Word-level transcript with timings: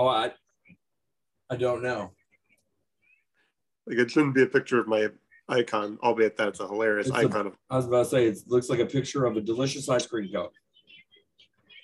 Oh, 0.00 0.08
I, 0.08 0.30
I 1.50 1.56
don't 1.56 1.82
know. 1.82 2.12
Like 3.86 3.98
it 3.98 4.10
shouldn't 4.10 4.34
be 4.34 4.42
a 4.44 4.46
picture 4.46 4.80
of 4.80 4.88
my 4.88 5.08
icon, 5.46 5.98
albeit 6.02 6.38
that's 6.38 6.58
a 6.60 6.66
hilarious 6.66 7.08
It's 7.08 7.16
icon 7.16 7.48
of. 7.48 7.56
I 7.68 7.76
was 7.76 7.86
about 7.86 8.04
to 8.04 8.08
say 8.08 8.24
it 8.24 8.38
looks 8.46 8.70
like 8.70 8.78
a 8.78 8.86
picture 8.86 9.26
of 9.26 9.36
a 9.36 9.42
delicious 9.42 9.90
ice 9.90 10.06
cream 10.06 10.32
cone. 10.32 10.48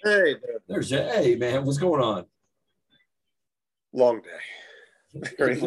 Hey, 0.02 0.32
there. 0.32 0.62
There's 0.66 0.88
hey 0.88 1.36
man, 1.36 1.66
what's 1.66 1.76
going 1.76 2.02
on? 2.02 2.24
long 3.92 4.22
day. 4.22 5.60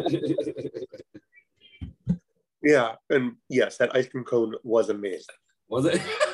Yeah, 2.62 2.96
and 3.08 3.36
yes, 3.48 3.78
that 3.78 3.96
ice 3.96 4.06
cream 4.08 4.24
cone 4.24 4.54
was 4.64 4.90
amazing. 4.90 5.24
Was 5.68 5.86
it? 5.86 6.02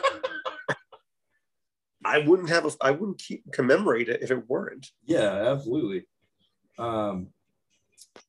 I 2.07 2.19
wouldn't 2.19 2.49
have 2.49 2.65
a, 2.65 2.71
I 2.81 2.93
wouldn't 2.93 3.19
keep 3.19 3.53
commemorate 3.53 4.09
it 4.09 4.23
if 4.23 4.31
it 4.31 4.49
weren't. 4.49 4.93
yeah, 5.05 5.53
absolutely. 5.53 6.07
Um, 6.79 7.29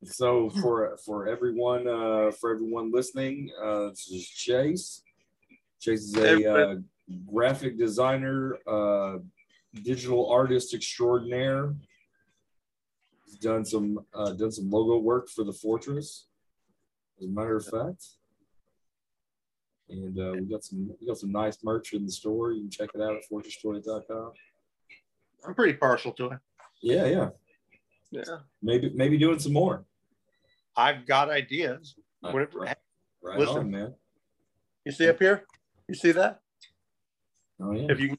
so 0.04 0.50
for 0.50 0.98
for 1.06 1.28
everyone 1.28 1.88
uh, 1.88 2.32
for 2.32 2.54
everyone 2.54 2.92
listening, 2.92 3.52
uh, 3.62 3.90
this 3.90 4.08
is 4.10 4.28
Chase. 4.28 5.04
Chase 5.80 6.02
is 6.02 6.16
a 6.16 6.54
uh, 6.54 6.76
graphic 7.32 7.78
designer, 7.78 8.58
uh, 8.68 9.18
digital 9.84 10.30
artist 10.30 10.74
extraordinaire. 10.74 11.76
He's 13.26 13.38
done 13.38 13.64
some 13.64 14.00
uh, 14.14 14.32
done 14.32 14.52
some 14.52 14.70
logo 14.72 14.98
work 14.98 15.30
for 15.30 15.44
the 15.44 15.54
Fortress, 15.54 16.28
as 17.20 17.28
a 17.28 17.30
matter 17.30 17.58
of 17.58 17.66
fact. 17.66 18.04
And 19.90 20.20
uh, 20.20 20.34
we 20.34 20.46
got 20.46 20.64
some 20.64 20.92
we 21.00 21.08
got 21.08 21.18
some 21.18 21.32
nice 21.32 21.58
merch 21.64 21.94
in 21.94 22.06
the 22.06 22.12
store. 22.12 22.52
You 22.52 22.62
can 22.62 22.70
check 22.70 22.90
it 22.94 23.02
out 23.02 23.16
at 23.16 23.22
fortressstory.com. 23.32 24.32
I'm 25.48 25.56
pretty 25.56 25.74
partial 25.74 26.12
to 26.14 26.32
it. 26.32 26.40
Yeah, 26.82 27.06
yeah. 27.06 27.30
Yeah, 28.10 28.24
Maybe 28.62 28.92
maybe 28.94 29.18
doing 29.18 29.40
some 29.40 29.54
more. 29.54 29.84
I've 30.78 31.06
got 31.06 31.30
ideas. 31.30 31.96
Whatever. 32.22 32.60
Right, 32.60 32.78
right 33.22 33.40
Listen. 33.40 33.58
on, 33.58 33.72
man. 33.72 33.94
You 34.86 34.92
see 34.94 35.10
up 35.10 35.20
here? 35.20 35.44
You 35.90 35.96
see 35.96 36.12
that? 36.14 36.40
Oh 37.62 37.72
yeah. 37.72 37.88
If 37.90 38.00
you 38.00 38.16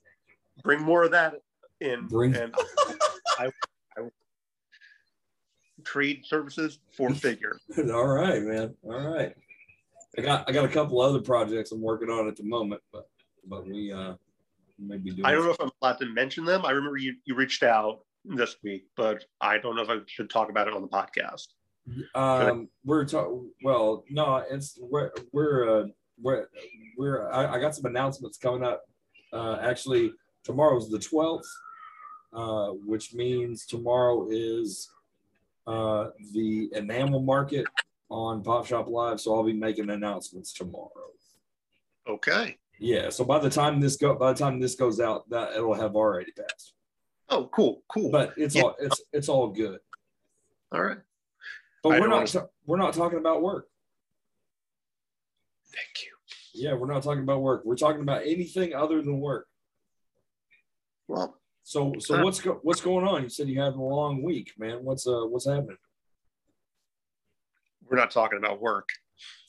bring 0.62 0.82
more 0.82 1.04
of 1.04 1.12
that 1.12 1.36
in, 1.80 2.06
Bring- 2.06 2.36
and 2.36 2.54
I, 3.38 3.50
I 3.96 4.08
trade 5.84 6.24
services 6.26 6.78
for 6.92 7.14
figure. 7.14 7.58
All 7.78 8.06
right, 8.06 8.42
man. 8.42 8.74
All 8.84 9.08
right. 9.08 9.34
I 10.16 10.22
got 10.22 10.48
I 10.48 10.52
got 10.52 10.64
a 10.64 10.68
couple 10.68 11.00
other 11.00 11.20
projects 11.20 11.72
I'm 11.72 11.82
working 11.82 12.10
on 12.10 12.28
at 12.28 12.36
the 12.36 12.44
moment, 12.44 12.80
but 12.92 13.08
but 13.46 13.66
we 13.66 13.92
uh 13.92 14.14
maybe 14.78 15.10
doing 15.10 15.26
I 15.26 15.32
don't 15.32 15.44
know 15.44 15.50
if 15.50 15.60
I'm 15.60 15.70
allowed 15.82 15.98
to 15.98 16.06
mention 16.06 16.44
them. 16.44 16.64
I 16.64 16.70
remember 16.70 16.96
you 16.96 17.16
you 17.24 17.34
reached 17.34 17.62
out 17.62 18.00
this 18.24 18.56
week, 18.62 18.86
but 18.96 19.24
I 19.40 19.58
don't 19.58 19.76
know 19.76 19.82
if 19.82 19.90
I 19.90 19.98
should 20.06 20.30
talk 20.30 20.50
about 20.50 20.68
it 20.68 20.74
on 20.74 20.82
the 20.82 20.88
podcast. 20.88 21.48
Um, 22.14 22.68
we're 22.84 23.04
talking. 23.04 23.50
Well, 23.62 24.04
no, 24.10 24.44
it's 24.50 24.78
we're 24.80 25.10
we're 25.32 25.80
uh, 25.82 25.86
we're 26.20 26.48
we're. 26.96 27.30
I, 27.30 27.54
I 27.54 27.60
got 27.60 27.74
some 27.74 27.86
announcements 27.86 28.38
coming 28.38 28.62
up. 28.62 28.82
Uh, 29.32 29.58
actually, 29.62 30.12
tomorrow's 30.44 30.90
the 30.90 30.98
twelfth, 30.98 31.48
uh, 32.32 32.68
which 32.84 33.14
means 33.14 33.66
tomorrow 33.66 34.26
is 34.30 34.90
uh, 35.66 36.08
the 36.32 36.70
enamel 36.74 37.20
market 37.20 37.66
on 38.10 38.42
Pop 38.42 38.66
Shop 38.66 38.88
Live. 38.88 39.20
So 39.20 39.34
I'll 39.34 39.44
be 39.44 39.52
making 39.52 39.90
announcements 39.90 40.52
tomorrow. 40.52 40.90
Okay. 42.08 42.56
Yeah. 42.78 43.10
So 43.10 43.24
by 43.24 43.38
the 43.38 43.50
time 43.50 43.80
this 43.80 43.96
go, 43.96 44.14
by 44.14 44.32
the 44.32 44.38
time 44.38 44.60
this 44.60 44.74
goes 44.74 45.00
out, 45.00 45.28
that 45.30 45.52
it'll 45.54 45.74
have 45.74 45.94
already 45.96 46.32
passed. 46.32 46.72
Oh, 47.28 47.46
cool, 47.52 47.82
cool. 47.88 48.10
But 48.10 48.32
it's 48.38 48.54
Yeah. 48.54 48.62
all 48.62 48.76
it's 48.78 49.00
it's 49.12 49.28
all 49.28 49.48
good. 49.48 49.80
All 50.72 50.82
right. 50.82 50.98
But 51.82 51.90
I 51.90 52.00
we're 52.00 52.08
don't 52.08 52.20
not 52.20 52.26
ta- 52.28 52.46
we're 52.66 52.78
not 52.78 52.94
talking 52.94 53.18
about 53.18 53.42
work. 53.42 53.68
Thank 55.66 56.04
you. 56.04 56.14
Yeah, 56.54 56.74
we're 56.74 56.92
not 56.92 57.02
talking 57.02 57.22
about 57.22 57.42
work. 57.42 57.62
We're 57.64 57.76
talking 57.76 58.00
about 58.02 58.22
anything 58.22 58.74
other 58.74 59.02
than 59.02 59.20
work. 59.20 59.46
Well, 61.06 61.38
So, 61.62 61.92
so 61.98 62.16
Uh, 62.16 62.24
what's 62.24 62.40
go, 62.40 62.58
what's 62.62 62.80
going 62.80 63.06
on? 63.06 63.22
You 63.22 63.28
said 63.28 63.48
you 63.48 63.60
had 63.60 63.74
a 63.74 63.80
long 63.80 64.22
week, 64.22 64.52
man. 64.58 64.82
What's 64.84 65.06
uh 65.06 65.24
what's 65.26 65.46
happening? 65.46 65.76
We're 67.90 67.96
not 67.96 68.10
talking 68.10 68.38
about 68.38 68.60
work. 68.60 68.88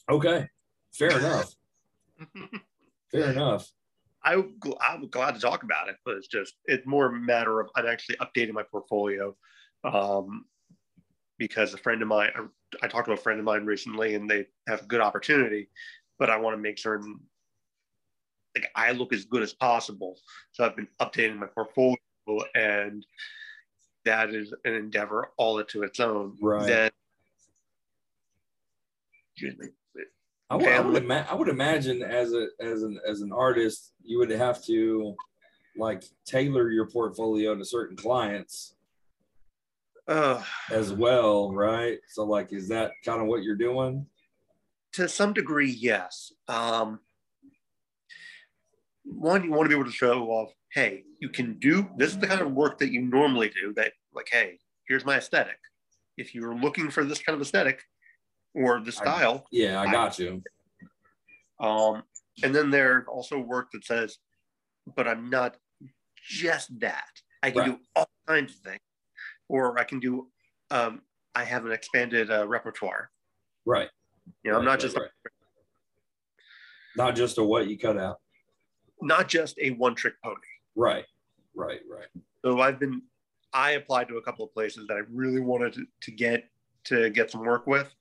Okay, 0.09 0.47
fair 0.93 1.17
enough. 1.17 1.53
Fair 3.11 3.31
enough. 3.31 3.67
I, 4.23 4.43
I'm 4.81 5.09
glad 5.09 5.33
to 5.33 5.39
talk 5.39 5.63
about 5.63 5.89
it, 5.89 5.95
but 6.05 6.15
it's 6.15 6.27
just 6.27 6.55
it's 6.65 6.85
more 6.85 7.07
a 7.07 7.11
matter 7.11 7.59
of 7.59 7.69
I'm 7.75 7.87
actually 7.87 8.17
updating 8.17 8.53
my 8.53 8.63
portfolio 8.63 9.35
um, 9.83 10.45
because 11.37 11.73
a 11.73 11.77
friend 11.77 12.01
of 12.01 12.07
mine 12.07 12.31
I, 12.35 12.85
I 12.85 12.87
talked 12.87 13.07
to 13.07 13.13
a 13.13 13.17
friend 13.17 13.39
of 13.39 13.45
mine 13.45 13.65
recently 13.65 14.15
and 14.15 14.29
they 14.29 14.45
have 14.67 14.81
a 14.81 14.85
good 14.85 15.01
opportunity, 15.01 15.69
but 16.19 16.29
I 16.29 16.37
want 16.37 16.55
to 16.55 16.61
make 16.61 16.77
certain 16.77 17.19
like 18.55 18.69
I 18.75 18.91
look 18.91 19.13
as 19.13 19.25
good 19.25 19.41
as 19.41 19.53
possible. 19.53 20.17
So 20.51 20.65
I've 20.65 20.75
been 20.75 20.87
updating 21.01 21.37
my 21.37 21.47
portfolio 21.47 21.97
and 22.55 23.05
that 24.05 24.33
is 24.33 24.53
an 24.65 24.73
endeavor 24.73 25.31
all 25.37 25.63
to 25.63 25.83
its 25.83 25.99
own. 25.99 26.37
Right. 26.41 26.67
Then. 26.67 26.91
I 30.51 30.55
would, 30.55 30.67
I 30.67 30.79
would, 30.79 31.03
ima- 31.03 31.27
I 31.29 31.35
would 31.35 31.47
imagine 31.47 32.01
as 32.01 32.33
a 32.33 32.47
as 32.59 32.81
an 32.83 32.99
as 33.07 33.21
an 33.21 33.31
artist, 33.31 33.93
you 34.01 34.17
would 34.17 34.31
have 34.31 34.63
to 34.65 35.15
like 35.77 36.03
tailor 36.25 36.71
your 36.71 36.87
portfolio 36.87 37.55
to 37.55 37.63
certain 37.63 37.95
clients 37.95 38.75
Uh, 40.07 40.43
as 40.71 40.91
well, 40.91 41.53
right? 41.53 41.99
So, 42.07 42.23
like, 42.25 42.51
is 42.51 42.67
that 42.69 42.93
kind 43.05 43.21
of 43.21 43.27
what 43.27 43.43
you're 43.43 43.55
doing? 43.55 44.05
to 44.93 45.07
some 45.07 45.33
degree, 45.33 45.69
yes. 45.69 46.33
Um, 46.47 46.99
one, 49.03 49.43
you 49.43 49.51
want 49.51 49.65
to 49.65 49.69
be 49.69 49.75
able 49.75 49.89
to 49.89 49.95
show 49.95 50.27
off, 50.29 50.51
hey, 50.73 51.03
you 51.19 51.29
can 51.29 51.59
do 51.59 51.87
this 51.97 52.11
is 52.11 52.17
the 52.17 52.27
kind 52.27 52.41
of 52.41 52.53
work 52.53 52.79
that 52.79 52.91
you 52.91 53.01
normally 53.01 53.49
do. 53.49 53.73
That 53.75 53.93
like, 54.15 54.29
hey, 54.31 54.57
here's 54.87 55.05
my 55.05 55.17
aesthetic. 55.17 55.59
If 56.17 56.33
you're 56.33 56.55
looking 56.55 56.89
for 56.89 57.03
this 57.03 57.19
kind 57.21 57.35
of 57.35 57.41
aesthetic 57.41 57.83
or 58.53 58.79
the 58.79 58.91
style, 58.91 59.45
Yeah, 59.51 59.81
I 59.81 59.91
got 59.91 60.17
you. 60.19 60.41
um, 61.59 62.03
and 62.43 62.53
then 62.55 62.69
there's 62.71 63.05
also 63.07 63.37
work 63.39 63.71
that 63.73 63.85
says, 63.85 64.17
but 64.95 65.07
I'm 65.07 65.29
not 65.29 65.57
just 66.15 66.79
that. 66.79 67.09
I 67.43 67.51
can 67.51 67.59
Right. 67.61 67.65
do 67.71 67.79
all 67.95 68.09
kinds 68.27 68.55
of 68.55 68.59
things, 68.61 68.81
or 69.47 69.77
I 69.79 69.83
can 69.83 69.99
do. 69.99 70.29
Um, 70.71 71.01
I 71.35 71.43
have 71.43 71.65
an 71.65 71.71
expanded 71.71 72.31
uh, 72.31 72.47
repertoire. 72.47 73.11
Right. 73.65 73.89
You 74.43 74.51
know, 74.51 74.57
I'm 74.57 74.65
not 74.65 74.71
right, 74.71 74.79
just 74.79 74.97
right. 74.97 75.09
not 76.95 77.15
just 77.15 77.37
a 77.37 77.43
what 77.43 77.67
you 77.67 77.77
cut 77.77 77.97
out. 77.97 78.19
not 79.01 79.29
just 79.29 79.57
a 79.59 79.71
one 79.71 79.95
trick 79.95 80.15
pony. 80.23 80.35
Right. 80.75 81.05
Right. 81.55 81.79
Right. 81.89 82.07
So 82.43 82.59
I've 82.61 82.79
been, 82.79 83.01
I 83.53 83.71
applied 83.71 84.07
to 84.09 84.17
a 84.17 84.21
couple 84.21 84.45
of 84.45 84.53
places 84.53 84.87
that 84.87 84.95
I 84.95 85.01
really 85.11 85.39
wanted 85.39 85.73
to, 85.73 85.85
to 86.01 86.11
get 86.11 86.49
to 86.85 87.09
get 87.09 87.31
some 87.31 87.41
work 87.41 87.65
with, 87.67 87.93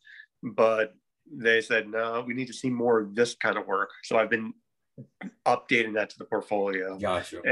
but 0.43 0.94
they 1.31 1.60
said 1.60 1.88
no, 1.88 2.25
we 2.26 2.34
need 2.34 2.47
to 2.47 2.53
see 2.53 2.71
more 2.71 3.00
of 3.00 3.15
this 3.15 3.34
kind 3.34 3.56
of 3.59 3.66
work. 3.66 3.91
So 4.04 4.16
I've 4.16 4.31
been 4.31 4.53
updating 5.47 5.94
that 5.94 6.10
to 6.10 6.19
the 6.19 6.25
portfolio. 6.25 6.99
Got 6.99 7.31
you. 7.32 7.43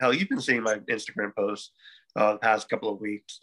Hell, 0.00 0.12
you've 0.12 0.28
been 0.28 0.40
seeing 0.40 0.62
my 0.62 0.76
Instagram 0.90 1.34
posts 1.34 1.70
uh, 2.16 2.32
the 2.32 2.38
past 2.38 2.68
couple 2.68 2.90
of 2.92 3.00
weeks. 3.00 3.40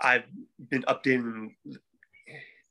I've 0.00 0.24
been 0.70 0.82
updating 0.82 1.54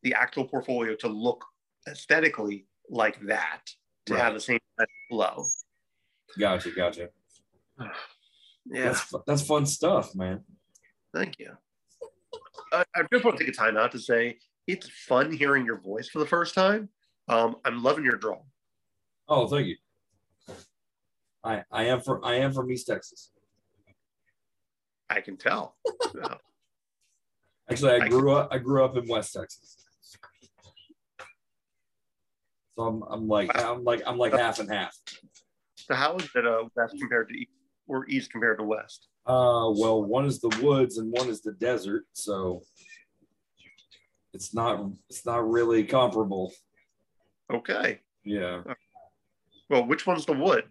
the 0.03 0.13
actual 0.13 0.45
portfolio 0.45 0.95
to 0.95 1.07
look 1.07 1.45
aesthetically 1.87 2.67
like 2.89 3.19
that, 3.27 3.61
to 4.07 4.13
Right. 4.13 4.23
have 4.23 4.33
the 4.33 4.39
same 4.41 4.59
flow. 5.09 5.45
Gotcha. 6.37 6.71
Gotcha. 6.71 7.09
Yeah. 8.67 8.83
That's 8.89 9.13
that's 9.25 9.41
fun 9.41 9.65
stuff, 9.65 10.13
man. 10.13 10.43
Thank 11.15 11.39
you. 11.39 11.49
I, 12.71 12.85
I 12.95 13.01
just 13.11 13.25
want 13.25 13.37
to 13.39 13.43
take 13.43 13.51
a 13.51 13.57
time 13.57 13.75
out 13.75 13.91
to 13.93 13.99
say 13.99 14.37
it's 14.67 14.87
fun 14.89 15.31
hearing 15.31 15.65
your 15.65 15.79
voice 15.79 16.09
for 16.09 16.19
the 16.19 16.25
first 16.25 16.53
time. 16.55 16.89
Um, 17.27 17.55
I'm 17.65 17.83
loving 17.83 18.03
your 18.03 18.17
draw. 18.17 18.39
Oh, 19.27 19.47
thank 19.47 19.67
you. 19.67 19.75
I 21.43 21.63
I 21.71 21.85
am 21.85 22.01
from 22.01 22.23
I 22.23 22.35
am 22.35 22.53
from 22.53 22.69
East 22.71 22.87
Texas. 22.87 23.31
I 25.09 25.21
can 25.21 25.37
tell. 25.37 25.75
Actually, 27.69 27.91
I 27.93 28.05
I- 28.05 28.07
grew 28.09 28.31
up 28.31 28.49
I 28.51 28.57
grew 28.57 28.83
up 28.85 28.95
in 28.97 29.07
West 29.07 29.33
Texas. 29.33 29.77
So 32.77 32.83
I'm 32.83 33.03
I'm 33.03 33.27
like 33.27 33.51
I'm 33.57 33.83
like 33.83 34.01
I'm 34.05 34.17
like 34.17 34.33
half 34.33 34.59
and 34.59 34.69
half. 34.71 34.95
so 35.75 35.93
how 35.95 36.15
is 36.17 36.29
it 36.35 36.45
uh, 36.45 36.63
west 36.75 36.95
compared 36.99 37.29
to 37.29 37.35
east 37.35 37.51
or 37.87 38.07
east 38.07 38.31
compared 38.31 38.59
to 38.59 38.63
west? 38.63 39.07
Uh, 39.25 39.69
well, 39.75 40.03
one 40.03 40.25
is 40.25 40.39
the 40.39 40.49
woods 40.61 40.97
and 40.97 41.11
one 41.11 41.27
is 41.27 41.41
the 41.41 41.51
desert, 41.53 42.05
so 42.13 42.61
it's 44.33 44.53
not 44.53 44.85
it's 45.09 45.25
not 45.25 45.49
really 45.49 45.83
comparable. 45.83 46.53
Okay. 47.51 47.99
Yeah, 48.23 48.61
Well, 49.69 49.85
which 49.87 50.05
one's 50.05 50.25
the 50.25 50.33
wood? 50.33 50.65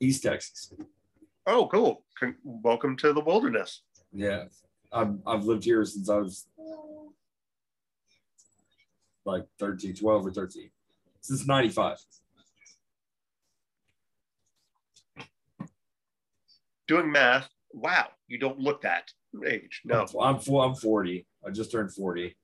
East 0.00 0.22
Texas. 0.22 0.72
Oh, 1.46 1.66
cool. 1.66 2.04
Con- 2.18 2.36
welcome 2.44 2.96
to 2.98 3.12
the 3.14 3.20
wilderness. 3.22 3.80
Yeah, 4.12 4.44
I've, 4.92 5.16
I've 5.26 5.44
lived 5.44 5.64
here 5.64 5.82
since 5.86 6.10
I 6.10 6.18
was 6.18 6.46
like 9.24 9.44
13, 9.58 9.94
12 9.94 10.26
or 10.26 10.30
13, 10.30 10.70
since 11.22 11.46
95. 11.46 11.96
Doing 16.86 17.10
math, 17.10 17.48
wow, 17.72 18.08
you 18.28 18.38
don't 18.38 18.58
look 18.58 18.82
that 18.82 19.10
age. 19.46 19.80
No. 19.86 20.06
I'm, 20.20 20.36
I'm, 20.36 20.54
I'm 20.54 20.74
40. 20.74 21.26
I 21.46 21.50
just 21.50 21.72
turned 21.72 21.92
40. 21.92 22.36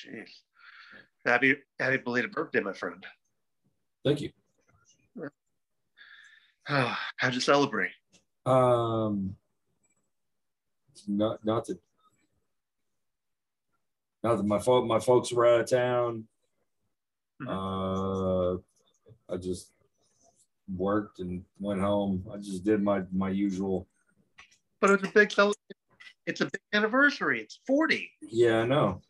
Jeez. 0.00 0.28
Happy, 1.26 1.56
happy 1.78 1.98
belated 1.98 2.32
birthday, 2.32 2.60
my 2.60 2.72
friend. 2.72 3.04
Thank 4.04 4.20
you. 4.22 4.30
Oh, 6.68 6.96
How'd 7.16 7.34
you 7.34 7.40
celebrate? 7.40 7.90
Um, 8.46 9.36
not 11.06 11.44
not 11.44 11.66
that 11.66 11.78
not 14.22 14.36
that 14.36 14.46
my 14.46 14.58
folk 14.58 14.86
my 14.86 14.98
folks 14.98 15.32
were 15.32 15.46
out 15.46 15.60
of 15.60 15.68
town. 15.70 16.26
Mhm. 17.42 18.56
Uh, 18.58 19.32
I 19.32 19.36
just 19.36 19.72
worked 20.74 21.18
and 21.20 21.44
went 21.58 21.80
home. 21.80 22.24
I 22.32 22.36
just 22.38 22.64
did 22.64 22.82
my 22.82 23.02
my 23.12 23.28
usual. 23.30 23.86
But 24.80 24.90
it's 24.90 25.04
a 25.08 25.12
big 25.12 25.30
cel- 25.32 25.54
It's 26.26 26.40
a 26.40 26.46
big 26.46 26.60
anniversary. 26.72 27.40
It's 27.42 27.60
40. 27.66 28.10
Yeah, 28.22 28.60
I 28.60 28.66
know. 28.66 29.00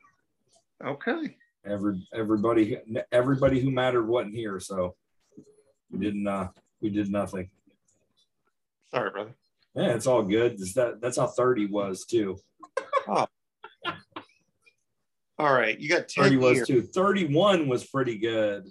Okay. 0.85 1.37
Every 1.65 2.07
everybody 2.15 2.79
everybody 3.13 3.61
who 3.61 3.71
mattered 3.71 4.07
wasn't 4.07 4.35
here, 4.35 4.59
so 4.61 4.95
we 5.91 5.99
didn't. 5.99 6.27
Uh, 6.27 6.49
we 6.81 6.89
did 6.89 7.11
nothing. 7.11 7.51
Sorry, 8.91 9.11
brother. 9.11 9.35
Yeah, 9.75 9.95
it's 9.95 10.07
all 10.07 10.23
good. 10.23 10.53
It's 10.53 10.73
that 10.75 11.01
that's 11.01 11.19
how 11.19 11.27
thirty 11.27 11.67
was 11.67 12.05
too. 12.07 12.39
oh. 13.09 13.27
All 15.39 15.55
right. 15.55 15.79
You 15.81 15.89
got 15.89 16.07
10 16.07 16.25
Thirty 16.25 16.37
was 16.37 16.67
too. 16.67 16.83
Thirty-one 16.83 17.67
was 17.67 17.87
pretty 17.87 18.19
good. 18.19 18.69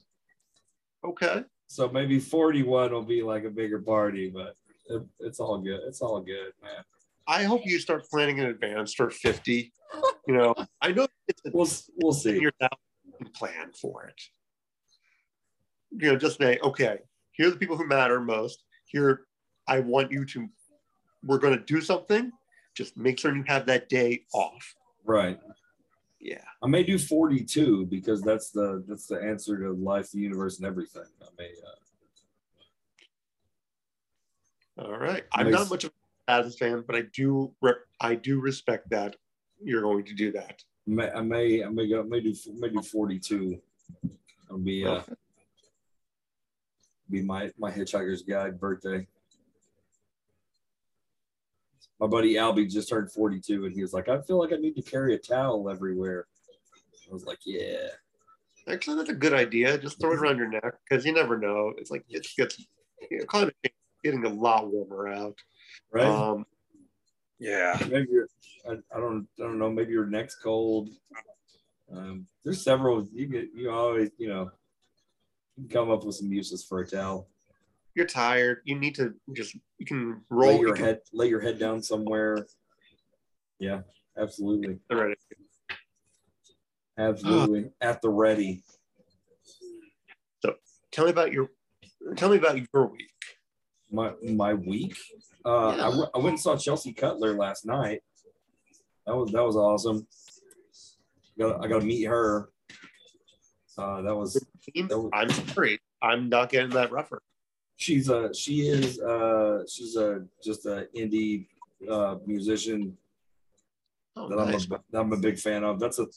Okay. 1.03 1.43
So 1.65 1.89
maybe 1.89 2.19
41 2.19 2.91
will 2.91 3.01
be 3.01 3.23
like 3.23 3.43
a 3.43 3.49
bigger 3.49 3.79
party, 3.79 4.29
but 4.29 4.53
it, 4.87 5.03
it's 5.19 5.39
all 5.39 5.57
good. 5.57 5.79
It's 5.87 6.01
all 6.01 6.21
good, 6.21 6.51
man. 6.61 6.83
I 7.29 7.43
hope 7.43 7.61
you 7.63 7.77
start 7.79 8.09
planning 8.09 8.39
in 8.39 8.45
advance 8.47 8.93
for 8.95 9.11
50. 9.11 9.71
You 10.27 10.33
know, 10.33 10.55
I 10.81 10.91
know 10.91 11.07
it's 11.27 11.41
a 11.45 11.51
We'll 11.53 11.67
we'll 12.01 12.11
see. 12.13 12.39
your 12.39 12.51
plan 13.35 13.71
for 13.79 14.05
it. 14.05 14.19
You 15.91 16.11
know, 16.11 16.17
just 16.17 16.39
say, 16.39 16.57
okay, 16.63 16.97
here 17.31 17.47
are 17.47 17.51
the 17.51 17.57
people 17.57 17.77
who 17.77 17.85
matter 17.87 18.19
most. 18.19 18.63
Here, 18.85 19.21
I 19.67 19.79
want 19.79 20.11
you 20.11 20.25
to, 20.25 20.47
we're 21.23 21.37
going 21.37 21.55
to 21.57 21.63
do 21.63 21.81
something. 21.81 22.31
Just 22.75 22.97
make 22.97 23.19
sure 23.19 23.35
you 23.35 23.43
have 23.47 23.67
that 23.67 23.89
day 23.89 24.25
off. 24.33 24.73
Right. 25.05 25.39
Yeah. 26.19 26.41
I 26.63 26.67
may 26.67 26.83
do 26.83 26.97
42 26.97 27.85
because 27.85 28.21
that's 28.23 28.49
the 28.51 28.83
that's 28.87 29.05
the 29.05 29.21
answer 29.21 29.57
to 29.57 29.71
life, 29.73 30.11
the 30.11 30.19
universe, 30.19 30.57
and 30.57 30.65
everything. 30.65 31.03
I 31.21 31.27
may. 31.37 31.51
Uh, 34.79 34.85
All 34.85 34.97
right. 34.97 35.23
I'm 35.33 35.45
Nice. 35.51 35.59
not 35.59 35.69
much 35.69 35.83
of 35.83 35.91
a 36.29 36.31
Adams 36.31 36.57
fan, 36.57 36.83
but 36.85 36.95
I 36.95 37.03
do, 37.13 37.51
rep, 37.61 37.77
I 37.99 38.15
do 38.15 38.39
respect 38.39 38.89
that 38.91 39.15
you're 39.61 39.81
going 39.81 40.05
to 40.05 40.13
do 40.13 40.31
that. 40.31 40.63
may, 40.87 41.11
I 41.11 41.21
may 41.21 41.63
I 41.63 41.69
may 41.69 41.87
go 41.87 42.03
may 42.03 42.21
do 42.21 42.33
may 42.57 42.69
do 42.69 42.81
42. 42.81 43.59
It'll 44.45 44.57
be 44.57 44.85
uh 44.85 45.01
be 47.09 47.21
my 47.21 47.51
my 47.57 47.71
hitchhiker's 47.71 48.21
guide 48.21 48.59
birthday. 48.59 49.07
My 51.99 52.07
buddy 52.07 52.35
Albie 52.35 52.69
just 52.69 52.87
turned 52.87 53.11
42 53.11 53.65
and 53.65 53.75
he 53.75 53.81
was 53.81 53.91
like, 53.91 54.07
I 54.07 54.21
feel 54.21 54.39
like 54.39 54.53
I 54.53 54.55
need 54.55 54.75
to 54.75 54.81
carry 54.81 55.15
a 55.15 55.17
towel 55.17 55.69
everywhere. 55.69 56.27
I 57.09 57.13
was 57.13 57.25
like, 57.25 57.39
Yeah. 57.45 57.87
Actually, 58.67 58.97
that's 58.97 59.09
a 59.09 59.15
good 59.15 59.33
idea. 59.33 59.77
Just 59.79 59.99
throw 59.99 60.13
it 60.13 60.19
around 60.19 60.37
your 60.37 60.47
neck 60.49 60.75
because 60.87 61.03
you 61.03 61.11
never 61.11 61.37
know. 61.37 61.73
It's 61.77 61.89
like 61.89 62.05
it 62.07 62.27
gets 62.37 62.59
you 63.09 63.19
know, 63.19 63.25
climate 63.25 63.55
change 63.65 63.73
getting 64.03 64.25
a 64.25 64.29
lot 64.29 64.71
warmer 64.71 65.07
out. 65.07 65.37
Right? 65.91 66.05
Um, 66.05 66.45
yeah. 67.39 67.77
maybe 67.89 68.07
you're, 68.11 68.27
I, 68.69 68.73
I 68.95 68.99
don't 68.99 69.27
I 69.39 69.43
don't 69.43 69.59
know, 69.59 69.69
maybe 69.71 69.91
your 69.91 70.05
neck's 70.05 70.35
cold. 70.35 70.89
Um, 71.91 72.27
there's 72.43 72.63
several 72.63 73.07
you 73.13 73.25
get 73.27 73.49
you 73.55 73.71
always, 73.71 74.09
you 74.17 74.27
know, 74.29 74.51
you 75.57 75.63
can 75.63 75.69
come 75.69 75.89
up 75.89 76.03
with 76.05 76.15
some 76.15 76.31
uses 76.31 76.63
for 76.63 76.79
a 76.81 76.87
towel. 76.87 77.27
You're 77.95 78.05
tired. 78.05 78.61
You 78.65 78.77
need 78.77 78.95
to 78.95 79.13
just 79.33 79.55
you 79.77 79.85
can 79.85 80.21
Lay 80.29 80.47
roll 80.47 80.59
your 80.59 80.67
you 80.69 80.73
can- 80.75 80.85
head 80.85 80.99
lay 81.13 81.27
your 81.27 81.41
head 81.41 81.57
down 81.59 81.81
somewhere. 81.81 82.45
Yeah, 83.59 83.81
absolutely. 84.17 84.79
Alright. 84.91 85.17
Absolutely. 86.97 87.71
At 87.81 88.01
the 88.01 88.09
ready. 88.09 88.63
So 90.41 90.55
tell 90.91 91.05
me 91.05 91.11
about 91.11 91.31
your 91.33 91.49
tell 92.15 92.29
me 92.29 92.37
about 92.37 92.57
your 92.73 92.87
week. 92.87 93.09
My 93.91 94.13
my 94.23 94.53
week. 94.53 94.95
Uh 95.45 95.73
Yeah. 95.77 95.83
I, 95.87 95.89
w- 95.89 96.07
I 96.13 96.17
went 96.17 96.29
and 96.29 96.39
saw 96.39 96.55
Chelsea 96.57 96.93
Cutler 96.93 97.33
last 97.33 97.65
night. 97.65 98.01
That 99.05 99.15
was 99.15 99.31
that 99.31 99.43
was 99.43 99.55
awesome. 99.55 100.05
Got 101.39 101.63
I 101.63 101.67
got 101.67 101.79
to 101.79 101.85
meet 101.85 102.03
her. 102.03 102.49
Uh, 103.77 104.01
that 104.01 104.15
was 104.15 104.33
That 104.75 104.89
was- 104.99 105.09
I'm 105.13 105.29
sorry. 105.29 105.79
I'm 106.01 106.29
not 106.29 106.49
getting 106.49 106.69
that 106.71 106.91
reference. 106.91 107.23
she's 107.77 108.09
a 108.09 108.33
she 108.33 108.67
is 108.67 108.99
uh 108.99 109.63
she's 109.67 109.95
a 109.95 110.25
just 110.43 110.65
a 110.65 110.87
indie 110.95 111.47
uh 111.89 112.15
musician 112.25 112.95
Oh, 114.15 114.27
that 114.27 114.35
nice. 114.35 114.65
I'm 114.65 114.73
a, 114.73 114.79
that 114.91 114.99
I'm 114.99 115.13
a 115.13 115.17
big 115.17 115.39
fan 115.39 115.63
of. 115.63 115.79
That's 115.79 115.95
the 115.97 116.07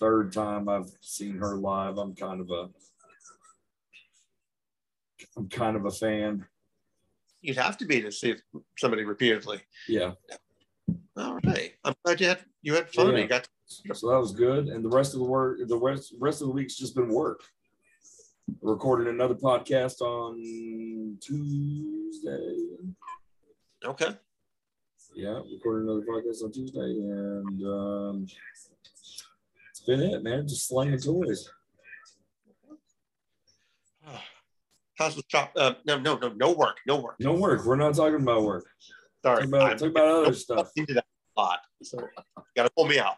third 0.00 0.32
time 0.32 0.68
I've 0.68 0.90
seen 1.02 1.36
her 1.36 1.56
live. 1.56 1.98
I'm 1.98 2.14
kind 2.14 2.40
of 2.40 2.50
a 2.50 2.70
I'm 5.36 5.48
kind 5.48 5.76
of 5.76 5.84
a 5.84 5.90
fan. 5.90 6.46
You'd 7.42 7.56
have 7.56 7.78
to 7.78 7.86
be 7.86 8.02
to 8.02 8.12
see 8.12 8.34
somebody 8.78 9.04
repeatedly. 9.04 9.60
Yeah. 9.88 10.12
All 11.16 11.38
right. 11.44 11.72
I'm 11.84 11.94
glad 12.04 12.20
you 12.20 12.28
had 12.28 12.40
you 12.62 12.74
had 12.74 12.90
fun. 12.90 13.12
Yeah. 13.12 13.22
You 13.22 13.28
got 13.28 13.48
So 13.66 14.10
that 14.10 14.18
was 14.18 14.32
good. 14.32 14.68
And 14.68 14.84
the 14.84 14.88
rest 14.88 15.14
of 15.14 15.20
the 15.20 15.26
work 15.26 15.58
the 15.66 15.78
rest 15.78 16.14
rest 16.18 16.42
of 16.42 16.48
the 16.48 16.54
week's 16.54 16.76
just 16.76 16.94
been 16.94 17.08
work. 17.08 17.40
Recorded 18.62 19.06
another 19.08 19.36
podcast 19.36 20.00
on 20.00 21.16
Tuesday. 21.20 22.56
okay. 23.84 24.16
Yeah, 25.14 25.40
recorded 25.52 25.88
another 25.88 26.02
podcast 26.02 26.42
on 26.44 26.52
Tuesday, 26.52 26.80
and 26.80 27.66
um, 27.66 28.26
it's 29.70 29.80
been 29.80 30.00
it, 30.00 30.22
man. 30.22 30.46
Just 30.46 30.68
slinging 30.68 30.98
toys. 31.00 31.50
How's 35.00 35.16
the 35.16 35.22
shop? 35.28 35.52
Uh, 35.56 35.72
no, 35.86 35.98
no, 35.98 36.18
no, 36.18 36.28
no 36.36 36.52
work, 36.52 36.76
no 36.86 37.00
work. 37.00 37.16
No 37.20 37.32
work. 37.32 37.64
We're 37.64 37.76
not 37.76 37.94
talking 37.94 38.16
about 38.20 38.42
work. 38.42 38.66
Sorry, 39.24 39.38
Talk 39.38 39.48
about, 39.48 39.82
about 39.82 40.06
other 40.06 40.34
stuff. 40.34 40.70
into 40.76 40.92
that 40.92 41.06
a 41.38 41.40
lot, 41.40 41.60
so 41.82 41.98
you 42.00 42.42
got 42.54 42.64
to 42.64 42.70
pull 42.76 42.86
me 42.86 42.98
out. 42.98 43.16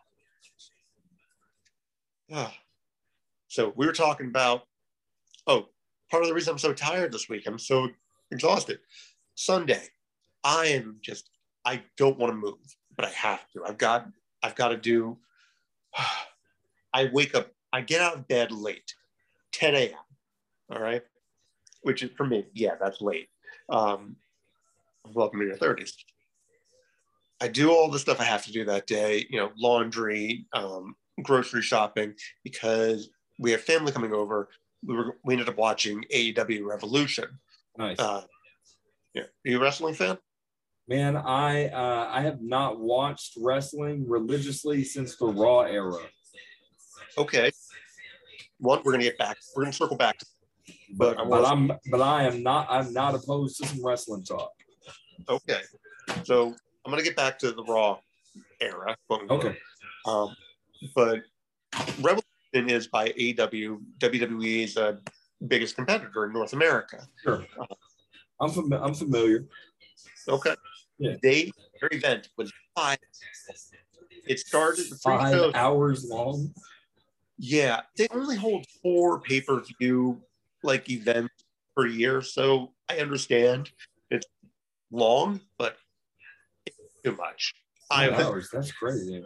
Ah. 2.32 2.54
so 3.48 3.72
we 3.76 3.84
were 3.84 3.92
talking 3.92 4.28
about. 4.28 4.62
Oh, 5.48 5.70
part 6.08 6.22
of 6.22 6.28
the 6.28 6.34
reason 6.34 6.52
I'm 6.52 6.58
so 6.58 6.72
tired 6.72 7.10
this 7.10 7.28
week, 7.28 7.48
I'm 7.48 7.58
so 7.58 7.88
exhausted. 8.30 8.78
Sunday, 9.34 9.82
I 10.44 10.66
am 10.66 10.98
just. 11.02 11.30
I 11.64 11.82
don't 11.96 12.16
want 12.16 12.30
to 12.30 12.36
move, 12.36 12.76
but 12.94 13.06
I 13.06 13.10
have 13.10 13.40
to. 13.54 13.64
I've 13.66 13.78
got. 13.78 14.06
I've 14.44 14.54
got 14.54 14.68
to 14.68 14.76
do. 14.76 15.18
I 16.94 17.10
wake 17.12 17.34
up. 17.34 17.50
I 17.72 17.80
get 17.80 18.00
out 18.00 18.14
of 18.14 18.28
bed 18.28 18.52
late, 18.52 18.94
10 19.50 19.74
a.m. 19.74 19.98
All 20.70 20.80
right, 20.80 21.02
which 21.82 22.02
is 22.02 22.10
for 22.16 22.26
me, 22.26 22.46
yeah, 22.54 22.74
that's 22.80 23.00
late. 23.00 23.28
Um, 23.68 24.16
welcome 25.12 25.40
to 25.40 25.46
your 25.46 25.56
30s. 25.56 25.92
I 27.40 27.48
do 27.48 27.72
all 27.72 27.90
the 27.90 27.98
stuff 27.98 28.20
I 28.20 28.24
have 28.24 28.44
to 28.44 28.52
do 28.52 28.64
that 28.66 28.86
day, 28.86 29.26
you 29.28 29.38
know, 29.38 29.50
laundry, 29.56 30.46
um, 30.52 30.94
grocery 31.22 31.62
shopping, 31.62 32.14
because 32.44 33.10
we 33.38 33.50
have 33.50 33.60
family 33.60 33.90
coming 33.92 34.12
over. 34.12 34.48
We, 34.86 34.94
were, 34.94 35.16
we 35.24 35.34
ended 35.34 35.48
up 35.48 35.56
watching 35.56 36.04
AEW 36.14 36.64
Revolution. 36.64 37.26
Nice, 37.76 37.98
Uh, 37.98 38.22
yeah. 39.14 39.22
Are 39.22 39.28
you 39.44 39.58
a 39.58 39.60
wrestling 39.60 39.94
fan? 39.94 40.18
man. 40.88 41.16
I 41.16 41.68
uh, 41.68 42.08
I 42.10 42.22
have 42.22 42.42
not 42.42 42.80
watched 42.80 43.34
wrestling 43.40 44.04
religiously 44.08 44.84
since 44.84 45.16
the 45.16 45.26
Raw 45.26 45.60
era. 45.60 45.98
Okay. 47.16 47.50
One, 48.58 48.82
we're 48.84 48.92
gonna 48.92 49.04
get 49.04 49.18
back. 49.18 49.36
We're 49.56 49.62
gonna 49.64 49.72
circle 49.72 49.96
back. 49.96 50.16
But, 50.18 50.28
But 50.92 51.18
I 51.18 51.24
but 51.24 51.44
I'm 51.44 51.72
but 51.90 52.00
I 52.00 52.24
am 52.24 52.42
not 52.42 52.66
I'm 52.70 52.92
not 52.92 53.14
opposed 53.14 53.60
to 53.62 53.66
some 53.68 53.84
wrestling 53.84 54.24
talk. 54.24 54.52
Okay. 55.28 55.60
So 56.24 56.54
I'm 56.84 56.90
gonna 56.90 57.02
get 57.02 57.16
back 57.16 57.38
to 57.40 57.52
the 57.52 57.64
Raw 57.64 57.98
era. 58.60 58.96
Okay, 59.10 59.56
Um, 60.06 60.34
but 60.94 61.20
Revolution 62.00 62.68
is 62.68 62.86
by 62.88 63.08
AEW, 63.10 63.80
WWE's 63.98 64.76
uh, 64.76 64.96
biggest 65.46 65.76
competitor 65.76 66.26
in 66.26 66.32
North 66.32 66.52
America. 66.52 67.06
sure. 67.22 67.44
I'm 68.40 68.50
fam- 68.50 68.72
I'm 68.72 68.94
familiar. 68.94 69.46
Okay. 70.28 70.54
Yeah. 70.98 71.14
They 71.22 71.52
their 71.80 71.90
event 71.92 72.28
was 72.36 72.52
five. 72.74 72.98
It 74.26 74.38
started 74.38 74.84
Five 75.02 75.54
hours 75.54 76.08
long. 76.08 76.52
Yeah, 77.38 77.80
they 77.96 78.06
only 78.12 78.36
hold 78.36 78.66
four 78.82 79.20
pay 79.20 79.40
per 79.40 79.62
view 79.80 80.20
like 80.62 80.90
events 80.90 81.34
per 81.76 81.86
year, 81.86 82.22
so 82.22 82.72
I 82.88 82.98
understand 82.98 83.70
it's 84.10 84.26
long, 84.90 85.40
but 85.58 85.76
it's 86.66 86.78
too 87.04 87.16
much. 87.16 87.54
I 87.90 88.08
Five 88.08 88.20
hours. 88.20 88.48
That's 88.52 88.72
crazy. 88.72 89.22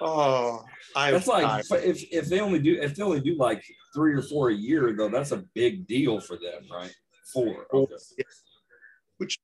oh, 0.00 0.64
I 0.94 1.10
That's 1.12 1.26
like 1.26 1.44
tired. 1.44 1.84
if 1.84 2.04
if 2.12 2.26
they 2.26 2.40
only 2.40 2.58
do 2.58 2.78
if 2.80 2.94
they 2.94 3.02
only 3.02 3.20
do 3.20 3.36
like 3.36 3.64
three 3.94 4.14
or 4.14 4.22
four 4.22 4.50
a 4.50 4.54
year 4.54 4.94
though, 4.96 5.08
that's 5.08 5.32
a 5.32 5.44
big 5.54 5.86
deal 5.86 6.20
for 6.20 6.36
them, 6.36 6.66
right? 6.70 6.94
Four. 7.32 7.66
Okay. 7.72 7.94
which 9.18 9.38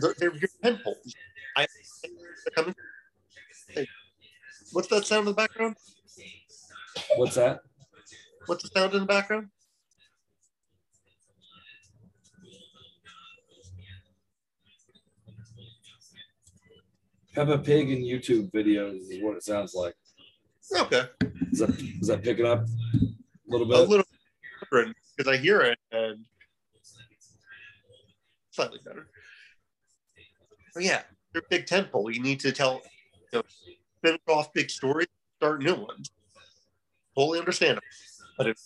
they're, 0.00 0.14
they're 0.18 0.34
your 0.34 0.48
tent 0.62 0.82
poles. 0.84 1.14
I 1.56 1.66
Hey, 3.68 3.86
what's 4.72 4.88
that 4.88 5.06
sound 5.06 5.20
in 5.20 5.26
the 5.26 5.34
background? 5.34 5.76
What's 7.16 7.36
that? 7.36 7.60
What's 8.46 8.62
the 8.62 8.70
sound 8.74 8.94
in 8.94 9.00
the 9.00 9.06
background? 9.06 9.48
Peppa 17.40 17.56
Pig 17.56 17.90
and 17.90 18.04
YouTube 18.04 18.50
videos 18.52 18.96
is 19.08 19.22
what 19.22 19.34
it 19.34 19.42
sounds 19.42 19.72
like. 19.72 19.94
Okay, 20.76 21.04
Is 21.50 21.60
that 21.60 21.70
is 21.70 22.08
that 22.08 22.22
picking 22.22 22.44
up 22.44 22.66
a 22.66 23.08
little 23.46 23.66
bit? 23.66 23.78
a 23.78 23.82
little 23.82 24.04
different 24.60 24.94
because 25.16 25.32
I 25.32 25.38
hear 25.38 25.62
it 25.62 25.78
and 25.90 26.26
slightly 28.50 28.78
better. 28.84 29.08
But 30.74 30.82
yeah, 30.84 31.00
you're 31.32 31.42
a 31.42 31.48
big 31.48 31.64
temple. 31.64 32.10
You 32.10 32.20
need 32.22 32.40
to 32.40 32.52
tell, 32.52 32.82
you 33.32 33.38
know, 33.38 33.42
finish 34.04 34.20
off 34.28 34.52
big 34.52 34.68
stories, 34.68 35.08
start 35.38 35.62
new 35.62 35.76
ones. 35.76 36.10
Totally 37.16 37.38
understandable. 37.38 37.86
But 38.36 38.48
if 38.48 38.58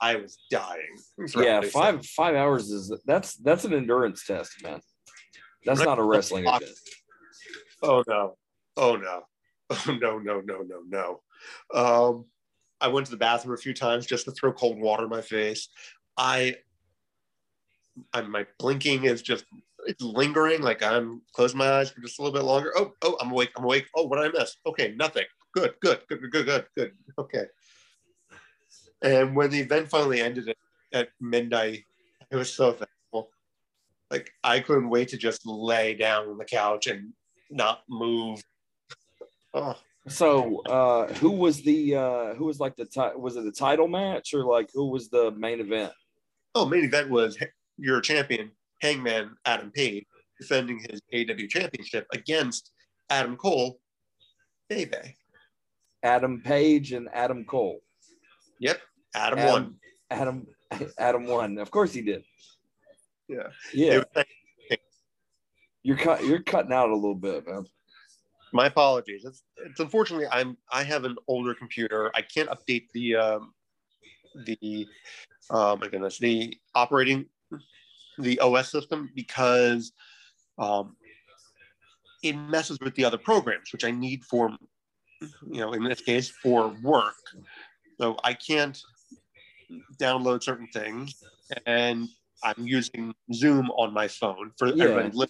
I 0.00 0.14
was 0.14 0.38
dying. 0.52 0.96
Yeah, 1.36 1.62
five 1.62 2.06
five 2.06 2.36
hours 2.36 2.70
is 2.70 2.92
that's 3.06 3.34
that's 3.34 3.64
an 3.64 3.74
endurance 3.74 4.24
test, 4.24 4.62
man. 4.62 4.80
That's 5.64 5.80
not 5.80 5.98
a 5.98 6.02
wrestling 6.04 6.46
event. 6.46 6.62
Oh 7.82 8.02
no. 8.06 8.36
Oh 8.76 8.96
no. 8.96 9.22
Oh 9.86 9.92
no, 10.00 10.18
no, 10.18 10.40
no, 10.40 10.62
no, 10.62 10.82
no. 10.88 11.20
Um, 11.72 12.24
I 12.80 12.88
went 12.88 13.06
to 13.06 13.12
the 13.12 13.18
bathroom 13.18 13.54
a 13.54 13.56
few 13.56 13.72
times 13.72 14.04
just 14.04 14.24
to 14.24 14.32
throw 14.32 14.52
cold 14.52 14.80
water 14.80 15.04
in 15.04 15.10
my 15.10 15.20
face. 15.20 15.68
I 16.16 16.56
I'm 18.12 18.30
my 18.30 18.46
blinking 18.58 19.04
is 19.04 19.22
just 19.22 19.44
it's 19.86 20.02
lingering, 20.02 20.62
like 20.62 20.82
I'm 20.82 21.22
closing 21.32 21.58
my 21.58 21.70
eyes 21.70 21.90
for 21.90 22.00
just 22.00 22.18
a 22.18 22.22
little 22.22 22.38
bit 22.38 22.44
longer. 22.44 22.72
Oh, 22.76 22.92
oh, 23.02 23.16
I'm 23.20 23.30
awake, 23.30 23.50
I'm 23.56 23.64
awake. 23.64 23.86
Oh, 23.94 24.06
what 24.06 24.20
did 24.20 24.34
I 24.34 24.38
miss? 24.38 24.56
Okay, 24.66 24.94
nothing. 24.96 25.24
Good, 25.52 25.74
good, 25.80 26.00
good, 26.08 26.30
good, 26.30 26.46
good, 26.46 26.66
good. 26.76 26.92
Okay. 27.18 27.44
And 29.02 29.34
when 29.34 29.50
the 29.50 29.60
event 29.60 29.88
finally 29.88 30.20
ended 30.20 30.48
at, 30.48 30.56
at 30.92 31.08
midnight, 31.20 31.84
it 32.30 32.36
was 32.36 32.52
so 32.52 32.72
thankful. 32.72 33.30
Like 34.10 34.30
I 34.44 34.60
couldn't 34.60 34.90
wait 34.90 35.08
to 35.08 35.16
just 35.16 35.46
lay 35.46 35.94
down 35.94 36.28
on 36.28 36.38
the 36.38 36.44
couch 36.44 36.86
and 36.86 37.12
not 37.50 37.82
move. 37.88 38.42
Oh, 39.54 39.76
So, 40.08 40.60
uh, 40.62 41.12
who 41.14 41.30
was 41.32 41.62
the 41.62 41.96
uh, 41.96 42.34
who 42.34 42.44
was 42.46 42.60
like 42.60 42.76
the 42.76 42.84
ti- 42.86 43.16
was 43.16 43.36
it 43.36 43.44
the 43.44 43.52
title 43.52 43.88
match 43.88 44.32
or 44.34 44.44
like 44.44 44.70
who 44.72 44.86
was 44.90 45.08
the 45.10 45.30
main 45.32 45.60
event? 45.60 45.92
oh, 46.54 46.66
main 46.66 46.84
event 46.84 47.08
was 47.10 47.38
your 47.76 48.00
champion, 48.00 48.50
Hangman 48.80 49.36
Adam 49.44 49.70
Page, 49.70 50.04
defending 50.40 50.80
his 50.90 51.00
AEW 51.14 51.48
championship 51.48 52.06
against 52.12 52.72
Adam 53.08 53.36
Cole, 53.36 53.78
Bebe. 54.68 55.14
Adam 56.02 56.40
Page 56.42 56.92
and 56.92 57.08
Adam 57.12 57.44
Cole. 57.44 57.80
Yep, 58.58 58.80
Adam, 59.14 59.38
Adam, 59.38 59.52
won. 59.52 59.76
Adam 60.10 60.46
Adam 60.98 61.26
won. 61.26 61.58
Of 61.58 61.70
course 61.70 61.92
he 61.92 62.02
did. 62.02 62.24
Yeah. 63.28 63.48
Yeah. 63.74 63.92
It 63.92 64.08
was- 64.16 64.24
You're 65.82 65.96
cut. 65.96 66.24
You're 66.24 66.42
cutting 66.42 66.72
out 66.72 66.90
a 66.90 66.94
little 66.94 67.14
bit, 67.14 67.46
man. 67.46 67.64
my 68.52 68.66
apologies. 68.66 69.24
It's, 69.24 69.42
it's 69.64 69.80
unfortunately 69.80 70.26
I'm 70.30 70.56
I 70.70 70.82
have 70.82 71.04
an 71.04 71.16
older 71.28 71.54
computer. 71.54 72.10
I 72.14 72.22
can't 72.22 72.50
update 72.50 72.88
the 72.92 73.16
um, 73.16 73.54
the 74.44 74.86
oh 75.50 75.76
my 75.76 75.88
goodness 75.88 76.18
the 76.18 76.56
operating 76.74 77.26
the 78.18 78.38
OS 78.40 78.70
system 78.70 79.10
because 79.14 79.92
um, 80.58 80.96
it 82.22 82.34
messes 82.36 82.78
with 82.82 82.94
the 82.94 83.04
other 83.04 83.18
programs, 83.18 83.72
which 83.72 83.84
I 83.84 83.90
need 83.90 84.24
for 84.24 84.50
you 85.20 85.60
know 85.60 85.72
in 85.72 85.84
this 85.84 86.00
case 86.02 86.28
for 86.28 86.68
work. 86.82 87.14
So 87.98 88.16
I 88.24 88.34
can't 88.34 88.78
download 89.98 90.42
certain 90.42 90.68
things, 90.68 91.14
and 91.66 92.08
I'm 92.42 92.66
using 92.66 93.14
Zoom 93.32 93.70
on 93.72 93.92
my 93.94 94.08
phone 94.08 94.52
for 94.58 94.68
Yeah. 94.68 94.84
everybody. 94.84 95.08
listening. 95.08 95.28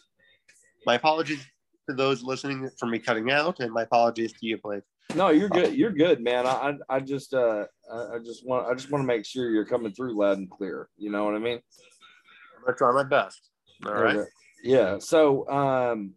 My 0.87 0.95
apologies 0.95 1.47
to 1.89 1.95
those 1.95 2.23
listening 2.23 2.71
for 2.79 2.87
me 2.87 2.99
cutting 2.99 3.31
out, 3.31 3.61
and 3.61 3.73
my 3.73 3.83
apologies 3.83 4.33
to 4.33 4.47
you, 4.47 4.59
Blake. 4.59 4.83
No, 5.15 5.31
you're 5.31 5.49
good. 5.49 5.75
You're 5.75 5.93
good, 5.93 6.21
man. 6.21 6.47
I 6.47 6.75
I, 6.89 7.01
just 7.01 7.35
uh 7.35 7.65
I, 7.93 8.15
I 8.15 8.19
just 8.25 8.47
want 8.47 8.69
I 8.69 8.75
just 8.75 8.91
want 8.91 9.03
to 9.03 9.07
make 9.07 9.25
sure 9.25 9.51
you're 9.51 9.65
coming 9.65 9.93
through 9.93 10.17
loud 10.17 10.39
and 10.39 10.49
clear. 10.49 10.89
You 10.97 11.11
know 11.11 11.25
what 11.25 11.35
I 11.35 11.39
mean? 11.39 11.61
I'm 12.57 12.65
gonna 12.65 12.77
try 12.77 12.93
my 12.93 13.03
best. 13.03 13.51
All 13.85 13.93
right. 13.93 14.17
Okay. 14.17 14.29
Yeah. 14.63 14.99
So, 14.99 15.49
um, 15.49 16.13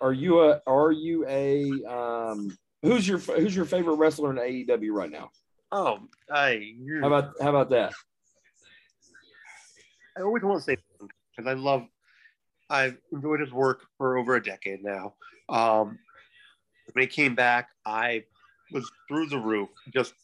are 0.00 0.12
you 0.12 0.40
a 0.40 0.60
are 0.66 0.92
you 0.92 1.26
a 1.28 1.84
um 1.84 2.56
who's 2.82 3.06
your 3.06 3.18
who's 3.18 3.54
your 3.54 3.64
favorite 3.64 3.96
wrestler 3.96 4.30
in 4.30 4.36
AEW 4.36 4.92
right 4.92 5.10
now? 5.10 5.30
Oh, 5.70 6.00
I. 6.30 6.74
How 7.00 7.06
about 7.06 7.32
how 7.40 7.50
about 7.50 7.70
that? 7.70 7.92
I 10.16 10.22
always 10.22 10.42
want 10.42 10.58
to 10.58 10.64
say 10.64 10.76
because 11.36 11.50
I 11.50 11.54
love. 11.54 11.82
I've 12.72 12.96
enjoyed 13.12 13.40
his 13.40 13.52
work 13.52 13.82
for 13.98 14.16
over 14.16 14.34
a 14.34 14.42
decade 14.42 14.82
now. 14.82 15.12
Um, 15.50 15.98
when 16.94 17.02
he 17.02 17.06
came 17.06 17.34
back, 17.34 17.68
I 17.84 18.24
was 18.72 18.90
through 19.06 19.26
the 19.26 19.38
roof. 19.38 19.68
Just 19.92 20.14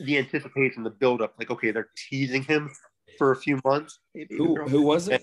the 0.00 0.18
anticipation, 0.18 0.82
the 0.82 0.90
buildup. 0.90 1.34
Like, 1.38 1.50
okay, 1.52 1.70
they're 1.70 1.90
teasing 1.96 2.42
him 2.42 2.68
for 3.16 3.30
a 3.30 3.36
few 3.36 3.60
months. 3.64 4.00
Who 4.36 4.56
who 4.56 4.82
was 4.82 5.08
it? 5.08 5.22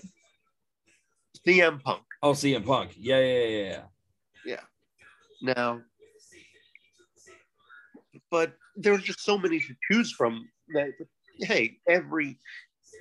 CM 1.46 1.82
Punk. 1.82 2.02
Oh, 2.22 2.32
CM 2.32 2.64
Punk. 2.64 2.92
Yeah, 2.96 3.20
yeah, 3.20 3.44
yeah, 3.44 3.82
yeah. 4.46 4.60
now. 5.42 5.82
But 8.30 8.54
there's 8.76 9.02
just 9.02 9.20
so 9.20 9.36
many 9.36 9.60
to 9.60 9.74
choose 9.90 10.10
from 10.10 10.48
that 10.70 10.88
hey, 11.38 11.76
every 11.86 12.38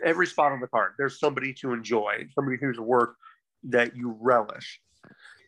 every 0.03 0.27
spot 0.27 0.51
on 0.51 0.59
the 0.59 0.67
card, 0.67 0.91
there's 0.97 1.19
somebody 1.21 1.53
to 1.53 1.71
enjoy, 1.71 2.27
somebody 2.35 2.57
whose 2.57 2.77
work 2.77 3.15
that 3.69 3.95
you 3.95 4.15
relish. 4.19 4.81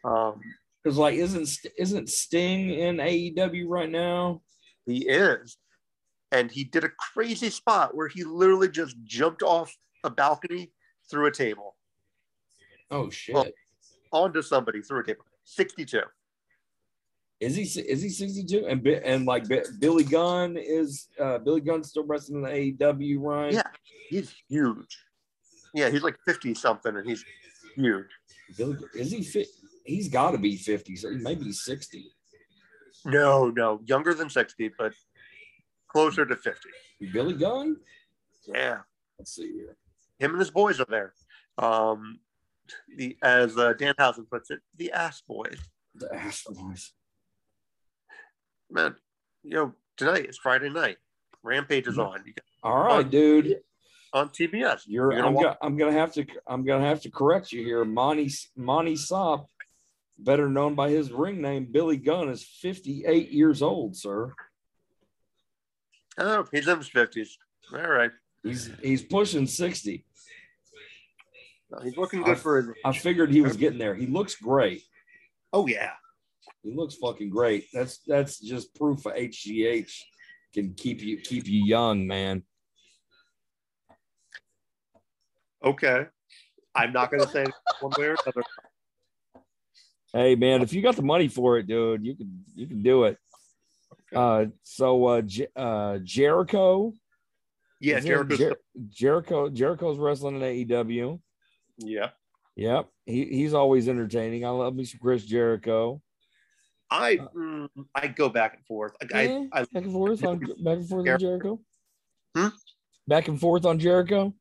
Um, 0.04 0.42
Because 0.84 0.98
like, 0.98 1.16
isn't 1.16 1.50
isn't 1.78 2.10
Sting 2.10 2.70
in 2.72 2.98
AEW 2.98 3.66
right 3.68 3.90
now? 3.90 4.42
he 4.86 5.08
is. 5.08 5.58
And 6.32 6.50
he 6.52 6.64
did 6.64 6.84
a 6.84 6.90
crazy 7.14 7.50
spot 7.50 7.96
where 7.96 8.08
he 8.08 8.24
literally 8.24 8.70
just 8.70 8.96
jumped 9.04 9.44
off 9.44 9.76
a 10.04 10.10
balcony 10.10 10.72
through 11.10 11.28
a 11.28 11.32
table 11.32 11.76
Oh 12.92 13.10
shit! 13.10 13.36
Well- 13.36 13.48
onto 14.12 14.42
somebody 14.42 14.82
through 14.82 15.02
a 15.02 15.04
table. 15.06 15.26
62. 15.44 16.02
is 17.42 17.56
he 17.56 17.64
is 17.82 18.02
he 18.02 18.10
sixty 18.10 18.44
two? 18.46 18.66
And 18.68 18.86
and 18.88 19.26
like 19.26 19.44
Billy 19.80 20.04
Gunn 20.06 20.56
is 20.58 21.08
uh 21.20 21.38
Billy 21.40 21.62
Gunn 21.62 21.84
still 21.84 22.06
wrestling 22.06 22.44
in 22.46 22.78
AEW, 22.78 23.18
right? 23.20 23.54
Yeah, 23.54 23.64
he's 24.10 24.34
huge. 24.50 24.98
Yeah, 25.74 25.90
he's 25.90 26.02
like 26.04 26.18
50 26.26 26.54
something 26.56 26.96
and 26.96 27.08
he's 27.08 27.24
huge. 27.78 28.08
Billy 28.58 28.78
is 28.96 29.12
he 29.12 29.24
fit? 29.24 29.48
He's 29.86 30.10
got 30.10 30.32
to 30.32 30.38
be 30.38 30.58
fifty, 30.58 30.96
so 30.96 31.10
maybe 31.12 31.52
sixty. 31.52 32.12
No, 33.06 33.50
no, 33.50 33.80
younger 33.86 34.14
than 34.14 34.30
60, 34.30 34.72
but 34.78 34.92
closer 35.88 36.26
to 36.26 36.36
50. 36.36 36.60
Billy 37.14 37.36
Gunn. 37.36 37.78
Yeah, 38.48 38.80
Let's 39.18 39.36
see 39.36 39.54
here. 39.54 39.78
him 40.20 40.32
and 40.32 40.40
his 40.40 40.50
boys 40.50 40.80
are 40.82 40.88
there. 40.90 41.14
Um, 41.58 42.20
the 42.98 43.16
as 43.22 43.56
uh, 43.58 43.74
Danhausen 43.74 44.30
puts 44.30 44.50
it, 44.50 44.60
the 44.76 44.92
ass 44.92 45.22
boys. 45.26 45.58
The 45.96 46.14
ass 46.14 46.44
boys. 46.50 46.92
Man, 48.70 48.96
you 49.44 49.52
know, 49.52 49.74
tonight 49.96 50.26
is 50.26 50.38
Friday 50.38 50.70
night. 50.70 50.98
Rampage 51.44 51.88
is 51.88 51.98
on. 51.98 52.24
You 52.26 52.34
got 52.34 52.44
All 52.70 52.84
right, 52.84 53.10
dude. 53.10 53.60
On 54.14 54.30
TBS. 54.30 54.84
You're. 54.88 55.12
gonna 55.12 55.28
I'm, 55.28 55.34
watch- 55.34 55.44
go, 55.44 55.56
I'm 55.62 55.78
gonna 55.78 55.92
have 55.92 56.14
to. 56.14 56.26
I'm 56.48 56.64
gonna 56.66 56.86
have 56.86 57.02
to 57.02 57.12
correct 57.12 57.52
you 57.52 57.64
here. 57.64 57.84
Monty 57.86 58.32
Monty 58.56 58.96
Sopp, 58.96 59.48
better 60.18 60.50
known 60.50 60.76
by 60.76 60.90
his 60.90 61.12
ring 61.12 61.42
name 61.42 61.68
Billy 61.72 61.98
Gunn, 61.98 62.30
is 62.30 62.44
58 62.44 63.32
years 63.32 63.62
old, 63.62 63.96
sir. 63.96 64.34
Oh, 66.18 66.46
he's 66.52 66.68
in 66.68 66.78
his 66.78 66.88
fifties. 66.88 67.38
All 67.74 67.80
right. 67.88 68.12
He's 68.44 68.72
he's 68.82 69.04
pushing 69.04 69.46
60. 69.46 70.06
No, 71.70 71.80
he's 71.84 71.98
looking 71.98 72.24
good 72.24 72.38
I- 72.38 72.40
for 72.40 72.58
his. 72.62 72.68
I 72.86 72.94
figured 72.94 73.32
he 73.32 73.42
was 73.42 73.58
getting 73.58 73.78
there. 73.80 73.94
He 73.94 74.08
looks 74.08 74.36
great. 74.36 74.84
Oh 75.54 75.68
yeah, 75.68 75.92
He 76.64 76.74
looks 76.74 76.96
fucking 76.96 77.30
great. 77.30 77.68
That's 77.74 78.00
that's 78.08 78.40
just 78.40 78.74
proof 78.76 79.06
of 79.06 79.14
HGH 79.14 79.92
can 80.54 80.74
keep 80.76 81.02
you 81.02 81.18
keep 81.18 81.46
you 81.48 81.66
young, 81.66 82.08
man. 82.08 82.44
Okay. 85.64 86.06
I'm 86.76 86.94
not 86.94 87.12
going 87.12 87.24
to 87.24 87.30
say 87.32 87.46
one 87.82 87.94
way 87.98 88.06
or 88.08 88.16
another. 88.26 88.44
Hey 90.14 90.36
man, 90.36 90.62
if 90.62 90.72
you 90.74 90.82
got 90.82 90.96
the 90.96 91.02
money 91.02 91.28
for 91.28 91.58
it, 91.58 91.68
dude, 91.68 92.06
you 92.06 92.16
can 92.16 92.44
you 92.56 92.66
can 92.66 92.82
do 92.82 93.04
it. 93.04 93.18
Uh, 94.16 94.46
so 94.64 95.06
uh, 95.06 95.22
J- 95.22 95.48
uh, 95.56 95.98
Jericho, 96.02 96.94
Yeah, 97.82 98.00
Jericho's. 98.00 98.38
Jer- 98.38 98.58
Jericho, 98.90 99.50
Jericho's 99.50 99.98
wrestling 99.98 100.36
in 100.38 100.42
AEW. 100.42 101.20
yeah, 101.78 102.10
Yep, 102.56 102.88
he, 103.06 103.26
he's 103.26 103.54
always 103.54 103.90
entertaining. 103.90 104.46
I 104.46 104.50
love 104.50 104.76
me 104.76 104.86
some 104.86 105.00
Chris 105.02 105.26
Jericho. 105.26 106.02
I 106.90 107.18
mm, 107.36 107.68
I 107.94 108.08
go 108.08 108.30
back 108.30 108.54
and 108.56 108.66
forth. 108.66 108.94
Like, 109.02 109.12
Yeah, 109.12 109.44
I, 109.52 109.60
I 109.60 109.62
back 109.66 109.84
and 109.84 109.92
forth 109.92 110.24
on 110.24 110.40
back 110.40 110.78
and 110.78 110.88
forth 110.88 111.08
on 111.08 111.20
Jericho. 111.20 111.60
Hmm? 112.36 112.48
Back 113.08 113.28
and 113.28 113.40
forth 113.40 113.66
on 113.66 113.78
Jericho. 113.78 114.34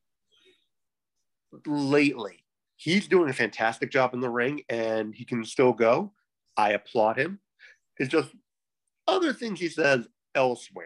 Lately 1.65 2.43
he's 2.75 3.07
doing 3.07 3.29
a 3.29 3.33
fantastic 3.33 3.91
job 3.91 4.13
in 4.13 4.19
the 4.19 4.29
ring, 4.29 4.61
and 4.69 5.13
he 5.15 5.25
can 5.25 5.43
still 5.43 5.73
go. 5.73 6.13
I 6.55 6.71
applaud 6.71 7.17
him. 7.17 7.39
It's 7.97 8.11
just 8.11 8.29
other 9.07 9.33
things 9.33 9.59
he 9.59 9.69
says 9.69 10.07
elsewhere 10.35 10.85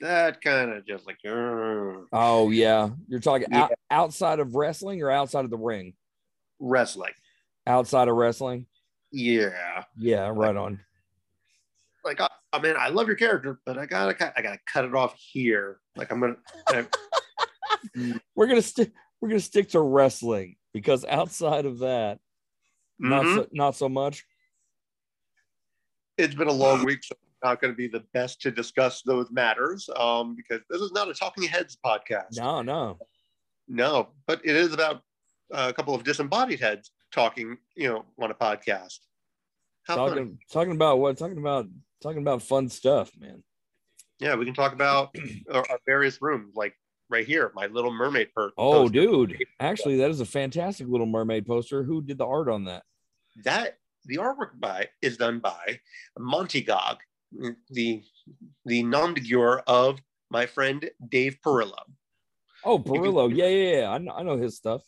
that 0.00 0.40
kind 0.40 0.72
of 0.72 0.86
just 0.86 1.06
like 1.06 1.18
Oh 1.26 2.50
yeah, 2.50 2.88
you're 3.08 3.20
talking 3.20 3.48
Yeah. 3.50 3.64
out, 3.64 3.72
outside 3.90 4.38
of 4.40 4.54
wrestling 4.54 5.02
or 5.02 5.10
outside 5.10 5.44
of 5.44 5.50
the 5.50 5.58
ring? 5.58 5.94
wrestling. 6.58 7.12
Outside 7.66 8.08
of 8.08 8.14
wrestling. 8.16 8.66
Yeah, 9.12 9.84
Yeah, 9.98 10.30
right 10.34 10.56
on. 10.56 10.80
like 12.04 12.20
I, 12.20 12.28
I 12.52 12.60
mean, 12.60 12.74
I 12.78 12.88
love 12.88 13.06
your 13.08 13.16
character, 13.16 13.60
but 13.66 13.76
I 13.76 13.84
gotta 13.86 14.14
cut- 14.14 14.32
I 14.36 14.42
gotta 14.42 14.60
cut 14.72 14.84
it 14.86 14.94
off 14.94 15.14
here. 15.18 15.80
Like 15.96 16.10
I'm 16.12 16.20
gonna. 16.20 16.36
I- 16.68 16.86
We're 18.34 18.46
gonna 18.46 18.62
stick. 18.62 18.92
We're 19.20 19.28
gonna 19.28 19.40
stick 19.40 19.70
to 19.70 19.80
wrestling 19.80 20.56
because 20.72 21.04
outside 21.04 21.66
of 21.66 21.80
that, 21.80 22.18
not 22.98 23.24
Mhm. 23.24 23.34
so, 23.34 23.48
not 23.52 23.76
so 23.76 23.88
much. 23.88 24.24
it's 26.18 26.34
been 26.34 26.48
a 26.48 26.52
long 26.52 26.84
week, 26.84 27.02
so 27.02 27.14
I'm 27.42 27.50
not 27.50 27.60
going 27.62 27.72
to 27.72 27.76
be 27.76 27.88
the 27.88 28.04
best 28.12 28.42
to 28.42 28.50
discuss 28.50 29.00
those 29.02 29.30
matters 29.30 29.88
um, 29.96 30.34
because 30.36 30.60
this 30.68 30.80
is 30.82 30.92
not 30.92 31.08
a 31.08 31.14
Talking 31.14 31.44
Heads 31.44 31.78
podcast. 31.84 32.36
No, 32.36 32.60
no. 32.62 32.98
No, 33.68 34.08
but 34.26 34.40
it 34.44 34.54
is 34.56 34.74
about 34.74 35.02
a 35.50 35.72
couple 35.72 35.94
of 35.94 36.04
disembodied 36.04 36.60
heads 36.60 36.90
talking, 37.12 37.56
you 37.74 37.88
know, 37.88 38.04
on 38.20 38.30
a 38.30 38.34
podcast. 38.34 38.98
How 39.84 39.96
fun. 39.96 40.08
Talking 40.08 40.38
talking 40.52 40.72
about 40.72 40.98
what? 40.98 41.16
Talking 41.16 41.38
about 41.38 41.66
talking 42.02 42.20
about 42.20 42.42
fun 42.42 42.68
stuff, 42.68 43.10
man. 43.18 43.42
Yeah, 44.18 44.34
we 44.34 44.44
can 44.44 44.54
talk 44.54 44.72
about 44.74 45.14
our, 45.52 45.64
our 45.70 45.78
various 45.86 46.20
rooms, 46.20 46.54
like 46.54 46.74
right 47.10 47.26
here, 47.26 47.50
my 47.54 47.66
Little 47.66 47.92
Mermaid 47.92 48.32
per- 48.34 48.52
Oh, 48.56 48.84
poster. 48.84 48.92
dude. 48.92 49.44
Actually, 49.58 49.96
that 49.98 50.10
is 50.10 50.20
a 50.20 50.26
fantastic 50.26 50.86
Little 50.88 51.06
Mermaid 51.06 51.46
poster. 51.46 51.82
Who 51.82 52.00
did 52.00 52.18
the 52.18 52.26
art 52.26 52.48
on 52.48 52.64
that? 52.64 52.84
That 53.44 53.78
the 54.06 54.16
artwork 54.16 54.58
by 54.58 54.88
is 55.02 55.16
done 55.16 55.40
by 55.40 55.80
Montygog, 56.18 56.98
the 57.70 58.02
the 58.64 58.82
nom 58.82 59.14
de 59.14 59.20
guerre 59.20 59.60
of 59.66 60.00
my 60.30 60.46
friend 60.46 60.88
Dave 61.08 61.38
Perillo. 61.44 61.74
Oh, 62.64 62.78
Perillo. 62.78 63.34
Yeah, 63.34 63.46
yeah, 63.48 63.80
yeah. 63.80 63.90
I 63.90 63.98
know, 63.98 64.12
I 64.12 64.22
know 64.22 64.36
his 64.36 64.56
stuff. 64.56 64.82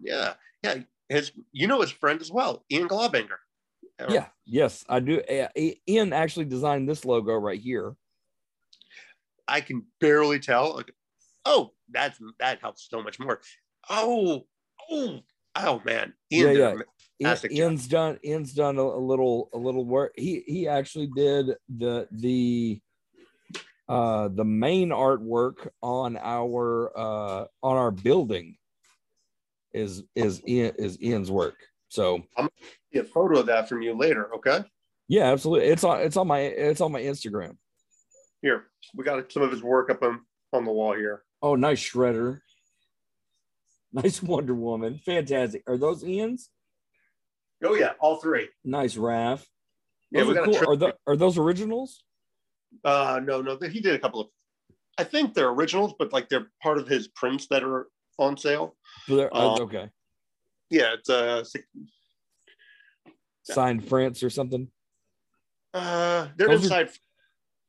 Yeah, 0.00 0.34
yeah. 0.62 0.76
His, 1.08 1.32
you 1.52 1.66
know, 1.66 1.80
his 1.80 1.90
friend 1.90 2.20
as 2.20 2.30
well, 2.30 2.64
Ian 2.70 2.86
Glaubinger. 2.88 3.38
Yeah, 4.10 4.26
yes, 4.46 4.84
I 4.88 5.00
do. 5.00 5.20
Ian 5.88 6.12
actually 6.12 6.44
designed 6.44 6.88
this 6.88 7.04
logo 7.04 7.32
right 7.34 7.58
here. 7.58 7.96
I 9.48 9.60
can 9.62 9.86
barely 10.00 10.38
tell. 10.38 10.82
Oh, 11.50 11.70
that's 11.90 12.18
that 12.40 12.60
helps 12.60 12.86
so 12.90 13.02
much 13.02 13.18
more. 13.18 13.40
Oh, 13.88 14.44
oh, 14.90 15.20
oh, 15.56 15.82
man. 15.86 16.12
Ian 16.30 16.46
Yeah, 16.52 16.52
yeah. 16.52 16.68
a 16.68 16.72
Ian- 17.20 17.36
job. 17.36 17.50
Ian's 17.50 17.88
done. 17.88 18.18
Ian's 18.22 18.52
done 18.52 18.76
a, 18.76 18.82
a 18.82 19.00
little, 19.00 19.48
a 19.54 19.58
little 19.58 19.86
work. 19.86 20.12
He 20.14 20.42
he 20.46 20.68
actually 20.68 21.08
did 21.16 21.54
the 21.74 22.06
the 22.12 22.80
uh 23.88 24.28
the 24.28 24.44
main 24.44 24.90
artwork 24.90 25.68
on 25.82 26.18
our 26.18 26.92
uh 26.94 27.46
on 27.62 27.76
our 27.78 27.90
building 27.90 28.58
is 29.72 30.02
is 30.14 30.42
Ian 30.46 30.74
is 30.78 31.00
Ian's 31.02 31.30
work. 31.30 31.56
So 31.88 32.16
I'm 32.36 32.44
gonna 32.44 32.50
Get 32.92 33.06
a 33.06 33.08
photo 33.08 33.40
of 33.40 33.46
that 33.46 33.68
from 33.70 33.80
you 33.82 33.94
later, 33.96 34.34
okay? 34.36 34.64
yeah, 35.08 35.32
absolutely. 35.32 35.68
It's 35.68 35.84
on 35.84 36.00
it's 36.02 36.18
on 36.18 36.26
my 36.26 36.40
it's 36.40 36.82
on 36.82 36.92
my 36.92 37.00
Instagram. 37.00 37.56
Here, 38.42 38.64
we 38.94 39.02
got 39.04 39.32
some 39.32 39.42
of 39.42 39.50
his 39.50 39.62
work 39.62 39.90
up 39.90 40.02
on, 40.02 40.20
on 40.52 40.64
the 40.66 40.70
wall 40.72 40.94
here. 40.94 41.22
Oh, 41.42 41.54
nice 41.54 41.80
shredder. 41.80 42.40
Nice 43.90 44.22
Wonder 44.22 44.54
Woman. 44.54 45.00
Fantastic. 45.02 45.62
Are 45.66 45.78
those 45.78 46.04
Ian's? 46.04 46.50
Oh 47.64 47.74
yeah, 47.74 47.92
all 48.00 48.16
three. 48.20 48.48
Nice 48.62 48.96
Raph. 48.96 49.42
Yeah, 50.10 50.24
Those 50.24 50.36
are, 50.36 50.44
cool. 50.44 50.54
trip- 50.54 50.68
are, 50.68 50.76
tho- 50.76 50.92
are 51.06 51.16
those 51.16 51.38
originals? 51.38 52.04
Uh, 52.84 53.18
no, 53.24 53.40
no, 53.40 53.56
he 53.66 53.80
did 53.80 53.94
a 53.94 53.98
couple 53.98 54.20
of. 54.20 54.26
I 54.98 55.04
think 55.04 55.32
they're 55.32 55.48
originals, 55.48 55.94
but 55.98 56.12
like 56.12 56.28
they're 56.28 56.48
part 56.62 56.76
of 56.76 56.86
his 56.86 57.08
prints 57.08 57.46
that 57.48 57.64
are 57.64 57.86
on 58.18 58.36
sale. 58.36 58.76
They're- 59.08 59.30
uh, 59.32 59.54
Uh, 59.54 59.62
okay. 59.62 59.88
Yeah, 60.68 60.92
it's 60.92 61.08
uh, 61.08 61.42
six- 61.44 61.66
Signed 63.44 63.88
prints 63.88 64.22
or 64.22 64.28
something. 64.28 64.68
uh 65.72 66.28
they're 66.36 66.48
Those 66.48 66.60
are- 66.70 66.80
inside. 66.82 66.90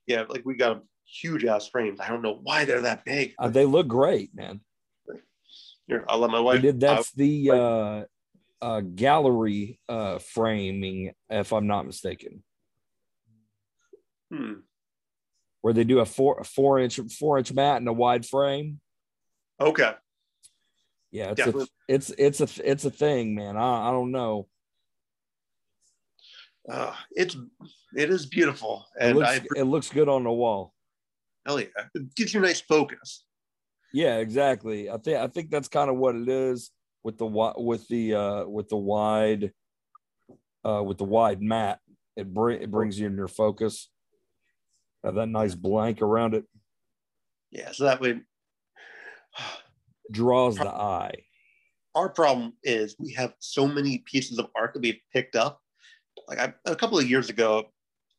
Yeah, 0.05 0.25
like 0.27 0.41
we 0.45 0.55
got 0.57 0.83
huge 1.09 1.45
ass 1.45 1.67
frames. 1.67 1.99
I 1.99 2.07
don't 2.07 2.21
know 2.21 2.39
why 2.41 2.65
they're 2.65 2.81
that 2.81 3.05
big. 3.05 3.33
Uh, 3.39 3.49
they 3.49 3.65
look 3.65 3.87
great, 3.87 4.33
man. 4.35 4.61
Here, 5.87 6.05
I'll 6.07 6.19
let 6.19 6.29
my 6.29 6.39
wife. 6.39 6.61
did 6.61 6.79
that's 6.79 7.11
the 7.13 7.49
uh, 7.51 8.03
uh, 8.61 8.81
gallery 8.81 9.79
uh, 9.89 10.19
framing, 10.19 11.13
if 11.29 11.51
I'm 11.51 11.65
not 11.65 11.87
mistaken, 11.87 12.43
hmm. 14.31 14.53
where 15.61 15.73
they 15.73 15.83
do 15.83 15.99
a 15.99 16.05
four 16.05 16.39
a 16.39 16.43
four 16.43 16.79
inch 16.79 16.99
four 17.17 17.39
inch 17.39 17.51
mat 17.51 17.77
and 17.77 17.87
a 17.87 17.93
wide 17.93 18.25
frame. 18.25 18.79
Okay. 19.59 19.93
Yeah, 21.11 21.31
it's 21.31 21.37
Definitely. 21.37 21.63
a 21.63 21.93
it's 21.93 22.09
it's 22.11 22.41
a 22.41 22.69
it's 22.71 22.85
a 22.85 22.91
thing, 22.91 23.33
man. 23.33 23.57
I, 23.57 23.89
I 23.89 23.91
don't 23.91 24.11
know. 24.11 24.47
Uh, 26.71 26.93
it's 27.11 27.35
it 27.95 28.11
is 28.11 28.27
beautiful, 28.27 28.85
It 28.99 29.07
and 29.07 29.17
looks 29.17 29.29
I 29.29 29.41
it 29.55 29.63
looks 29.63 29.89
good 29.89 30.07
on 30.07 30.23
the 30.23 30.31
wall. 30.31 30.73
Hell 31.45 31.59
yeah, 31.59 31.67
it 31.93 32.15
gives 32.15 32.33
you 32.33 32.39
a 32.39 32.43
nice 32.43 32.61
focus. 32.61 33.23
Yeah, 33.93 34.17
exactly. 34.17 34.89
I 34.89 34.97
think 34.97 35.17
I 35.17 35.27
think 35.27 35.49
that's 35.49 35.67
kind 35.67 35.89
of 35.89 35.97
what 35.97 36.15
it 36.15 36.27
is 36.27 36.71
with 37.03 37.17
the 37.17 37.25
wi- 37.25 37.55
with 37.57 37.87
the 37.87 38.13
uh, 38.13 38.45
with 38.45 38.69
the 38.69 38.77
wide 38.77 39.51
uh, 40.63 40.83
with 40.83 40.97
the 40.97 41.05
wide 41.05 41.41
mat. 41.41 41.79
It 42.15 42.33
bring 42.33 42.61
it 42.61 42.71
brings 42.71 42.99
you 42.99 43.07
in 43.07 43.15
your 43.15 43.27
focus. 43.27 43.89
Have 45.03 45.15
that 45.15 45.27
nice 45.27 45.55
blank 45.55 46.01
around 46.01 46.33
it. 46.35 46.45
Yeah, 47.51 47.71
so 47.71 47.85
that 47.85 48.01
way. 48.01 48.19
Draws 50.11 50.57
the 50.57 50.67
eye. 50.67 51.23
Our 51.95 52.09
problem 52.09 52.53
is 52.63 52.95
we 52.99 53.13
have 53.13 53.33
so 53.39 53.67
many 53.67 53.99
pieces 53.99 54.39
of 54.39 54.47
art 54.55 54.73
that 54.73 54.81
we've 54.81 54.99
picked 55.13 55.35
up. 55.35 55.61
Like 56.27 56.39
I, 56.39 56.53
a 56.65 56.75
couple 56.75 56.99
of 56.99 57.09
years 57.09 57.29
ago, 57.29 57.65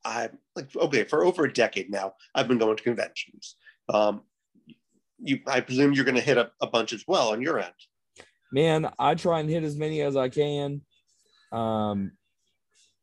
I 0.03 0.29
like 0.55 0.75
okay 0.75 1.03
for 1.03 1.23
over 1.23 1.45
a 1.45 1.53
decade 1.53 1.89
now. 1.89 2.13
I've 2.33 2.47
been 2.47 2.57
going 2.57 2.77
to 2.77 2.83
conventions. 2.83 3.55
Um, 3.89 4.21
you, 5.19 5.39
I 5.45 5.61
presume 5.61 5.93
you're 5.93 6.05
going 6.05 6.15
to 6.15 6.21
hit 6.21 6.37
a, 6.37 6.51
a 6.61 6.67
bunch 6.67 6.93
as 6.93 7.03
well 7.07 7.29
on 7.29 7.41
your 7.41 7.59
end. 7.59 7.73
man 8.51 8.91
i 8.97 9.13
try 9.15 9.39
and 9.39 9.49
hit 9.49 9.63
as 9.63 9.75
many 9.77 10.01
as 10.01 10.15
i 10.17 10.27
can 10.29 10.81
um 11.51 12.11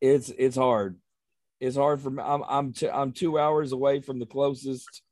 it's 0.01 0.29
it's 0.31 0.57
hard 0.57 0.99
it's 1.61 1.77
hard 1.77 2.01
for 2.01 2.11
me 2.11 2.23
i'm 2.23 2.43
i'm, 2.49 2.73
t- 2.73 2.89
I'm 2.91 3.13
two 3.13 3.39
hours 3.39 3.73
away 3.73 4.01
from 4.01 4.19
the 4.19 4.27
closest 4.27 5.03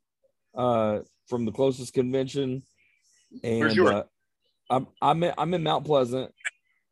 uh 0.57 1.01
from 1.29 1.45
the 1.45 1.53
closest 1.53 1.95
convention 1.95 2.63
and 3.45 3.61
Where's 3.61 3.77
yours? 3.77 3.91
uh, 3.95 4.03
i'm 4.71 4.87
i'm 5.01 5.23
in, 5.23 5.33
i'm 5.39 5.55
in 5.55 5.63
mount 5.63 5.85
pleasant 5.87 6.33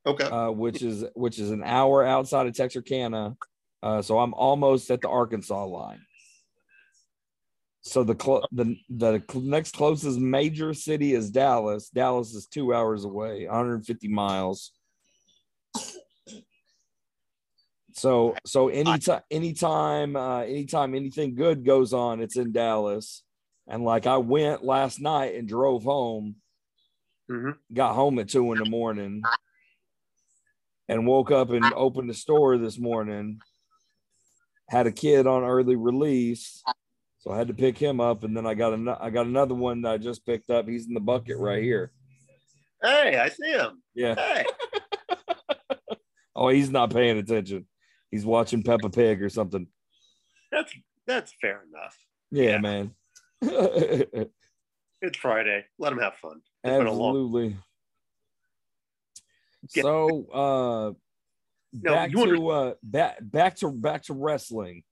Okay. 0.07 0.25
uh 0.25 0.51
which 0.51 0.81
is 0.83 1.05
which 1.15 1.39
is 1.39 1.51
an 1.51 1.65
hour 1.65 2.05
outside 2.05 2.47
of 2.47 2.55
texarkana 2.55 3.37
uh 3.85 4.03
so 4.03 4.19
i'm 4.19 4.35
almost 4.35 4.91
at 4.91 5.01
the 5.01 5.09
arkansas 5.09 5.65
line 5.65 6.01
so 7.87 8.03
the 8.03 8.17
cl- 8.21 8.49
the 8.51 8.77
the 8.89 9.23
next 9.35 9.77
closest 9.77 10.19
major 10.19 10.73
city 10.73 11.13
is 11.13 11.31
Dallas. 11.31 11.91
Dallas 11.91 12.33
is 12.33 12.47
two 12.47 12.73
hours 12.73 13.05
away, 13.05 13.45
150 13.45 14.09
miles. 14.09 14.73
So 17.93 18.37
so 18.47 18.69
anytime 18.69 19.21
anytime 19.31 20.17
uh, 20.17 20.41
anytime 20.41 20.95
anything 20.95 21.35
good 21.35 21.65
goes 21.65 21.93
on, 21.93 22.23
it's 22.23 22.37
in 22.37 22.53
Dallas. 22.53 23.23
And 23.69 23.85
like 23.85 24.07
I 24.07 24.17
went 24.17 24.65
last 24.65 24.99
night 24.99 25.35
and 25.35 25.47
drove 25.47 25.85
home, 25.85 26.37
hmm 27.29 27.51
got 27.73 27.95
home 27.95 28.19
at 28.19 28.31
two 28.31 28.51
in 28.53 28.59
the 28.59 28.65
morning 28.65 29.25
and 30.89 31.07
woke 31.07 31.31
up 31.31 31.51
and 31.51 31.73
opened 31.75 32.09
the 32.09 32.15
store 32.15 32.57
this 32.57 32.79
morning. 32.79 33.43
Had 34.69 34.87
a 34.87 34.93
kid 34.93 35.27
on 35.27 35.45
early 35.45 35.77
release, 35.77 36.63
so 37.19 37.31
I 37.31 37.37
had 37.39 37.49
to 37.49 37.55
pick 37.55 37.77
him 37.77 38.01
up, 38.01 38.25
and 38.25 38.37
then 38.37 38.47
I 38.47 38.55
got 38.55 38.73
an- 38.73 38.89
I 38.89 39.11
got 39.11 39.27
another 39.27 39.55
one 39.55 39.83
that 39.83 39.93
I 39.93 39.99
just 39.99 40.25
picked 40.25 40.49
up. 40.51 40.67
He's 40.67 40.87
in 40.89 40.95
the 40.95 41.01
bucket 41.01 41.37
right 41.39 41.63
here. 41.63 41.93
Hey, 42.83 43.17
I 43.19 43.29
see 43.29 43.51
him. 43.51 43.83
Yeah. 43.95 44.15
Hey, 44.15 44.45
Oh, 46.37 46.49
he's 46.49 46.71
not 46.71 46.93
paying 46.93 47.19
attention. 47.19 47.67
He's 48.11 48.25
watching 48.27 48.63
Peppa 48.63 48.91
Pig 48.91 49.23
or 49.23 49.29
something. 49.29 49.67
that's 50.51 50.73
that's 51.07 51.33
fair 51.41 51.63
enough. 51.69 51.97
Yeah, 52.31 52.51
Yeah. 52.51 52.59
man. 52.59 52.95
It's 55.03 55.19
Friday. 55.19 55.67
Let 55.79 55.93
him 55.93 55.99
have 55.99 56.15
fun. 56.15 56.41
It's 56.63 56.79
been 56.79 56.87
a 56.87 56.91
long- 56.93 57.11
Absolutely. 57.15 57.57
So 59.69 60.27
uh 60.33 60.93
No, 61.83 61.93
back 61.93 62.13
to 62.13 62.49
uh 62.49 62.75
back 62.83 63.17
back 63.21 63.57
to 63.57 63.71
back 63.71 64.03
to 64.05 64.15
wrestling. 64.15 64.85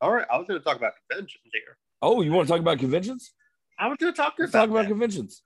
All 0.00 0.12
right, 0.12 0.26
I 0.30 0.36
was 0.36 0.48
going 0.48 0.60
to 0.60 0.64
talk 0.64 0.76
about 0.76 0.92
conventions 1.08 1.42
here. 1.52 1.78
Oh, 2.02 2.20
you 2.20 2.32
want 2.32 2.48
to 2.48 2.52
talk 2.52 2.60
about 2.60 2.78
conventions? 2.78 3.32
I 3.78 3.88
was 3.88 3.96
going 3.98 4.12
to 4.12 4.16
talk 4.16 4.34
about, 4.38 4.52
talk 4.52 4.68
about 4.68 4.82
that. 4.82 4.88
conventions. 4.88 5.42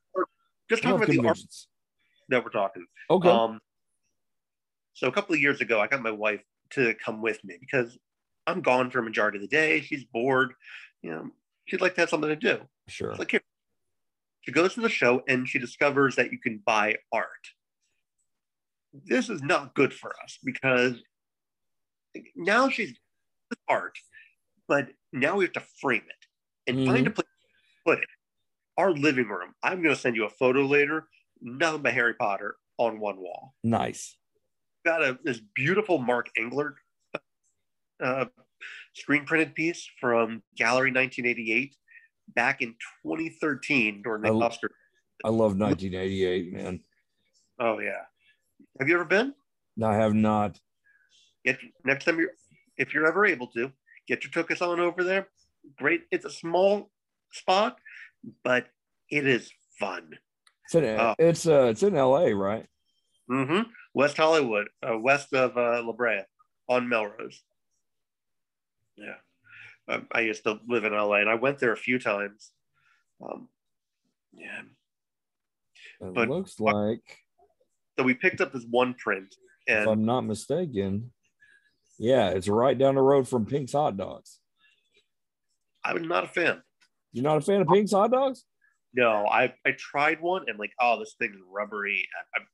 just 0.69 0.85
I 0.85 0.91
talk 0.91 0.97
about 0.97 1.09
the 1.09 1.19
art 1.19 1.27
conventions. 1.27 1.69
that 2.31 2.43
we're 2.43 2.51
talking. 2.51 2.87
Okay. 3.11 3.29
Um, 3.29 3.61
so 4.95 5.07
a 5.07 5.13
couple 5.13 5.35
of 5.35 5.41
years 5.41 5.61
ago, 5.61 5.81
I 5.81 5.87
got 5.87 6.03
my 6.03 6.11
wife 6.11 6.43
to 6.71 6.95
come 6.95 7.23
with 7.23 7.43
me 7.45 7.57
because 7.61 7.97
I'm 8.47 8.63
gone 8.63 8.91
for 8.91 8.99
a 8.99 9.03
majority 9.03 9.39
of 9.39 9.43
the 9.43 9.49
day. 9.49 9.81
She's 9.81 10.05
bored. 10.05 10.55
You 11.03 11.11
know, 11.11 11.31
she'd 11.67 11.81
like 11.81 11.95
to 11.97 12.01
have 12.01 12.11
something 12.11 12.31
to 12.31 12.37
do. 12.37 12.61
sure. 12.89 13.11
It's 13.11 13.19
like 13.19 13.31
here. 13.31 13.41
She 14.41 14.53
goes 14.53 14.75
to 14.75 14.81
the 14.81 14.89
show 14.89 15.23
and 15.29 15.47
she 15.47 15.59
discovers 15.59 16.17
that 16.17 16.33
you 16.33 16.39
can 16.39 16.63
buy 16.65 16.97
art. 17.13 17.29
This 18.93 19.29
is 19.29 19.43
not 19.43 19.75
good 19.75 19.93
for 19.93 20.13
us 20.23 20.39
because 20.43 20.95
now 22.37 22.69
she's 22.69 22.99
art, 23.69 23.99
but 24.67 24.89
now 25.13 25.37
we 25.37 25.45
have 25.45 25.53
to 25.55 25.63
frame 25.81 26.03
it 26.09 26.71
and 26.71 26.87
find 26.87 27.07
a 27.07 27.11
place 27.11 27.27
to 27.27 27.83
put 27.85 27.99
it. 27.99 28.09
Our 28.77 28.93
living 28.93 29.29
room. 29.29 29.55
I'm 29.63 29.83
going 29.83 29.95
to 29.95 30.01
send 30.01 30.17
you 30.17 30.25
a 30.25 30.31
photo 30.31 30.65
later. 30.65 31.09
Nothing 31.43 31.83
but 31.83 31.95
Harry 31.95 32.15
Potter 32.15 32.57
on 32.79 33.01
one 33.01 33.19
wall. 33.19 33.55
Nice. 33.65 34.17
Got 34.85 35.03
a 35.03 35.19
this 35.25 35.41
beautiful 35.55 35.99
Mark 35.99 36.29
Englert 36.39 36.75
uh, 38.03 38.27
screen 38.95 39.25
printed 39.25 39.55
piece 39.55 39.89
from 40.01 40.43
Gallery 40.57 40.91
1988 40.93 41.75
back 42.35 42.63
in 42.63 42.75
2013 43.05 44.03
during 44.03 44.23
the 44.23 44.29
I- 44.29 44.47
Oscar. 44.47 44.71
I 45.25 45.29
love 45.31 45.59
1988, 45.59 46.53
man. 46.53 46.81
Oh 47.59 47.81
yeah. 47.81 48.03
Have 48.79 48.89
you 48.89 48.95
ever 48.95 49.05
been? 49.05 49.35
No, 49.77 49.89
I 49.89 49.95
have 49.97 50.15
not. 50.15 50.59
Get 51.45 51.59
next 51.85 52.05
time 52.05 52.19
you're 52.19 52.33
if 52.77 52.95
you're 52.95 53.07
ever 53.07 53.27
able 53.27 53.49
to 53.49 53.73
get 54.07 54.25
your 54.25 54.31
tuchus 54.33 54.63
on 54.63 54.81
over 54.81 55.03
there. 55.05 55.29
Great. 55.77 56.03
It's 56.11 56.25
a 56.25 56.31
small 56.31 56.91
spot, 57.33 57.79
but 58.45 58.67
it 59.11 59.27
is 59.27 59.51
fun. 59.79 60.19
It's 60.65 60.75
in, 60.75 60.85
Oh. 60.85 61.15
it's 61.19 61.47
uh 61.47 61.65
it's 61.71 61.83
in 61.83 61.95
LA, 61.95 62.27
right? 62.29 62.67
Mm 63.31 63.47
hmm 63.65 63.71
West 63.95 64.17
Hollywood, 64.17 64.69
uh, 64.89 64.97
west 64.99 65.33
of 65.33 65.57
uh, 65.57 65.83
La 65.85 65.93
Brea, 65.93 66.23
on 66.69 66.89
Melrose. 66.89 67.43
Yeah, 68.97 69.15
um, 69.89 70.07
I 70.13 70.21
used 70.21 70.45
to 70.45 70.61
live 70.69 70.85
in 70.85 70.93
LA, 70.93 71.17
and 71.17 71.29
I 71.31 71.35
went 71.35 71.59
there 71.59 71.73
a 71.73 71.77
few 71.77 71.99
times. 71.99 72.53
Um, 73.21 73.49
yeah, 74.33 74.61
It 76.01 76.15
But- 76.15 76.29
looks 76.29 76.61
like, 76.61 77.19
so 77.99 78.05
we 78.05 78.15
picked 78.15 78.41
up 78.41 78.53
this 78.53 78.65
one 78.71 78.95
print, 78.95 79.35
if 79.67 79.87
I'm 79.89 80.05
not 80.05 80.21
mistaken, 80.21 81.13
yeah, 81.99 82.29
it's 82.29 82.49
right 82.49 82.79
down 82.79 82.95
the 82.95 83.03
road 83.03 83.29
from 83.29 83.45
Pink's 83.45 83.73
Hot 83.73 83.97
Dogs. 83.97 84.39
I 85.85 85.95
was 85.95 86.05
not 86.05 86.25
a 86.25 86.29
fan. 86.29 86.63
You're 87.13 87.25
not 87.25 87.39
a 87.39 87.41
fan 87.41 87.61
of 87.61 87.69
Pink's 87.69 87.93
Hot 87.93 88.13
Dogs? 88.13 88.45
No, 88.95 89.27
I 89.27 89.53
I 89.67 89.73
tried 89.77 90.21
one, 90.21 90.45
and 90.47 90.59
like, 90.59 90.73
oh, 90.81 90.99
this 91.01 91.17
thing's 91.19 91.41
rubbery. 91.53 92.07
I, 92.17 92.39
I, 92.39 92.45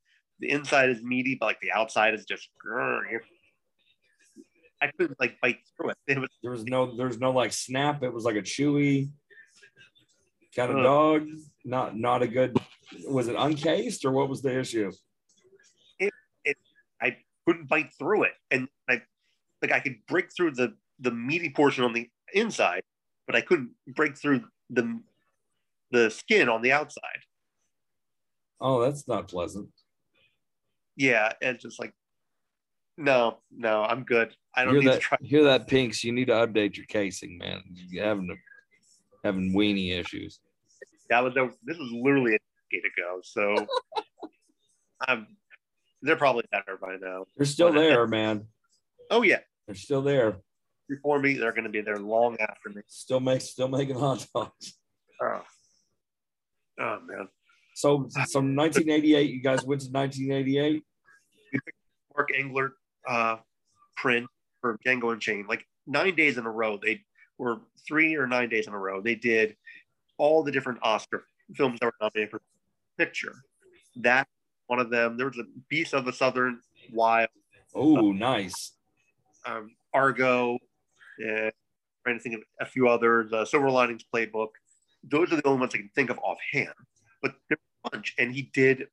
the 0.41 0.51
inside 0.51 0.89
is 0.89 1.03
meaty, 1.03 1.37
but 1.39 1.47
like 1.47 1.61
the 1.61 1.73
outside 1.73 2.15
is 2.15 2.25
just. 2.25 2.49
grr. 2.67 3.03
I 4.83 4.91
couldn't 4.99 5.21
like 5.21 5.41
bite 5.41 5.59
through 5.77 5.91
it. 5.91 5.97
It 6.07 6.19
was 6.19 6.31
There 6.43 6.53
was 6.53 6.65
no, 6.65 6.97
there's 6.97 7.19
no 7.19 7.31
like 7.31 7.53
snap. 7.53 8.03
It 8.03 8.13
was 8.13 8.25
like 8.25 8.37
a 8.37 8.43
chewy 8.43 9.11
kind 10.57 10.71
of 10.71 10.79
Ugh. 10.79 10.83
dog. 10.83 11.29
Not, 11.65 11.97
not 11.97 12.23
a 12.23 12.29
good. 12.29 12.59
Was 13.07 13.29
it 13.29 13.37
uncased 13.39 14.05
or 14.05 14.11
what 14.11 14.29
was 14.29 14.43
the 14.43 14.59
issue? 14.59 14.91
Couldn't 17.47 17.69
bite 17.69 17.91
through 17.99 18.25
it, 18.25 18.33
and 18.51 18.69
I 18.89 19.03
like 19.63 19.73
I 19.73 19.81
could 19.81 19.97
break 20.09 20.35
through 20.35 20.53
the 20.53 20.75
the 21.01 21.11
meaty 21.11 21.51
portion 21.51 21.85
on 21.85 21.93
the 21.93 22.09
inside, 22.33 22.83
but 23.27 23.37
I 23.37 23.41
couldn't 23.41 23.71
break 23.89 24.17
through 24.17 24.45
the 24.71 25.01
the 25.91 26.11
skin 26.11 26.49
on 26.49 26.63
the 26.63 26.73
outside. 26.73 27.21
Oh, 28.61 28.81
that's 28.81 29.07
not 29.07 29.29
pleasant. 29.29 29.69
Yeah, 30.97 31.33
and 31.43 31.59
just 31.59 31.81
like 31.81 31.93
no, 32.97 33.39
no, 33.51 33.83
I'm 33.83 34.05
good. 34.05 34.35
I 34.55 34.65
don't 34.65 34.75
Hear 34.75 34.83
need 34.83 34.89
that? 34.89 34.95
to 34.95 35.01
try. 35.01 35.19
Hear 35.23 35.45
that, 35.45 35.67
Pinks? 35.67 36.05
You 36.05 36.13
need 36.13 36.27
to 36.27 36.35
update 36.35 36.77
your 36.77 36.87
casing, 36.87 37.39
man. 37.39 37.61
You're 37.75 38.05
having 38.05 38.31
a, 38.31 39.27
having 39.27 39.53
weenie 39.53 39.99
issues. 39.99 40.41
That 41.11 41.25
was 41.25 41.35
this 41.35 41.77
was 41.77 41.91
literally 41.93 42.37
a 42.37 42.39
decade 42.71 42.85
ago, 42.97 43.21
so 43.23 43.67
I'm. 45.09 45.27
They're 46.05 46.17
probably 46.17 46.45
better 46.53 46.77
by 46.81 46.97
now. 47.01 47.25
They're 47.37 47.47
still 47.47 47.73
there, 47.73 48.07
man. 48.19 48.47
Oh 49.11 49.23
yeah, 49.23 49.39
They're 49.67 49.75
still 49.75 50.03
there. 50.03 50.37
before 50.89 51.19
me, 51.19 51.35
they're 51.35 51.53
going 51.53 51.65
to 51.65 51.71
be 51.71 51.81
there 51.81 51.99
long 51.99 52.37
after 52.41 52.69
me. 52.69 52.83
Still 52.87 53.21
make, 53.21 53.41
still 53.41 53.69
making 53.69 53.99
hot 53.99 54.27
dogs. 54.35 54.75
Oh, 55.23 55.43
oh 56.81 56.99
man. 57.07 57.29
So, 57.75 58.07
so 58.27 58.41
1988. 58.41 59.31
You 59.31 59.41
guys 59.43 59.65
went 59.65 59.81
to 59.83 59.91
1988. 59.91 60.85
Mark 62.15 62.31
Englert 62.39 62.71
uh, 63.09 63.37
print 63.97 64.27
for 64.61 64.79
Django 64.87 65.13
Unchained. 65.13 65.47
Like 65.49 65.67
nine 65.87 66.15
days 66.15 66.37
in 66.37 66.45
a 66.45 66.51
row, 66.51 66.79
they 66.81 67.01
were 67.39 67.61
three 67.89 68.15
or 68.17 68.27
nine 68.27 68.49
days 68.51 68.67
in 68.67 68.75
a 68.75 68.79
row. 68.79 69.01
They 69.01 69.15
did 69.15 69.57
all 70.19 70.43
the 70.45 70.53
different 70.53 70.81
Oscar 70.83 71.25
films 71.55 71.81
that 71.81 71.87
were 71.87 71.95
nominated 72.01 72.31
for 72.31 72.43
picture. 72.99 73.35
That 73.97 74.29
one 74.67 74.79
of 74.79 74.91
them. 74.91 75.17
There 75.17 75.27
was 75.27 75.39
a 75.39 75.45
Beast 75.69 75.95
of 75.95 76.05
the 76.05 76.13
Southern 76.13 76.61
Wild, 76.93 77.29
Oh, 77.75 78.13
nice. 78.13 78.73
um, 79.47 79.75
Argo, 79.93 80.55
uh, 81.21 81.51
trying 82.05 82.17
to 82.17 82.21
think 82.21 82.37
of 82.37 82.43
a 82.61 82.67
few 82.67 82.89
others. 82.89 83.33
Uh, 83.33 83.45
Silver 83.45 83.71
Linings 83.71 84.05
Playbook. 84.13 84.51
Those 85.03 85.33
are 85.33 85.37
the 85.37 85.47
only 85.47 85.61
ones 85.61 85.75
I 85.75 85.79
can 85.79 85.91
think 85.95 86.11
of 86.11 86.19
offhand. 86.19 86.75
But 87.23 87.35
there's 87.49 87.61
a 87.85 87.91
bunch, 87.91 88.15
and 88.19 88.33
he 88.35 88.51
did 88.55 88.89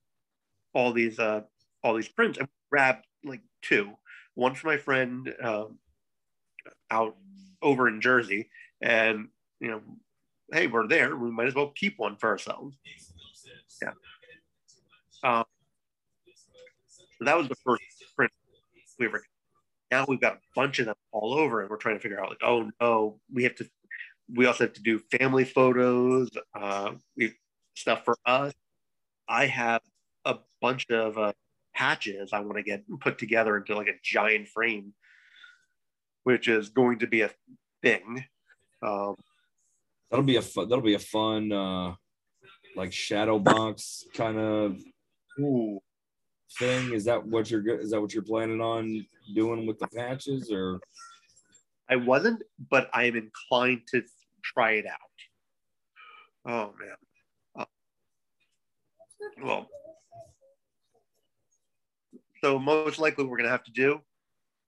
all 0.74 0.92
these 0.92 1.18
uh, 1.18 1.42
all 1.82 1.94
these 1.94 2.08
prints. 2.08 2.38
I 2.40 2.46
grabbed 2.70 3.06
like 3.24 3.40
two. 3.62 3.92
One 4.34 4.54
for 4.54 4.66
my 4.66 4.78
friend 4.78 5.32
um, 5.42 5.78
out 6.90 7.16
over 7.60 7.88
in 7.88 8.00
Jersey, 8.00 8.48
and 8.80 9.28
you 9.60 9.70
know, 9.70 9.80
hey, 10.52 10.66
we're 10.66 10.86
there. 10.88 11.14
We 11.16 11.30
might 11.30 11.46
as 11.46 11.54
well 11.54 11.72
keep 11.74 11.98
one 11.98 12.16
for 12.16 12.28
ourselves. 12.28 12.76
Yeah. 13.82 13.92
Um, 15.24 15.44
so 17.22 17.26
that 17.26 17.38
was 17.38 17.48
the 17.48 17.54
first 17.64 17.82
print 18.16 18.32
we 18.98 19.06
ever. 19.06 19.22
Now 19.90 20.04
we've 20.08 20.20
got 20.20 20.34
a 20.34 20.38
bunch 20.56 20.80
of 20.80 20.86
them 20.86 20.96
all 21.12 21.34
over, 21.34 21.60
and 21.60 21.70
we're 21.70 21.76
trying 21.76 21.96
to 21.96 22.00
figure 22.00 22.20
out 22.20 22.30
like, 22.30 22.42
oh 22.42 22.70
no, 22.80 23.20
we 23.32 23.44
have 23.44 23.54
to. 23.56 23.68
We 24.34 24.46
also 24.46 24.64
have 24.64 24.72
to 24.74 24.82
do 24.82 24.98
family 25.18 25.44
photos. 25.44 26.30
Uh, 26.54 26.92
we 27.16 27.34
stuff 27.74 28.04
for 28.04 28.16
us. 28.26 28.52
I 29.28 29.46
have 29.46 29.82
a 30.24 30.38
bunch 30.60 30.90
of 30.90 31.16
uh, 31.18 31.32
patches 31.74 32.32
I 32.32 32.40
want 32.40 32.56
to 32.56 32.62
get 32.62 32.84
put 33.00 33.18
together 33.18 33.56
into 33.56 33.76
like 33.76 33.88
a 33.88 33.98
giant 34.02 34.48
frame, 34.48 34.94
which 36.24 36.48
is 36.48 36.70
going 36.70 37.00
to 37.00 37.06
be 37.06 37.20
a 37.20 37.30
thing. 37.82 38.24
Um, 38.82 39.14
That'll 40.10 40.24
be 40.24 40.36
a 40.36 40.42
fun, 40.42 40.68
that'll 40.68 40.84
be 40.84 40.94
a 40.94 40.98
fun 40.98 41.52
uh 41.52 41.94
like 42.76 42.92
shadow 42.92 43.38
box 43.38 44.04
kind 44.14 44.38
of 44.38 44.78
ooh, 45.40 45.80
thing. 46.58 46.92
Is 46.92 47.04
that 47.04 47.24
what 47.24 47.50
you're 47.50 47.80
is 47.80 47.90
that 47.90 48.00
what 48.00 48.12
you're 48.14 48.22
planning 48.22 48.60
on 48.60 49.06
doing 49.34 49.66
with 49.66 49.78
the 49.78 49.88
patches 49.88 50.50
or 50.50 50.80
I 51.88 51.96
wasn't, 51.96 52.42
but 52.70 52.88
I 52.92 53.04
am 53.04 53.16
inclined 53.16 53.82
to 53.88 54.02
try 54.42 54.72
it 54.72 54.86
out. 54.86 54.98
Oh 56.46 56.74
man. 56.78 56.96
Uh, 57.58 57.64
well, 59.42 59.68
so 62.42 62.58
most 62.58 62.98
likely 62.98 63.24
we're 63.24 63.36
gonna 63.36 63.48
have 63.50 63.64
to 63.64 63.72
do 63.72 64.00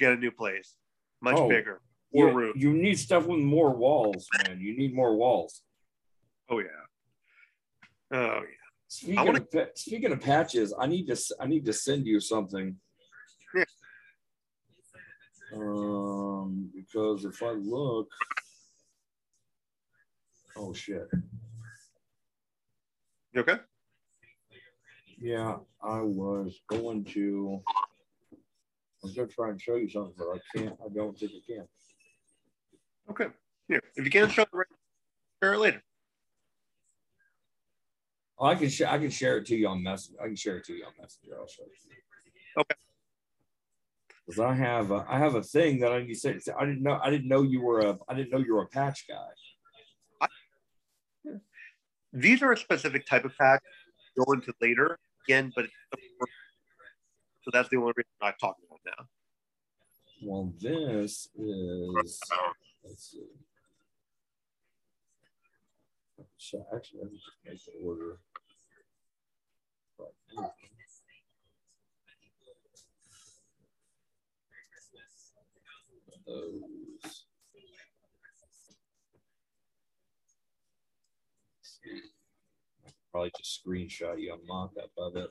get 0.01 0.13
a 0.13 0.17
new 0.17 0.31
place, 0.31 0.75
much 1.23 1.37
Oh. 1.39 1.49
bigger, 1.49 1.81
more 2.13 2.29
you, 2.29 2.35
room. 2.35 2.53
you 2.57 2.73
need 2.73 2.99
stuff 2.99 3.27
with 3.27 3.39
more 3.41 3.71
walls, 3.75 4.29
man. 4.39 4.61
You 4.61 4.77
need 4.77 4.95
more 4.95 5.17
walls. 5.17 5.63
Oh 6.49 6.59
yeah. 6.59 6.67
Oh 8.13 8.41
yeah. 8.43 8.64
Speaking, 8.95 9.25
wanna- 9.25 9.47
of, 9.55 9.71
speaking 9.75 10.13
of 10.13 10.21
patches, 10.21 10.73
I 10.79 10.87
need 10.87 11.07
to 11.09 11.17
I 11.41 11.47
need 11.49 11.65
to 11.65 11.73
send 11.73 12.07
you 12.07 12.21
something. 12.21 12.77
Yeah. 13.53 13.65
Um, 15.53 16.71
because 16.73 17.25
if 17.25 17.43
I 17.43 17.51
look, 17.51 18.09
oh 20.57 20.73
shit, 20.73 21.09
You 23.33 23.41
okay? 23.41 23.57
yeah, 25.21 25.57
I 25.83 26.01
was 26.01 26.61
going 26.69 27.05
to. 27.07 27.61
I 27.67 29.03
was 29.03 29.15
gonna 29.15 29.27
try 29.27 29.51
and 29.51 29.61
show 29.61 29.75
you 29.75 29.89
something, 29.89 30.15
but 30.17 30.29
I 30.37 30.39
can't. 30.57 30.79
I 30.85 30.89
don't 30.95 31.19
think 31.19 31.33
I 31.33 31.53
can. 31.53 31.69
Okay. 33.11 33.27
Here, 33.67 33.83
if 33.97 34.05
you 34.05 34.11
can't 34.11 34.31
show 34.31 34.43
it 34.43 34.49
right, 34.53 34.67
share 35.43 35.55
it 35.55 35.59
later. 35.59 35.83
Oh, 38.39 38.47
I 38.47 38.55
can 38.57 38.69
share. 38.69 38.89
I 38.91 38.99
can 38.99 39.11
share 39.11 39.39
it 39.39 39.47
to 39.47 39.57
you 39.57 39.69
on 39.69 39.83
Messenger. 39.83 40.21
I 40.21 40.27
can 40.27 40.37
share 40.37 40.57
it 40.57 40.65
to 40.65 40.75
you 40.75 40.85
on 40.85 40.93
Messenger. 41.01 41.39
I'll 41.39 41.47
show 41.47 41.63
you. 41.63 42.61
Okay. 42.61 42.75
Because 44.27 44.41
I 44.41 44.55
have 44.55 44.91
a, 44.91 45.05
I 45.09 45.19
have 45.19 45.35
a 45.35 45.43
thing 45.43 45.81
that 45.81 45.93
I 45.93 46.01
need 46.01 46.15
to 46.15 46.41
say. 46.41 46.53
I 46.59 46.65
didn't 46.65 46.83
know. 46.83 46.99
I 47.03 47.11
didn't 47.11 47.29
know 47.29 47.43
you 47.43 47.61
were 47.61 47.81
a. 47.81 47.99
I 48.09 48.15
didn't 48.15 48.31
know 48.31 48.39
you 48.39 48.55
were 48.55 48.63
a 48.63 48.69
patch 48.69 49.07
guy. 49.09 49.29
These 52.13 52.43
are 52.43 52.53
a 52.53 52.57
specific 52.57 53.07
type 53.07 53.25
of 53.25 53.37
pack. 53.37 53.63
Go 54.17 54.33
into 54.33 54.53
later 54.61 54.99
again, 55.27 55.53
but 55.55 55.67
so 57.43 57.51
that's 57.53 57.69
the 57.69 57.77
only 57.77 57.93
reason 57.97 58.11
I'm 58.21 58.35
talking 58.41 58.65
about 58.69 58.81
now. 58.87 59.07
Well, 60.23 60.53
this 60.61 61.29
is. 61.37 62.21
Let's 62.85 63.11
see. 63.11 63.27
So 66.45 66.67
actually, 66.75 67.01
let 67.01 67.11
me 67.11 67.17
just 67.17 67.31
make 67.47 67.65
the 67.65 67.73
order. 67.83 68.19
Those. 76.27 77.25
Probably 83.11 83.33
just 83.39 83.65
screenshot 83.65 84.21
you 84.21 84.35
a 84.35 84.47
mock-up 84.47 84.91
of 84.99 85.17
it. 85.17 85.31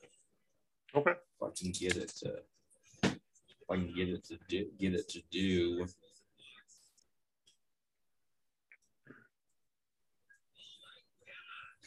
Okay. 0.96 1.12
If 1.12 1.44
I 1.44 1.50
can 1.56 1.72
get 1.74 1.96
it 1.96 2.10
to, 2.18 2.40
if 3.04 3.70
I 3.70 3.76
can 3.76 3.94
get 3.96 4.10
it 4.10 4.24
to 4.26 4.40
do, 4.50 4.66
get 4.80 4.94
it 4.96 5.10
to 5.10 5.22
do. 5.30 5.86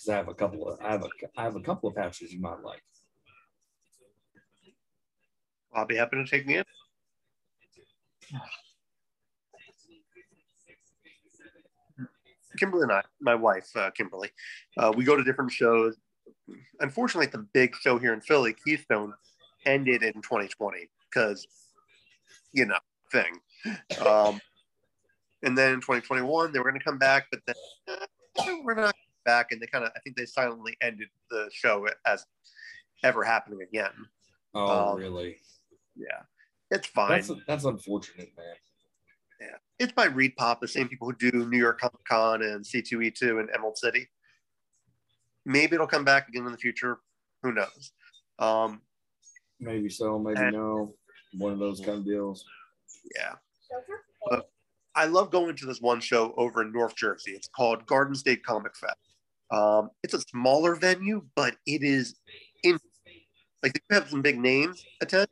Because 0.06 0.14
I 0.14 0.18
have 0.18 0.28
a 0.28 0.34
couple 0.34 0.68
of, 0.68 0.78
I 0.80 0.92
have 0.92 1.02
a, 1.02 1.08
I 1.36 1.42
have 1.42 1.56
a 1.56 1.60
couple 1.60 1.88
of 1.88 1.96
patches 1.96 2.32
you 2.32 2.40
might 2.40 2.62
like. 2.62 2.82
I'll 5.74 5.84
be 5.84 5.96
happy 5.96 6.16
to 6.16 6.24
take 6.24 6.46
me 6.46 6.58
in. 6.58 6.64
Kimberly 12.56 12.84
and 12.84 12.92
I, 12.92 13.02
my 13.20 13.34
wife, 13.34 13.68
uh, 13.74 13.90
Kimberly, 13.90 14.30
uh, 14.78 14.92
we 14.96 15.04
go 15.04 15.16
to 15.16 15.24
different 15.24 15.50
shows. 15.50 15.96
Unfortunately, 16.80 17.26
the 17.26 17.46
big 17.52 17.74
show 17.74 17.98
here 17.98 18.14
in 18.14 18.20
Philly, 18.20 18.54
Keystone, 18.64 19.12
ended 19.66 20.04
in 20.04 20.14
2020 20.14 20.88
because, 21.10 21.46
you 22.52 22.64
know, 22.64 22.78
thing. 23.10 23.40
Um, 24.06 24.40
and 25.42 25.58
then 25.58 25.74
in 25.74 25.80
2021, 25.80 26.52
they 26.52 26.60
were 26.60 26.64
going 26.64 26.78
to 26.78 26.84
come 26.84 26.98
back, 26.98 27.26
but 27.30 27.40
then 27.46 27.56
eh, 27.88 28.56
we're 28.62 28.74
not 28.74 28.94
back. 29.26 29.52
And 29.52 29.60
they 29.60 29.66
kind 29.66 29.84
of, 29.84 29.90
I 29.94 30.00
think 30.00 30.16
they 30.16 30.24
silently 30.24 30.76
ended 30.80 31.08
the 31.28 31.50
show 31.52 31.86
as 32.06 32.24
ever 33.04 33.22
happening 33.22 33.60
again. 33.62 33.92
Oh, 34.54 34.92
Um, 34.92 34.96
really? 34.98 35.36
Yeah, 35.94 36.22
it's 36.70 36.86
fine. 36.86 37.10
That's 37.10 37.30
that's 37.46 37.64
unfortunate, 37.64 38.30
man. 38.36 38.54
Yeah, 39.40 39.56
it's 39.78 39.92
by 39.92 40.08
ReedPop, 40.08 40.60
the 40.60 40.68
same 40.68 40.88
people 40.88 41.10
who 41.10 41.30
do 41.30 41.44
New 41.46 41.58
York 41.58 41.80
Comic 41.80 42.04
Con 42.08 42.42
and 42.42 42.64
C2E2 42.64 43.40
and 43.40 43.50
Emerald 43.54 43.76
City. 43.76 44.08
Maybe 45.44 45.74
it'll 45.74 45.86
come 45.86 46.04
back 46.04 46.28
again 46.28 46.46
in 46.46 46.52
the 46.52 46.58
future. 46.58 46.98
Who 47.42 47.52
knows? 47.52 47.92
Um, 48.38 48.80
Maybe 49.60 49.88
so, 49.88 50.18
maybe 50.18 50.38
And- 50.40 50.52
no. 50.52 50.94
One 51.38 51.52
of 51.52 51.58
those 51.58 51.80
kind 51.80 51.98
of 51.98 52.04
deals. 52.06 52.44
yeah. 53.14 53.34
But 54.30 54.50
I 54.94 55.04
love 55.06 55.30
going 55.30 55.54
to 55.56 55.66
this 55.66 55.80
one 55.82 56.00
show 56.00 56.32
over 56.36 56.62
in 56.62 56.72
North 56.72 56.96
Jersey. 56.96 57.32
It's 57.32 57.48
called 57.48 57.84
Garden 57.86 58.14
State 58.14 58.42
Comic 58.44 58.74
Fest. 58.76 58.96
Um, 59.50 59.90
it's 60.02 60.14
a 60.14 60.20
smaller 60.20 60.74
venue, 60.74 61.24
but 61.34 61.56
it 61.66 61.82
is 61.82 62.16
in 62.62 62.78
like 63.62 63.80
they 63.88 63.94
have 63.94 64.08
some 64.08 64.22
big 64.22 64.38
names 64.38 64.84
attend. 65.00 65.28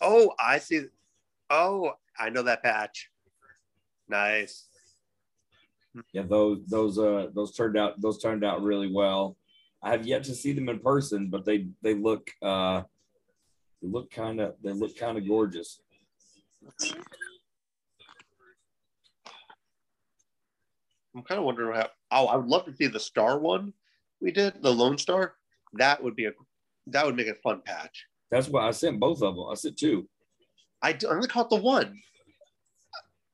Oh, 0.00 0.32
I 0.38 0.58
see. 0.58 0.86
Oh, 1.50 1.92
I 2.18 2.30
know 2.30 2.42
that 2.42 2.62
patch. 2.62 3.10
Nice. 4.08 4.68
Yeah, 6.12 6.22
those 6.22 6.58
those 6.66 6.98
uh 6.98 7.28
those 7.34 7.54
turned 7.54 7.76
out 7.76 8.00
those 8.00 8.20
turned 8.20 8.44
out 8.44 8.62
really 8.62 8.92
well. 8.92 9.36
I 9.82 9.90
have 9.90 10.06
yet 10.06 10.24
to 10.24 10.34
see 10.34 10.52
them 10.52 10.68
in 10.68 10.80
person, 10.80 11.28
but 11.28 11.44
they 11.44 11.68
they 11.82 11.94
look 11.94 12.30
uh 12.42 12.82
they 13.80 13.88
look 13.88 14.10
kind 14.10 14.40
of 14.40 14.54
they 14.62 14.72
look 14.72 14.96
kind 14.96 15.16
of 15.16 15.26
gorgeous. 15.26 15.80
I'm 21.14 21.22
kind 21.22 21.38
of 21.38 21.44
wondering 21.44 21.76
how. 21.76 21.88
Oh, 22.10 22.26
I 22.26 22.36
would 22.36 22.46
love 22.48 22.64
to 22.66 22.74
see 22.74 22.86
the 22.86 23.00
star 23.00 23.38
one 23.38 23.72
we 24.20 24.30
did, 24.32 24.62
the 24.62 24.72
Lone 24.72 24.98
Star. 24.98 25.34
That 25.74 26.02
would 26.02 26.16
be 26.16 26.26
a 26.26 26.32
that 26.88 27.06
would 27.06 27.16
make 27.16 27.28
a 27.28 27.34
fun 27.36 27.62
patch. 27.64 28.04
That's 28.30 28.48
why 28.48 28.66
I 28.66 28.70
sent 28.72 28.98
both 29.00 29.22
of 29.22 29.36
them. 29.36 29.46
I 29.50 29.54
sent 29.54 29.76
two. 29.78 30.08
I 30.82 30.90
I 30.90 30.98
only 31.08 31.28
caught 31.28 31.50
the 31.50 31.56
one. 31.56 31.98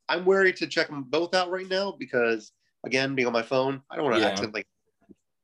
I'm 0.08 0.24
wary 0.24 0.52
to 0.54 0.66
check 0.66 0.88
them 0.88 1.04
both 1.04 1.34
out 1.34 1.50
right 1.50 1.68
now 1.68 1.92
because 1.98 2.52
again, 2.84 3.14
being 3.14 3.26
on 3.26 3.32
my 3.32 3.42
phone, 3.42 3.82
I 3.90 3.96
don't 3.96 4.04
want 4.04 4.16
to 4.16 4.22
Yeah. 4.22 4.28
accidentally 4.28 4.64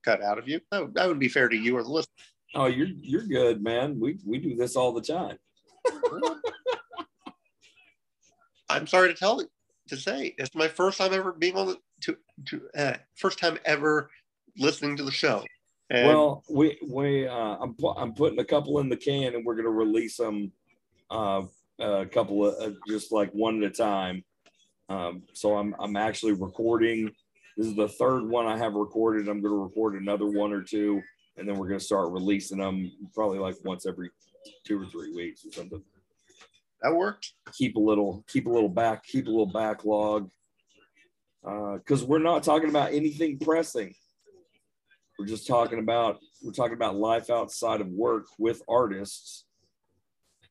cut 0.04 0.22
out 0.22 0.38
of 0.38 0.48
you. 0.48 0.60
That, 0.70 0.82
would- 0.82 0.94
that 0.94 1.08
would 1.08 1.18
be 1.18 1.28
fair 1.28 1.48
to 1.48 1.56
you 1.56 1.76
or 1.76 1.82
the 1.82 1.88
listener. 1.90 2.12
Oh, 2.54 2.66
you're 2.66 2.88
you're 3.00 3.26
good, 3.26 3.62
man. 3.62 3.98
We 4.00 4.18
we 4.24 4.38
do 4.38 4.56
this 4.56 4.76
all 4.76 4.92
the 4.92 5.00
time. 5.02 5.36
I'm 8.68 8.86
sorry 8.86 9.08
to 9.08 9.14
tell 9.14 9.40
to 9.88 9.96
say 9.96 10.34
it's 10.38 10.54
my 10.54 10.68
first 10.68 10.98
time 10.98 11.12
ever 11.12 11.32
being 11.32 11.56
on 11.56 11.66
the 11.68 11.78
to 12.02 12.16
to 12.46 12.62
uh, 12.76 12.96
first 13.14 13.38
time 13.38 13.58
ever 13.64 14.10
listening 14.58 14.96
to 14.96 15.04
the 15.04 15.10
show. 15.10 15.44
And 15.90 16.08
well, 16.08 16.44
we 16.50 16.78
we 16.88 17.26
uh, 17.26 17.56
I'm 17.60 17.76
I'm 17.96 18.14
putting 18.14 18.40
a 18.40 18.44
couple 18.44 18.78
in 18.80 18.88
the 18.88 18.96
can, 18.96 19.34
and 19.34 19.44
we're 19.44 19.54
gonna 19.54 19.70
release 19.70 20.16
them 20.16 20.52
uh, 21.10 21.42
a 21.78 22.06
couple 22.06 22.46
of 22.46 22.60
uh, 22.60 22.74
just 22.88 23.12
like 23.12 23.30
one 23.32 23.62
at 23.62 23.70
a 23.70 23.74
time. 23.74 24.24
Um, 24.88 25.22
so 25.32 25.56
I'm 25.56 25.74
I'm 25.78 25.96
actually 25.96 26.32
recording. 26.32 27.10
This 27.56 27.68
is 27.68 27.76
the 27.76 27.88
third 27.88 28.28
one 28.28 28.46
I 28.46 28.58
have 28.58 28.74
recorded. 28.74 29.28
I'm 29.28 29.40
gonna 29.40 29.54
record 29.54 29.94
another 29.94 30.26
one 30.26 30.52
or 30.52 30.62
two, 30.62 31.00
and 31.36 31.48
then 31.48 31.56
we're 31.56 31.68
gonna 31.68 31.80
start 31.80 32.10
releasing 32.10 32.58
them 32.58 32.90
probably 33.14 33.38
like 33.38 33.56
once 33.64 33.86
every 33.86 34.10
two 34.64 34.82
or 34.82 34.86
three 34.86 35.14
weeks 35.14 35.46
or 35.46 35.52
something. 35.52 35.82
That 36.82 36.94
worked. 36.94 37.32
Keep 37.54 37.76
a 37.76 37.80
little 37.80 38.24
keep 38.28 38.46
a 38.46 38.50
little 38.50 38.68
back 38.68 39.04
keep 39.04 39.26
a 39.26 39.30
little 39.30 39.46
backlog 39.46 40.30
because 41.42 42.04
we're 42.04 42.18
not 42.18 42.42
talking 42.42 42.68
about 42.68 42.92
anything 42.92 43.38
pressing. 43.38 43.94
We're 45.18 45.26
just 45.26 45.46
talking 45.46 45.78
about 45.78 46.18
we're 46.42 46.52
talking 46.52 46.74
about 46.74 46.96
life 46.96 47.30
outside 47.30 47.80
of 47.80 47.88
work 47.88 48.26
with 48.38 48.62
artists, 48.68 49.46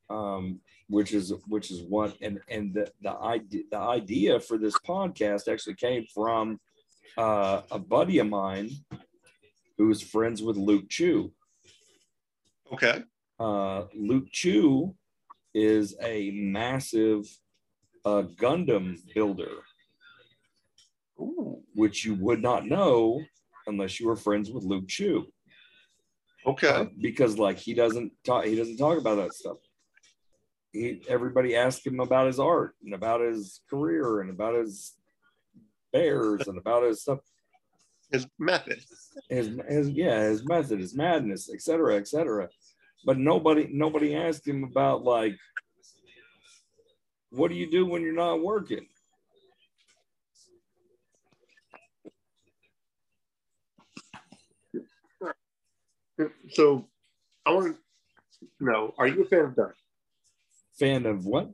um, 0.10 0.60
which 0.90 1.14
is 1.14 1.34
which 1.48 1.70
is 1.70 1.84
what 1.84 2.16
and 2.22 2.40
and 2.50 2.74
the 2.74 2.92
the 3.02 3.12
idea 3.12 3.64
the 3.72 3.78
idea 3.78 4.40
for 4.40 4.58
this 4.58 4.76
podcast 4.80 5.52
actually 5.52 5.76
came 5.76 6.06
from 6.14 6.60
uh, 7.18 7.62
a 7.72 7.78
buddy 7.78 8.20
of 8.20 8.28
mine 8.28 8.72
who 9.78 9.92
is 9.92 10.02
friends 10.02 10.42
with 10.42 10.58
Luke 10.58 10.90
Chueh. 10.90 11.32
Okay. 12.74 13.04
Uh, 13.40 13.84
Luke 13.94 14.28
Chueh 14.34 14.94
is 15.56 15.96
a 16.04 16.32
massive 16.32 17.26
uh, 18.04 18.24
Gundam 18.40 18.98
builder 19.16 19.64
Ooh. 21.20 21.62
which 21.74 22.06
you 22.06 22.14
would 22.16 22.42
not 22.42 22.68
know 22.68 23.22
unless 23.66 24.00
you 24.00 24.08
were 24.08 24.18
friends 24.18 24.52
with 24.52 24.64
Luke 24.64 24.88
Chueh. 24.88 25.26
Okay. 26.46 26.68
Uh, 26.68 26.86
because 27.00 27.40
like 27.40 27.58
he 27.58 27.74
doesn't 27.74 28.12
talk 28.24 28.46
he 28.46 28.56
doesn't 28.56 28.78
talk 28.78 29.00
about 29.00 29.16
that 29.16 29.34
stuff. 29.34 29.58
He 30.72 31.02
everybody 31.08 31.56
asks 31.56 31.86
him 31.86 32.00
about 32.00 32.28
his 32.28 32.40
art 32.40 32.76
and 32.84 32.94
about 32.94 33.22
his 33.22 33.62
career 33.70 34.22
and 34.22 34.30
about 34.30 34.56
his 34.56 34.96
bears 35.92 36.48
and 36.48 36.58
about 36.58 36.84
his 36.84 37.02
stuff. 37.02 37.20
His 38.12 38.28
method. 38.38 38.80
His, 39.30 39.58
his 39.68 39.90
yeah, 39.90 40.22
his 40.24 40.48
method, 40.48 40.80
his 40.80 40.96
madness, 40.96 41.50
etc., 41.52 41.66
cetera, 41.66 41.96
etc. 41.96 42.50
But 43.06 43.18
nobody 43.20 43.70
nobody 43.72 44.16
asked 44.16 44.48
him 44.48 44.64
about 44.64 45.04
like 45.04 45.36
what 47.30 47.50
do 47.50 47.56
you 47.56 47.70
do 47.70 47.86
when 47.86 48.02
you're 48.02 48.14
not 48.14 48.42
working? 48.42 48.88
So 56.52 56.88
I 57.46 57.52
want 57.52 57.76
to 57.76 58.48
know: 58.60 58.94
Are 58.98 59.08
you 59.08 59.22
a 59.22 59.26
fan 59.26 59.46
of 59.46 59.52
Gundam? 59.52 59.74
Fan 60.80 61.06
of 61.06 61.26
what? 61.26 61.52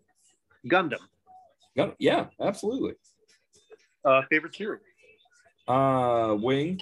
Gundam. 0.67 0.99
Gun- 1.75 1.95
yeah, 1.99 2.27
absolutely. 2.39 2.93
Uh, 4.05 4.21
favorite 4.29 4.55
series? 4.55 4.81
Uh, 5.67 6.35
Wing. 6.39 6.79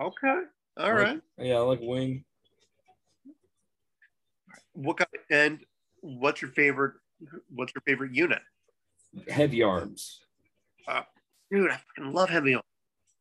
Okay. 0.00 0.42
All 0.76 0.86
I 0.86 0.90
right. 0.90 1.20
Yeah, 1.38 1.56
I 1.56 1.60
like 1.60 1.80
Wing. 1.82 2.24
What 4.74 4.98
kind? 4.98 5.08
And 5.30 5.60
what's 6.00 6.42
your 6.42 6.50
favorite? 6.50 6.94
What's 7.54 7.72
your 7.74 7.82
favorite 7.82 8.14
unit? 8.14 8.40
Heavyarms. 9.28 10.20
Uh, 10.88 11.02
dude, 11.50 11.70
I 11.70 11.76
fucking 11.76 12.12
love 12.12 12.30
Heavyarms. 12.30 12.64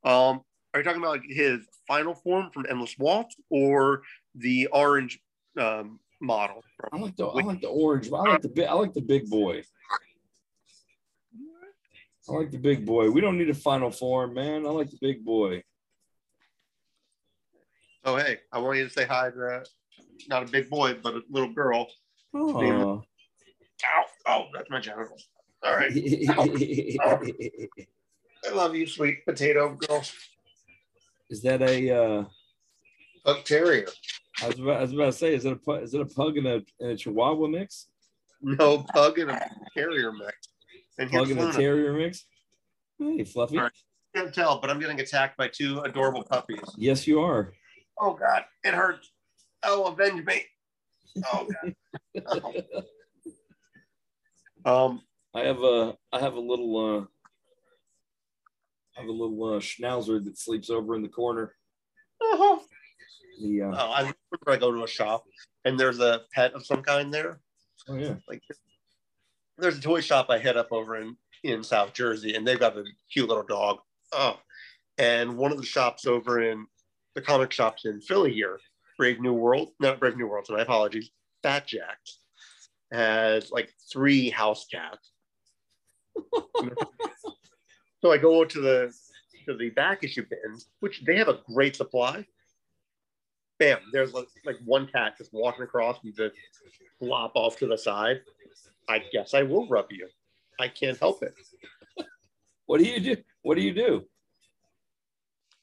Um, 0.04 0.42
are 0.74 0.80
you 0.80 0.84
talking 0.84 1.02
about 1.02 1.12
like 1.12 1.24
his 1.28 1.60
final 1.88 2.16
form 2.16 2.50
from 2.54 2.66
Endless 2.70 2.98
Waltz 2.98 3.36
or 3.50 4.04
the 4.36 4.68
orange 4.68 5.20
um, 5.60 6.00
model? 6.22 6.64
I 6.92 6.98
like 6.98 7.16
the 7.16 7.28
I 7.28 7.44
like 7.44 7.62
the 7.62 7.68
orange. 7.68 8.12
I 8.12 8.22
like 8.22 8.42
the 8.42 8.50
big 8.50 8.66
I 8.68 8.74
like 8.74 8.94
the 8.94 9.02
big 9.02 9.30
boy. 9.30 9.64
I 12.30 12.34
like 12.34 12.52
the 12.52 12.58
big 12.58 12.86
boy. 12.86 13.10
We 13.10 13.20
don't 13.20 13.38
need 13.38 13.50
a 13.50 13.54
final 13.54 13.92
form, 13.92 14.34
man. 14.34 14.66
I 14.66 14.70
like 14.70 14.90
the 14.90 14.98
big 15.02 15.26
boy. 15.26 15.64
oh, 18.06 18.16
hey, 18.16 18.40
I 18.52 18.60
want 18.60 18.78
you 18.78 18.86
to 18.86 18.94
say 18.94 19.06
hi 19.06 19.30
to 19.30 19.64
not 20.28 20.44
a 20.44 20.46
big 20.52 20.70
boy, 20.70 20.96
but 21.02 21.16
a 21.16 21.22
little 21.30 21.54
girl. 21.54 21.88
Oh. 22.34 23.04
Ow! 23.84 24.06
Oh, 24.28 24.46
that's 24.54 24.70
my 24.70 24.80
genitals. 24.80 25.28
All 25.64 25.76
right. 25.76 25.92
I 28.44 28.54
love 28.54 28.76
you, 28.76 28.88
sweet 28.88 29.26
potato 29.26 29.76
girl. 29.76 30.04
is 31.30 31.42
that 31.44 31.62
a? 31.62 31.92
Uh, 31.96 32.24
Pug 33.26 33.44
terrier. 33.46 33.88
I 34.42 34.48
was 34.48 34.60
about, 34.60 34.78
I 34.78 34.82
was 34.82 34.94
about 34.94 35.06
to 35.06 35.12
say, 35.12 35.36
is 35.36 35.46
it 35.46 35.54
a 35.54 35.56
pu- 35.56 35.76
is 35.76 35.94
it 35.94 36.02
a 36.02 36.06
pug 36.06 36.38
and 36.38 36.48
a, 36.48 36.64
and 36.80 36.92
a 36.92 36.98
Chihuahua 36.98 37.48
mix? 37.48 37.88
No 38.42 38.80
pug 38.94 39.20
and 39.20 39.30
a 39.30 39.50
terrier 39.76 40.12
mix. 40.12 40.34
And 40.98 41.12
Pug 41.12 41.30
and 41.30 41.40
a 41.40 41.52
terrier 41.54 41.94
mix? 41.94 42.26
Hey, 42.98 43.24
Fluffy. 43.24 43.58
All 43.58 43.64
right. 43.66 43.72
can't 44.16 44.34
tell, 44.34 44.60
but 44.60 44.70
I'm 44.70 44.80
getting 44.80 45.00
attacked 45.00 45.38
by 45.38 45.48
two 45.48 45.80
adorable 45.82 46.24
puppies. 46.24 46.60
Yes, 46.78 47.06
you 47.08 47.22
are. 47.22 47.54
Oh 48.00 48.14
God, 48.14 48.46
it 48.64 48.74
hurts. 48.74 49.11
Oh, 49.64 49.86
avenge 49.86 50.26
me. 50.26 50.44
Oh 51.34 51.48
God. 52.24 52.64
um, 54.66 55.02
I 55.34 55.42
have 55.42 55.62
a 55.62 55.96
I 56.12 56.20
have 56.20 56.34
a 56.36 56.40
little 56.40 56.78
uh 56.78 57.06
I 58.98 59.02
have 59.02 59.10
a 59.10 59.12
little 59.12 59.56
uh, 59.56 59.60
schnauzer 59.60 60.24
that 60.24 60.38
sleeps 60.38 60.70
over 60.70 60.96
in 60.96 61.02
the 61.02 61.08
corner. 61.08 61.56
oh, 62.22 62.62
The 63.42 63.62
uh, 63.64 63.76
I 63.76 64.00
remember 64.00 64.18
I 64.48 64.58
go 64.58 64.72
to 64.72 64.84
a 64.84 64.88
shop 64.88 65.24
and 65.64 65.80
there's 65.80 66.00
a 66.00 66.22
pet 66.34 66.54
of 66.54 66.66
some 66.66 66.82
kind 66.82 67.14
there. 67.14 67.40
oh 67.88 67.96
yeah. 67.96 68.16
Like 68.28 68.44
there's 69.58 69.78
a 69.78 69.82
toy 69.82 70.02
shop 70.02 70.28
I 70.30 70.40
hit 70.40 70.58
up 70.58 70.72
over 70.72 70.98
in 70.98 71.16
in 71.44 71.64
South 71.64 71.94
Jersey, 71.94 72.36
and 72.36 72.48
they've 72.48 72.60
got 72.60 72.78
a 72.78 72.84
cute 73.12 73.28
little 73.28 73.44
dog. 73.44 73.80
Oh, 74.12 74.40
and 74.98 75.38
one 75.38 75.52
of 75.52 75.58
the 75.58 75.66
shops 75.66 76.06
over 76.06 76.42
in 76.42 76.66
the 77.16 77.22
comic 77.22 77.52
shops 77.52 77.86
in 77.86 78.00
Philly 78.02 78.34
here, 78.34 78.60
Brave 79.02 79.20
New 79.20 79.34
World, 79.34 79.72
not 79.80 80.00
Brave 80.00 80.16
New 80.16 80.28
World, 80.28 80.46
so 80.46 80.54
my 80.54 80.62
apologies, 80.62 81.10
Fat 81.42 81.66
Jacks 81.66 82.20
has 82.92 83.50
like 83.50 83.74
three 83.92 84.30
house 84.30 84.68
cats. 84.72 85.10
so 88.00 88.12
I 88.12 88.20
go 88.20 88.46
to 88.46 88.62
the 88.62 88.94
to 89.48 89.58
the 89.58 89.72
back 89.72 90.04
issue 90.04 90.24
bins, 90.30 90.68
which 90.82 91.02
they 91.04 91.18
have 91.18 91.30
a 91.30 91.40
great 91.52 91.76
supply. 91.76 92.24
Bam, 93.58 93.80
there's 93.92 94.14
like, 94.14 94.28
like 94.46 94.58
one 94.66 94.86
cat 94.86 95.18
just 95.18 95.34
walking 95.34 95.64
across 95.64 95.98
and 96.04 96.16
just 96.16 96.36
flop 97.00 97.32
off 97.34 97.58
to 97.58 97.66
the 97.66 97.80
side. 97.80 98.22
I 98.88 99.02
guess 99.12 99.34
I 99.34 99.42
will 99.42 99.68
rub 99.68 99.88
you. 99.90 100.10
I 100.60 100.68
can't 100.68 101.00
help 101.00 101.24
it. 101.24 101.34
What 102.68 102.78
do 102.78 102.84
you 102.84 103.00
do? 103.00 103.18
What 103.42 103.56
do 103.56 103.62
you 103.62 103.74
do? 103.74 104.04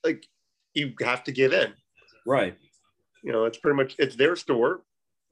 Like 0.02 0.26
you 0.74 0.92
have 1.02 1.22
to 1.22 1.30
give 1.30 1.52
in. 1.52 1.72
Right. 2.26 2.58
You 3.28 3.34
know, 3.34 3.44
it's 3.44 3.58
pretty 3.58 3.76
much 3.76 3.94
it's 3.98 4.16
their 4.16 4.36
store. 4.36 4.80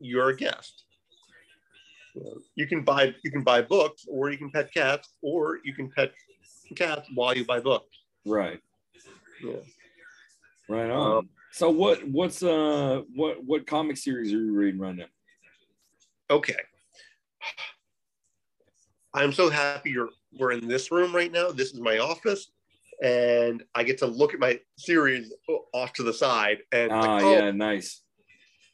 You're 0.01 0.29
a 0.29 0.37
guest. 0.37 0.85
You, 2.15 2.25
know, 2.25 2.37
you 2.55 2.67
can 2.67 2.83
buy 2.85 3.15
you 3.25 3.31
can 3.31 3.43
buy 3.43 3.63
books, 3.63 4.05
or 4.07 4.31
you 4.31 4.37
can 4.37 4.51
pet 4.51 4.71
cats, 4.71 5.15
or 5.23 5.61
you 5.65 5.73
can 5.73 5.91
pet 5.91 6.13
cats 6.77 7.09
while 7.15 7.35
you 7.35 7.47
buy 7.47 7.59
books. 7.59 7.97
Right. 8.27 8.61
Yeah. 9.43 9.61
Right 10.69 10.91
on. 10.91 11.17
Um, 11.17 11.29
so 11.53 11.71
what 11.71 12.07
what's 12.07 12.43
uh 12.43 13.01
what 13.15 13.43
what 13.43 13.67
comic 13.67 13.97
series 13.97 14.31
are 14.31 14.45
you 14.45 14.53
reading 14.53 14.79
right 14.79 14.95
now? 14.95 15.07
Okay. 16.29 16.61
I'm 19.15 19.33
so 19.33 19.49
happy 19.49 19.89
you're 19.89 20.11
we're 20.39 20.53
in 20.53 20.69
this 20.69 20.91
room 20.91 21.17
right 21.17 21.33
now. 21.33 21.51
This 21.51 21.73
is 21.73 21.81
my 21.81 21.97
office, 21.97 22.49
and 23.03 23.63
I 23.75 23.85
get 23.85 23.99
to 23.99 24.07
look 24.07 24.35
at 24.35 24.41
my 24.41 24.61
series 24.79 25.33
off 25.75 25.93
to 25.95 26.03
the 26.03 26.13
side. 26.13 26.59
And 26.73 26.93
Ah, 26.93 27.01
like, 27.01 27.25
oh, 27.25 27.33
yeah, 27.33 27.51
nice. 27.51 28.03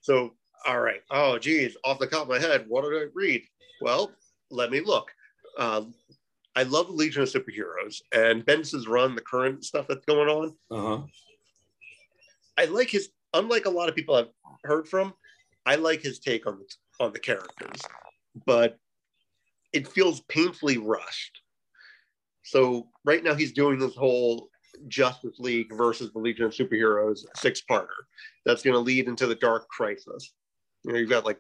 So, 0.01 0.35
all 0.67 0.81
right. 0.81 1.01
Oh, 1.11 1.39
geez, 1.39 1.77
off 1.85 1.99
the 1.99 2.07
top 2.07 2.23
of 2.23 2.29
my 2.29 2.39
head, 2.39 2.65
what 2.69 2.83
did 2.83 3.01
I 3.03 3.07
read? 3.15 3.43
Well, 3.81 4.13
let 4.51 4.71
me 4.71 4.81
look. 4.81 5.11
Uh, 5.59 5.83
I 6.55 6.65
love 6.65 6.87
the 6.89 6.93
Legion 6.93 7.23
of 7.23 7.29
Superheroes 7.29 8.03
and 8.13 8.45
Bendis's 8.45 8.87
run, 8.87 9.15
the 9.15 9.23
current 9.23 9.65
stuff 9.65 9.87
that's 9.89 10.05
going 10.05 10.29
on. 10.29 10.57
Uh-huh. 10.71 11.03
I 12.59 12.67
like 12.67 12.91
his. 12.91 13.09
Unlike 13.35 13.65
a 13.65 13.71
lot 13.71 13.89
of 13.89 13.95
people 13.95 14.15
I've 14.15 14.29
heard 14.63 14.87
from, 14.87 15.15
I 15.65 15.77
like 15.77 16.03
his 16.03 16.19
take 16.19 16.47
on 16.47 16.61
on 17.01 17.13
the 17.15 17.19
characters, 17.19 17.81
but 18.45 18.79
it 19.73 19.89
feels 19.89 20.21
painfully 20.23 20.77
rushed. 20.77 21.41
So 22.45 22.89
right 23.05 23.23
now 23.23 23.35
he's 23.35 23.53
doing 23.53 23.79
this 23.79 23.95
whole 23.95 24.49
Justice 24.89 25.39
League 25.39 25.73
versus 25.75 26.13
the 26.13 26.19
Legion 26.19 26.47
of 26.47 26.53
Superheroes 26.53 27.21
six-parter 27.37 27.87
that's 28.45 28.63
going 28.63 28.75
to 28.75 28.81
lead 28.81 29.07
into 29.07 29.27
the 29.27 29.35
Dark 29.35 29.69
Crisis. 29.69 30.33
You 30.85 30.93
know, 30.93 30.99
you've 30.99 31.11
got 31.11 31.25
like 31.25 31.39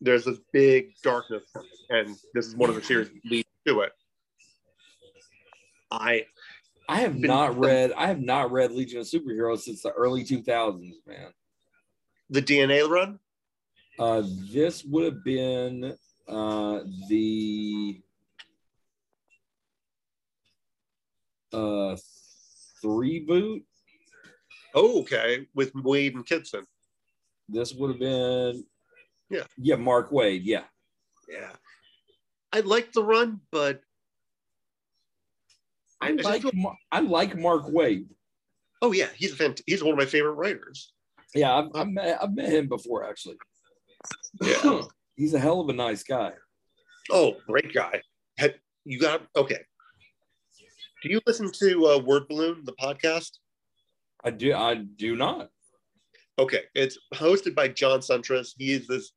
there's 0.00 0.24
this 0.24 0.38
big 0.52 0.90
darkness, 1.02 1.42
and 1.90 2.14
this 2.34 2.46
is 2.46 2.54
one 2.54 2.68
of 2.68 2.76
the 2.76 2.82
series 2.82 3.08
that 3.08 3.24
leads 3.24 3.48
to 3.66 3.80
it. 3.80 3.92
I 5.90 6.26
I 6.88 7.00
have 7.00 7.16
not 7.18 7.58
read 7.58 7.92
I 7.96 8.06
have 8.06 8.20
not 8.20 8.52
read 8.52 8.72
Legion 8.72 9.00
of 9.00 9.06
Superheroes 9.06 9.60
since 9.60 9.82
the 9.82 9.92
early 9.92 10.22
2000s, 10.24 10.92
man. 11.06 11.32
the 12.30 12.42
DNA 12.42 12.88
run. 12.88 13.18
Uh 13.98 14.22
this 14.52 14.84
would 14.84 15.04
have 15.04 15.24
been 15.24 15.96
uh 16.28 16.80
the 17.08 18.02
uh 21.56 21.96
three 22.82 23.20
boot. 23.20 23.62
Oh, 24.74 25.00
okay, 25.00 25.46
with 25.54 25.72
Waid 25.72 26.14
and 26.14 26.26
Kitson. 26.26 26.66
This 27.48 27.72
would 27.74 27.90
have 27.90 28.00
been 28.00 28.64
Yeah. 29.30 29.44
Yeah, 29.56 29.76
Mark 29.76 30.10
Waid, 30.10 30.42
yeah. 30.44 30.64
Yeah, 31.28 31.52
I 32.52 32.60
like 32.60 32.92
the 32.92 33.02
run, 33.02 33.40
but 33.50 33.80
I 36.00 36.08
I 36.08 36.12
like 36.12 36.54
Mar- 36.54 36.78
I 36.92 37.00
like 37.00 37.36
Mark 37.36 37.66
Waid. 37.66 38.06
oh 38.82 38.92
yeah, 38.92 39.08
he's 39.16 39.32
a 39.32 39.36
fant- 39.36 39.62
he's 39.66 39.82
one 39.82 39.92
of 39.92 39.98
my 39.98 40.06
favorite 40.06 40.34
writers. 40.34 40.92
Yeah, 41.34 41.54
I've, 41.54 41.70
I've, 41.74 41.88
met, 41.88 42.22
I've 42.22 42.34
met 42.34 42.48
him 42.48 42.68
before 42.68 43.08
actually. 43.08 43.36
Yeah. 44.40 44.82
He's 45.16 45.32
a 45.32 45.38
hell 45.38 45.60
of 45.60 45.68
a 45.70 45.72
nice 45.72 46.02
guy. 46.02 46.32
Oh, 47.10 47.36
great 47.46 47.72
guy. 47.72 48.02
Had, 48.36 48.56
you 48.84 48.98
got 49.00 49.22
okay. 49.34 49.60
Do 51.06 51.12
you 51.12 51.20
listen 51.24 51.52
to 51.52 51.86
uh, 51.86 51.98
Word 51.98 52.26
Balloon, 52.26 52.64
the 52.64 52.72
podcast? 52.72 53.38
I 54.24 54.30
do 54.30 54.52
I 54.52 54.74
do 54.74 55.14
not. 55.14 55.50
Okay, 56.36 56.62
it's 56.74 56.98
hosted 57.14 57.54
by 57.54 57.68
John 57.68 58.00
Siuntres. 58.00 58.54
He 58.58 58.72
is 58.72 58.88
this 58.88 59.12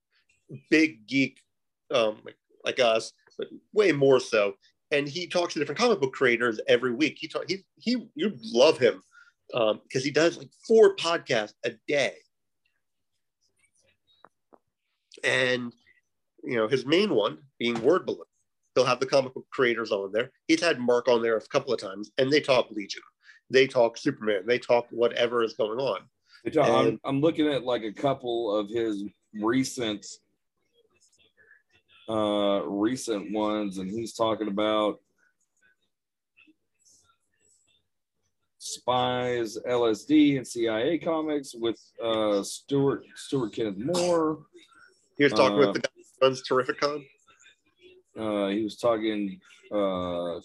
big 0.69 1.07
geek, 1.07 1.41
um, 1.89 2.21
like, 2.63 2.79
us, 2.79 3.11
but 3.39 3.47
way 3.73 3.91
more 3.91 4.19
so. 4.19 4.53
And 4.91 5.09
he 5.09 5.25
talks 5.25 5.53
to 5.53 5.59
different 5.59 5.79
comic 5.79 5.99
book 5.99 6.13
creators 6.13 6.59
every 6.67 6.93
week. 6.93 7.17
He 7.19 7.27
talk, 7.27 7.45
he 7.47 7.65
he 7.79 8.07
you 8.13 8.37
love 8.39 8.77
him 8.77 9.01
because 9.51 10.03
he 10.03 10.11
does 10.11 10.37
like 10.37 10.51
four 10.67 10.95
podcasts 10.95 11.55
a 11.65 11.71
day. 11.87 12.13
And 15.23 15.73
you 16.43 16.55
know 16.55 16.67
his 16.67 16.85
main 16.85 17.15
one 17.15 17.39
being 17.57 17.81
Word 17.81 18.05
Balloon. 18.05 18.28
He'll 18.75 18.85
have 18.85 18.99
the 18.99 19.05
comic 19.05 19.33
book 19.33 19.45
creators 19.51 19.91
on 19.91 20.11
there. 20.11 20.31
He's 20.47 20.61
had 20.61 20.79
Mark 20.79 21.07
on 21.07 21.21
there 21.21 21.37
a 21.37 21.41
couple 21.41 21.73
of 21.73 21.79
times, 21.79 22.11
and 22.17 22.31
they 22.31 22.39
talk 22.39 22.69
Legion, 22.71 23.01
they 23.49 23.67
talk 23.67 23.97
Superman, 23.97 24.43
they 24.45 24.59
talk 24.59 24.87
whatever 24.91 25.43
is 25.43 25.53
going 25.53 25.79
on. 25.79 26.01
I- 26.63 26.69
I'm, 26.87 26.99
I'm 27.03 27.21
looking 27.21 27.47
at 27.47 27.63
like 27.63 27.83
a 27.83 27.91
couple 27.91 28.55
of 28.55 28.69
his 28.69 29.03
recent 29.33 30.05
uh 32.09 32.63
recent 32.65 33.31
ones 33.31 33.77
and 33.77 33.87
he's 33.87 34.13
talking 34.13 34.47
about 34.47 34.99
Spies, 38.57 39.57
LSD, 39.67 40.37
and 40.37 40.45
CIA 40.47 40.97
comics 40.97 41.53
with 41.55 41.79
uh, 42.03 42.41
Stuart 42.43 43.05
Stuart 43.15 43.53
Kenneth 43.53 43.77
Moore. 43.77 44.39
He 45.17 45.23
was 45.23 45.33
talking 45.33 45.55
Uh, 45.57 45.59
with 45.59 45.73
the 45.73 45.79
guy 45.81 45.89
who 45.95 46.25
runs 46.25 46.43
Terrificon. 46.47 47.05
Uh, 48.17 48.47
he 48.47 48.63
was 48.63 48.77
talking 48.77 49.39
uh, 49.71 50.37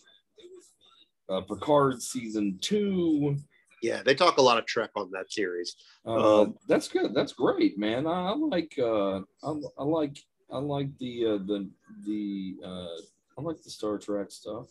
uh, 1.29 1.41
Picard 1.49 2.03
season 2.03 2.59
two. 2.61 3.37
Yeah, 3.83 4.03
they 4.03 4.15
talk 4.15 4.39
a 4.39 4.43
lot 4.43 4.59
of 4.59 4.67
Trek 4.67 4.91
on 4.97 5.11
that 5.13 5.31
series. 5.31 5.77
Uh, 6.07 6.43
Um, 6.43 6.55
that's 6.69 6.89
good. 6.89 7.15
That's 7.15 7.33
great, 7.33 7.79
man. 7.79 8.07
I, 8.07 8.31
I 8.31 8.35
like. 8.35 8.75
Uh, 8.79 9.19
I, 9.43 9.61
I 9.79 9.85
like. 9.85 10.19
I 10.51 10.59
like 10.59 10.97
the 10.99 11.27
uh, 11.27 11.39
the 11.39 11.69
the. 12.07 12.57
Uh, 12.65 12.97
I 13.37 13.43
like 13.43 13.63
the 13.63 13.71
Star 13.71 13.99
Trek 13.99 14.31
stuff. 14.31 14.67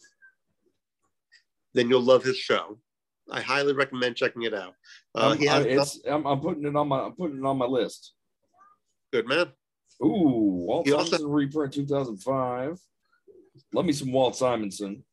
Then 1.74 1.90
you'll 1.90 2.02
love 2.02 2.24
his 2.24 2.38
show. 2.38 2.80
I 3.32 3.42
highly 3.42 3.74
recommend 3.74 4.16
checking 4.16 4.44
it 4.44 4.54
out. 4.54 4.74
Uh, 5.16 5.34
he 5.34 5.48
I, 5.48 5.62
it's, 5.62 6.00
I'm, 6.08 6.26
I'm 6.26 6.40
putting 6.40 6.66
it 6.66 6.76
on 6.76 6.88
my. 6.88 7.02
I'm 7.02 7.14
putting 7.14 7.38
it 7.38 7.46
on 7.46 7.58
my 7.58 7.66
list. 7.66 8.14
good 9.12 9.28
man. 9.28 9.52
Ooh, 10.04 10.66
Walt 10.68 10.88
He 10.88 10.94
also- 10.94 11.12
Simonson 11.18 11.30
reprint 11.32 11.74
2005. 11.74 12.80
Love 13.74 13.86
me 13.86 13.94
some 13.94 14.12
Walt 14.12 14.36
Simonson. 14.36 15.04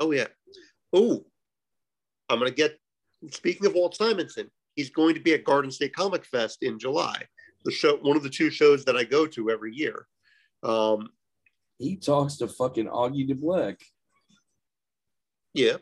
Oh 0.00 0.12
yeah. 0.12 0.26
Oh, 0.92 1.24
I'm 2.28 2.38
gonna 2.38 2.50
get. 2.50 2.78
Speaking 3.30 3.66
of 3.66 3.74
Walt 3.74 3.96
Simonson, 3.96 4.50
he's 4.74 4.90
going 4.90 5.14
to 5.14 5.20
be 5.20 5.34
at 5.34 5.44
Garden 5.44 5.70
State 5.70 5.94
Comic 5.94 6.24
Fest 6.24 6.62
in 6.62 6.78
July. 6.78 7.22
The 7.64 7.72
show, 7.72 7.96
one 7.96 8.16
of 8.16 8.22
the 8.22 8.30
two 8.30 8.50
shows 8.50 8.84
that 8.84 8.96
I 8.96 9.04
go 9.04 9.26
to 9.26 9.50
every 9.50 9.74
year. 9.74 10.06
Um, 10.62 11.08
He 11.78 11.96
talks 11.96 12.36
to 12.36 12.46
fucking 12.48 12.86
Augie 12.86 13.26
De 13.26 13.34
Blieck 13.34 13.80
yeah, 15.54 15.76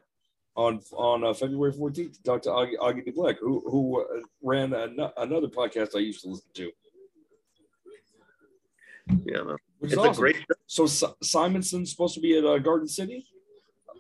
on 0.57 0.81
on 0.93 1.25
uh, 1.25 1.35
February 1.35 1.73
14th. 1.73 2.23
Talk 2.23 2.43
to 2.43 2.51
Augie, 2.51 2.79
Augie 2.79 3.05
De 3.05 3.13
Blieck, 3.13 3.39
who 3.41 3.61
who 3.69 4.01
uh, 4.03 4.21
ran 4.43 4.73
an- 4.73 5.11
another 5.17 5.49
podcast 5.49 5.97
I 5.97 5.99
used 6.01 6.23
to 6.23 6.29
listen 6.31 6.49
to. 6.55 6.71
Yeah. 9.09 9.55
It's 9.83 9.93
is 9.93 9.99
a 9.99 10.01
awesome. 10.01 10.21
great 10.21 10.37
So 10.67 10.87
Si- 10.87 11.07
Simonson's 11.23 11.91
supposed 11.91 12.15
to 12.15 12.21
be 12.21 12.39
at 12.39 12.45
uh, 12.45 12.59
Garden 12.59 12.89
City 12.89 13.27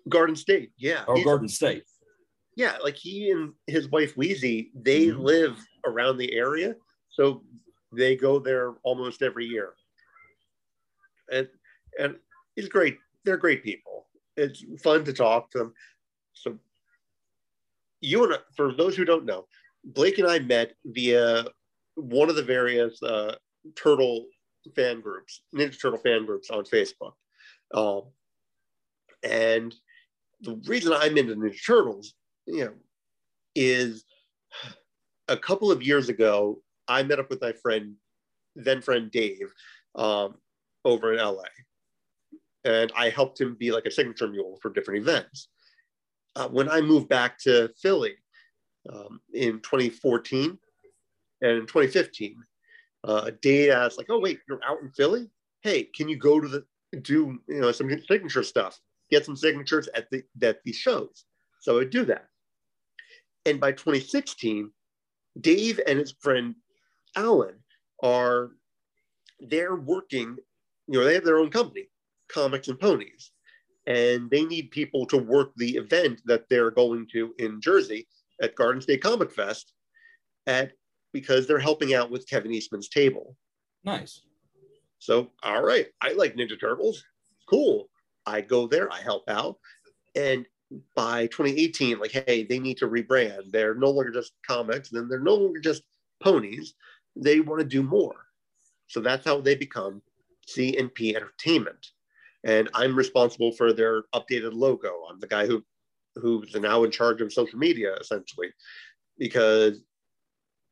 Garden 0.08 0.36
State. 0.36 0.72
Yeah, 0.76 1.04
or 1.08 1.14
He's- 1.16 1.24
Garden 1.24 1.48
State. 1.48 1.84
yeah. 2.56 2.78
Like 2.82 2.96
he 2.96 3.30
and 3.30 3.52
his 3.66 3.88
wife 3.88 4.14
Weezie, 4.16 4.70
they 4.74 5.06
Mhm. 5.06 5.20
live 5.20 5.58
around 5.86 6.18
the 6.18 6.32
area, 6.34 6.76
so 7.10 7.44
they 7.92 8.16
go 8.16 8.38
there 8.38 8.72
almost 8.82 9.22
every 9.22 9.46
year. 9.46 9.74
And 11.30 11.48
and 11.98 12.18
he's 12.56 12.68
great. 12.68 12.98
They're 13.24 13.36
great 13.36 13.62
people. 13.62 14.08
It's 14.36 14.64
fun 14.82 15.04
to 15.04 15.12
talk 15.12 15.50
to 15.52 15.58
them. 15.58 15.74
So 16.32 16.58
you 18.00 18.24
and 18.24 18.34
I, 18.34 18.38
for 18.56 18.72
those 18.74 18.96
who 18.96 19.04
don't 19.04 19.24
know, 19.24 19.46
Blake 19.84 20.18
and 20.18 20.26
I 20.28 20.38
met 20.40 20.74
via 20.84 21.46
one 21.94 22.28
of 22.28 22.36
the 22.36 22.42
various 22.42 23.00
uh, 23.02 23.36
turtle 23.76 24.26
fan 24.74 25.00
groups, 25.00 25.42
Ninja 25.54 25.80
Turtle 25.80 25.98
fan 25.98 26.26
groups 26.26 26.50
on 26.50 26.64
Facebook. 26.64 27.12
Um, 27.72 28.02
and 29.22 29.74
the 30.40 30.60
reason 30.66 30.92
I'm 30.92 31.16
into 31.16 31.34
Ninja 31.34 31.64
Turtles, 31.64 32.14
you 32.46 32.64
know, 32.64 32.74
is 33.54 34.04
a 35.28 35.36
couple 35.36 35.70
of 35.70 35.82
years 35.82 36.08
ago, 36.08 36.60
I 36.88 37.02
met 37.02 37.18
up 37.18 37.30
with 37.30 37.40
my 37.40 37.52
friend, 37.52 37.94
then 38.56 38.82
friend 38.82 39.10
Dave, 39.10 39.52
um, 39.94 40.34
over 40.84 41.12
in 41.12 41.18
LA. 41.18 41.42
And 42.64 42.92
I 42.96 43.10
helped 43.10 43.40
him 43.40 43.56
be 43.58 43.72
like 43.72 43.86
a 43.86 43.90
signature 43.90 44.28
mule 44.28 44.58
for 44.60 44.70
different 44.70 45.00
events. 45.00 45.48
Uh, 46.36 46.48
when 46.48 46.68
I 46.68 46.80
moved 46.80 47.08
back 47.08 47.38
to 47.40 47.70
Philly 47.80 48.14
um, 48.92 49.20
in 49.32 49.60
2014 49.60 50.58
and 51.42 51.50
in 51.50 51.66
2015, 51.66 52.36
uh, 53.04 53.30
Dave 53.42 53.70
asked, 53.70 53.98
like, 53.98 54.08
oh, 54.10 54.18
wait, 54.18 54.40
you're 54.48 54.64
out 54.64 54.80
in 54.82 54.90
Philly? 54.90 55.28
Hey, 55.62 55.84
can 55.84 56.08
you 56.08 56.16
go 56.16 56.40
to 56.40 56.48
the, 56.48 56.64
do, 57.02 57.38
you 57.48 57.60
know, 57.60 57.70
some 57.70 57.90
signature 58.08 58.42
stuff? 58.42 58.80
Get 59.10 59.24
some 59.24 59.36
signatures 59.36 59.88
at 59.94 60.10
the, 60.10 60.22
at 60.42 60.62
these 60.64 60.76
shows. 60.76 61.24
So 61.60 61.72
I 61.72 61.76
would 61.76 61.90
do 61.90 62.04
that. 62.06 62.26
And 63.46 63.60
by 63.60 63.72
2016, 63.72 64.70
Dave 65.40 65.80
and 65.86 65.98
his 65.98 66.14
friend 66.20 66.54
Alan 67.16 67.56
are 68.02 68.52
they're 69.40 69.76
working, 69.76 70.36
you 70.86 70.98
know, 70.98 71.04
they 71.04 71.14
have 71.14 71.24
their 71.24 71.38
own 71.38 71.50
company, 71.50 71.88
Comics 72.28 72.68
and 72.68 72.78
Ponies, 72.78 73.32
and 73.86 74.30
they 74.30 74.44
need 74.44 74.70
people 74.70 75.06
to 75.06 75.18
work 75.18 75.52
the 75.56 75.76
event 75.76 76.22
that 76.24 76.48
they're 76.48 76.70
going 76.70 77.06
to 77.12 77.34
in 77.38 77.60
Jersey 77.60 78.08
at 78.42 78.54
Garden 78.54 78.80
State 78.80 79.02
Comic 79.02 79.32
Fest 79.32 79.72
at 80.46 80.72
because 81.14 81.46
they're 81.46 81.58
helping 81.58 81.94
out 81.94 82.10
with 82.10 82.28
Kevin 82.28 82.52
Eastman's 82.52 82.90
table. 82.90 83.36
Nice. 83.84 84.20
So, 84.98 85.30
all 85.42 85.62
right, 85.62 85.86
I 86.02 86.12
like 86.12 86.34
Ninja 86.34 86.60
Turtles. 86.60 87.02
Cool. 87.48 87.88
I 88.26 88.42
go 88.42 88.66
there, 88.66 88.92
I 88.92 89.00
help 89.00 89.30
out. 89.30 89.56
And 90.14 90.44
by 90.96 91.26
2018, 91.28 91.98
like, 91.98 92.10
hey, 92.10 92.44
they 92.44 92.58
need 92.58 92.78
to 92.78 92.88
rebrand. 92.88 93.50
They're 93.50 93.74
no 93.74 93.90
longer 93.90 94.10
just 94.10 94.32
comics, 94.46 94.90
then 94.90 95.08
they're 95.08 95.20
no 95.20 95.34
longer 95.34 95.60
just 95.60 95.84
ponies. 96.22 96.74
They 97.16 97.40
want 97.40 97.60
to 97.60 97.66
do 97.66 97.82
more. 97.82 98.26
So 98.88 99.00
that's 99.00 99.24
how 99.24 99.40
they 99.40 99.54
become 99.54 100.02
C&P 100.46 101.16
Entertainment. 101.16 101.86
And 102.42 102.68
I'm 102.74 102.96
responsible 102.96 103.52
for 103.52 103.72
their 103.72 104.02
updated 104.14 104.52
logo. 104.52 105.04
I'm 105.08 105.20
the 105.20 105.26
guy 105.26 105.46
who 105.46 105.64
who's 106.16 106.54
now 106.54 106.84
in 106.84 106.90
charge 106.90 107.20
of 107.20 107.32
social 107.32 107.58
media, 107.58 107.94
essentially, 108.00 108.48
because 109.18 109.80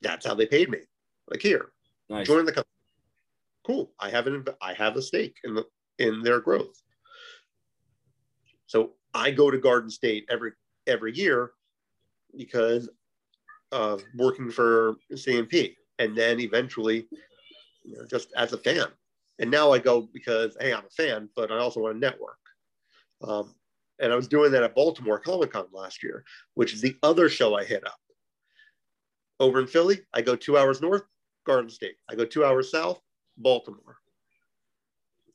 that's 0.03 0.27
how 0.27 0.35
they 0.35 0.47
paid 0.47 0.69
me. 0.69 0.79
Like 1.31 1.41
here, 1.41 1.73
Nice. 2.09 2.27
join 2.27 2.45
the 2.45 2.53
company. 2.53 2.69
Cool. 3.65 3.93
I 4.01 4.11
have 4.11 4.27
an 4.27 4.45
I 4.61 4.75
have 4.75 4.97
a 4.97 5.03
stake 5.03 5.37
in 5.45 5.55
the 5.55 5.65
in 5.99 6.23
their 6.23 6.41
growth. 6.41 6.83
So 8.67 8.93
I 9.15 9.31
go 9.31 9.51
to 9.51 9.59
Garden 9.59 9.91
State 9.91 10.27
every 10.31 10.53
every 10.87 11.15
year 11.15 11.53
because 12.37 12.89
of 13.71 14.03
working 14.17 14.51
for 14.51 14.97
C&P, 15.15 15.77
and 15.99 16.17
then 16.17 16.41
eventually, 16.41 17.07
you 17.85 17.97
know, 17.97 18.05
just 18.07 18.29
as 18.37 18.53
a 18.53 18.59
fan. 18.59 18.87
And 19.39 19.51
now 19.51 19.73
I 19.73 19.79
go 19.79 20.09
because 20.13 20.57
hey, 20.61 20.73
I'm 20.75 20.85
a 20.85 20.91
fan, 20.91 21.29
but 21.37 21.51
I 21.51 21.59
also 21.59 21.81
want 21.81 21.95
to 21.95 22.01
network. 22.01 22.39
Um, 23.23 23.55
and 24.01 24.13
I 24.13 24.17
was 24.17 24.29
doing 24.29 24.51
that 24.53 24.63
at 24.65 24.75
Baltimore 24.75 25.21
Comic 25.21 25.53
Con 25.53 25.67
last 25.73 26.03
year, 26.03 26.25
which 26.55 26.75
is 26.75 26.81
the 26.81 26.97
other 27.03 27.29
show 27.29 27.55
I 27.55 27.65
hit 27.65 27.87
up. 27.87 27.99
Over 29.43 29.59
in 29.59 29.66
Philly, 29.66 29.99
I 30.14 30.22
go 30.22 30.36
two 30.36 30.57
hours 30.57 30.80
north, 30.80 31.03
Garden 31.45 31.68
State. 31.68 31.97
I 32.09 32.14
go 32.14 32.24
two 32.24 32.45
hours 32.45 32.70
south, 32.70 33.01
Baltimore. 33.36 33.99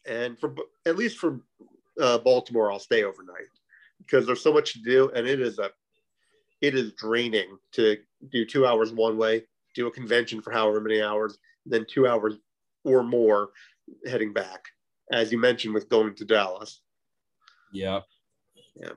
And 0.07 0.39
for 0.39 0.55
at 0.85 0.95
least 0.95 1.17
for 1.17 1.41
uh, 2.01 2.17
Baltimore, 2.19 2.71
I'll 2.71 2.79
stay 2.79 3.03
overnight 3.03 3.49
because 3.97 4.25
there's 4.25 4.41
so 4.41 4.53
much 4.53 4.71
to 4.73 4.79
do, 4.79 5.11
and 5.13 5.27
it 5.27 5.41
is 5.41 5.59
a 5.59 5.71
it 6.61 6.73
is 6.73 6.93
draining 6.93 7.57
to 7.73 7.97
do 8.31 8.45
two 8.45 8.65
hours 8.65 8.93
one 8.93 9.17
way, 9.17 9.43
do 9.75 9.87
a 9.87 9.91
convention 9.91 10.41
for 10.41 10.51
however 10.51 10.79
many 10.79 11.01
hours, 11.01 11.37
then 11.65 11.85
two 11.85 12.07
hours 12.07 12.35
or 12.85 13.03
more 13.03 13.49
heading 14.05 14.31
back. 14.31 14.63
As 15.11 15.33
you 15.33 15.37
mentioned 15.37 15.73
with 15.73 15.89
going 15.89 16.15
to 16.15 16.23
Dallas, 16.23 16.79
Yeah. 18.79 18.91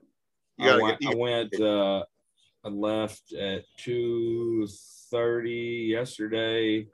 you 0.56 0.70
I 0.70 0.80
went, 0.80 1.00
get. 1.00 1.10
I 1.10 1.14
went 1.16 1.60
uh, 1.60 2.04
I 2.62 2.68
left 2.68 3.32
at 3.32 3.64
2.30 3.78 5.88
yesterday, 5.88 6.88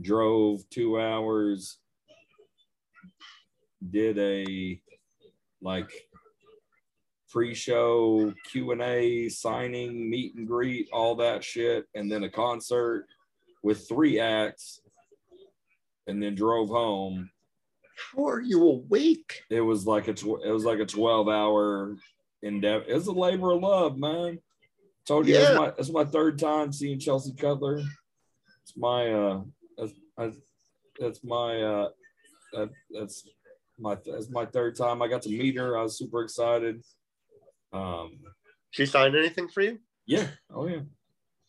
drove 0.00 0.62
two 0.70 0.98
hours, 0.98 1.78
did 3.90 4.18
a 4.18 4.80
like 5.60 5.90
pre-show 7.30 8.32
Q&A, 8.50 9.28
signing, 9.28 10.08
meet 10.08 10.34
and 10.36 10.46
greet, 10.46 10.88
all 10.90 11.14
that 11.16 11.44
shit, 11.44 11.84
and 11.94 12.10
then 12.10 12.24
a 12.24 12.30
concert 12.30 13.04
with 13.62 13.86
three 13.86 14.18
acts, 14.18 14.80
and 16.06 16.22
then 16.22 16.34
drove 16.34 16.70
home. 16.70 17.28
How 18.16 18.26
are 18.26 18.40
you 18.40 18.66
awake? 18.66 19.42
It 19.50 19.60
was 19.60 19.86
like 19.86 20.08
a 20.08 20.14
tw- 20.14 20.42
it 20.42 20.50
was 20.50 20.64
like 20.64 20.78
a 20.78 20.86
12 20.86 21.28
hour 21.28 21.94
endeavor. 22.42 22.86
It 22.88 22.94
was 22.94 23.08
a 23.08 23.12
labor 23.12 23.52
of 23.52 23.60
love, 23.60 23.98
man. 23.98 24.38
Told 25.08 25.26
you 25.26 25.34
Yeah. 25.34 25.40
that's 25.40 25.58
my 25.58 25.70
that's 25.70 25.90
my 25.92 26.04
third 26.04 26.38
time 26.38 26.70
seeing 26.72 26.98
Chelsea 27.00 27.32
Cutler. 27.32 27.78
It's 28.62 28.76
my 28.76 29.10
uh 29.10 29.40
that's, 29.78 29.92
I, 30.18 30.32
that's 31.00 31.24
my 31.24 31.62
uh 31.62 31.88
that, 32.52 32.68
that's 32.90 33.26
my 33.78 33.96
that's 34.04 34.28
my 34.28 34.44
third 34.44 34.76
time. 34.76 35.00
I 35.00 35.08
got 35.08 35.22
to 35.22 35.30
meet 35.30 35.56
her. 35.56 35.78
I 35.78 35.82
was 35.82 35.96
super 35.98 36.22
excited. 36.22 36.82
Um 37.72 38.18
She 38.70 38.84
signed 38.84 39.16
anything 39.16 39.48
for 39.48 39.62
you? 39.62 39.78
yeah, 40.06 40.26
oh 40.54 40.66
yeah. 40.66 40.80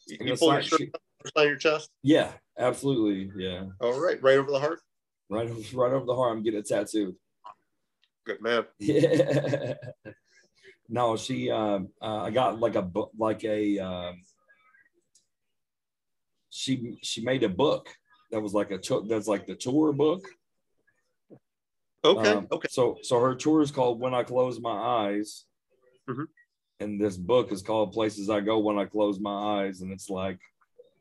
You, 0.07 0.35
pull 0.37 0.53
your 0.53 0.61
shirt 0.63 0.79
she- 0.79 0.91
sign 1.35 1.47
your 1.47 1.57
chest. 1.57 1.89
yeah, 2.01 2.31
absolutely. 2.57 3.29
Yeah. 3.37 3.65
All 3.81 3.99
right, 3.99 4.21
right 4.23 4.37
over 4.37 4.51
the 4.51 4.59
heart. 4.59 4.79
Right 5.29 5.49
right 5.73 5.91
over 5.91 6.05
the 6.05 6.15
heart. 6.15 6.31
I'm 6.37 6.43
getting 6.43 6.61
it 6.61 6.67
tattooed. 6.67 7.15
Good 8.25 8.41
man. 8.41 8.63
Yeah. 8.79 9.73
No, 10.89 11.15
she. 11.15 11.51
Uh, 11.51 11.81
uh, 12.01 12.23
I 12.23 12.31
got 12.31 12.59
like 12.59 12.75
a 12.75 12.81
book, 12.81 13.11
like 13.17 13.43
a. 13.43 13.79
Um, 13.79 14.21
she 16.49 16.97
she 17.03 17.21
made 17.21 17.43
a 17.43 17.49
book 17.49 17.89
that 18.31 18.41
was 18.41 18.53
like 18.53 18.71
a. 18.71 18.79
That's 19.07 19.27
like 19.27 19.45
the 19.45 19.55
tour 19.55 19.93
book. 19.93 20.27
Okay. 22.03 22.29
Um, 22.29 22.47
okay. 22.51 22.67
So 22.71 22.97
so 23.03 23.19
her 23.19 23.35
tour 23.35 23.61
is 23.61 23.71
called 23.71 23.99
When 23.99 24.15
I 24.15 24.23
Close 24.23 24.59
My 24.59 24.71
Eyes. 24.71 25.45
Mhm. 26.09 26.25
And 26.79 26.99
this 26.99 27.17
book 27.17 27.51
is 27.51 27.61
called 27.61 27.91
Places 27.91 28.29
I 28.29 28.39
Go 28.39 28.59
When 28.59 28.79
I 28.79 28.85
Close 28.85 29.19
My 29.19 29.61
Eyes. 29.61 29.81
And 29.81 29.91
it's 29.91 30.09
like 30.09 30.39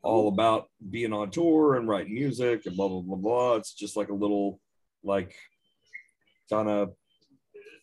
all 0.03 0.27
about 0.27 0.69
being 0.89 1.13
on 1.13 1.31
tour 1.31 1.75
and 1.75 1.87
writing 1.87 2.13
music 2.13 2.65
and 2.65 2.75
blah 2.75 2.89
blah 2.89 3.01
blah 3.01 3.15
blah. 3.15 3.55
It's 3.55 3.73
just 3.73 3.97
like 3.97 4.09
a 4.09 4.13
little 4.13 4.59
like 5.03 5.35
kind 6.49 6.69
of 6.69 6.93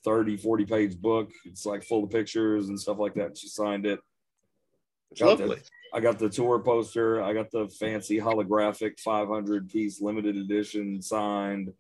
30, 0.06 0.36
40 0.36 0.64
page 0.64 0.96
book. 1.00 1.30
It's 1.44 1.66
like 1.66 1.82
full 1.82 2.04
of 2.04 2.10
pictures 2.10 2.68
and 2.68 2.80
stuff 2.80 2.98
like 2.98 3.14
that. 3.14 3.36
She 3.36 3.48
signed 3.48 3.84
it. 3.84 3.98
Got 5.18 5.38
the- 5.38 5.46
lovely. 5.46 5.62
I 5.92 6.00
got 6.00 6.18
the 6.18 6.28
tour 6.28 6.58
poster. 6.60 7.22
I 7.22 7.32
got 7.32 7.50
the 7.50 7.68
fancy 7.68 8.18
holographic 8.18 9.00
500 9.00 9.68
piece 9.70 10.00
limited 10.00 10.36
edition 10.36 11.00
signed. 11.02 11.72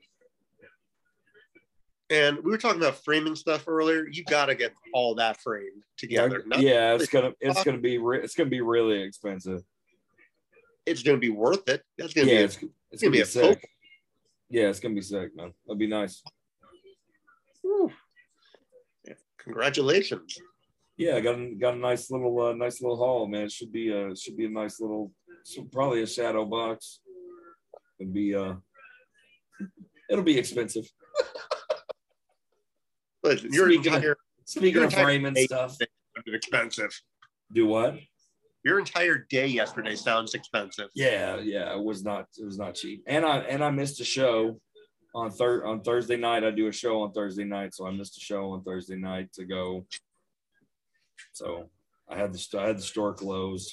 And 2.08 2.38
we 2.38 2.50
were 2.50 2.58
talking 2.58 2.80
about 2.80 3.02
framing 3.04 3.34
stuff 3.34 3.66
earlier. 3.68 4.06
You 4.08 4.24
got 4.24 4.46
to 4.46 4.54
get 4.54 4.72
all 4.94 5.14
that 5.16 5.40
framed 5.40 5.82
together. 5.96 6.44
Yeah, 6.56 6.94
it's 6.94 7.08
gonna 7.08 7.32
it's 7.40 7.64
gonna 7.64 7.78
be 7.78 7.98
re- 7.98 8.20
it's 8.22 8.36
gonna 8.36 8.48
be 8.48 8.60
really 8.60 9.02
expensive. 9.02 9.62
It's 10.86 11.02
going 11.02 11.16
to 11.16 11.20
be 11.20 11.30
worth 11.30 11.68
it. 11.68 11.82
That's 11.98 12.12
to 12.14 12.20
Yeah, 12.20 12.26
be. 12.26 12.32
it's, 12.44 12.54
it's 12.54 12.62
gonna 12.62 12.70
gonna 13.02 13.10
be 13.10 13.18
be 13.18 13.22
a 13.22 13.26
sick. 13.26 13.68
Yeah, 14.48 14.68
it's 14.68 14.78
gonna 14.78 14.94
be 14.94 15.00
sick, 15.02 15.34
man. 15.36 15.52
That'd 15.66 15.80
be 15.80 15.88
nice. 15.88 16.22
Whew. 17.62 17.90
Congratulations. 19.46 20.38
Yeah, 20.98 21.16
I 21.16 21.20
got 21.20 21.38
a, 21.38 21.54
got 21.54 21.74
a 21.74 21.78
nice 21.78 22.10
little 22.10 22.40
uh, 22.42 22.52
nice 22.52 22.82
little 22.82 22.96
haul, 22.96 23.28
man. 23.28 23.44
It 23.44 23.52
should 23.52 23.70
be 23.70 23.92
a 23.92 24.14
should 24.16 24.36
be 24.36 24.46
a 24.46 24.50
nice 24.50 24.80
little 24.80 25.12
probably 25.72 26.02
a 26.02 26.06
shadow 26.06 26.44
box. 26.44 26.98
It'd 28.00 28.12
be 28.12 28.34
uh 28.34 28.54
it'll 30.10 30.24
be 30.24 30.36
expensive. 30.36 30.84
Listen, 33.22 33.52
your 33.52 33.68
Speaking 33.68 33.92
of- 33.92 33.96
entire 33.96 34.16
Speaking 34.48 34.74
Your 34.74 34.84
of 34.84 34.92
framing 34.94 35.34
day- 35.34 35.46
stuff, 35.46 35.76
expensive. 36.26 36.90
do 37.52 37.66
what? 37.66 37.96
Your 38.64 38.78
entire 38.80 39.26
day 39.28 39.46
yesterday 39.48 39.94
sounds 39.96 40.34
expensive. 40.34 40.88
Yeah, 40.94 41.36
yeah, 41.38 41.74
it 41.76 41.82
was 41.82 42.04
not 42.04 42.26
it 42.38 42.44
was 42.44 42.58
not 42.58 42.74
cheap. 42.74 43.02
And 43.06 43.24
I 43.24 43.38
and 43.38 43.62
I 43.62 43.70
missed 43.70 44.00
a 44.00 44.04
show 44.04 44.60
on 45.16 45.30
third 45.30 45.64
on 45.64 45.80
Thursday 45.80 46.16
night. 46.16 46.44
I 46.44 46.50
do 46.50 46.68
a 46.68 46.72
show 46.72 47.00
on 47.02 47.12
Thursday 47.12 47.44
night, 47.44 47.74
so 47.74 47.86
I 47.86 47.90
missed 47.90 48.18
a 48.18 48.20
show 48.20 48.50
on 48.50 48.62
Thursday 48.62 48.96
night 48.96 49.32
to 49.32 49.44
go. 49.46 49.86
So 51.32 51.70
I 52.08 52.16
had 52.16 52.32
the 52.34 52.58
I 52.60 52.66
had 52.66 52.76
the 52.78 52.82
store 52.82 53.14
closed. 53.14 53.72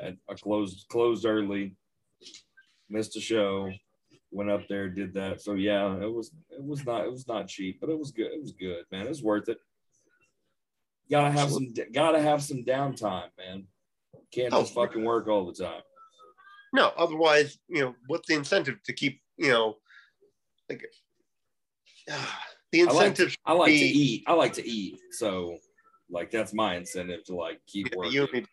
I, 0.00 0.16
I 0.30 0.34
closed 0.34 0.86
closed 0.88 1.26
early. 1.26 1.76
Missed 2.88 3.16
a 3.16 3.20
show. 3.20 3.70
Went 4.30 4.50
up 4.50 4.66
there, 4.68 4.88
did 4.88 5.14
that. 5.14 5.42
So 5.42 5.54
yeah, 5.54 5.96
it 5.96 6.12
was 6.12 6.30
it 6.50 6.64
was 6.64 6.86
not 6.86 7.04
it 7.04 7.10
was 7.10 7.26
not 7.26 7.48
cheap, 7.48 7.80
but 7.80 7.90
it 7.90 7.98
was 7.98 8.12
good. 8.12 8.30
It 8.32 8.40
was 8.40 8.52
good, 8.52 8.84
man. 8.92 9.06
It 9.06 9.08
was 9.08 9.22
worth 9.22 9.48
it. 9.48 9.58
Gotta 11.10 11.32
have 11.32 11.50
some 11.50 11.74
gotta 11.92 12.20
have 12.20 12.42
some 12.42 12.62
downtime, 12.64 13.30
man. 13.36 13.66
Can't 14.32 14.52
Oh. 14.54 14.62
just 14.62 14.74
fucking 14.74 15.04
work 15.04 15.26
all 15.26 15.44
the 15.46 15.52
time. 15.64 15.82
No, 16.72 16.92
otherwise, 16.96 17.58
you 17.68 17.82
know, 17.82 17.94
what's 18.06 18.26
the 18.28 18.34
incentive 18.34 18.82
to 18.84 18.92
keep, 18.92 19.20
you 19.36 19.48
know, 19.48 19.76
like 20.68 20.84
the 22.72 22.82
I 22.82 22.84
like, 22.84 23.06
incentive 23.08 23.36
I 23.46 23.52
like 23.52 23.68
to 23.68 23.74
eat. 23.74 24.24
I 24.26 24.32
like 24.34 24.52
to 24.54 24.66
eat. 24.68 24.98
So, 25.12 25.58
like, 26.10 26.30
that's 26.30 26.52
my 26.52 26.76
incentive 26.76 27.24
to 27.24 27.34
like 27.36 27.60
keep 27.66 27.94
working. 27.94 28.12
you 28.12 28.22
and 28.24 28.32
me, 28.32 28.44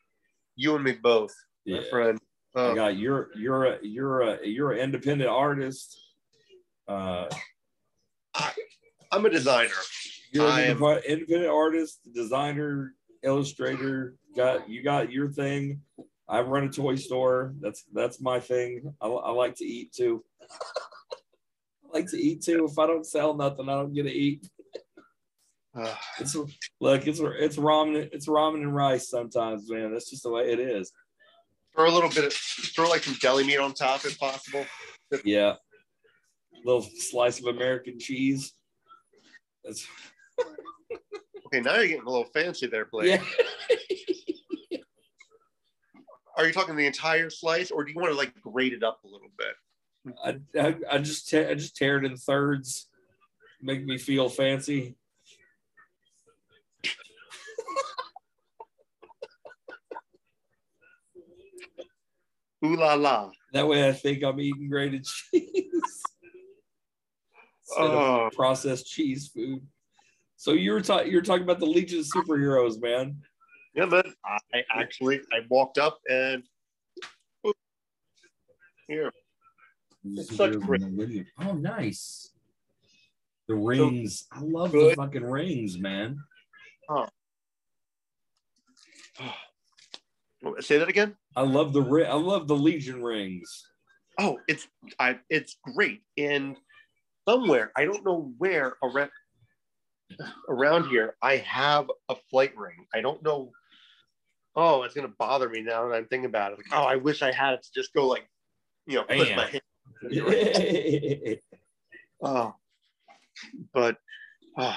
you 0.56 0.76
and 0.76 0.84
me 0.84 0.94
both, 0.94 1.34
yeah. 1.66 1.80
my 1.80 1.84
friend. 1.90 2.20
I 2.56 2.60
Uh, 2.60 2.74
got 2.74 2.98
you're 2.98 3.30
you're 3.36 3.66
a 3.66 3.80
you're 3.82 4.22
a 4.22 4.46
you're 4.46 4.72
an 4.74 4.80
independent 4.80 5.30
artist. 5.30 5.98
Uh, 6.88 7.28
I'm 9.12 9.26
a 9.26 9.30
designer. 9.30 9.70
you're 10.34 10.48
I 10.48 10.62
an 10.62 10.72
am- 10.84 10.84
independent 11.08 11.52
artist, 11.52 12.00
designer, 12.14 12.94
illustrator. 13.24 14.16
Got 14.36 14.70
you 14.70 14.84
got 14.84 15.12
your 15.12 15.30
thing. 15.30 15.82
I 16.28 16.42
run 16.42 16.64
a 16.66 16.70
toy 16.70 16.96
store. 16.96 17.54
That's 17.62 17.84
that's 17.94 18.20
my 18.22 18.40
thing. 18.40 18.94
I, 19.02 19.08
I 19.08 19.32
like 19.32 19.56
to 19.56 19.66
eat 19.66 19.94
too. 19.94 20.24
Like 21.94 22.08
to 22.12 22.18
eat 22.18 22.42
too. 22.44 22.68
If 22.70 22.78
I 22.80 22.88
don't 22.88 23.06
sell 23.06 23.36
nothing, 23.36 23.68
I 23.70 23.74
don't 23.74 23.94
get 23.94 24.04
to 24.04 24.12
eat. 24.12 24.48
It's 26.20 26.36
look, 26.82 27.08
it's 27.08 27.20
it's 27.22 27.56
ramen, 27.58 28.10
it's 28.12 28.28
ramen 28.28 28.56
and 28.56 28.76
rice 28.76 29.10
sometimes, 29.10 29.70
man. 29.70 29.92
That's 29.92 30.10
just 30.10 30.24
the 30.24 30.30
way 30.30 30.52
it 30.52 30.60
is. 30.60 30.92
throw 31.74 31.90
a 31.90 31.94
little 31.94 32.10
bit 32.10 32.26
of, 32.26 32.34
throw 32.34 32.90
like 32.90 33.04
some 33.04 33.16
deli 33.22 33.46
meat 33.46 33.58
on 33.58 33.74
top 33.74 34.04
if 34.06 34.20
possible. 34.20 34.66
Yeah. 35.24 35.54
A 36.54 36.58
little 36.66 36.82
slice 36.82 37.40
of 37.40 37.46
American 37.56 38.00
cheese. 38.00 38.54
That's 39.64 39.88
Okay, 41.48 41.62
now 41.62 41.76
you're 41.76 41.88
getting 41.88 42.04
a 42.06 42.10
little 42.10 42.30
fancy 42.34 42.68
there, 42.68 42.86
Blake. 42.92 43.22
yeah. 43.22 44.78
Are 46.38 46.46
you 46.48 46.54
talking 46.54 46.76
the 46.76 46.86
entire 46.88 47.30
slice, 47.30 47.72
or 47.72 47.84
do 47.84 47.92
you 47.92 47.98
want 48.00 48.12
to 48.12 48.18
like 48.18 48.34
grate 48.42 48.74
it 48.74 48.84
up 48.84 49.00
a 49.04 49.08
little 49.08 49.30
bit? 49.38 49.54
I, 50.24 50.38
I, 50.60 50.76
I 50.92 50.98
just 50.98 51.30
te- 51.30 51.46
I 51.46 51.54
just 51.54 51.76
tear 51.76 51.98
it 51.98 52.06
in 52.06 52.18
thirds, 52.18 52.90
make 53.62 53.86
me 53.86 53.98
feel 53.98 54.30
fancy. 54.30 54.96
Ooh 62.66 62.76
la 62.76 62.94
la. 62.96 63.32
That 63.54 63.68
way, 63.68 63.88
I 63.88 63.92
think 63.92 64.24
I'm 64.24 64.40
eating 64.40 64.70
grated 64.70 65.04
cheese 65.04 65.72
instead 67.68 67.86
of 67.86 67.94
Oh, 67.94 68.30
processed 68.34 68.88
cheese 68.88 69.30
food. 69.34 69.62
So 70.38 70.54
you 70.54 70.72
were 70.72 70.82
talking 70.82 71.12
you 71.12 71.18
were 71.18 71.24
talking 71.24 71.44
about 71.44 71.60
the 71.60 71.66
Legion 71.66 72.00
of 72.00 72.06
Superheroes, 72.06 72.82
man. 72.82 73.18
yeah, 73.76 73.86
man. 73.86 74.04
I 74.26 74.64
actually 74.74 75.22
I 75.32 75.40
walked 75.50 75.78
up 75.78 76.00
and 76.10 76.44
here. 78.88 79.12
It's 80.04 80.36
such 80.36 80.54
great- 80.60 80.82
Oh, 81.40 81.54
nice. 81.54 82.32
The 83.48 83.56
rings. 83.56 84.28
I 84.32 84.40
love 84.42 84.72
the 84.72 84.94
fucking 84.96 85.24
rings, 85.24 85.78
man. 85.78 86.18
Oh. 86.90 87.08
Say 90.60 90.78
that 90.80 90.90
again. 90.90 91.16
I 91.36 91.42
love 91.42 91.72
the 91.74 91.82
ri- 91.82 92.06
I 92.06 92.16
love 92.16 92.48
the 92.48 92.56
Legion 92.56 93.04
rings. 93.04 93.68
Oh, 94.20 94.40
it's 94.48 94.68
I 95.00 95.20
it's 95.30 95.58
great. 95.76 96.02
And 96.18 96.58
somewhere, 97.28 97.72
I 97.76 97.86
don't 97.86 98.04
know 98.04 98.34
where 98.40 98.76
around 98.84 99.12
around 100.50 100.90
here, 100.90 101.16
I 101.22 101.38
have 101.38 101.90
a 102.10 102.16
flight 102.30 102.58
ring. 102.58 102.88
I 102.94 103.02
don't 103.02 103.22
know. 103.24 103.52
Oh, 104.56 104.84
it's 104.84 104.96
gonna 104.96 105.08
bother 105.10 105.48
me 105.48 105.62
now 105.62 105.88
that 105.88 105.96
I'm 105.96 106.08
thinking 106.08 106.26
about 106.26 106.54
it. 106.54 106.58
Like, 106.58 106.68
oh, 106.72 106.84
I 106.84 106.96
wish 106.96 107.22
I 107.22 107.32
had 107.32 107.54
it 107.54 107.64
to 107.64 107.72
just 107.74 107.94
go 107.94 108.08
like, 108.08 108.28
you 108.88 108.96
know, 108.96 109.04
put 109.04 109.28
my 109.36 109.46
hand. 109.46 109.61
You 110.10 111.38
Oh, 112.24 112.54
but 113.74 113.98
uh, 114.58 114.76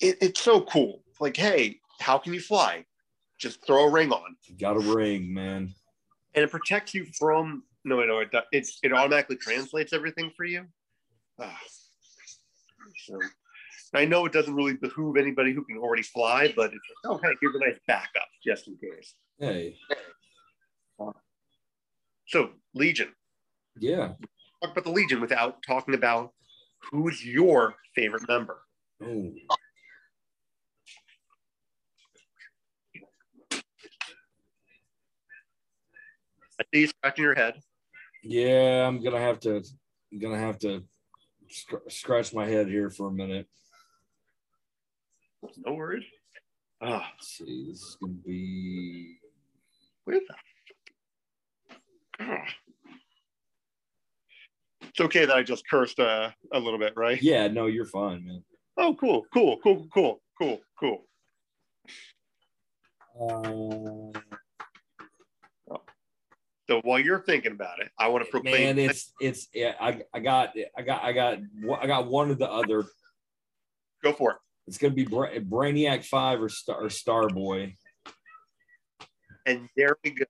it, 0.00 0.16
it's 0.22 0.40
so 0.40 0.62
cool. 0.62 1.02
Like, 1.20 1.36
hey, 1.36 1.80
how 2.00 2.18
can 2.18 2.32
you 2.32 2.40
fly? 2.40 2.84
Just 3.38 3.66
throw 3.66 3.84
a 3.84 3.90
ring 3.90 4.10
on, 4.12 4.36
You 4.44 4.56
got 4.56 4.76
a 4.76 4.80
ring, 4.80 5.34
man. 5.34 5.74
and 6.34 6.44
it 6.44 6.50
protects 6.50 6.94
you 6.94 7.04
from. 7.18 7.64
No, 7.84 8.02
no, 8.04 8.20
it 8.20 8.30
do- 8.32 8.40
it's 8.52 8.78
it 8.82 8.92
automatically 8.92 9.36
translates 9.36 9.92
everything 9.92 10.32
for 10.36 10.44
you. 10.44 10.64
Ah. 11.38 11.58
So, 13.06 13.18
I 13.92 14.06
know 14.06 14.24
it 14.24 14.32
doesn't 14.32 14.54
really 14.54 14.74
behoove 14.74 15.16
anybody 15.18 15.52
who 15.52 15.64
can 15.64 15.76
already 15.76 16.02
fly, 16.02 16.52
but 16.56 16.66
it's 16.72 16.74
like, 17.04 17.12
oh, 17.12 17.18
hey, 17.22 17.34
here's 17.42 17.54
a 17.54 17.58
nice 17.58 17.78
backup 17.86 18.28
just 18.42 18.68
in 18.68 18.76
case. 18.78 19.14
Hey, 19.38 19.76
So, 22.26 22.50
Legion. 22.74 23.08
Yeah. 23.78 24.12
Talk 24.62 24.72
about 24.72 24.84
the 24.84 24.90
Legion 24.90 25.20
without 25.20 25.62
talking 25.66 25.94
about 25.94 26.32
who's 26.90 27.24
your 27.24 27.74
favorite 27.94 28.26
member. 28.28 28.58
Oh, 29.02 29.32
I 36.60 36.64
see 36.72 36.80
you 36.82 36.86
scratching 36.86 37.24
your 37.24 37.34
head. 37.34 37.54
yeah. 38.22 38.86
I'm 38.86 39.02
gonna 39.02 39.18
have 39.20 39.40
to. 39.40 39.62
I'm 40.12 40.18
gonna 40.20 40.38
have 40.38 40.58
to 40.60 40.84
sc- 41.48 41.88
scratch 41.90 42.32
my 42.32 42.46
head 42.46 42.68
here 42.68 42.90
for 42.90 43.08
a 43.08 43.12
minute. 43.12 43.48
No 45.66 45.74
worries. 45.74 46.04
Ah, 46.80 47.10
Let's 47.16 47.28
see. 47.38 47.66
This 47.68 47.80
is 47.80 47.96
gonna 48.00 48.12
be. 48.24 49.18
where 50.04 50.20
the? 50.20 51.74
Ah. 52.20 52.44
It's 54.88 55.00
okay 55.00 55.24
that 55.24 55.36
I 55.36 55.42
just 55.42 55.68
cursed 55.68 55.98
uh, 55.98 56.30
a 56.52 56.58
little 56.58 56.78
bit, 56.78 56.92
right? 56.96 57.20
Yeah. 57.22 57.48
No, 57.48 57.66
you're 57.66 57.86
fine, 57.86 58.24
man. 58.26 58.44
Oh, 58.76 58.94
cool, 58.94 59.24
cool, 59.32 59.58
cool, 59.62 59.86
cool, 59.92 60.20
cool, 60.38 60.60
cool. 60.80 61.06
Uh, 63.20 64.18
So 66.68 66.80
while 66.82 66.98
you're 66.98 67.20
thinking 67.20 67.52
about 67.52 67.80
it, 67.80 67.90
I 67.98 68.08
want 68.08 68.24
to 68.24 68.30
proclaim. 68.30 68.76
man, 68.76 68.78
it's 68.78 69.12
it's 69.20 69.48
yeah. 69.52 69.74
I 69.78 70.02
I 70.14 70.20
got 70.20 70.54
I 70.76 70.82
got 70.82 71.04
I 71.04 71.12
got 71.12 71.38
I 71.80 71.86
got 71.86 72.06
one 72.08 72.30
of 72.30 72.38
the 72.38 72.50
other. 72.50 72.84
Go 74.02 74.12
for 74.12 74.32
it. 74.32 74.36
It's 74.66 74.78
gonna 74.78 74.94
be 74.94 75.04
Bra- 75.04 75.34
Brainiac 75.34 76.04
Five 76.06 76.42
or 76.42 76.48
Star 76.48 76.82
or 76.82 76.88
Starboy. 76.88 77.76
And 79.46 79.68
there 79.76 79.96
we 80.02 80.10
go. 80.12 80.24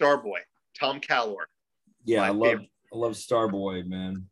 Starboy, 0.00 0.40
Thom 0.78 1.00
Kallor. 1.00 1.44
Yeah, 2.04 2.24
I 2.24 2.28
love 2.28 2.50
favorite. 2.50 2.68
I 2.92 2.96
love 2.96 3.12
Starboy, 3.12 3.86
man. 3.86 4.26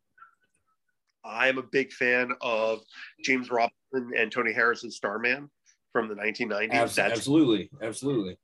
I 1.25 1.49
am 1.49 1.59
a 1.59 1.63
big 1.63 1.93
fan 1.93 2.33
of 2.41 2.81
James 3.25 3.51
Robinson 3.51 4.13
and 4.17 4.31
Tony 4.31 4.53
Harris's 4.53 4.97
Starman 4.97 5.51
from 5.93 6.09
the 6.09 6.15
1990s. 6.15 6.73
Abs- 6.73 6.95
That's 6.97 7.13
absolutely, 7.19 7.71
absolutely. 7.83 8.39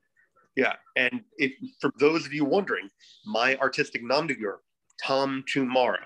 yeah. 0.57 0.75
And 0.97 1.23
if 1.39 1.53
for 1.81 1.91
those 1.99 2.27
of 2.27 2.33
you 2.33 2.45
wondering, 2.45 2.89
my 3.27 3.57
artistic 3.57 4.03
nom 4.03 4.27
de 4.27 4.35
guerre, 4.35 4.61
Thom2Maro, 5.05 5.99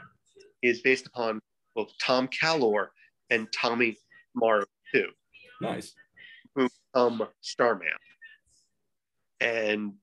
is 0.63 0.81
based 0.81 1.07
upon 1.07 1.41
both 1.75 1.91
Thom 2.03 2.29
Kallor 2.29 2.89
and 3.31 3.49
Tommy 3.53 3.97
Morrow 4.35 4.65
too. 4.93 5.09
Nice. 5.61 5.95
um 6.95 7.27
Starman. 7.41 7.89
And 9.41 9.95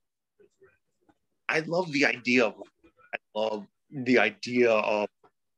I 1.50 1.60
love 1.62 1.92
the 1.92 2.06
idea 2.06 2.46
of 2.46 2.56
I 3.14 3.18
love 3.36 3.66
the 3.92 4.20
idea 4.20 4.72
of 4.72 5.08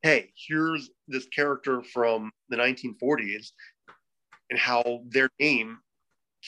hey, 0.01 0.31
here's 0.47 0.89
this 1.07 1.27
character 1.27 1.83
from 1.83 2.31
the 2.49 2.55
1940s 2.55 3.51
and 4.49 4.57
how 4.57 5.01
their 5.09 5.29
name 5.39 5.77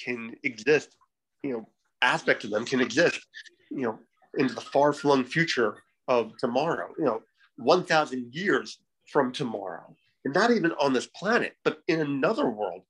can 0.06 0.36
exist, 0.44 0.96
you 1.44 1.52
know, 1.52 1.70
aspect 2.02 2.44
of 2.44 2.50
them 2.50 2.66
can 2.66 2.80
exist, 2.80 3.20
you 3.70 3.82
know, 3.82 4.00
into 4.38 4.54
the 4.54 4.62
far-flung 4.62 5.24
future 5.24 5.84
of 6.08 6.32
tomorrow, 6.38 6.90
you 6.98 7.04
know, 7.06 7.22
1000 7.58 8.34
years 8.34 8.80
from 9.12 9.32
tomorrow. 9.32 9.96
And 10.24 10.34
not 10.34 10.52
even 10.52 10.72
on 10.80 10.94
this 10.94 11.08
planet, 11.08 11.54
but 11.64 11.80
in 11.88 12.00
another 12.00 12.50
world. 12.50 12.84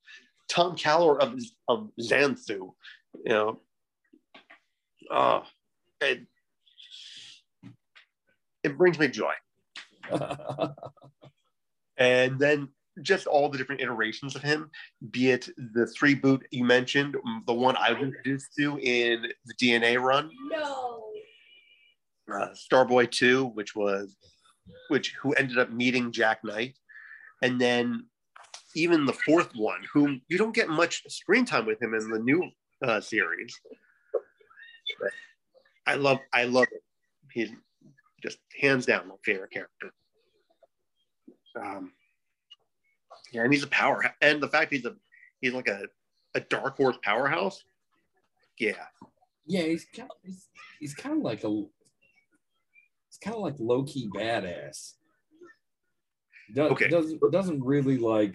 Thom 0.49 0.75
Kallor 0.75 1.19
of, 1.19 1.39
of 1.67 1.89
Xanthu, 1.99 2.73
you 3.25 3.29
know. 3.29 3.59
Uh, 5.09 5.41
it, 6.01 6.27
it 8.63 8.77
brings 8.77 8.99
me 8.99 9.07
joy. 9.07 9.33
And 11.97 12.39
then 12.39 12.69
just 13.03 13.27
all 13.27 13.47
the 13.47 13.59
different 13.59 13.79
iterations 13.79 14.35
of 14.35 14.41
him, 14.41 14.71
be 15.11 15.29
it 15.29 15.47
the 15.75 15.85
three 15.85 16.15
boot 16.15 16.45
you 16.49 16.63
mentioned, 16.63 17.15
the 17.45 17.53
one 17.53 17.77
I 17.77 17.93
was 17.93 18.01
introduced 18.01 18.55
to 18.57 18.79
in 18.79 19.27
the 19.45 19.53
DNA 19.61 20.01
run, 20.01 20.31
No. 20.49 21.03
uh, 22.33 22.47
Starboy 22.55 23.11
2, 23.11 23.45
which 23.45 23.75
was 23.75 24.15
which 24.89 25.13
who 25.21 25.33
ended 25.33 25.59
up 25.59 25.71
meeting 25.71 26.11
Jack 26.11 26.43
Knight, 26.43 26.75
and 27.43 27.61
then 27.61 28.07
even 28.75 29.05
the 29.05 29.13
fourth 29.13 29.51
one, 29.55 29.81
whom 29.93 30.21
you 30.27 30.39
don't 30.39 30.55
get 30.55 30.69
much 30.69 31.03
screen 31.07 31.45
time 31.45 31.67
with 31.67 31.81
him 31.81 31.93
in 31.93 32.09
the 32.09 32.19
new 32.19 32.49
uh, 32.83 32.99
series. 32.99 33.53
But 34.99 35.11
I 35.85 35.95
love, 35.95 36.19
I 36.33 36.45
love 36.45 36.67
it. 36.71 36.81
He's 37.31 37.51
just 38.21 38.37
hands 38.59 38.85
down 38.85 39.07
my 39.07 39.15
favorite 39.25 39.51
character. 39.51 39.91
Um, 41.55 41.91
yeah, 43.33 43.43
and 43.43 43.51
he's 43.53 43.63
a 43.63 43.67
power, 43.67 44.03
and 44.21 44.41
the 44.41 44.47
fact 44.47 44.71
he's 44.71 44.85
a 44.85 44.95
he's 45.41 45.53
like 45.53 45.67
a 45.67 45.85
a 46.35 46.39
dark 46.41 46.77
horse 46.77 46.97
powerhouse. 47.03 47.63
Yeah, 48.59 48.73
yeah, 49.45 49.63
he's 49.63 49.85
kind 49.95 50.09
of, 50.09 50.17
he's, 50.23 50.47
he's 50.79 50.93
kind 50.93 51.17
of 51.17 51.23
like 51.23 51.43
a 51.43 51.49
he's 51.49 53.17
kind 53.23 53.35
of 53.35 53.41
like 53.41 53.55
low 53.59 53.83
key 53.83 54.09
badass. 54.13 54.93
Does, 56.53 56.71
Okay. 56.71 56.87
doesn't 56.89 57.19
doesn't 57.31 57.63
really 57.63 57.97
like 57.97 58.33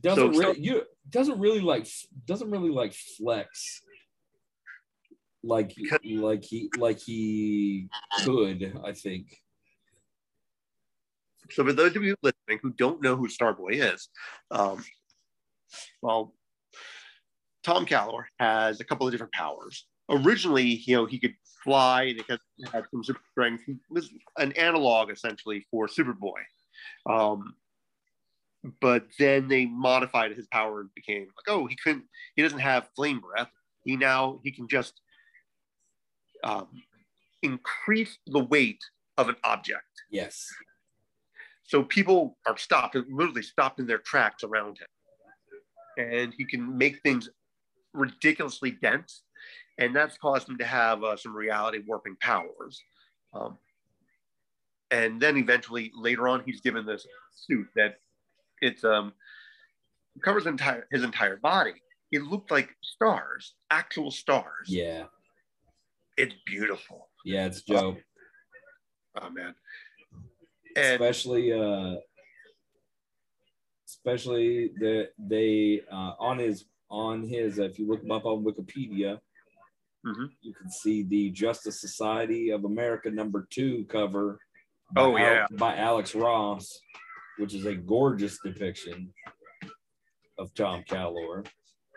doesn't 0.00 0.34
So- 0.34 0.40
really 0.40 0.60
you 0.60 0.82
doesn't 1.08 1.38
really 1.40 1.60
like 1.60 1.86
doesn't 2.26 2.50
really 2.50 2.70
like 2.70 2.94
flex 2.94 3.82
like 5.42 5.74
like 6.16 6.44
he 6.44 6.70
like 6.78 7.00
he 7.00 7.88
could 8.24 8.72
I 8.84 8.92
think 8.92 9.26
So 11.50 11.64
for 11.64 11.72
those 11.72 11.96
of 11.96 12.02
you 12.02 12.16
listening 12.22 12.58
who 12.62 12.70
don't 12.70 13.02
know 13.02 13.16
who 13.16 13.28
Starboy 13.28 13.72
is, 13.92 14.08
um, 14.50 14.84
well, 16.02 16.34
Thom 17.64 17.86
Kallor 17.86 18.24
has 18.38 18.80
a 18.80 18.84
couple 18.84 19.06
of 19.06 19.12
different 19.12 19.32
powers. 19.32 19.86
Originally, 20.08 20.64
you 20.64 20.96
know, 20.96 21.06
he 21.06 21.18
could 21.18 21.34
fly 21.62 22.04
and 22.04 22.16
he 22.16 22.24
had, 22.28 22.40
had 22.72 22.84
some 22.90 23.04
super 23.04 23.20
strength. 23.30 23.62
He 23.66 23.76
was 23.88 24.10
an 24.38 24.52
analog 24.52 25.10
essentially 25.10 25.66
for 25.70 25.86
Superboy. 25.86 26.40
Um, 27.08 27.54
but 28.80 29.06
then 29.18 29.48
they 29.48 29.66
modified 29.66 30.36
his 30.36 30.46
power 30.48 30.80
and 30.80 30.94
became 30.94 31.22
like, 31.22 31.48
oh, 31.48 31.66
he 31.66 31.76
couldn't, 31.82 32.04
he 32.36 32.42
doesn't 32.42 32.58
have 32.58 32.88
flame 32.94 33.20
breath. 33.20 33.50
He 33.84 33.96
now, 33.96 34.40
he 34.44 34.52
can 34.52 34.68
just 34.68 35.00
um, 36.44 36.68
increase 37.42 38.18
the 38.26 38.44
weight 38.44 38.82
of 39.16 39.28
an 39.28 39.36
object. 39.44 39.84
yes 40.10 40.46
So 41.64 41.84
people 41.84 42.36
are 42.46 42.58
stopped, 42.58 42.96
literally 42.96 43.42
stopped 43.42 43.78
in 43.78 43.86
their 43.86 43.98
tracks 43.98 44.42
around 44.42 44.78
him. 44.78 44.88
And 45.96 46.34
he 46.36 46.44
can 46.44 46.76
make 46.76 47.00
things 47.02 47.28
ridiculously 47.92 48.72
dense. 48.72 49.22
And 49.78 49.94
that's 49.94 50.16
caused 50.18 50.48
him 50.48 50.58
to 50.58 50.64
have 50.64 51.04
uh, 51.04 51.16
some 51.16 51.34
reality 51.34 51.80
warping 51.86 52.16
powers. 52.20 52.82
Um, 53.32 53.58
and 54.90 55.20
then 55.20 55.36
eventually, 55.36 55.92
later 55.94 56.26
on, 56.26 56.42
he's 56.44 56.60
given 56.60 56.84
this 56.84 57.06
suit 57.34 57.68
that 57.76 58.00
it's 58.60 58.82
um, 58.82 59.12
covers 60.24 60.46
entire 60.46 60.86
his 60.90 61.04
entire 61.04 61.36
body. 61.36 61.74
It 62.10 62.22
looked 62.22 62.50
like 62.50 62.70
stars, 62.82 63.54
actual 63.70 64.10
stars. 64.10 64.66
yeah 64.66 65.04
It's 66.20 66.34
beautiful. 66.44 67.08
yeah 67.24 67.46
it's 67.46 67.62
Joe 67.62 67.96
Oh 69.20 69.30
man. 69.30 69.54
And 70.76 70.86
especially 71.02 71.52
uh 71.52 71.96
especially 73.88 74.70
the 74.78 75.08
they 75.18 75.80
uh 75.90 76.12
on 76.18 76.38
his 76.38 76.64
on 76.90 77.22
his 77.22 77.58
if 77.58 77.78
you 77.78 77.88
look 77.88 78.02
him 78.02 78.10
up 78.12 78.24
on 78.26 78.44
wikipedia 78.44 79.18
Mhm. 80.06 80.30
you 80.40 80.54
can 80.54 80.70
see 80.70 81.02
the 81.02 81.30
justice 81.30 81.78
society 81.80 82.50
of 82.50 82.64
america 82.64 83.10
number 83.10 83.46
two 83.50 83.84
cover 83.88 84.38
Oh, 84.96 85.12
by 85.12 85.20
yeah. 85.20 85.46
by 85.52 85.76
alex 85.76 86.14
ross 86.14 86.80
which 87.38 87.52
is 87.54 87.66
a 87.66 87.74
gorgeous 87.74 88.38
depiction 88.44 89.12
of 90.38 90.52
thom 90.54 90.82
kallor 90.84 91.46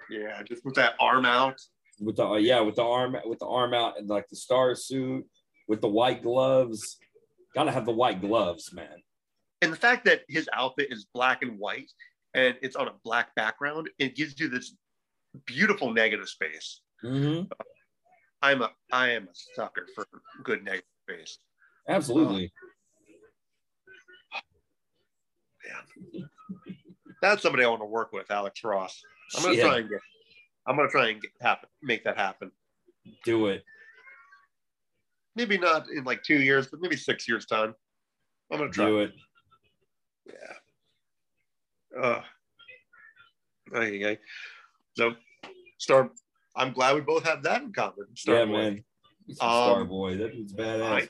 yeah, 0.09 0.43
just 0.43 0.63
with 0.65 0.76
that 0.76 0.93
arm 0.99 1.26
out. 1.26 1.57
With 2.00 2.16
the 2.18 2.26
uh, 2.26 2.36
yeah 2.36 2.60
with 2.62 2.76
the 2.76 2.84
arm 2.84 3.16
with 3.26 3.39
the 3.39 3.48
arm 3.48 3.74
out 3.74 3.98
and 4.00 4.10
like 4.10 4.28
the 4.30 4.36
star 4.36 4.76
suit 4.76 5.26
with 5.68 5.82
the 5.82 5.88
white 5.88 6.24
gloves. 6.24 6.98
Gotta 7.56 7.72
have 7.72 7.86
the 7.86 7.91
white 7.91 8.20
gloves 8.22 8.74
man. 8.74 9.02
And 9.62 9.72
the 9.72 9.78
fact 9.78 10.06
that 10.06 10.22
his 10.28 10.50
outfit 10.54 10.91
is 10.91 11.06
black 11.14 11.41
and 11.44 11.58
white 11.60 11.91
and 12.34 12.56
it's 12.62 12.76
on 12.76 12.88
a 12.88 12.94
black 13.04 13.34
background 13.36 13.89
it 14.00 14.16
gives 14.16 14.39
you 14.39 14.50
this 14.50 14.76
beautiful 15.46 15.91
negative 15.94 16.28
space. 16.30 16.82
Hmm 17.02 17.44
i'm 18.41 18.62
a 18.62 18.70
i 18.91 19.10
am 19.12 19.24
a 19.24 19.36
sucker 19.56 19.88
for 19.96 20.06
good 20.44 20.64
negative 20.64 20.84
space. 21.10 21.38
Absolutely. 21.88 22.52
Man. 26.14 26.30
That's 27.22 27.41
somebody 27.41 27.64
i 27.64 27.68
want 27.68 27.82
to 27.82 27.86
work 27.86 28.12
with 28.12 28.30
alex 28.32 28.64
ross. 28.64 29.02
I'm 29.36 29.44
gonna 29.44 29.56
Yeah. 29.56 29.64
try 29.64 29.78
and 29.80 29.89
get 29.89 30.00
i'm 30.68 30.76
gonna 30.76 30.89
try 30.89 31.09
and 31.09 31.22
get 31.22 31.32
happen 31.41 31.70
make 31.82 32.03
that 32.03 32.18
happen 32.18 32.51
do 33.26 33.47
it 33.47 33.64
maybe 35.36 35.57
not 35.57 35.89
in 35.89 36.03
like 36.03 36.24
two 36.24 36.41
years 36.41 36.68
but 36.68 36.80
maybe 36.82 36.95
six 36.95 37.28
years 37.28 37.45
time 37.45 37.74
i'm 38.51 38.59
gonna 38.59 38.72
try 38.72 38.86
do 38.86 38.99
it 38.99 39.14
Yeah. 40.26 42.01
Uh, 42.01 42.22
ay, 43.76 44.01
ay. 44.05 44.18
So, 44.97 45.16
Star, 45.78 46.09
I'm 46.55 46.72
glad 46.74 46.95
we 46.95 47.01
both 47.01 47.24
have 47.24 47.43
that 47.43 47.61
in 47.61 47.72
common. 47.72 48.07
Star 48.16 48.36
yeah, 48.36 48.45
Boy. 48.45 48.51
man. 48.51 48.84
Um, 49.30 49.36
Star 49.36 49.86
Boy. 49.86 50.18
That 50.18 50.34
badass. 50.55 51.09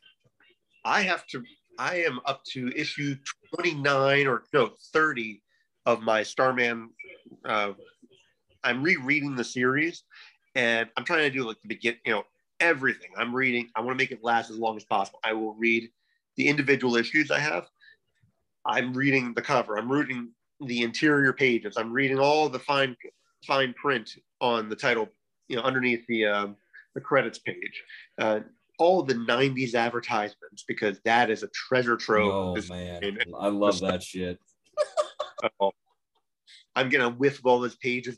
I, 0.84 1.00
I 1.00 1.02
have 1.04 1.26
to. 1.28 1.44
I 1.80 1.98
am 2.04 2.20
up 2.26 2.44
to 2.54 2.72
issue 2.76 3.16
29 3.56 4.28
or 4.28 4.44
no 4.54 4.72
30 4.94 5.42
of 5.86 6.02
my 6.02 6.24
Starman. 6.24 6.90
Uh, 7.46 7.74
I'm 8.64 8.84
rereading 8.84 9.36
the 9.36 9.44
series, 9.44 10.04
and 10.56 10.90
I'm 10.98 11.06
trying 11.06 11.20
to 11.24 11.30
do 11.30 11.46
like 11.46 11.62
the 11.62 11.68
begin. 11.68 11.96
You 12.06 12.14
know, 12.14 12.24
everything. 12.60 13.10
I'm 13.18 13.36
reading. 13.36 13.70
I 13.76 13.82
want 13.82 13.98
to 13.98 14.02
make 14.02 14.12
it 14.12 14.24
last 14.24 14.50
as 14.50 14.58
long 14.58 14.78
as 14.78 14.84
possible. 14.84 15.20
I 15.24 15.34
will 15.34 15.54
read 15.56 15.90
the 16.38 16.48
individual 16.48 16.96
issues 16.96 17.32
I 17.32 17.40
have. 17.40 17.68
I'm 18.66 18.94
reading 18.94 19.34
the 19.34 19.42
cover. 19.42 19.78
I'm 19.78 19.92
reading 19.92 20.30
the 20.62 20.82
interior 20.82 21.34
pages. 21.34 21.78
I'm 21.78 21.92
reading 21.92 22.20
all 22.20 22.50
the 22.50 22.60
fine 22.60 22.96
fine 23.46 23.74
print 23.74 24.12
on 24.40 24.70
the 24.70 24.76
title, 24.76 25.10
you 25.48 25.58
know, 25.58 25.64
underneath 25.64 26.06
the 26.08 26.26
um, 26.26 26.56
the 26.96 27.02
credits 27.02 27.40
page. 27.40 27.84
Uh, 28.18 28.42
all 28.80 29.04
the 29.04 29.14
90s 29.14 29.76
advertisements 29.76 30.64
because 30.68 31.00
that 31.06 31.30
is 31.30 31.44
a 31.44 31.48
treasure 31.50 31.96
trove. 31.96 32.32
Oh 32.34 32.56
man, 32.74 33.18
I 33.40 33.48
love 33.50 33.80
that 33.82 34.02
shit. 34.02 34.40
I'm 36.76 36.90
getting 36.90 37.06
a 37.06 37.10
whiff 37.12 37.40
all 37.44 37.60
those 37.60 37.76
pages. 37.76 38.18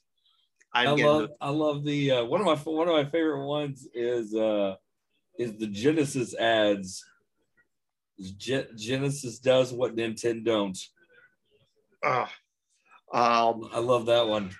I'm 0.76 0.88
i 0.88 0.92
love 0.92 1.22
the- 1.30 1.36
I 1.40 1.50
love 1.50 1.84
the 1.86 2.12
uh, 2.12 2.26
one 2.26 2.42
of 2.42 2.46
my 2.46 2.56
one 2.72 2.88
of 2.88 2.94
my 2.94 3.06
favorite 3.06 3.46
ones 3.48 3.88
is 3.94 4.36
uh 4.36 4.76
is 5.40 5.58
the 5.58 5.68
Genesis 5.68 6.36
ads. 6.36 7.04
Ge- 8.20 8.70
Genesis 8.76 9.40
does 9.40 9.74
what 9.74 9.96
Nintendo 9.96 10.46
don't. 10.46 10.80
Uh, 12.04 12.28
um, 13.12 13.70
I 13.74 13.80
love 13.80 14.06
that 14.06 14.28
one. 14.28 14.52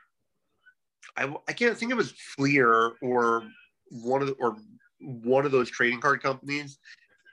I, 1.18 1.34
I 1.48 1.54
can't 1.54 1.78
think 1.78 1.92
it 1.92 1.98
was 1.98 2.12
Fleer 2.36 2.94
or 3.02 3.44
one 3.90 4.22
of 4.22 4.28
the, 4.28 4.34
or 4.34 4.58
one 5.00 5.46
of 5.46 5.52
those 5.52 5.70
trading 5.70 6.02
card 6.02 6.22
companies, 6.22 6.78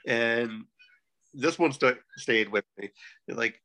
and 0.07 0.65
this 1.35 1.59
one 1.59 1.73
st- 1.73 1.99
stayed 2.17 2.49
with 2.49 2.65
me. 2.79 2.91
Like, 3.29 3.61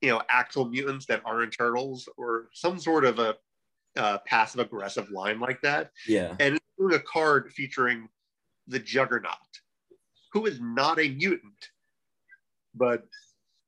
you 0.00 0.08
know, 0.10 0.22
actual 0.28 0.64
mutants 0.68 1.06
that 1.06 1.22
aren't 1.24 1.56
turtles, 1.56 2.08
or 2.16 2.48
some 2.52 2.80
sort 2.80 3.04
of 3.04 3.20
a 3.20 3.36
uh, 3.96 4.18
passive 4.26 4.60
aggressive 4.60 5.10
line 5.10 5.40
like 5.40 5.60
that. 5.62 5.90
Yeah, 6.06 6.34
and 6.40 6.58
doing 6.78 6.94
a 6.94 7.00
card 7.00 7.52
featuring 7.52 8.08
the 8.68 8.78
Juggernaut, 8.78 9.32
who 10.32 10.46
is 10.46 10.60
not 10.60 10.98
a 10.98 11.08
mutant, 11.08 11.70
but 12.74 13.04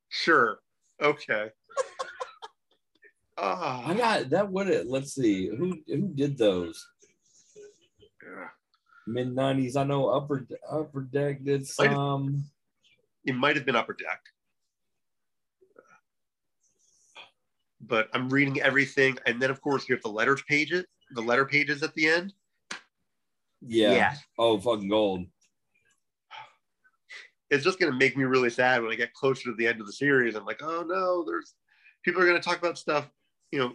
sure, 0.08 0.58
okay. 1.02 1.50
Uh, 3.36 3.82
I 3.86 3.94
got 3.94 4.30
that. 4.30 4.48
What 4.48 4.68
it? 4.68 4.88
Let's 4.88 5.14
see. 5.14 5.48
Who 5.48 5.78
who 5.86 6.08
did 6.14 6.38
those? 6.38 6.86
Mid 9.06 9.34
nineties. 9.34 9.76
I 9.76 9.84
know 9.84 10.08
Upper 10.08 10.46
Upper 10.70 11.02
Deck 11.02 11.42
did 11.44 11.66
some. 11.66 12.44
It 13.24 13.34
might 13.34 13.56
have 13.56 13.64
been 13.64 13.76
Upper 13.76 13.94
Deck, 13.94 14.20
but 17.80 18.08
I'm 18.12 18.28
reading 18.28 18.60
everything, 18.60 19.18
and 19.26 19.40
then 19.40 19.50
of 19.50 19.60
course 19.60 19.88
you 19.88 19.94
have 19.94 20.02
the 20.02 20.08
letters 20.08 20.42
pages, 20.48 20.84
the 21.12 21.20
letter 21.20 21.44
pages 21.44 21.82
at 21.82 21.94
the 21.94 22.08
end. 22.08 22.32
Yeah. 23.60 23.92
yeah. 23.92 24.14
Oh, 24.38 24.58
fucking 24.58 24.88
gold. 24.88 25.26
It's 27.50 27.64
just 27.64 27.78
gonna 27.78 27.96
make 27.96 28.16
me 28.16 28.24
really 28.24 28.50
sad 28.50 28.82
when 28.82 28.92
I 28.92 28.96
get 28.96 29.14
closer 29.14 29.44
to 29.44 29.56
the 29.56 29.66
end 29.66 29.80
of 29.80 29.86
the 29.86 29.92
series. 29.92 30.34
I'm 30.34 30.44
like, 30.44 30.62
oh 30.62 30.84
no, 30.86 31.24
there's 31.24 31.54
people 32.04 32.22
are 32.22 32.26
gonna 32.26 32.40
talk 32.40 32.58
about 32.58 32.78
stuff, 32.78 33.08
you 33.50 33.58
know, 33.58 33.72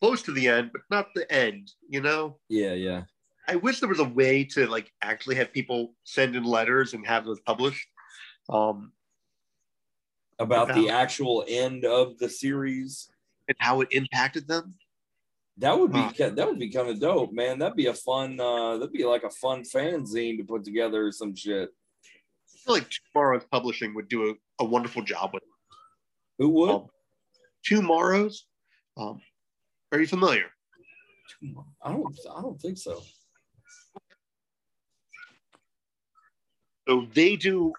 close 0.00 0.22
to 0.22 0.32
the 0.32 0.48
end, 0.48 0.70
but 0.72 0.82
not 0.90 1.08
the 1.14 1.30
end. 1.32 1.72
You 1.88 2.02
know? 2.02 2.38
Yeah, 2.48 2.72
yeah. 2.72 3.02
I 3.48 3.56
wish 3.56 3.80
there 3.80 3.88
was 3.88 4.00
a 4.00 4.04
way 4.04 4.44
to 4.44 4.66
like 4.66 4.92
actually 5.02 5.36
have 5.36 5.52
people 5.52 5.94
send 6.04 6.36
in 6.36 6.44
letters 6.44 6.94
and 6.94 7.06
have 7.06 7.24
those 7.24 7.40
published. 7.40 7.86
Um, 8.48 8.92
about, 10.38 10.70
about 10.70 10.76
the 10.76 10.90
actual 10.90 11.44
end 11.48 11.84
of 11.84 12.18
the 12.18 12.28
series 12.28 13.08
and 13.48 13.56
how 13.58 13.80
it 13.80 13.88
impacted 13.92 14.48
them. 14.48 14.74
That 15.58 15.78
would 15.78 15.92
be 15.92 16.00
huh. 16.00 16.30
that 16.30 16.46
would 16.46 16.58
be 16.58 16.70
kind 16.70 16.88
of 16.88 17.00
dope, 17.00 17.32
man. 17.32 17.58
That'd 17.58 17.76
be 17.76 17.86
a 17.86 17.94
fun. 17.94 18.38
uh 18.38 18.76
That'd 18.76 18.92
be 18.92 19.04
like 19.04 19.22
a 19.22 19.30
fun 19.30 19.62
fanzine 19.62 20.36
to 20.38 20.44
put 20.44 20.64
together 20.64 21.06
or 21.06 21.12
some 21.12 21.34
shit. 21.34 21.70
I 21.70 22.58
feel 22.58 22.74
like 22.74 22.90
TwoMorrows 23.14 23.48
Publishing 23.50 23.94
would 23.94 24.08
do 24.08 24.30
a, 24.30 24.64
a 24.64 24.66
wonderful 24.66 25.02
job 25.02 25.30
with. 25.32 25.42
It. 25.42 25.48
Who 26.38 26.48
would? 26.50 26.70
Um, 26.70 26.86
TwoMorrows. 27.68 28.40
Um, 28.98 29.20
are 29.92 30.00
you 30.00 30.06
familiar? 30.06 30.46
I 31.82 31.92
don't. 31.92 32.18
I 32.36 32.42
don't 32.42 32.60
think 32.60 32.76
so. 32.76 33.02
So 36.88 37.06
they 37.14 37.36
do 37.36 37.72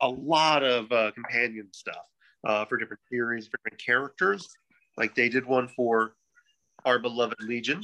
a 0.00 0.08
lot 0.08 0.62
of 0.62 0.90
uh, 0.92 1.12
companion 1.12 1.68
stuff 1.72 2.06
uh, 2.46 2.64
for 2.66 2.76
different 2.76 3.00
series, 3.10 3.48
different 3.48 3.78
characters. 3.78 4.48
Like 4.98 5.14
they 5.14 5.28
did 5.28 5.46
one 5.46 5.68
for 5.68 6.14
our 6.84 6.98
beloved 6.98 7.40
Legion, 7.40 7.82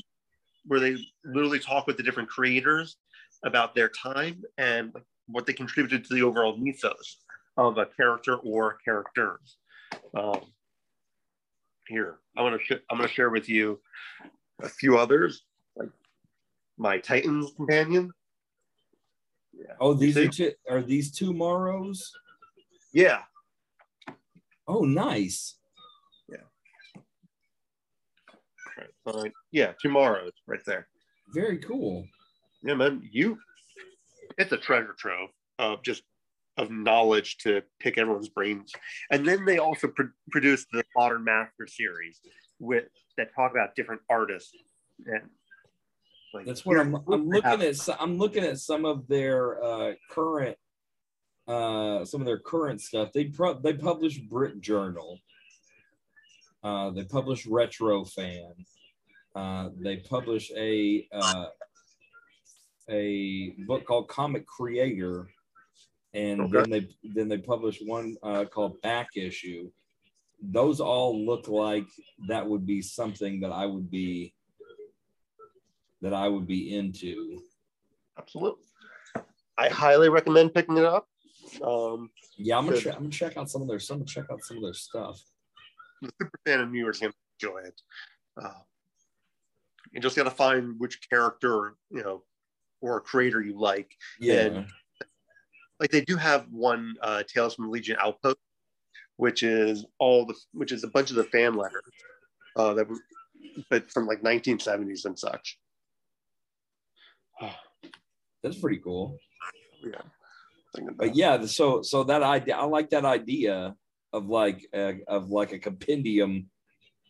where 0.67 0.81
they 0.81 0.97
literally 1.25 1.61
talk 1.61 1.87
with 1.87 1.97
the 1.97 2.03
different 2.03 2.29
creators 2.29 2.97
about 3.45 3.75
their 3.75 3.89
time 3.89 4.43
and 4.59 4.93
what 5.29 5.47
they 5.47 5.53
contributed 5.53 6.05
to 6.05 6.15
the 6.15 6.23
overall 6.23 6.57
mythos 6.57 7.19
of 7.57 7.79
a 7.79 7.87
character 7.87 8.37
or 8.39 8.79
characters. 8.85 9.59
Um, 10.15 10.41
here, 11.87 12.19
I'm 12.37 12.45
gonna 12.47 12.59
sh- 12.59 12.83
I'm 12.91 12.97
gonna 12.99 13.09
share 13.09 13.31
with 13.31 13.49
you 13.49 13.81
a 14.61 14.69
few 14.69 14.99
others, 14.99 15.45
like 15.77 15.91
my 16.79 16.99
Titans 16.99 17.53
companion. 17.55 18.11
Yeah. 19.53 19.75
Oh, 19.81 19.95
these 19.95 20.17
are, 20.17 20.29
two, 20.29 20.53
are 20.69 20.83
these 20.83 21.17
TwoMorrows? 21.17 22.01
Yeah. 22.93 23.23
Oh, 24.67 24.81
nice. 24.81 25.57
Fine. 29.05 29.33
Yeah, 29.53 29.73
tomorrow, 29.81 30.31
right 30.47 30.65
there. 30.67 30.89
Very 31.35 31.59
cool. 31.59 32.07
Yeah, 32.63 32.75
man. 32.75 33.07
You, 33.11 33.39
it's 34.39 34.53
a 34.53 34.57
treasure 34.57 34.95
trove 34.99 35.31
of 35.59 35.83
just 35.83 36.03
of 36.57 36.71
knowledge 36.71 37.39
to 37.39 37.63
pick 37.81 37.99
everyone's 37.99 38.29
brains. 38.29 38.73
And 39.11 39.27
then 39.27 39.45
they 39.45 39.59
also 39.59 39.89
pr- 39.89 40.15
produced 40.31 40.69
the 40.73 40.85
Modern 40.97 41.25
Master 41.25 41.67
series 41.67 42.21
with 42.59 42.85
that 43.17 43.35
talk 43.35 43.51
about 43.51 43.75
different 43.75 44.03
artists. 44.09 44.55
And 45.07 45.23
like, 46.33 46.47
that's 46.47 46.65
what 46.65 46.79
I'm. 46.79 46.95
I'm 46.95 47.29
looking 47.29 47.63
at. 47.63 47.89
I'm 48.01 48.19
looking 48.19 48.45
at 48.45 48.59
some 48.59 48.85
of 48.85 49.07
their 49.09 49.63
uh, 49.63 49.93
current, 50.11 50.57
uh, 51.47 52.05
some 52.05 52.21
of 52.21 52.27
their 52.27 52.39
current 52.39 52.81
stuff. 52.81 53.13
They 53.13 53.27
pro- 53.27 53.61
they 53.61 53.75
publish 53.75 54.19
Brit 54.19 54.61
Journal. 54.61 55.19
Uh, 56.63 56.91
they 56.91 57.05
publish 57.05 57.47
Retro 57.47 58.05
Fan. 58.05 58.53
Uh, 59.35 59.71
they 59.81 59.97
publish 59.97 60.53
a 60.57 61.09
uh, 61.13 61.47
a 62.89 63.51
book 63.67 63.85
called 63.85 64.09
Comic 64.09 64.47
Creator, 64.47 65.29
and 66.13 66.41
okay. 66.43 66.53
then 66.53 66.71
they 66.71 66.89
then 67.15 67.29
they 67.29 67.39
publish 67.39 67.81
one 67.85 68.17
uh, 68.23 68.45
called 68.45 68.81
Back 68.83 69.09
Issue. 69.17 69.71
Those 70.41 70.81
all 70.81 71.25
look 71.25 71.49
like 71.49 71.87
that 72.29 72.47
would 72.47 72.67
be 72.67 72.81
something 72.81 73.41
that 73.41 73.51
I 73.51 73.67
would 73.67 73.91
be 73.91 74.35
that 76.01 76.15
I 76.15 76.29
would 76.29 76.47
be 76.47 76.77
into. 76.77 77.41
Absolutely, 78.17 78.63
I 79.59 79.69
highly 79.69 80.11
recommend 80.11 80.55
picking 80.55 80.77
it 80.77 80.85
up. 80.85 81.09
Um, 81.61 82.11
yeah, 82.37 82.59
I'm 82.59 82.67
gonna, 82.67 82.79
I'm 82.79 82.95
gonna 82.95 83.11
check 83.11 83.37
out 83.37 83.51
some 83.51 83.63
of 83.63 83.69
their 83.69 83.81
some 83.81 84.05
check 84.05 84.27
out 84.31 84.45
some 84.45 84.59
of 84.59 84.63
their 84.63 84.75
stuff. 84.75 85.21
The 86.03 86.11
super 86.21 86.39
fan 86.47 86.61
of 86.61 86.71
viewers 86.71 87.01
gonna 87.01 87.13
enjoy 87.41 87.59
it. 87.59 87.81
Uh, 88.41 88.51
you 89.95 90.01
just 90.01 90.17
got 90.17 90.25
to 90.25 90.31
find 90.31 90.75
which 90.79 91.09
character 91.09 91.77
you 91.91 92.03
know 92.03 92.23
or 92.81 93.01
creator 93.01 93.41
you 93.41 93.59
like. 93.59 93.95
Yeah. 94.21 94.41
And 94.41 94.67
like 95.81 95.91
they 95.91 96.03
do 96.03 96.17
have 96.17 96.47
one 96.51 96.95
uh 97.01 97.23
tales 97.33 97.55
from 97.55 97.71
legion 97.71 97.97
outpost 98.01 98.37
which 99.17 99.43
is 99.43 99.87
all 99.99 100.27
the 100.27 100.35
which 100.53 100.73
is 100.73 100.85
a 100.85 100.89
bunch 100.89 101.11
of 101.11 101.17
the 101.17 101.25
fan 101.25 101.55
letters 101.55 101.83
uh 102.57 102.75
that 102.75 102.89
were 102.89 102.97
but 103.71 103.91
from 103.91 104.07
like 104.07 104.23
1970s 104.23 105.05
and 105.05 105.19
such. 105.19 105.59
That's 108.43 108.59
pretty 108.59 108.79
cool. 108.79 109.19
Yeah. 109.83 110.03
But 110.97 111.15
yeah 111.15 111.47
so 111.47 111.83
so 111.83 112.03
that 112.05 112.25
idea 112.25 112.57
i 112.57 112.65
like 112.65 112.91
that 112.91 113.05
idea 113.05 113.77
of 114.13 114.27
like 114.27 114.67
uh, 114.75 114.95
of 115.07 115.31
like 115.31 115.53
a 115.53 115.59
compendium 115.61 116.51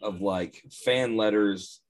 of 0.03 0.21
like 0.21 0.63
fan 0.85 1.17
letters 1.17 1.81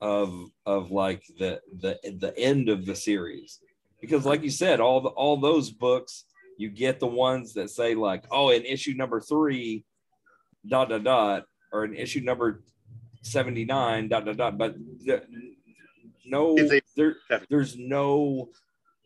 of 0.00 0.50
of 0.64 0.90
like 0.90 1.22
the 1.38 1.60
the 1.78 1.98
the 2.18 2.36
end 2.38 2.68
of 2.68 2.86
the 2.86 2.96
series. 2.96 3.60
Because 4.00 4.26
like 4.26 4.42
you 4.42 4.50
said 4.50 4.80
all 4.80 5.00
the 5.00 5.08
all 5.10 5.36
those 5.38 5.70
books 5.70 6.24
you 6.58 6.70
get 6.70 7.00
the 7.00 7.06
ones 7.06 7.54
that 7.54 7.70
say 7.70 7.94
like 7.94 8.24
oh 8.30 8.50
in 8.50 8.64
issue 8.64 8.94
number 8.94 9.20
three 9.20 9.84
dot 10.66 10.88
dot 10.88 11.04
dot 11.04 11.44
or 11.72 11.84
in 11.84 11.94
issue 11.94 12.20
number 12.20 12.62
79 13.22 14.08
dot 14.08 14.24
dot 14.24 14.36
dot. 14.36 14.58
But 14.58 14.76
the, 15.04 15.22
no 16.24 16.56
there, 16.96 17.16
there's 17.48 17.76
no 17.76 18.50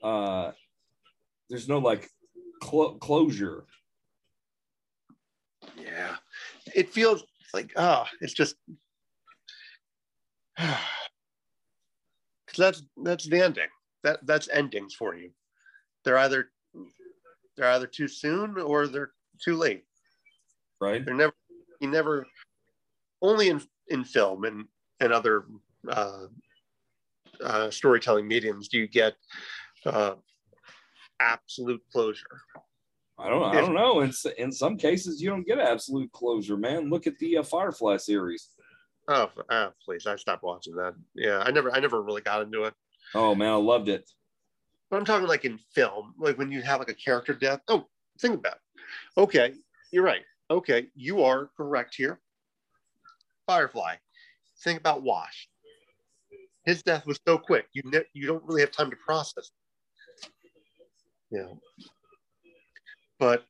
uh 0.02 0.52
there's 1.48 1.68
no 1.68 1.78
like 1.78 2.08
cl- 2.62 2.94
closure. 2.94 3.64
Yeah. 5.76 6.16
It 6.74 6.90
feels 6.90 7.24
like 7.54 7.72
ah 7.76 8.06
oh, 8.06 8.16
it's 8.20 8.34
just 8.34 8.56
that's 12.56 12.82
that's 13.02 13.28
the 13.28 13.42
ending. 13.42 13.68
That 14.02 14.24
that's 14.26 14.48
endings 14.48 14.94
for 14.94 15.14
you. 15.14 15.30
They're 16.04 16.18
either 16.18 16.50
they're 17.56 17.70
either 17.70 17.86
too 17.86 18.08
soon 18.08 18.58
or 18.58 18.86
they're 18.86 19.12
too 19.42 19.56
late. 19.56 19.84
Right. 20.80 21.04
They're 21.04 21.14
never 21.14 21.34
you 21.80 21.90
never 21.90 22.26
only 23.22 23.48
in 23.48 23.60
in 23.88 24.04
film 24.04 24.44
and 24.44 24.66
and 25.00 25.12
other 25.12 25.44
uh, 25.88 26.26
uh, 27.42 27.70
storytelling 27.70 28.28
mediums 28.28 28.68
do 28.68 28.78
you 28.78 28.86
get 28.86 29.14
uh, 29.86 30.14
absolute 31.20 31.82
closure. 31.92 32.40
I 33.18 33.28
don't. 33.28 33.42
I 33.44 33.60
don't 33.60 33.74
know. 33.74 34.00
In 34.00 34.12
in 34.38 34.50
some 34.50 34.78
cases, 34.78 35.20
you 35.20 35.28
don't 35.28 35.46
get 35.46 35.58
absolute 35.58 36.10
closure, 36.12 36.56
man. 36.56 36.88
Look 36.88 37.06
at 37.06 37.18
the 37.18 37.38
uh, 37.38 37.42
Firefly 37.42 37.98
series. 37.98 38.48
Oh, 39.12 39.28
oh, 39.50 39.72
please! 39.84 40.06
I 40.06 40.14
stopped 40.14 40.44
watching 40.44 40.76
that. 40.76 40.94
Yeah, 41.16 41.42
I 41.44 41.50
never, 41.50 41.74
I 41.74 41.80
never 41.80 42.00
really 42.00 42.22
got 42.22 42.42
into 42.42 42.62
it. 42.64 42.74
Oh 43.12 43.34
man, 43.34 43.50
I 43.50 43.56
loved 43.56 43.88
it. 43.88 44.08
But 44.88 44.98
I'm 44.98 45.04
talking 45.04 45.26
like 45.26 45.44
in 45.44 45.58
film, 45.58 46.14
like 46.16 46.38
when 46.38 46.52
you 46.52 46.62
have 46.62 46.78
like 46.78 46.90
a 46.90 46.94
character 46.94 47.34
death. 47.34 47.60
Oh, 47.66 47.86
think 48.20 48.36
about 48.36 48.54
it. 48.54 49.20
Okay, 49.20 49.52
you're 49.90 50.04
right. 50.04 50.22
Okay, 50.48 50.86
you 50.94 51.24
are 51.24 51.50
correct 51.56 51.96
here. 51.96 52.20
Firefly. 53.48 53.96
Think 54.62 54.78
about 54.78 55.02
Wash. 55.02 55.48
His 56.64 56.82
death 56.82 57.04
was 57.04 57.18
so 57.26 57.36
quick. 57.36 57.66
You 57.72 57.82
ne- 57.86 58.04
you 58.12 58.28
don't 58.28 58.44
really 58.44 58.60
have 58.60 58.70
time 58.70 58.90
to 58.90 58.96
process. 58.96 59.50
Yeah. 61.32 61.46
But 63.18 63.44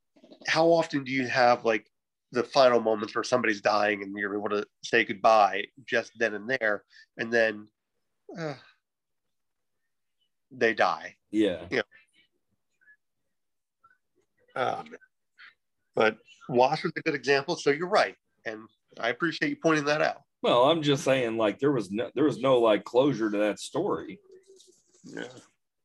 how 0.46 0.68
often 0.68 1.04
do 1.04 1.12
you 1.12 1.26
have 1.26 1.64
like 1.64 1.89
the 2.32 2.44
final 2.44 2.80
moments 2.80 3.14
where 3.14 3.24
somebody's 3.24 3.60
dying 3.60 4.02
and 4.02 4.16
you're 4.16 4.36
able 4.36 4.48
to 4.50 4.64
say 4.84 5.04
goodbye 5.04 5.64
just 5.86 6.12
then 6.18 6.34
and 6.34 6.48
there, 6.48 6.84
and 7.16 7.32
then 7.32 7.66
uh, 8.38 8.54
they 10.50 10.74
die? 10.74 11.16
Yeah. 11.30 11.64
Yeah. 11.70 11.82
Um, 14.56 14.86
but 15.94 16.18
Wash 16.48 16.82
was 16.82 16.92
a 16.96 17.02
good 17.02 17.14
example. 17.14 17.56
So 17.56 17.70
you're 17.70 17.88
right, 17.88 18.16
and 18.44 18.62
I 18.98 19.10
appreciate 19.10 19.50
you 19.50 19.56
pointing 19.62 19.84
that 19.84 20.02
out. 20.02 20.22
Well, 20.42 20.64
I'm 20.64 20.82
just 20.82 21.04
saying, 21.04 21.36
like 21.36 21.58
there 21.58 21.72
was 21.72 21.90
no, 21.90 22.10
there 22.14 22.24
was 22.24 22.40
no 22.40 22.58
like 22.58 22.84
closure 22.84 23.30
to 23.30 23.38
that 23.38 23.60
story. 23.60 24.18
Yeah. 25.04 25.24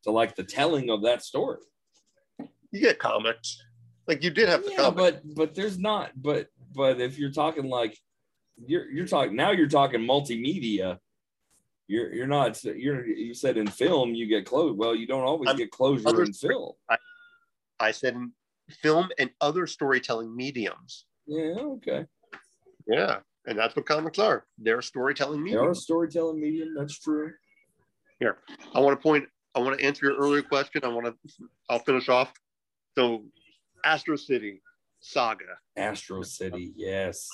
To 0.04 0.12
like 0.12 0.36
the 0.36 0.44
telling 0.44 0.90
of 0.90 1.04
that 1.04 1.24
story. 1.24 1.60
You 2.72 2.82
get 2.82 3.00
comics, 3.00 3.62
like 4.08 4.24
you 4.24 4.30
did 4.30 4.50
have 4.50 4.64
the 4.64 4.72
Yeah, 4.72 4.78
comics. 4.78 4.96
but 5.26 5.36
but 5.36 5.56
there's 5.56 5.78
not. 5.80 6.12
But 6.16 6.48
but 6.74 7.00
if 7.02 7.18
you're 7.18 7.32
talking 7.32 7.66
like 7.70 7.98
you're 8.68 8.90
you're 8.90 9.08
talking 9.08 9.36
now, 9.36 9.52
you're 9.52 9.68
talking 9.68 10.02
multimedia. 10.02 11.00
You're 11.88 12.14
you're 12.14 12.28
not 12.28 12.64
you're 12.64 13.06
you 13.06 13.34
said 13.34 13.58
in 13.58 13.68
film 13.68 14.14
you 14.16 14.28
get 14.28 14.46
closure. 14.46 14.74
Well, 14.74 14.96
you 14.96 15.08
don't 15.08 15.24
always 15.24 15.48
I'm- 15.48 15.58
get 15.58 15.72
closure 15.72 16.08
other 16.08 16.24
in 16.24 16.34
film. 16.34 16.74
I 17.80 17.92
said 17.92 18.14
in 18.16 18.32
film 18.82 19.10
and 19.20 19.30
other 19.42 19.68
storytelling 19.68 20.36
mediums. 20.36 21.06
Yeah, 21.28 21.56
okay. 21.60 22.06
Yeah, 22.88 23.18
and 23.48 23.58
that's 23.60 23.76
what 23.76 23.86
comics 23.86 24.18
are. 24.20 24.46
They're 24.58 24.82
storytelling 24.82 25.44
They 25.44 25.56
are 25.56 25.72
a 25.72 25.76
storytelling 25.76 26.40
medium. 26.40 26.74
That's 26.78 26.98
true. 27.00 27.34
Here, 28.20 28.38
I 28.74 28.80
want 28.80 28.98
to 28.98 29.04
point. 29.04 29.28
I 29.56 29.60
want 29.60 29.78
to 29.80 29.86
answer 29.86 30.06
your 30.08 30.16
earlier 30.18 30.42
question. 30.42 30.82
I 30.84 30.88
want 30.88 31.06
to. 31.08 31.16
I'll 31.70 31.80
finish 31.80 32.08
off. 32.10 32.32
So, 32.98 33.26
Astro 33.86 34.16
City 34.16 34.62
Saga. 35.00 35.46
Astro 35.78 36.24
City, 36.24 36.74
yes. 36.76 37.30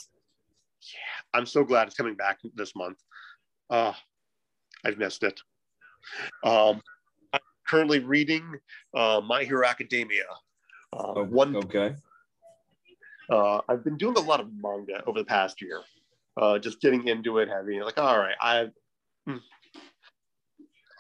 Yeah, 0.93 1.39
I'm 1.39 1.45
so 1.45 1.63
glad 1.63 1.87
it's 1.87 1.95
coming 1.95 2.15
back 2.15 2.39
this 2.55 2.75
month. 2.75 2.97
Uh, 3.69 3.93
I've 4.85 4.97
missed 4.97 5.23
it. 5.23 5.39
Um, 6.43 6.81
I'm 7.33 7.39
currently 7.67 7.99
reading 7.99 8.43
uh, 8.95 9.21
My 9.23 9.43
Hero 9.43 9.65
Academia. 9.65 10.25
Uh, 10.93 11.13
Oh, 11.15 11.23
one, 11.23 11.55
Okay. 11.55 11.95
uh, 13.29 13.61
I've 13.69 13.83
been 13.83 13.95
doing 13.97 14.17
a 14.17 14.21
lot 14.21 14.41
of 14.41 14.49
manga 14.53 15.01
over 15.07 15.19
the 15.19 15.25
past 15.25 15.61
year. 15.61 15.81
Uh, 16.35 16.59
just 16.59 16.81
getting 16.81 17.07
into 17.07 17.37
it, 17.37 17.47
having 17.47 17.79
like, 17.81 17.97
all 17.97 18.17
right, 18.17 18.35
I, 18.41 18.67
hmm. 19.25 19.37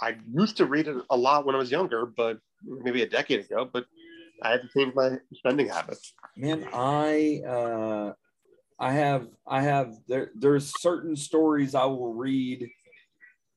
I 0.01 0.17
used 0.33 0.57
to 0.57 0.65
read 0.65 0.87
it 0.87 0.95
a 1.09 1.17
lot 1.17 1.45
when 1.45 1.55
I 1.55 1.57
was 1.57 1.71
younger, 1.71 2.05
but 2.05 2.39
maybe 2.63 3.01
a 3.01 3.09
decade 3.09 3.41
ago. 3.41 3.69
But 3.71 3.85
I 4.41 4.51
had 4.51 4.61
to 4.61 4.67
change 4.69 4.93
my 4.95 5.17
spending 5.33 5.67
habits. 5.67 6.13
Man, 6.35 6.67
I 6.73 7.41
uh 7.47 8.13
I 8.79 8.91
have 8.93 9.27
I 9.47 9.61
have 9.61 9.93
there 10.07 10.31
there's 10.35 10.73
certain 10.81 11.15
stories 11.15 11.75
I 11.75 11.85
will 11.85 12.13
read 12.13 12.69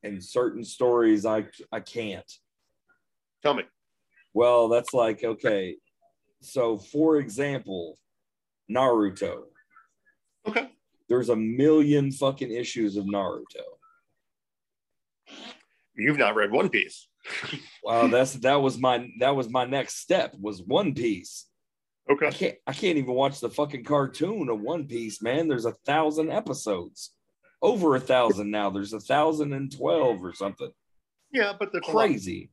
and 0.03 0.23
certain 0.23 0.63
stories 0.63 1.25
I 1.25 1.45
I 1.71 1.79
can't. 1.79 2.31
Tell 3.41 3.55
me. 3.55 3.63
Well, 4.33 4.69
that's 4.69 4.93
like 4.93 5.23
okay. 5.23 5.77
So 6.41 6.77
for 6.77 7.17
example, 7.17 7.97
Naruto. 8.69 9.45
Okay. 10.47 10.69
There's 11.09 11.29
a 11.29 11.35
million 11.35 12.11
fucking 12.11 12.51
issues 12.51 12.97
of 12.97 13.05
Naruto. 13.05 13.63
You've 15.95 16.17
not 16.17 16.35
read 16.35 16.51
One 16.51 16.69
Piece. 16.69 17.07
Wow, 17.83 18.07
that's 18.07 18.33
that 18.33 18.61
was 18.61 18.77
my 18.77 19.09
that 19.19 19.35
was 19.35 19.49
my 19.49 19.65
next 19.65 19.97
step 19.97 20.35
was 20.39 20.61
One 20.61 20.93
Piece. 20.93 21.47
Okay. 22.09 22.27
I 22.27 22.31
can't 22.31 22.55
I 22.67 22.73
can't 22.73 22.97
even 22.97 23.13
watch 23.13 23.39
the 23.39 23.49
fucking 23.49 23.83
cartoon 23.83 24.49
of 24.49 24.59
One 24.61 24.87
Piece, 24.87 25.21
man. 25.21 25.47
There's 25.47 25.65
a 25.65 25.73
thousand 25.85 26.31
episodes. 26.31 27.11
Over 27.61 27.95
a 27.95 27.99
thousand 27.99 28.51
now. 28.51 28.69
There's 28.69 28.93
a 28.93 28.99
thousand 28.99 29.53
and 29.53 29.75
twelve 29.75 30.23
or 30.23 30.33
something. 30.33 30.69
Yeah, 31.31 31.53
but 31.57 31.73
a 31.73 31.77
lot, 31.77 32.07
Crazy. 32.07 32.51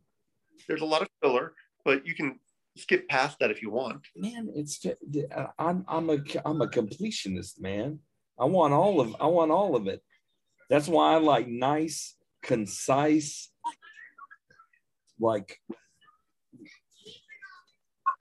there's 0.69 0.81
a 0.81 0.87
lot 0.87 1.03
of 1.03 1.09
filler, 1.23 1.53
but 1.85 2.07
you 2.07 2.15
can 2.15 2.39
skip 2.77 3.09
past 3.09 3.39
that 3.41 3.51
if 3.51 3.63
you 3.63 3.71
want. 3.71 4.07
Man, 4.17 4.51
it's 4.55 4.85
uh, 4.87 5.47
I'm 5.59 5.85
I'm 5.87 6.11
a 6.11 6.19
I'm 6.45 6.63
a 6.63 6.67
completionist, 6.67 7.61
man. 7.61 7.99
I 8.39 8.47
want 8.47 8.73
all 8.73 9.01
of 9.01 9.15
I 9.21 9.27
want 9.27 9.51
all 9.51 9.77
of 9.77 9.87
it. 9.87 10.03
That's 10.71 10.89
why 10.89 11.13
I 11.13 11.17
like 11.19 11.47
nice, 11.47 12.17
concise, 12.43 13.52
like 15.23 15.59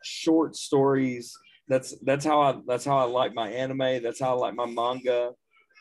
short 0.04 0.56
stories. 0.56 1.36
That's 1.68 1.96
that's 2.02 2.26
how 2.26 2.42
I 2.42 2.60
that's 2.68 2.86
how 2.86 2.98
I 2.98 3.04
like 3.04 3.34
my 3.34 3.50
anime. 3.50 4.04
That's 4.04 4.20
how 4.20 4.36
I 4.36 4.40
like 4.40 4.56
my 4.56 4.66
manga. 4.66 5.32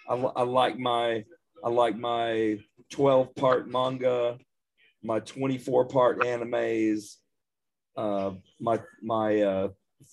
I, 0.09 0.15
I 0.15 0.43
like 0.43 0.79
my 0.79 1.25
I 1.65 1.69
like 1.69 1.97
my 1.97 2.59
12 2.91 3.35
part 3.35 3.69
manga, 3.69 4.39
my 5.03 5.21
24 5.21 5.87
part 5.87 6.21
animes, 6.21 7.17
uh, 7.97 8.33
my 8.61 8.81
my 9.03 9.41
uh, 9.41 9.69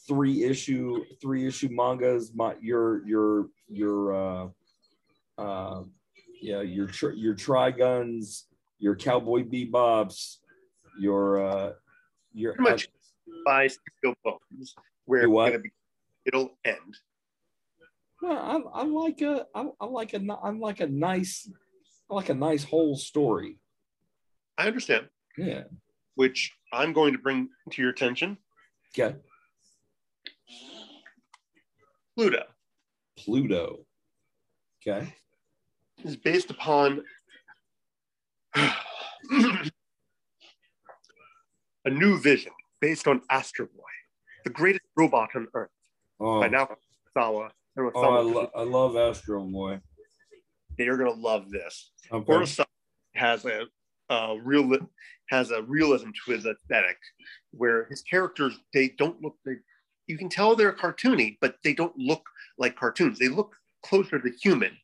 three 0.08 0.44
issue 0.44 1.04
three 1.22 1.48
issue 1.48 1.70
mangas. 1.72 2.32
My 2.34 2.56
your 2.62 3.06
your 3.08 3.48
your 3.70 4.14
uh, 4.14 4.48
uh, 5.38 5.84
yeah 6.42 6.62
your 6.62 6.88
tri- 6.88 7.16
your 7.16 7.36
Triguns, 7.36 8.48
your 8.80 8.96
Cowboy 8.96 9.44
Bebops, 9.44 10.38
your 11.00 11.46
uh, 11.46 11.74
your 12.34 12.54
Pretty 12.54 12.72
much 12.72 12.88
by 13.46 13.68
Studio 13.68 14.16
Bones, 14.24 14.76
where 15.06 15.24
Do 15.24 15.34
gonna 15.34 15.60
be, 15.60 15.72
it'll 16.26 16.58
end. 16.66 16.98
Well, 18.22 18.38
I, 18.74 18.82
I 18.82 18.84
like 18.84 19.22
a 19.22 19.46
I, 19.54 19.66
I 19.80 19.86
like 19.86 20.14
a 20.14 20.22
I 20.44 20.50
like 20.50 20.80
a 20.80 20.88
nice 20.88 21.50
I 22.10 22.16
like 22.16 22.30
a 22.30 22.34
nice 22.34 22.64
whole 22.64 22.96
story. 22.96 23.60
I 24.58 24.66
understand, 24.68 25.08
Yeah. 25.38 25.64
which 26.16 26.52
I'm 26.74 26.94
going 26.94 27.14
to 27.14 27.20
bring 27.20 27.50
to 27.72 27.82
your 27.82 27.92
attention. 27.92 28.38
Okay. 28.98 29.16
Pluto 32.16 32.44
Pluto. 33.18 33.86
Okay. 34.82 35.14
is 36.04 36.16
based 36.16 36.50
upon 36.50 37.04
a 41.88 41.90
new 41.90 42.20
vision 42.20 42.52
based 42.82 43.08
on 43.08 43.22
Astro 43.32 43.66
Boy, 43.66 43.94
the 44.44 44.50
greatest 44.50 44.84
robot 44.98 45.30
on 45.36 45.48
Earth. 45.54 45.70
Oh, 46.20 46.42
By 46.42 46.50
now, 46.50 46.68
Sawa. 47.14 47.52
oh 47.80 47.90
I, 48.02 48.22
lo- 48.22 48.52
I 48.56 48.64
love 48.64 48.98
Astro 48.98 49.44
Boy. 49.46 49.80
You're 50.78 50.98
gonna 50.98 51.12
love 51.12 51.50
this. 51.50 51.92
Okay. 52.12 52.32
Kurosawa 52.32 52.66
has 53.16 53.46
a, 53.46 53.64
a 54.10 54.38
real 54.44 54.78
has 55.30 55.52
a 55.52 55.64
realism 55.64 56.10
to 56.26 56.32
his 56.32 56.46
aesthetic, 56.46 56.98
where 57.52 57.86
his 57.90 58.02
characters 58.02 58.60
they 58.74 58.90
don't 58.98 59.22
look 59.22 59.36
they 59.46 59.56
you 60.08 60.18
can 60.18 60.30
tell 60.30 60.56
they're 60.56 60.74
cartoony, 60.74 61.38
but 61.42 61.56
they 61.64 61.74
don't 61.74 61.98
look 61.98 62.24
like 62.58 62.76
cartoons. 62.76 63.18
They 63.18 63.28
look 63.30 63.56
closer 63.84 64.20
to 64.20 64.32
human, 64.44 64.78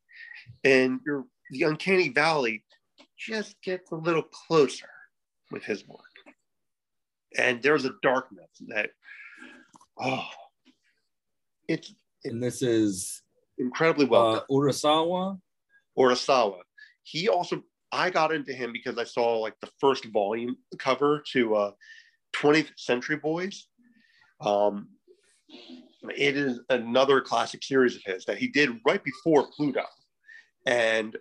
and 0.63 0.99
your 1.05 1.25
the 1.51 1.63
uncanny 1.63 2.09
valley 2.09 2.63
just 3.17 3.61
gets 3.61 3.91
a 3.91 3.95
little 3.95 4.23
closer 4.23 4.89
with 5.51 5.63
his 5.63 5.87
work. 5.87 6.12
And 7.38 7.61
there's 7.61 7.86
a 7.86 7.93
darkness 8.01 8.49
that 8.67 8.91
oh, 9.99 10.25
it's 11.67 11.93
And 12.23 12.41
this 12.41 12.61
is 12.61 13.21
incredibly 13.57 14.05
well 14.05 14.36
uh, 14.36 14.41
Urasawa. 14.49 15.39
Urasawa. 15.97 16.59
He 17.03 17.27
also, 17.27 17.61
I 17.91 18.09
got 18.09 18.34
into 18.34 18.53
him 18.53 18.71
because 18.71 18.97
I 18.97 19.03
saw 19.03 19.39
like 19.39 19.55
the 19.61 19.69
first 19.79 20.05
volume 20.05 20.55
cover 20.79 21.23
to 21.34 21.55
uh, 21.55 21.71
20th 22.36 22.69
Century 22.77 23.17
Boys. 23.17 23.67
Um, 24.41 24.89
it 26.17 26.36
is 26.36 26.59
another 26.69 27.21
classic 27.21 27.63
series 27.63 27.95
of 27.95 28.01
his 28.05 28.25
that 28.25 28.38
he 28.38 28.47
did 28.47 28.79
right 28.86 29.01
before 29.03 29.47
Pluto, 29.55 29.84
and 30.65 31.15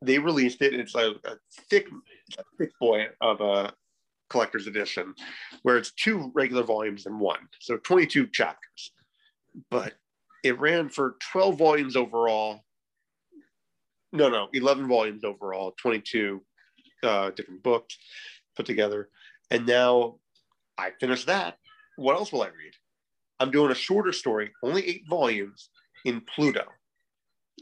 they 0.00 0.18
released 0.18 0.62
it. 0.62 0.74
It's 0.74 0.94
a, 0.94 1.10
a 1.24 1.36
thick, 1.68 1.88
a 2.38 2.42
thick 2.56 2.70
boy 2.80 3.06
of 3.20 3.40
a 3.40 3.72
collector's 4.28 4.66
edition, 4.66 5.14
where 5.62 5.76
it's 5.76 5.92
two 5.92 6.30
regular 6.34 6.62
volumes 6.62 7.06
in 7.06 7.18
one, 7.18 7.48
so 7.60 7.76
22 7.78 8.28
chapters. 8.28 8.92
But 9.70 9.94
it 10.44 10.58
ran 10.58 10.88
for 10.88 11.16
12 11.32 11.58
volumes 11.58 11.96
overall. 11.96 12.60
No, 14.12 14.28
no, 14.28 14.48
11 14.52 14.88
volumes 14.88 15.24
overall, 15.24 15.74
22 15.80 16.42
uh, 17.02 17.30
different 17.30 17.62
books 17.62 17.96
put 18.56 18.66
together. 18.66 19.08
And 19.50 19.66
now 19.66 20.16
I 20.76 20.90
finished 21.00 21.26
that. 21.26 21.58
What 21.96 22.16
else 22.16 22.32
will 22.32 22.42
I 22.42 22.46
read? 22.46 22.74
I'm 23.40 23.50
doing 23.50 23.70
a 23.70 23.74
shorter 23.74 24.12
story, 24.12 24.50
only 24.62 24.86
eight 24.86 25.04
volumes 25.08 25.70
in 26.04 26.20
Pluto. 26.22 26.64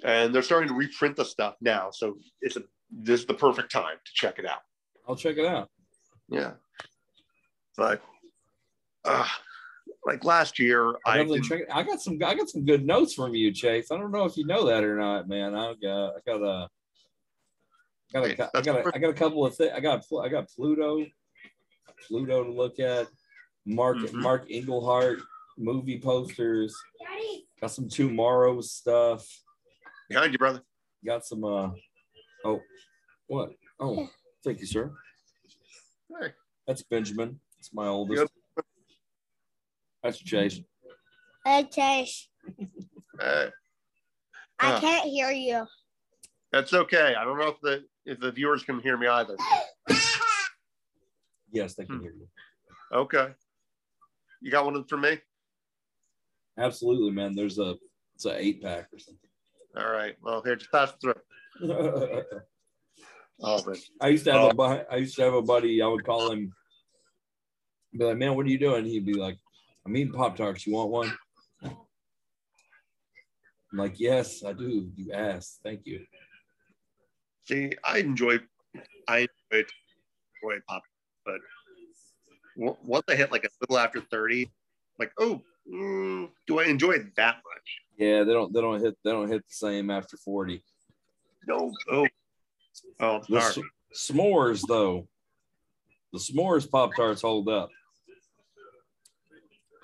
And 0.05 0.35
they're 0.35 0.43
starting 0.43 0.69
to 0.69 0.75
reprint 0.75 1.17
the 1.17 1.25
stuff 1.25 1.57
now. 1.61 1.91
So 1.91 2.19
it's 2.41 2.57
a, 2.57 2.63
this 2.91 3.21
is 3.21 3.27
the 3.27 3.35
perfect 3.35 3.73
time 3.73 3.97
to 4.05 4.13
check 4.15 4.39
it 4.39 4.47
out. 4.47 4.61
I'll 5.09 5.17
check 5.17 5.37
it 5.37 5.47
out. 5.47 5.71
Yeah. 6.29 6.53
But 7.77 8.03
uh, 9.05 9.27
like 10.05 10.25
last 10.25 10.59
year, 10.59 10.95
I, 11.05 11.21
I, 11.21 11.39
check, 11.41 11.63
I 11.73 11.83
got 11.83 12.01
some 12.01 12.19
I 12.25 12.35
got 12.35 12.49
some 12.49 12.65
good 12.65 12.87
notes 12.87 13.15
from 13.15 13.35
you, 13.35 13.53
Chase. 13.53 13.91
I 13.91 13.99
don't 13.99 14.13
know 14.13 14.25
if 14.25 14.37
you 14.37 14.47
know 14.47 14.67
that 14.67 14.83
or 14.83 14.97
not, 14.97 15.29
man. 15.29 15.55
I 15.55 15.75
got 15.81 16.15
I 16.15 16.19
got 16.27 16.43
a 16.43 16.69
got 18.13 18.25
a, 18.25 18.51
I 18.57 18.61
got 18.63 18.77
a, 18.77 18.93
I 18.95 18.99
got 18.99 19.11
a 19.11 19.15
couple 19.15 19.45
of 19.45 19.55
things. 19.55 19.73
I 19.75 19.81
got 19.81 20.05
I 20.23 20.29
got 20.29 20.49
Pluto, 20.49 21.05
Pluto 22.09 22.45
to 22.45 22.51
look 22.51 22.79
at. 22.81 23.09
Mark 23.67 23.97
mm-hmm. 23.97 24.23
Mark 24.23 24.49
Englert 24.49 25.21
movie 25.59 25.99
posters. 25.99 26.75
Got 27.61 27.73
some 27.73 27.89
tomorrow 27.89 28.61
stuff. 28.61 29.27
Behind 30.09 30.33
you, 30.33 30.39
brother. 30.39 30.63
Got 31.05 31.27
some 31.27 31.45
uh 31.45 31.71
oh 32.45 32.61
what? 33.27 33.51
Oh, 33.81 34.09
thank 34.45 34.61
you, 34.61 34.67
sir. 34.67 34.93
Hey. 36.09 36.29
That's 36.67 36.83
Benjamin. 36.83 37.41
That's 37.57 37.73
my 37.73 37.87
oldest. 37.87 38.23
Yep. 38.57 38.65
That's 40.03 40.19
Chase. 40.19 40.61
Hey 41.45 41.69
Chase. 41.71 42.29
Hey. 43.21 43.51
I 44.59 44.81
can't 44.81 45.09
hear 45.09 45.31
you. 45.31 45.67
That's 46.53 46.73
okay. 46.73 47.15
I 47.19 47.25
don't 47.25 47.39
know 47.39 47.49
if 47.49 47.61
the 47.61 47.85
if 48.05 48.21
the 48.21 48.33
viewers 48.33 48.63
can 48.63 48.81
hear 48.81 48.97
me 48.97 49.07
either. 49.07 49.37
yes, 51.53 51.75
they 51.75 51.85
can 51.85 51.97
hmm. 51.97 52.03
hear 52.03 52.13
you. 52.13 52.29
Okay. 52.93 53.29
You 54.41 54.51
got 54.51 54.65
one 54.65 54.85
for 54.85 54.97
me? 54.97 55.19
Absolutely, 56.59 57.11
man. 57.11 57.35
There's 57.35 57.59
a 57.59 57.75
it's 58.15 58.25
an 58.25 58.37
eight 58.37 58.63
pack 58.63 58.89
or 58.93 58.99
something. 58.99 59.31
All 59.77 59.91
right. 59.91 60.17
Well, 60.23 60.43
here, 60.43 60.57
just 60.57 60.73
pass 60.73 60.93
it 60.93 61.01
through. 61.01 61.15
oh, 63.43 63.63
man. 63.67 63.77
I 64.01 64.09
used 64.09 64.25
to 64.25 64.33
have 64.33 64.59
oh. 64.59 64.63
a 64.63 64.85
I 64.91 64.97
used 64.97 65.17
to 65.17 65.23
have 65.23 65.35
a 65.35 65.43
buddy. 65.43 65.83
I 65.83 65.87
would 65.87 66.05
call 66.05 66.31
him. 66.31 66.53
Be 67.97 68.05
like, 68.05 68.19
man, 68.19 68.35
what 68.35 68.47
are 68.47 68.51
you 68.51 68.59
doing? 68.59 68.85
He'd 68.85 69.07
be 69.07 69.15
like, 69.15 69.39
I'm 69.87 69.97
eating 69.97 70.13
pop 70.13 70.37
tarts. 70.37 70.67
You 70.67 70.75
want 70.75 70.91
one? 70.91 71.13
I'm 71.63 71.77
like, 73.79 73.99
yes, 73.99 74.45
I 74.45 74.53
do. 74.53 74.91
You 74.95 75.13
asked. 75.13 75.61
Thank 75.65 75.83
you. 75.85 76.05
See, 77.45 77.73
I 77.85 77.99
enjoy, 77.99 78.39
I 79.09 79.29
enjoy, 79.53 79.65
enjoy 80.43 80.61
pop, 80.69 80.83
but 81.25 81.41
once 82.57 83.05
I 83.09 83.15
hit 83.15 83.31
like 83.31 83.45
a 83.45 83.49
little 83.61 83.79
after 83.79 84.01
30, 84.01 84.51
like, 84.99 85.13
oh, 85.19 85.43
mm, 85.73 86.29
do 86.47 86.59
I 86.59 86.65
enjoy 86.65 86.93
it 86.93 87.15
that 87.17 87.37
much? 87.37 87.81
Yeah, 87.99 88.25
they 88.25 88.33
don't 88.33 88.53
they 88.53 88.61
don't 88.61 88.81
hit 88.81 88.97
they 89.05 89.11
don't 89.11 89.29
hit 89.29 89.47
the 89.47 89.55
same 89.55 89.91
after 89.91 90.17
40. 90.17 90.63
No. 91.47 91.73
Oh. 91.91 92.07
Oh, 93.01 93.21
the 93.29 93.65
s'mores 93.95 94.63
though. 94.67 95.09
The 96.13 96.19
s'mores 96.19 96.71
Pop 96.71 96.95
Tarts 96.97 97.23
hold 97.23 97.49
up. 97.49 97.71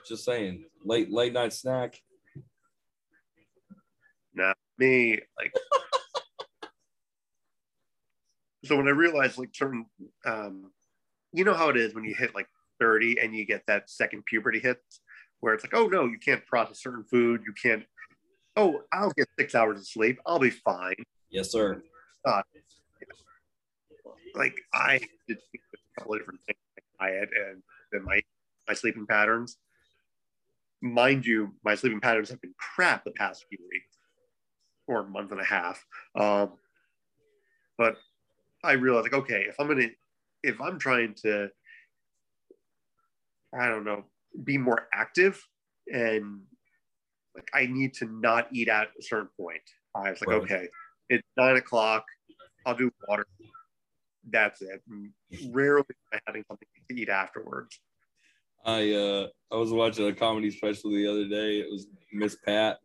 Just 0.08 0.24
saying, 0.24 0.64
late 0.84 1.10
late 1.10 1.32
night 1.32 1.52
snack. 1.52 2.00
Nah, 4.34 4.54
me 4.78 5.20
like. 5.38 5.52
so 8.64 8.76
when 8.76 8.88
I 8.88 8.92
realized 8.92 9.38
like 9.38 9.54
certain, 9.54 9.86
um, 10.24 10.70
you 11.32 11.44
know 11.44 11.54
how 11.54 11.68
it 11.68 11.76
is 11.76 11.94
when 11.94 12.04
you 12.04 12.14
hit 12.14 12.34
like 12.34 12.48
30 12.80 13.18
and 13.20 13.34
you 13.34 13.44
get 13.44 13.62
that 13.66 13.90
second 13.90 14.24
puberty 14.24 14.58
hit 14.58 14.78
where 15.40 15.54
it's 15.54 15.64
like, 15.64 15.74
oh 15.74 15.86
no, 15.86 16.06
you 16.06 16.18
can't 16.18 16.44
process 16.46 16.82
certain 16.82 17.04
food. 17.04 17.42
You 17.46 17.52
can't, 17.60 17.84
oh, 18.56 18.82
I'll 18.92 19.10
get 19.10 19.28
six 19.38 19.54
hours 19.54 19.78
of 19.78 19.86
sleep. 19.86 20.18
I'll 20.26 20.38
be 20.38 20.50
fine. 20.50 20.94
Yes, 21.30 21.50
sir. 21.50 21.82
Uh, 22.24 22.42
like 24.34 24.54
I 24.72 25.00
did 25.28 25.38
a 25.54 26.00
couple 26.00 26.14
of 26.14 26.20
different 26.20 26.40
things, 26.46 26.58
like 26.76 27.10
diet 27.10 27.28
and 27.34 27.62
then 27.92 28.04
my, 28.04 28.20
my 28.68 28.74
sleeping 28.74 29.06
patterns. 29.06 29.56
Mind 30.80 31.24
you, 31.24 31.54
my 31.64 31.74
sleeping 31.74 32.00
patterns 32.00 32.30
have 32.30 32.40
been 32.40 32.54
crap 32.58 33.04
the 33.04 33.12
past 33.12 33.44
few 33.48 33.58
weeks 33.70 33.98
or 34.88 35.06
month 35.06 35.30
and 35.30 35.40
a 35.40 35.44
half. 35.44 35.84
Um, 36.18 36.54
but 37.78 37.96
I 38.64 38.72
realized 38.72 39.04
like, 39.04 39.20
okay, 39.22 39.44
if 39.48 39.54
I'm 39.58 39.68
gonna, 39.68 39.88
if 40.42 40.60
I'm 40.60 40.78
trying 40.78 41.14
to 41.22 41.48
I 43.58 43.68
don't 43.68 43.84
know, 43.84 44.04
be 44.44 44.56
more 44.56 44.88
active 44.94 45.42
and 45.92 46.40
like 47.34 47.48
I 47.54 47.66
need 47.66 47.94
to 47.94 48.06
not 48.06 48.48
eat 48.52 48.68
at 48.68 48.88
a 48.98 49.02
certain 49.02 49.28
point. 49.38 49.62
I 49.94 50.10
was 50.10 50.20
like, 50.20 50.28
right. 50.28 50.42
okay, 50.42 50.68
it's 51.08 51.26
nine 51.36 51.56
o'clock. 51.56 52.04
I'll 52.66 52.76
do 52.76 52.90
water. 53.08 53.26
That's 54.30 54.62
it. 54.62 54.82
Rarely 55.50 55.84
having 56.26 56.44
something 56.48 56.68
to 56.88 56.94
eat 56.94 57.08
afterwards. 57.08 57.80
I 58.64 58.92
uh 58.92 59.26
I 59.50 59.56
was 59.56 59.72
watching 59.72 60.06
a 60.06 60.12
comedy 60.12 60.50
special 60.50 60.90
the 60.90 61.06
other 61.08 61.28
day. 61.28 61.58
It 61.58 61.70
was 61.70 61.88
Miss 62.12 62.36
Pat. 62.44 62.78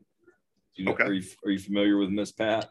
You 0.75 0.85
know, 0.85 0.91
okay. 0.93 1.03
are, 1.03 1.13
you, 1.13 1.23
are 1.45 1.51
you 1.51 1.59
familiar 1.59 1.97
with 1.97 2.09
Miss 2.09 2.31
Pat? 2.31 2.69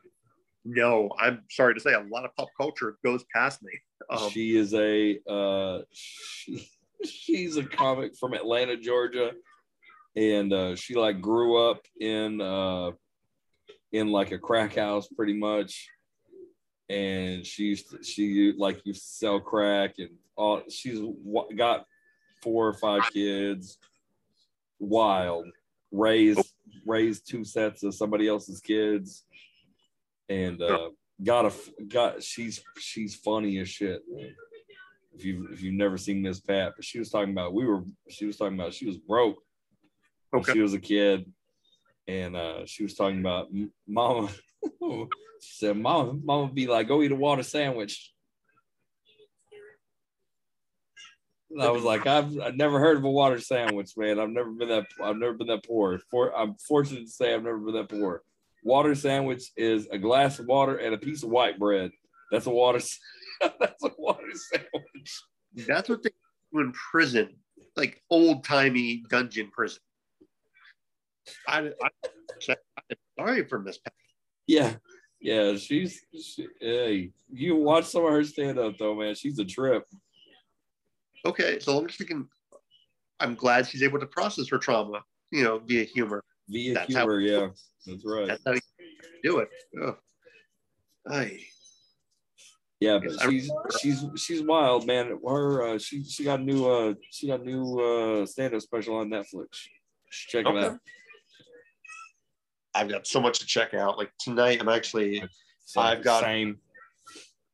No, 0.64 1.10
I'm 1.18 1.42
sorry 1.48 1.74
to 1.74 1.80
say, 1.80 1.92
a 1.92 2.00
lot 2.00 2.24
of 2.24 2.34
pop 2.36 2.48
culture 2.56 2.98
goes 3.04 3.24
past 3.32 3.62
me. 3.62 3.70
Um, 4.10 4.30
she 4.30 4.56
is 4.56 4.74
a 4.74 5.18
uh, 5.28 5.82
she, 5.92 6.68
she's 7.04 7.56
a 7.56 7.64
comic 7.64 8.16
from 8.18 8.34
Atlanta, 8.34 8.76
Georgia, 8.76 9.32
and 10.16 10.52
uh, 10.52 10.74
she 10.74 10.94
like 10.94 11.20
grew 11.20 11.70
up 11.70 11.82
in 12.00 12.40
uh, 12.40 12.90
in 13.92 14.08
like 14.08 14.32
a 14.32 14.38
crack 14.38 14.74
house, 14.74 15.06
pretty 15.08 15.34
much. 15.34 15.88
And 16.88 17.44
she 17.44 17.64
used 17.64 17.90
to, 17.90 18.02
she 18.02 18.54
like 18.56 18.84
used 18.84 19.02
to 19.02 19.08
sell 19.08 19.40
crack, 19.40 19.94
and 19.98 20.10
all 20.36 20.62
she's 20.68 21.00
got 21.56 21.84
four 22.42 22.68
or 22.68 22.74
five 22.74 23.02
kids. 23.12 23.78
Wild, 24.78 25.46
raised 25.90 26.52
raised 26.84 27.28
two 27.28 27.44
sets 27.44 27.82
of 27.82 27.94
somebody 27.94 28.28
else's 28.28 28.60
kids, 28.60 29.24
and 30.28 30.62
uh, 30.62 30.90
got 31.24 31.46
a 31.46 31.52
got 31.88 32.22
she's 32.22 32.62
she's 32.78 33.16
funny 33.16 33.58
as 33.58 33.68
shit. 33.68 34.02
Man 34.08 34.34
if 35.16 35.24
you 35.24 35.48
if 35.50 35.62
you've 35.62 35.74
never 35.74 35.96
seen 35.96 36.22
Miss 36.22 36.40
Pat, 36.40 36.74
but 36.76 36.84
she 36.84 36.98
was 36.98 37.10
talking 37.10 37.32
about 37.32 37.54
we 37.54 37.64
were 37.64 37.82
she 38.08 38.26
was 38.26 38.36
talking 38.36 38.58
about 38.58 38.74
she 38.74 38.86
was 38.86 38.98
broke 38.98 39.38
okay. 40.34 40.52
she 40.52 40.60
was 40.60 40.74
a 40.74 40.78
kid, 40.78 41.30
and 42.06 42.36
uh, 42.36 42.66
she 42.66 42.82
was 42.82 42.94
talking 42.94 43.20
about 43.20 43.48
mama. 43.86 44.28
She 45.40 45.66
said, 45.66 45.76
"Mama, 45.76 46.14
mama 46.22 46.52
be 46.52 46.66
like, 46.66 46.88
go 46.88 47.02
eat 47.02 47.12
a 47.12 47.16
water 47.16 47.42
sandwich." 47.42 48.12
And 51.50 51.62
I 51.62 51.70
was 51.70 51.84
like, 51.84 52.06
I've, 52.06 52.38
I've 52.40 52.56
never 52.56 52.80
heard 52.80 52.98
of 52.98 53.04
a 53.04 53.10
water 53.10 53.40
sandwich, 53.40 53.92
man. 53.96 54.18
I've 54.18 54.30
never 54.30 54.50
been 54.50 54.68
that 54.68 54.86
I've 55.02 55.16
never 55.16 55.34
been 55.34 55.46
that 55.46 55.66
poor. 55.66 56.00
For 56.10 56.36
I'm 56.36 56.56
fortunate 56.56 57.06
to 57.06 57.10
say 57.10 57.32
I've 57.32 57.44
never 57.44 57.58
been 57.58 57.74
that 57.74 57.88
poor. 57.88 58.22
Water 58.64 58.94
sandwich 58.94 59.44
is 59.56 59.86
a 59.92 59.98
glass 59.98 60.38
of 60.38 60.46
water 60.46 60.76
and 60.76 60.94
a 60.94 60.98
piece 60.98 61.22
of 61.22 61.30
white 61.30 61.58
bread. 61.58 61.92
That's 62.32 62.46
a 62.46 62.50
water. 62.50 62.80
That's 63.40 63.84
a 63.84 63.90
water 63.96 64.32
sandwich. 64.32 65.22
That's 65.66 65.88
what 65.88 66.02
they 66.02 66.10
do 66.52 66.60
in 66.60 66.72
prison, 66.72 67.36
like 67.76 68.02
old 68.10 68.44
timey 68.44 69.04
dungeon 69.08 69.50
prison. 69.52 69.80
I, 71.46 71.70
I, 71.82 71.90
I'm 72.48 72.56
sorry 73.18 73.44
for 73.44 73.58
Miss 73.58 73.78
Pat. 73.78 73.94
Yeah, 74.46 74.74
yeah, 75.20 75.56
she's. 75.56 76.00
She, 76.12 76.46
hey, 76.60 77.10
you 77.32 77.56
watch 77.56 77.86
some 77.86 78.04
of 78.04 78.10
her 78.10 78.24
stand 78.24 78.58
up 78.58 78.78
though, 78.78 78.94
man. 78.94 79.14
She's 79.14 79.38
a 79.38 79.44
trip. 79.44 79.84
Okay, 81.24 81.58
so 81.58 81.74
long 81.74 81.86
as 81.86 81.94
she 81.94 82.04
can, 82.04 82.28
I'm 83.18 83.34
glad 83.34 83.66
she's 83.66 83.82
able 83.82 83.98
to 83.98 84.06
process 84.06 84.48
her 84.50 84.58
trauma, 84.58 85.02
you 85.32 85.42
know, 85.42 85.58
via 85.58 85.84
humor. 85.84 86.22
Via 86.48 86.74
that's 86.74 86.94
humor, 86.94 87.20
how, 87.20 87.26
yeah, 87.26 87.48
that's 87.86 88.04
right. 88.04 88.28
That's 88.28 88.42
how 88.46 88.52
you 88.52 88.60
do 89.24 89.38
it. 89.38 89.48
Oh. 89.82 89.96
Aye. 91.08 91.40
Yeah, 92.78 92.98
but 92.98 93.18
she's 93.22 93.50
she's 93.80 94.04
she's 94.16 94.42
wild, 94.42 94.86
man. 94.86 95.18
Her 95.26 95.62
uh, 95.62 95.78
she 95.78 96.04
she 96.04 96.24
got 96.24 96.40
a 96.40 96.42
new 96.42 96.66
uh 96.66 96.94
she 97.10 97.26
got 97.26 97.40
a 97.40 97.44
new 97.44 97.80
uh 97.80 98.26
stand 98.26 98.54
up 98.54 98.60
special 98.60 98.96
on 98.96 99.08
Netflix. 99.08 99.48
Just 100.10 100.28
check 100.28 100.46
Okay. 100.46 100.58
it 100.58 100.64
out. 100.64 100.78
I've 102.76 102.88
got 102.88 103.06
so 103.06 103.20
much 103.20 103.38
to 103.38 103.46
check 103.46 103.72
out. 103.74 103.96
Like 103.98 104.12
tonight, 104.18 104.58
I'm 104.60 104.68
actually 104.68 105.22
So, 105.64 105.80
I've 105.80 106.02
got- 106.02 106.22
same. 106.22 106.58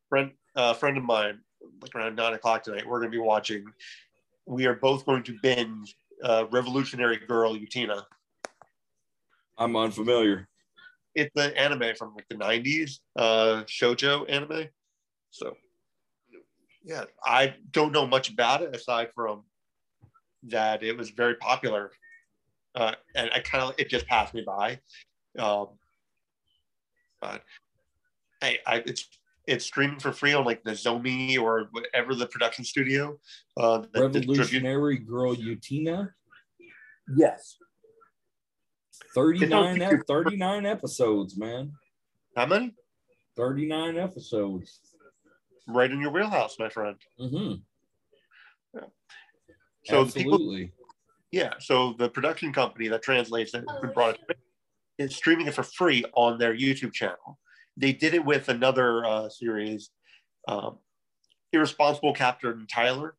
friend 0.09 0.33
a 0.55 0.75
friend 0.75 0.99
of 0.99 1.05
mine 1.05 1.41
like 1.81 1.95
around 1.95 2.17
nine 2.17 2.35
o'clock 2.35 2.63
tonight 2.65 2.87
we're 2.87 2.99
going 2.99 3.11
to 3.11 3.17
be 3.17 3.23
watching 3.23 3.65
we 4.47 4.67
are 4.67 4.75
both 4.75 5.07
going 5.07 5.23
to 5.23 5.35
binge 5.43 5.95
uh, 6.23 6.45
revolutionary 6.51 7.17
girl 7.17 7.55
Utena 7.55 8.03
I'm 9.57 9.75
unfamiliar. 9.77 10.49
it's 11.15 11.31
the 11.35 11.57
anime 11.59 11.95
from 11.97 12.15
like 12.15 12.27
the 12.29 12.35
90s 12.35 12.99
uh 13.17 13.63
shojo 13.65 14.29
anime 14.29 14.69
so 15.31 15.57
yeah 16.85 17.05
i 17.25 17.55
don't 17.71 17.93
know 17.93 18.07
much 18.07 18.29
about 18.31 18.61
it 18.61 18.75
aside 18.77 19.09
from 19.15 19.45
that 20.43 20.83
it 20.83 20.95
was 20.99 21.09
very 21.11 21.37
popular 21.37 21.93
uh 22.75 22.95
and 23.15 23.31
i 23.33 23.39
kind 23.41 23.65
of 23.65 23.75
it 23.79 23.89
just 23.89 24.07
passed 24.07 24.35
me 24.35 24.43
by 24.45 24.79
um 25.39 25.69
but 27.21 27.43
hey 28.41 28.59
i 28.67 28.77
it's 28.87 29.09
it's 29.47 29.65
streaming 29.65 29.99
for 29.99 30.13
free 30.13 30.33
on 30.35 30.45
like 30.45 30.63
the 30.63 30.73
Nozomi 30.73 31.39
or 31.39 31.69
whatever 31.73 32.15
the 32.15 32.27
production 32.27 32.65
studio 32.65 33.19
uh 33.59 33.79
that 33.79 34.13
distributes- 34.13 34.39
Revolutionary 34.39 34.99
Girl 34.99 35.35
Utena. 35.35 36.11
yes 37.17 37.57
Thirty 39.15 39.47
nine 39.47 39.81
ep- 39.83 40.07
thirty 40.07 40.37
nine 40.37 40.65
episodes, 40.67 41.37
man. 41.37 41.73
how 42.37 42.47
many 42.47 42.75
39 43.37 43.97
episodes. 43.97 44.81
right 45.67 45.91
in 45.91 46.01
your 46.01 46.11
wheelhouse 46.13 46.57
my 46.59 46.69
friend 46.69 46.97
Mm-hmm. 47.21 47.55
so 49.85 50.05
the 50.05 50.13
people 50.13 50.35
Absolutely. 50.35 50.73
Yeah, 51.31 51.55
so 51.61 51.95
the 51.99 52.11
production 52.11 52.53
company 52.53 52.89
that 52.89 53.03
translates 53.03 53.55
it 53.55 53.65
who 53.81 53.89
brought 53.89 54.19
it 54.29 54.37
is 54.99 55.17
streaming 55.17 55.47
it 55.47 55.55
for 55.55 55.63
free 55.63 56.05
on 56.15 56.39
their 56.39 56.55
YouTube 56.55 56.93
channel. 56.93 57.39
They 57.77 57.93
did 57.93 58.15
it 58.15 58.25
with 58.25 58.49
another 58.49 59.05
uh, 59.05 59.29
series, 59.29 59.91
um, 60.49 60.79
Irresponsible 61.53 62.13
Captain 62.13 62.67
Tylor. 62.67 63.17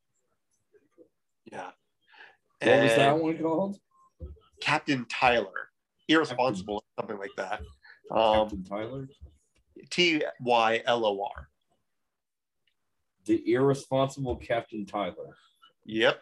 Yeah. 1.51 1.71
What 2.61 2.81
was 2.81 2.95
that 2.95 3.19
one 3.19 3.37
called? 3.37 3.77
Captain 4.61 5.05
Tylor. 5.09 5.69
Irresponsible, 6.07 6.83
something 6.99 7.17
like 7.17 7.31
that. 7.37 7.61
Um, 8.11 8.43
Captain 8.43 8.63
Tylor. 8.63 9.07
T 9.89 10.23
Y 10.41 10.81
L 10.85 11.05
O 11.05 11.23
R. 11.35 11.49
The 13.25 13.53
irresponsible 13.53 14.35
Captain 14.35 14.85
Tylor. 14.85 15.35
Yep. 15.85 16.21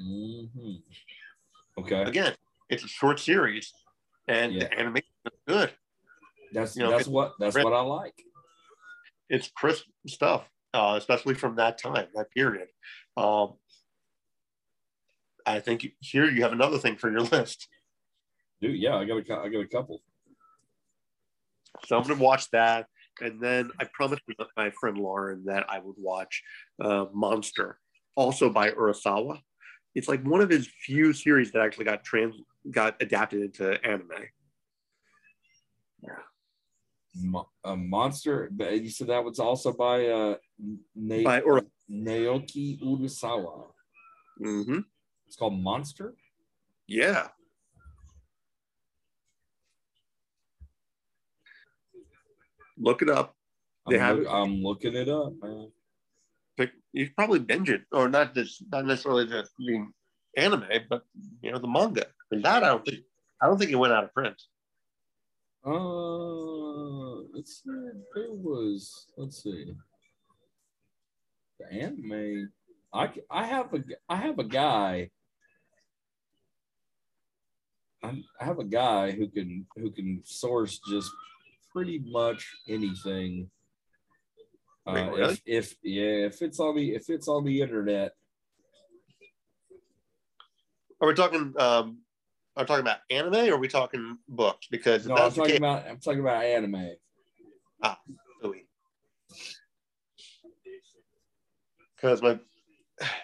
hmm 0.00 0.44
Okay. 1.78 2.02
Again, 2.02 2.34
it's 2.68 2.84
a 2.84 2.88
short 2.88 3.18
series, 3.18 3.72
and 4.28 4.52
Yeah. 4.52 4.60
the 4.64 4.78
animation 4.78 5.08
is 5.26 5.38
good. 5.46 5.72
That's 6.52 6.76
you 6.76 6.82
know, 6.82 6.90
that's 6.90 7.08
what 7.08 7.34
that's 7.38 7.54
really- 7.56 7.70
what 7.70 7.76
I 7.76 7.80
like. 7.82 8.14
it's 9.28 9.48
crisp 9.50 9.86
stuff, 10.06 10.48
uh, 10.74 10.94
especially 10.98 11.34
from 11.34 11.56
that 11.56 11.78
time, 11.78 12.08
that 12.14 12.30
period. 12.32 12.68
Um, 13.16 13.54
I 15.46 15.60
think 15.60 15.86
here 16.00 16.26
you 16.30 16.42
have 16.42 16.52
another 16.52 16.78
thing 16.78 16.96
for 16.96 17.10
your 17.10 17.20
list. 17.36 17.68
Dude, 18.60 18.76
yeah, 18.78 18.96
I 18.96 19.04
got 19.04 19.16
a 19.28 19.40
I 19.40 19.48
got 19.48 19.60
a 19.60 19.66
couple. 19.66 20.02
So 21.86 21.96
I'm 21.96 22.04
to 22.04 22.14
watch 22.14 22.50
that. 22.50 22.86
And 23.20 23.40
then 23.42 23.70
I 23.78 23.84
promised 23.92 24.22
my 24.56 24.70
friend 24.70 24.96
Lauren 24.98 25.44
that 25.46 25.68
I 25.70 25.78
would 25.78 25.96
watch 25.98 26.42
uh, 26.82 27.06
Monster, 27.12 27.78
also 28.14 28.48
by 28.50 28.70
Urasawa. 28.70 29.40
It's 29.94 30.08
like 30.08 30.22
one 30.24 30.40
of 30.40 30.48
his 30.50 30.66
few 30.66 31.12
series 31.12 31.52
that 31.52 31.60
actually 31.62 31.84
got 31.84 32.04
trans 32.04 32.34
got 32.70 33.00
adapted 33.00 33.42
into 33.42 33.84
anime. 33.84 34.10
Mo- 37.14 37.50
a 37.62 37.76
monster. 37.76 38.48
but 38.50 38.80
You 38.80 38.88
said 38.88 39.08
that 39.08 39.22
was 39.22 39.38
also 39.38 39.72
by 39.74 40.06
uh 40.06 40.36
Na- 40.94 41.22
By 41.22 41.42
Ura- 41.42 41.66
Naoki 41.90 42.80
Urasawa. 42.82 43.66
Mm-hmm. 44.40 44.78
It's 45.26 45.36
called 45.36 45.60
Monster. 45.60 46.14
Yeah. 46.86 47.28
Look 52.78 53.02
it 53.02 53.08
up. 53.10 53.34
They 53.88 53.96
I'm, 53.96 54.00
have 54.00 54.16
look- 54.18 54.26
it. 54.26 54.30
I'm 54.30 54.62
looking 54.62 54.94
it 54.94 55.08
up, 55.08 55.32
man. 55.42 55.68
pick 56.56 56.70
you 56.92 57.08
probably 57.16 57.38
binge 57.40 57.70
it 57.70 57.82
or 57.92 58.08
not 58.08 58.34
just 58.34 58.62
not 58.70 58.84
necessarily 58.84 59.26
just 59.26 59.52
the 59.58 59.86
anime 60.36 60.64
but 60.88 61.02
you 61.42 61.50
know 61.50 61.58
the 61.58 61.66
manga 61.68 62.04
and 62.32 62.42
that 62.42 62.64
i 62.64 62.68
don't 62.68 62.84
think 62.84 62.98
i 63.40 63.46
don't 63.46 63.58
think 63.58 63.70
it 63.70 63.76
went 63.76 63.92
out 63.92 64.04
of 64.04 64.12
print 64.12 64.40
Uh, 65.64 67.22
let's 67.32 67.62
see. 67.62 67.70
There 68.14 68.34
was. 68.34 69.06
Let's 69.16 69.42
see. 69.44 69.72
The 71.60 71.72
anime. 71.72 72.50
I 72.92 73.10
I 73.30 73.46
have 73.46 73.72
a 73.72 73.80
I 74.08 74.16
have 74.16 74.38
a 74.40 74.44
guy. 74.44 75.10
I 78.02 78.10
have 78.40 78.58
a 78.58 78.64
guy 78.64 79.12
who 79.12 79.28
can 79.28 79.64
who 79.76 79.92
can 79.92 80.20
source 80.24 80.80
just 80.90 81.10
pretty 81.72 82.02
much 82.10 82.42
anything. 82.68 83.48
Uh, 84.84 84.94
Wait, 84.94 85.10
really? 85.12 85.32
if, 85.32 85.40
if 85.46 85.76
yeah, 85.84 86.26
if 86.26 86.42
it's 86.42 86.58
on 86.58 86.74
the 86.74 86.94
if 86.98 87.08
it's 87.08 87.28
on 87.28 87.44
the 87.44 87.60
internet, 87.62 88.12
are 91.00 91.06
we 91.06 91.14
talking 91.14 91.54
um 91.56 92.02
are 92.56 92.62
we 92.64 92.66
talking 92.66 92.82
about 92.82 92.98
anime 93.10 93.48
or 93.50 93.54
are 93.54 93.58
we 93.58 93.68
talking 93.68 94.18
books 94.28 94.66
because 94.70 95.06
no, 95.06 95.14
I'm 95.16 95.30
talking 95.30 95.44
case, 95.46 95.58
about 95.58 95.86
I'm 95.86 95.98
talking 95.98 96.20
about 96.20 96.44
anime. 96.44 96.94
Ah, 97.82 97.98
Louis. 98.42 98.66
because 101.96 102.22
my 102.22 102.38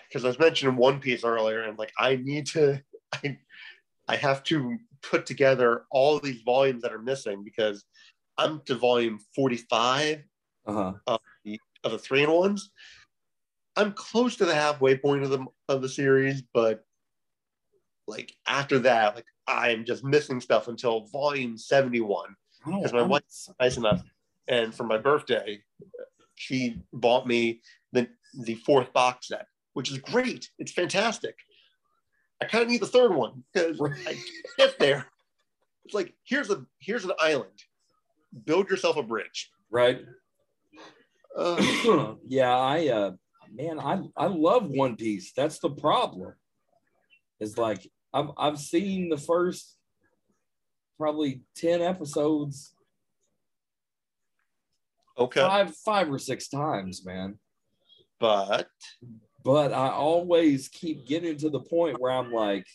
because 0.08 0.24
I 0.24 0.28
was 0.28 0.38
mentioning 0.38 0.76
One 0.76 1.00
Piece 1.00 1.24
earlier, 1.24 1.62
and 1.62 1.78
like 1.78 1.92
I 1.98 2.16
need 2.16 2.46
to, 2.48 2.82
I, 3.12 3.38
I 4.08 4.16
have 4.16 4.42
to 4.44 4.76
put 5.02 5.26
together 5.26 5.84
all 5.90 6.18
these 6.18 6.42
volumes 6.42 6.82
that 6.82 6.92
are 6.92 7.02
missing 7.02 7.44
because 7.44 7.84
I'm 8.36 8.62
to 8.66 8.74
volume 8.74 9.20
45 9.34 10.24
Uh 10.66 10.72
huh. 10.72 10.92
of 11.06 11.20
the 11.92 11.98
three 11.98 12.22
in 12.24 12.30
ones. 12.30 12.70
I'm 13.76 13.92
close 13.92 14.36
to 14.36 14.44
the 14.44 14.54
halfway 14.54 14.96
point 14.96 15.22
of 15.22 15.30
the 15.30 15.44
of 15.68 15.82
the 15.82 15.88
series, 15.88 16.42
but 16.52 16.84
like 18.08 18.34
after 18.46 18.78
that, 18.80 19.14
like 19.14 19.26
I'm 19.46 19.84
just 19.84 20.02
missing 20.02 20.40
stuff 20.40 20.68
until 20.68 21.06
volume 21.06 21.56
71. 21.56 22.30
Because 22.64 22.92
my 22.92 23.02
wife's 23.02 23.48
nice 23.60 23.76
enough, 23.76 24.02
and 24.48 24.74
for 24.74 24.84
my 24.84 24.98
birthday, 24.98 25.60
she 26.34 26.82
bought 26.92 27.26
me 27.26 27.60
the 27.92 28.08
the 28.42 28.56
fourth 28.56 28.92
box 28.92 29.28
set, 29.28 29.46
which 29.74 29.90
is 29.90 29.98
great. 29.98 30.50
It's 30.58 30.72
fantastic. 30.72 31.36
I 32.42 32.46
kind 32.46 32.64
of 32.64 32.70
need 32.70 32.80
the 32.80 32.86
third 32.86 33.14
one 33.14 33.44
because 33.52 33.80
I 34.06 34.16
get 34.58 34.78
there. 34.78 35.06
It's 35.84 35.94
like 35.94 36.14
here's 36.24 36.50
a 36.50 36.64
here's 36.80 37.04
an 37.04 37.12
island. 37.18 37.58
Build 38.44 38.68
yourself 38.68 38.96
a 38.96 39.02
bridge. 39.02 39.50
right. 39.70 40.00
Uh, 41.36 42.14
yeah, 42.26 42.56
I 42.56 42.88
uh 42.88 43.12
man, 43.52 43.78
I 43.78 44.02
I 44.16 44.26
love 44.26 44.68
One 44.68 44.96
Piece. 44.96 45.32
That's 45.32 45.58
the 45.60 45.70
problem. 45.70 46.34
It's 47.40 47.56
like 47.56 47.88
I've 48.12 48.30
I've 48.36 48.58
seen 48.58 49.08
the 49.08 49.18
first 49.18 49.76
probably 50.96 51.42
10 51.56 51.80
episodes 51.80 52.74
okay, 55.16 55.40
five 55.40 55.74
five 55.76 56.10
or 56.10 56.18
six 56.18 56.48
times, 56.48 57.04
man. 57.04 57.38
but 58.18 58.68
But 59.44 59.72
I 59.72 59.90
always 59.90 60.68
keep 60.68 61.06
getting 61.06 61.36
to 61.38 61.50
the 61.50 61.60
point 61.60 62.00
where 62.00 62.12
I'm 62.12 62.32
like, 62.32 62.66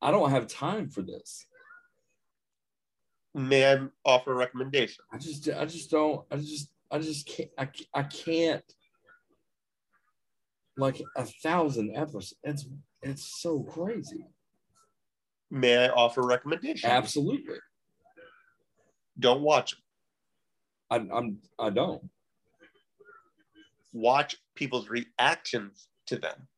I 0.00 0.10
don't 0.10 0.30
have 0.30 0.46
time 0.46 0.88
for 0.90 1.02
this. 1.02 1.46
may 3.34 3.72
I 3.72 3.78
offer 4.04 4.32
a 4.32 4.36
recommendation? 4.36 5.04
I 5.12 5.18
just 5.18 5.48
I 5.48 5.64
just 5.64 5.90
don't 5.90 6.24
I 6.30 6.36
just 6.36 6.70
I 6.90 6.98
just 6.98 7.26
can't 7.26 7.50
I, 7.56 7.68
I 7.94 8.02
can't 8.02 8.64
like 10.76 11.02
a 11.16 11.24
thousand 11.24 11.96
episodes. 11.96 12.34
It's 12.42 12.66
it's 13.02 13.40
so 13.40 13.62
crazy. 13.62 14.26
May 15.50 15.76
I 15.76 15.88
offer 15.88 16.22
a 16.22 16.26
recommendation? 16.26 16.88
Absolutely. 16.88 17.56
Don't 19.18 19.42
watch. 19.42 19.74
I, 20.90 20.96
I'm 20.96 21.38
I 21.58 21.70
don't. 21.70 22.02
Watch 23.92 24.36
people's 24.54 24.88
reactions 24.88 25.88
to 26.06 26.16
them. 26.16 26.48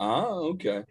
Ah, 0.00 0.24
okay. 0.24 0.84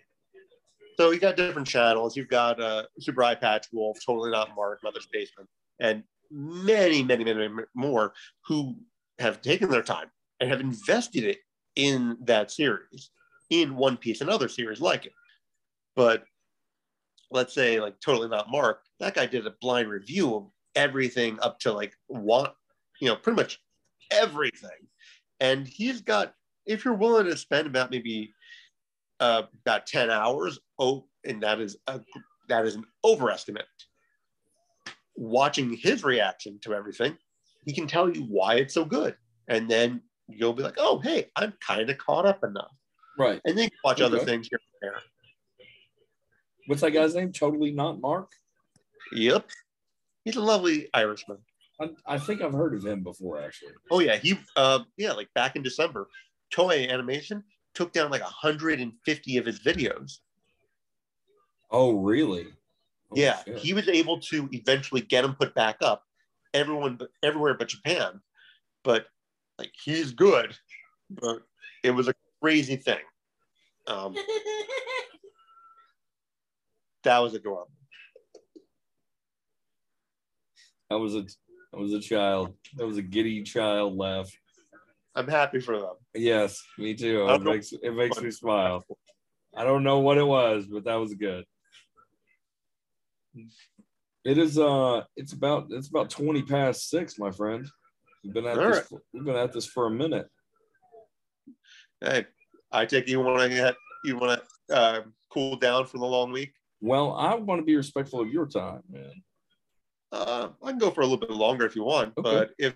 So 0.97 1.09
you 1.09 1.19
got 1.19 1.35
different 1.35 1.67
channels. 1.67 2.15
You've 2.15 2.27
got 2.27 2.61
uh, 2.61 2.83
Super 2.99 3.21
Eyepatch 3.21 3.65
Wolf, 3.71 3.97
Totally 4.05 4.29
Not 4.29 4.55
Mark, 4.55 4.79
Mother's 4.83 5.07
Basement, 5.11 5.49
and 5.79 6.03
many, 6.29 7.03
many, 7.03 7.23
many 7.23 7.49
more 7.75 8.13
who 8.45 8.75
have 9.17 9.41
taken 9.41 9.69
their 9.69 9.81
time 9.81 10.11
and 10.39 10.49
have 10.49 10.61
invested 10.61 11.23
it 11.23 11.39
in 11.75 12.17
that 12.21 12.51
series, 12.51 13.09
in 13.49 13.75
One 13.75 13.97
Piece 13.97 14.21
and 14.21 14.29
other 14.29 14.47
series 14.47 14.81
like 14.81 15.05
it. 15.05 15.13
But 15.95 16.23
let's 17.31 17.53
say 17.53 17.79
like 17.79 17.99
totally 17.99 18.29
not 18.29 18.51
Mark, 18.51 18.81
that 18.99 19.15
guy 19.15 19.25
did 19.25 19.47
a 19.47 19.53
blind 19.61 19.89
review 19.89 20.35
of 20.35 20.47
everything 20.75 21.39
up 21.41 21.59
to 21.59 21.71
like 21.71 21.93
what 22.07 22.55
you 23.03 23.09
know, 23.09 23.17
pretty 23.17 23.35
much 23.35 23.59
everything. 24.11 24.87
And 25.41 25.67
he's 25.67 25.99
got, 25.99 26.33
if 26.65 26.85
you're 26.85 26.93
willing 26.93 27.25
to 27.25 27.35
spend 27.35 27.67
about 27.67 27.91
maybe 27.91 28.33
uh, 29.19 29.43
about 29.65 29.85
10 29.87 30.09
hours, 30.09 30.59
oh, 30.79 31.05
and 31.25 31.43
that 31.43 31.59
is 31.59 31.75
a 31.87 31.99
that 32.49 32.65
is 32.65 32.75
an 32.75 32.85
overestimate. 33.03 33.65
Watching 35.15 35.75
his 35.75 36.03
reaction 36.03 36.59
to 36.61 36.73
everything, 36.73 37.17
he 37.65 37.73
can 37.73 37.87
tell 37.87 38.09
you 38.09 38.23
why 38.23 38.55
it's 38.55 38.73
so 38.73 38.85
good. 38.85 39.15
And 39.49 39.69
then 39.69 40.01
you'll 40.27 40.53
be 40.53 40.63
like, 40.63 40.75
oh, 40.77 40.99
hey, 40.99 41.29
I'm 41.35 41.53
kind 41.65 41.89
of 41.89 41.97
caught 41.97 42.25
up 42.25 42.43
enough. 42.43 42.71
Right. 43.17 43.41
And 43.45 43.57
then 43.57 43.69
watch 43.83 44.01
other 44.01 44.19
things 44.19 44.47
here 44.49 44.59
and 44.81 44.91
there. 44.91 45.01
What's 46.67 46.81
that 46.81 46.91
guy's 46.91 47.15
name? 47.15 47.31
Totally 47.31 47.71
not 47.71 47.99
Mark. 47.99 48.29
Yep. 49.11 49.49
He's 50.23 50.37
a 50.37 50.41
lovely 50.41 50.89
Irishman. 50.93 51.37
I, 51.81 51.89
I 52.05 52.17
think 52.17 52.41
I've 52.41 52.53
heard 52.53 52.73
of 52.73 52.85
him 52.85 53.03
before, 53.03 53.41
actually. 53.41 53.73
Oh 53.91 53.99
yeah, 53.99 54.15
he 54.15 54.39
uh, 54.55 54.79
yeah, 54.97 55.11
like 55.11 55.27
back 55.33 55.55
in 55.55 55.63
December, 55.63 56.07
Toei 56.53 56.89
Animation 56.89 57.43
took 57.73 57.91
down 57.91 58.11
like 58.11 58.21
150 58.21 59.37
of 59.37 59.45
his 59.45 59.59
videos. 59.59 60.19
Oh, 61.71 61.93
really? 61.93 62.45
Oh, 63.11 63.15
yeah, 63.15 63.43
shit. 63.43 63.57
he 63.57 63.73
was 63.73 63.87
able 63.89 64.19
to 64.21 64.47
eventually 64.51 65.01
get 65.01 65.23
them 65.23 65.35
put 65.35 65.55
back 65.55 65.77
up. 65.81 66.03
Everyone, 66.53 66.95
but 66.97 67.09
everywhere 67.23 67.55
but 67.55 67.67
Japan. 67.67 68.21
But 68.83 69.07
like 69.57 69.71
he's 69.83 70.11
good, 70.11 70.55
but 71.09 71.39
it 71.83 71.91
was 71.91 72.07
a 72.07 72.13
crazy 72.41 72.75
thing. 72.75 72.99
Um, 73.87 74.15
that 77.03 77.19
was 77.19 77.33
adorable. 77.33 77.71
I 80.89 80.95
was 80.95 81.15
a 81.15 81.25
I 81.73 81.77
was 81.77 81.93
a 81.93 81.99
child. 81.99 82.55
That 82.75 82.85
was 82.85 82.97
a 82.97 83.01
giddy 83.01 83.43
child 83.43 83.97
laugh. 83.97 84.31
I'm 85.15 85.27
happy 85.27 85.59
for 85.59 85.79
them. 85.79 85.95
Yes, 86.15 86.63
me 86.77 86.93
too. 86.95 87.27
It 87.29 87.41
makes 87.41 87.73
it 87.73 87.95
makes 87.95 88.21
me 88.21 88.31
smile. 88.31 88.85
I 89.55 89.63
don't 89.63 89.83
know 89.83 89.99
what 89.99 90.17
it 90.17 90.25
was, 90.25 90.65
but 90.65 90.85
that 90.85 90.95
was 90.95 91.13
good. 91.13 91.45
It 94.23 94.37
is 94.37 94.57
uh 94.57 95.03
it's 95.15 95.33
about 95.33 95.67
it's 95.71 95.89
about 95.89 96.09
20 96.09 96.43
past 96.43 96.89
six, 96.89 97.19
my 97.19 97.31
friend. 97.31 97.67
We've 98.23 98.33
been 98.33 98.45
at 98.47 98.57
All 98.57 98.67
this 98.67 98.77
right. 98.77 98.85
for, 98.85 99.01
we've 99.13 99.25
been 99.25 99.35
at 99.35 99.51
this 99.51 99.65
for 99.65 99.87
a 99.87 99.91
minute. 99.91 100.29
Hey, 102.01 102.25
I 102.71 102.85
take 102.85 103.07
you 103.07 103.19
want 103.19 103.41
to 103.41 103.49
get 103.49 103.75
you 104.05 104.17
want 104.17 104.41
to 104.69 104.75
uh, 104.75 105.01
cool 105.29 105.55
down 105.57 105.85
for 105.85 105.97
the 105.97 106.05
long 106.05 106.31
week. 106.31 106.53
Well, 106.81 107.13
I 107.13 107.35
want 107.35 107.59
to 107.59 107.65
be 107.65 107.75
respectful 107.75 108.21
of 108.21 108.29
your 108.29 108.45
time, 108.45 108.81
man. 108.89 109.11
Uh, 110.11 110.49
I 110.61 110.69
can 110.69 110.79
go 110.79 110.91
for 110.91 111.01
a 111.01 111.05
little 111.05 111.17
bit 111.19 111.31
longer 111.31 111.65
if 111.65 111.75
you 111.75 111.83
want, 111.83 112.13
Okay. 112.17 112.21
but 112.21 112.51
if 112.57 112.73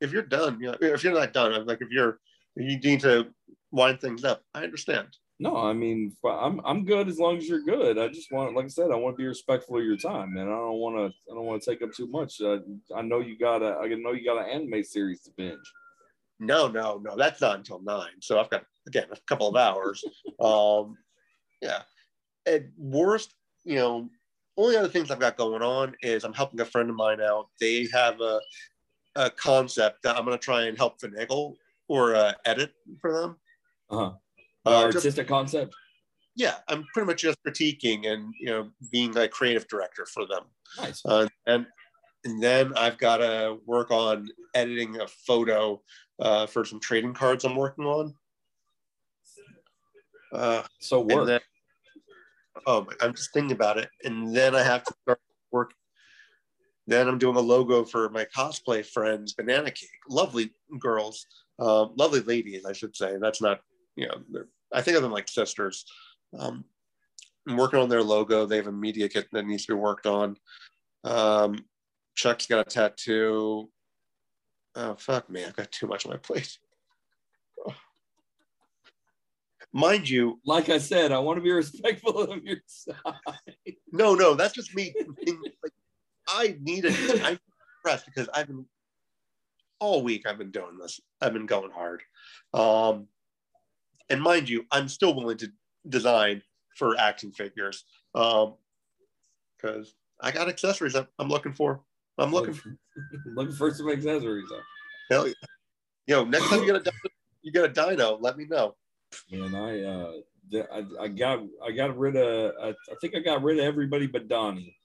if 0.00 0.12
you're 0.12 0.22
done, 0.22 0.58
you 0.60 0.66
know, 0.66 0.76
if 0.80 1.02
you're 1.02 1.14
not 1.14 1.32
done, 1.32 1.52
I'm 1.52 1.66
like 1.66 1.80
if 1.80 1.90
you're 1.90 2.18
if 2.56 2.70
you 2.70 2.90
need 2.90 3.00
to 3.00 3.28
wind 3.70 4.00
things 4.00 4.24
up, 4.24 4.42
I 4.54 4.62
understand. 4.64 5.08
No, 5.38 5.56
I 5.56 5.74
mean 5.74 6.16
I'm 6.24 6.60
I'm 6.64 6.84
good 6.84 7.08
as 7.08 7.18
long 7.18 7.36
as 7.36 7.46
you're 7.46 7.62
good. 7.62 7.98
I 7.98 8.08
just 8.08 8.32
want, 8.32 8.54
like 8.54 8.64
I 8.64 8.68
said, 8.68 8.90
I 8.90 8.96
want 8.96 9.16
to 9.16 9.22
be 9.22 9.26
respectful 9.26 9.76
of 9.76 9.84
your 9.84 9.98
time, 9.98 10.32
man. 10.32 10.48
I 10.48 10.52
don't 10.52 10.78
want 10.78 10.96
to 10.96 11.16
I 11.30 11.34
don't 11.34 11.44
want 11.44 11.62
to 11.62 11.70
take 11.70 11.82
up 11.82 11.92
too 11.92 12.06
much. 12.06 12.40
Uh, 12.40 12.58
I 12.94 13.02
know 13.02 13.20
you 13.20 13.38
got 13.38 13.62
a 13.62 13.76
I 13.82 13.88
know 13.88 14.12
you 14.12 14.24
got 14.24 14.42
an 14.42 14.50
anime 14.50 14.82
series 14.82 15.20
to 15.22 15.30
binge. 15.36 15.58
No, 16.38 16.68
no, 16.68 17.00
no, 17.02 17.16
that's 17.16 17.40
not 17.40 17.56
until 17.56 17.80
nine. 17.82 18.20
So 18.20 18.38
I've 18.38 18.50
got 18.50 18.64
again 18.86 19.08
a 19.12 19.16
couple 19.28 19.48
of 19.48 19.56
hours. 19.56 20.04
um, 20.40 20.96
yeah. 21.60 21.82
At 22.46 22.64
worst, 22.78 23.34
you 23.64 23.76
know, 23.76 24.08
only 24.56 24.76
other 24.76 24.88
things 24.88 25.10
I've 25.10 25.20
got 25.20 25.36
going 25.36 25.62
on 25.62 25.94
is 26.02 26.24
I'm 26.24 26.32
helping 26.32 26.60
a 26.60 26.64
friend 26.64 26.88
of 26.88 26.96
mine 26.96 27.20
out. 27.20 27.48
They 27.60 27.88
have 27.92 28.20
a, 28.20 28.40
a 29.16 29.30
concept 29.30 30.02
that 30.02 30.16
I'm 30.16 30.24
going 30.24 30.38
to 30.38 30.42
try 30.42 30.62
and 30.62 30.78
help 30.78 31.00
finagle 31.00 31.56
or 31.88 32.14
uh, 32.14 32.32
edit 32.44 32.72
for 33.00 33.20
them. 33.20 33.36
Uh-huh. 33.90 34.12
Uh, 34.66 34.70
Uh, 34.70 34.84
just- 34.86 34.96
artistic 34.96 35.28
concept. 35.28 35.74
Yeah, 36.34 36.56
I'm 36.68 36.84
pretty 36.92 37.06
much 37.06 37.22
just 37.22 37.38
critiquing 37.46 38.06
and 38.12 38.34
you 38.38 38.46
know 38.46 38.70
being 38.92 39.16
a 39.16 39.26
creative 39.28 39.66
director 39.68 40.04
for 40.04 40.26
them. 40.26 40.44
Nice. 40.76 41.00
Uh, 41.06 41.28
and 41.46 41.66
and 42.24 42.42
then 42.42 42.74
I've 42.76 42.98
got 42.98 43.18
to 43.18 43.58
work 43.64 43.90
on 43.90 44.28
editing 44.54 45.00
a 45.00 45.06
photo 45.06 45.80
uh, 46.18 46.46
for 46.46 46.64
some 46.64 46.80
trading 46.80 47.14
cards 47.14 47.44
I'm 47.44 47.56
working 47.56 47.84
on. 47.86 48.14
Uh, 50.32 50.62
So 50.80 51.00
work. 51.00 51.26
then, 51.26 51.40
oh, 52.66 52.86
I'm 53.00 53.14
just 53.14 53.32
thinking 53.32 53.52
about 53.52 53.78
it, 53.78 53.88
and 54.04 54.34
then 54.34 54.54
I 54.56 54.62
have 54.62 54.82
to 54.84 54.94
start 55.02 55.20
work. 55.52 55.72
Then 56.88 57.08
I'm 57.08 57.18
doing 57.18 57.36
a 57.36 57.40
logo 57.40 57.84
for 57.84 58.08
my 58.10 58.24
cosplay 58.26 58.84
friends, 58.84 59.32
Banana 59.34 59.70
Cake. 59.70 59.88
Lovely 60.08 60.52
girls, 60.78 61.26
uh, 61.58 61.84
lovely 61.96 62.20
ladies, 62.20 62.64
I 62.66 62.72
should 62.72 62.94
say. 62.96 63.16
That's 63.20 63.40
not, 63.40 63.60
you 63.96 64.06
know, 64.08 64.22
they're- 64.30 64.48
I 64.76 64.82
think 64.82 64.96
of 64.96 65.02
them 65.02 65.10
like 65.10 65.26
sisters. 65.28 65.86
Um, 66.38 66.64
I'm 67.48 67.56
working 67.56 67.80
on 67.80 67.88
their 67.88 68.02
logo. 68.02 68.44
They 68.44 68.56
have 68.56 68.66
a 68.66 68.72
media 68.72 69.08
kit 69.08 69.26
that 69.32 69.46
needs 69.46 69.64
to 69.66 69.74
be 69.74 69.80
worked 69.80 70.06
on. 70.06 70.36
Um, 71.02 71.64
Chuck's 72.14 72.46
got 72.46 72.66
a 72.66 72.70
tattoo. 72.70 73.70
Oh 74.74 74.94
fuck 74.96 75.30
me, 75.30 75.44
I've 75.44 75.56
got 75.56 75.72
too 75.72 75.86
much 75.86 76.04
on 76.04 76.12
my 76.12 76.18
plate. 76.18 76.58
Mind 79.72 80.08
you, 80.08 80.40
like 80.44 80.68
I 80.68 80.78
said, 80.78 81.12
I 81.12 81.18
want 81.18 81.38
to 81.38 81.42
be 81.42 81.50
respectful 81.50 82.18
of 82.20 82.44
your 82.44 82.58
time. 83.04 83.14
No, 83.92 84.14
no, 84.14 84.34
that's 84.34 84.54
just 84.54 84.74
me. 84.74 84.94
like, 85.62 85.72
I 86.28 86.56
need 86.60 86.84
a 86.84 87.18
time 87.18 87.38
rest 87.84 88.06
because 88.06 88.28
I've 88.34 88.46
been 88.46 88.66
all 89.80 90.02
week. 90.02 90.26
I've 90.26 90.38
been 90.38 90.50
doing 90.50 90.78
this. 90.80 91.00
I've 91.20 91.32
been 91.32 91.46
going 91.46 91.70
hard. 91.70 92.02
Um, 92.52 93.08
and 94.08 94.22
mind 94.22 94.48
you, 94.48 94.64
I'm 94.70 94.88
still 94.88 95.14
willing 95.14 95.38
to 95.38 95.50
design 95.88 96.42
for 96.76 96.98
action 96.98 97.32
figures 97.32 97.84
um, 98.14 98.54
because 99.56 99.94
I 100.20 100.30
got 100.30 100.48
accessories 100.48 100.92
that 100.94 101.08
I'm 101.18 101.28
looking 101.28 101.52
for. 101.52 101.80
I'm 102.18 102.32
looking 102.32 102.54
for. 102.54 102.76
looking 103.26 103.54
for 103.54 103.72
some 103.72 103.90
accessories. 103.90 104.48
Though. 104.48 104.60
Hell 105.10 105.28
yeah. 105.28 105.34
Know, 106.08 106.24
next 106.24 106.48
time 106.48 106.60
you 106.60 106.66
get 106.66 106.86
a 106.86 106.92
you 107.42 107.52
get 107.52 107.64
a 107.64 107.68
dino, 107.68 108.18
let 108.20 108.36
me 108.36 108.46
know. 108.46 108.74
Man, 109.30 109.54
I 109.54 109.82
uh, 109.82 110.12
I, 110.72 111.04
I 111.04 111.08
got 111.08 111.40
I 111.64 111.72
got 111.72 111.96
rid 111.98 112.16
of 112.16 112.54
I, 112.62 112.68
I 112.68 112.94
think 113.00 113.14
I 113.16 113.20
got 113.20 113.42
rid 113.42 113.58
of 113.58 113.64
everybody 113.64 114.06
but 114.06 114.28
Donnie. 114.28 114.76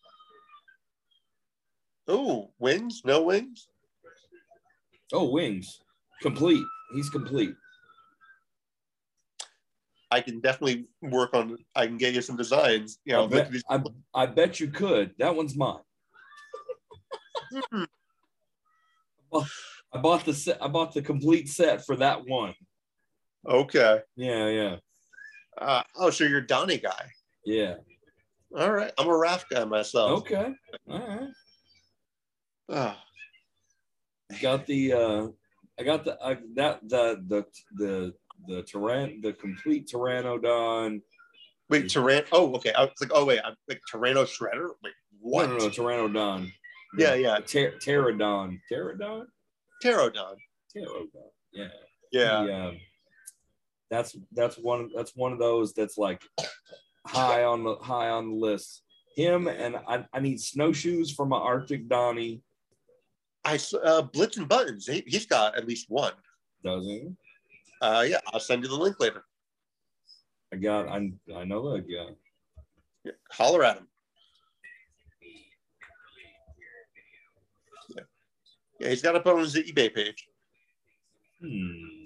Oh, 2.07 2.51
wings? 2.59 3.03
No 3.05 3.21
wings? 3.21 3.67
Oh, 5.13 5.29
wings, 5.29 5.81
complete. 6.21 6.63
He's 6.93 7.09
complete. 7.09 7.53
I 10.11 10.19
can 10.21 10.41
definitely 10.41 10.87
work 11.01 11.33
on. 11.33 11.57
I 11.75 11.87
can 11.87 11.97
get 11.97 12.13
you 12.13 12.21
some 12.21 12.35
designs. 12.35 12.99
You 13.05 13.13
know, 13.13 13.25
I, 13.25 13.27
bet, 13.27 13.51
these- 13.51 13.63
I, 13.69 13.81
I 14.13 14.25
bet 14.25 14.59
you 14.59 14.67
could. 14.67 15.13
That 15.17 15.35
one's 15.35 15.55
mine. 15.55 15.79
Hmm. 17.71 17.83
Well, 19.31 19.47
I 19.93 19.97
bought 19.99 20.25
the 20.25 20.33
set. 20.33 20.61
I 20.61 20.67
bought 20.67 20.93
the 20.93 21.01
complete 21.01 21.47
set 21.49 21.85
for 21.85 21.95
that 21.97 22.25
one. 22.27 22.53
okay. 23.47 23.99
Yeah, 24.15 24.47
yeah, 24.49 24.75
Uh, 25.57 25.83
oh, 25.97 26.09
so 26.09 26.25
you're 26.25 26.39
a 26.39 26.47
Donnie 26.47 26.77
guy. 26.77 27.09
yeah. 27.45 27.75
All 28.57 28.71
right. 28.71 28.91
I'm 28.97 29.07
a 29.07 29.11
Raph 29.11 29.45
guy 29.49 29.63
myself. 29.63 30.21
Okay, 30.21 30.51
all 30.89 30.99
right. 30.99 31.29
Ah, 32.69 33.01
got 34.41 34.65
the 34.65 34.93
uh 34.93 35.27
I 35.79 35.83
got 35.83 36.03
the 36.05 36.17
I, 36.23 36.37
that 36.55 36.79
the 36.87 37.23
the 37.27 37.45
the 37.77 38.13
the 38.47 38.63
Tyran 38.63 39.21
the 39.21 39.33
complete 39.33 39.87
Pteranodon. 39.87 41.01
wait, 41.69 41.85
Tyran. 41.85 42.25
Oh, 42.31 42.53
okay. 42.55 42.73
I 42.73 42.81
was 42.81 42.91
like, 42.99 43.11
oh 43.13 43.25
wait, 43.25 43.41
I'm 43.43 43.55
like 43.67 43.81
Tyranno 43.91 44.25
Shredder. 44.25 44.69
Wait, 44.83 44.93
what? 45.19 45.49
No, 45.49 45.57
no, 45.57 45.65
no, 45.65 45.69
Pteranodon. 45.69 46.51
Yeah, 46.97 47.13
yeah. 47.15 47.39
Ter- 47.39 47.77
Pterodon. 47.77 48.59
Pterodon? 48.71 49.25
Pterodon. 49.83 50.35
Pterodon. 50.75 51.07
Yeah. 51.53 51.67
Yeah. 52.11 52.43
He, 52.43 52.51
um, 52.51 52.77
that's 53.89 54.15
that's 54.31 54.57
one 54.57 54.89
that's 54.95 55.15
one 55.15 55.33
of 55.33 55.39
those 55.39 55.73
that's 55.73 55.97
like 55.97 56.21
high 57.05 57.43
on 57.43 57.63
the 57.63 57.75
high 57.75 58.09
on 58.09 58.29
the 58.29 58.35
list. 58.35 58.83
Him 59.15 59.47
and 59.47 59.75
I, 59.87 60.05
I 60.13 60.19
need 60.21 60.39
snowshoes 60.39 61.11
for 61.11 61.25
my 61.25 61.37
Arctic 61.37 61.89
Donnie. 61.89 62.41
I 63.43 63.59
uh, 63.83 64.03
Blitz 64.03 64.37
and 64.37 64.47
Buttons. 64.47 64.87
He, 64.87 65.03
he's 65.05 65.25
got 65.25 65.57
at 65.57 65.67
least 65.67 65.87
one. 65.89 66.13
Doesn't 66.63 66.89
he? 66.89 67.09
Uh, 67.81 68.05
yeah, 68.07 68.19
I'll 68.27 68.39
send 68.39 68.63
you 68.63 68.69
the 68.69 68.75
link 68.75 68.99
later. 68.99 69.23
I 70.53 70.57
got 70.57 70.87
I 70.87 71.11
I 71.35 71.43
know 71.45 71.73
that 71.73 71.89
guy. 71.89 72.13
Yeah, 73.03 73.13
holler 73.31 73.63
at 73.63 73.77
him. 73.77 73.87
Yeah. 77.95 78.03
yeah, 78.79 78.89
he's 78.89 79.01
got 79.01 79.15
it 79.15 79.21
up 79.25 79.33
on 79.33 79.39
his 79.39 79.55
eBay 79.55 79.93
page. 79.93 80.27
Hmm. 81.41 82.01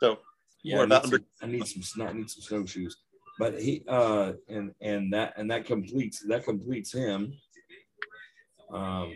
So 0.00 0.18
Yeah, 0.62 0.80
I, 0.80 0.86
need 0.86 1.02
some, 1.02 1.26
I 1.42 1.46
need 1.46 1.66
some 1.66 2.06
I 2.06 2.12
need 2.12 2.30
some 2.30 2.42
snowshoes. 2.42 2.96
But 3.38 3.60
he 3.60 3.84
uh 3.88 4.32
and 4.48 4.74
and 4.80 5.12
that 5.12 5.34
and 5.36 5.50
that 5.50 5.66
completes 5.66 6.24
that 6.28 6.44
completes 6.44 6.92
him. 6.92 7.34
Um 8.72 9.12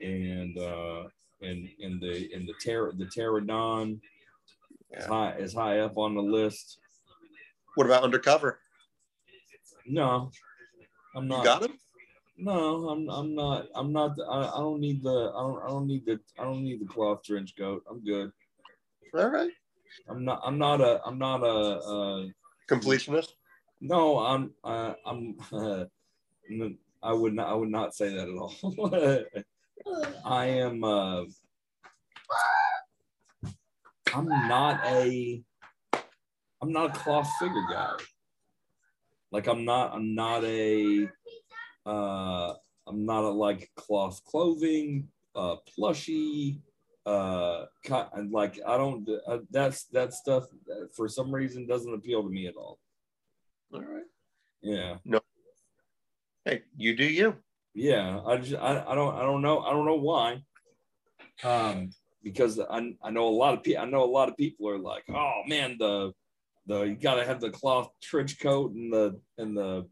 and 0.00 0.58
uh 0.58 1.04
and 1.42 1.68
and 1.80 2.00
the 2.00 2.30
and 2.34 2.48
the 2.48 2.54
terra 2.60 2.92
the 2.94 3.06
pterodon 3.06 4.00
is 4.92 5.04
high 5.06 5.34
is 5.38 5.54
high 5.54 5.80
up 5.80 5.96
on 5.96 6.14
the 6.14 6.22
list. 6.22 6.78
what 7.74 7.86
about 7.86 8.02
undercover? 8.02 8.60
No, 9.86 10.30
I'm 11.14 11.28
not. 11.28 11.38
You 11.38 11.44
got 11.44 11.62
him? 11.62 11.78
No, 12.36 12.88
I'm 12.88 13.08
I'm 13.08 13.34
not. 13.34 13.66
I'm 13.74 13.92
not. 13.92 14.16
I, 14.28 14.48
I 14.48 14.58
don't 14.58 14.80
need 14.80 15.02
the. 15.02 15.32
I 15.36 15.40
don't. 15.40 15.62
I 15.62 15.68
don't 15.68 15.86
need 15.86 16.06
the. 16.06 16.20
I 16.38 16.44
don't 16.44 16.64
need 16.64 16.80
the 16.80 16.86
cloth 16.86 17.22
trench 17.22 17.54
coat. 17.56 17.84
I'm 17.88 18.02
good. 18.04 18.32
All 19.14 19.28
right. 19.28 19.50
I'm 20.08 20.24
not. 20.24 20.40
I'm 20.44 20.58
not 20.58 20.80
a. 20.80 21.00
I'm 21.04 21.18
not 21.18 21.42
a. 21.42 21.78
Uh, 21.80 22.26
Completionist. 22.68 23.32
no, 23.80 24.18
I'm. 24.18 24.52
Uh, 24.64 24.94
I'm. 25.06 25.36
Uh, 25.52 25.84
I 27.02 27.12
would 27.12 27.34
not. 27.34 27.48
I 27.48 27.54
would 27.54 27.70
not 27.70 27.94
say 27.94 28.14
that 28.14 28.28
at 28.28 28.36
all. 28.36 28.54
I 30.24 30.46
am. 30.46 30.84
Uh, 30.84 31.24
I'm 34.14 34.28
not 34.28 34.80
a. 34.86 35.42
I'm 36.62 36.72
not 36.72 36.96
a 36.96 36.98
cloth 36.98 37.30
figure 37.38 37.64
guy. 37.70 37.92
Like 39.32 39.46
I'm 39.46 39.64
not. 39.64 39.94
I'm 39.94 40.14
not 40.14 40.44
a. 40.44 41.08
Uh, 41.86 42.54
I'm 42.86 43.04
not 43.04 43.24
a 43.24 43.28
like 43.30 43.70
cloth 43.76 44.22
clothing, 44.24 45.08
uh, 45.34 45.56
plushy, 45.74 46.60
uh, 47.06 47.66
co- 47.84 48.08
and 48.14 48.30
like 48.30 48.58
I 48.66 48.76
don't. 48.76 49.08
Uh, 49.26 49.38
that's 49.50 49.84
that 49.86 50.12
stuff. 50.14 50.44
uh, 50.70 50.86
For 50.94 51.08
some 51.08 51.34
reason, 51.34 51.66
doesn't 51.66 51.92
appeal 51.94 52.22
to 52.22 52.28
me 52.28 52.46
at 52.46 52.56
all. 52.56 52.78
All 53.72 53.80
right. 53.82 54.04
Yeah. 54.62 54.96
No. 55.04 55.20
Hey, 56.44 56.62
you 56.76 56.94
do 56.96 57.04
you. 57.04 57.36
Yeah, 57.74 58.20
I 58.24 58.36
just 58.36 58.54
I, 58.54 58.84
I 58.86 58.94
don't 58.94 59.14
I 59.14 59.22
don't 59.22 59.42
know 59.42 59.60
I 59.60 59.72
don't 59.72 59.86
know 59.86 59.96
why. 59.96 60.42
Um, 61.42 61.90
because 62.22 62.60
I 62.60 62.94
I 63.02 63.10
know 63.10 63.28
a 63.28 63.30
lot 63.30 63.54
of 63.54 63.62
people 63.62 63.82
I 63.82 63.86
know 63.86 64.04
a 64.04 64.06
lot 64.06 64.28
of 64.28 64.36
people 64.36 64.68
are 64.68 64.78
like, 64.78 65.04
oh 65.08 65.42
man, 65.46 65.76
the 65.78 66.12
the 66.66 66.82
you 66.82 66.94
gotta 66.94 67.24
have 67.24 67.40
the 67.40 67.50
cloth 67.50 67.90
trench 68.00 68.40
coat 68.40 68.72
and 68.72 68.92
the 68.92 69.20
and 69.38 69.56
the 69.56 69.86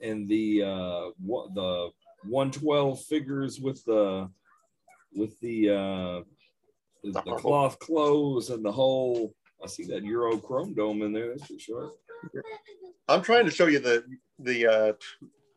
and 0.00 0.28
the 0.28 0.62
uh 0.62 1.10
what 1.18 1.54
the 1.54 1.90
112 2.24 3.02
figures 3.04 3.60
with 3.60 3.84
the 3.84 4.30
with 5.12 5.38
the 5.40 5.70
uh 5.70 6.20
the, 7.02 7.34
cloth 7.38 7.78
clothes 7.78 8.50
and 8.50 8.64
the 8.64 8.72
whole 8.72 9.34
I 9.62 9.66
see 9.66 9.84
that 9.84 10.04
Euro 10.04 10.38
chrome 10.38 10.74
dome 10.74 11.02
in 11.02 11.12
there. 11.12 11.30
That's 11.30 11.46
for 11.46 11.58
sure. 11.58 11.90
I'm 13.08 13.22
trying 13.22 13.44
to 13.44 13.50
show 13.50 13.66
you 13.66 13.78
the 13.78 14.04
the 14.38 14.66
uh, 14.66 14.92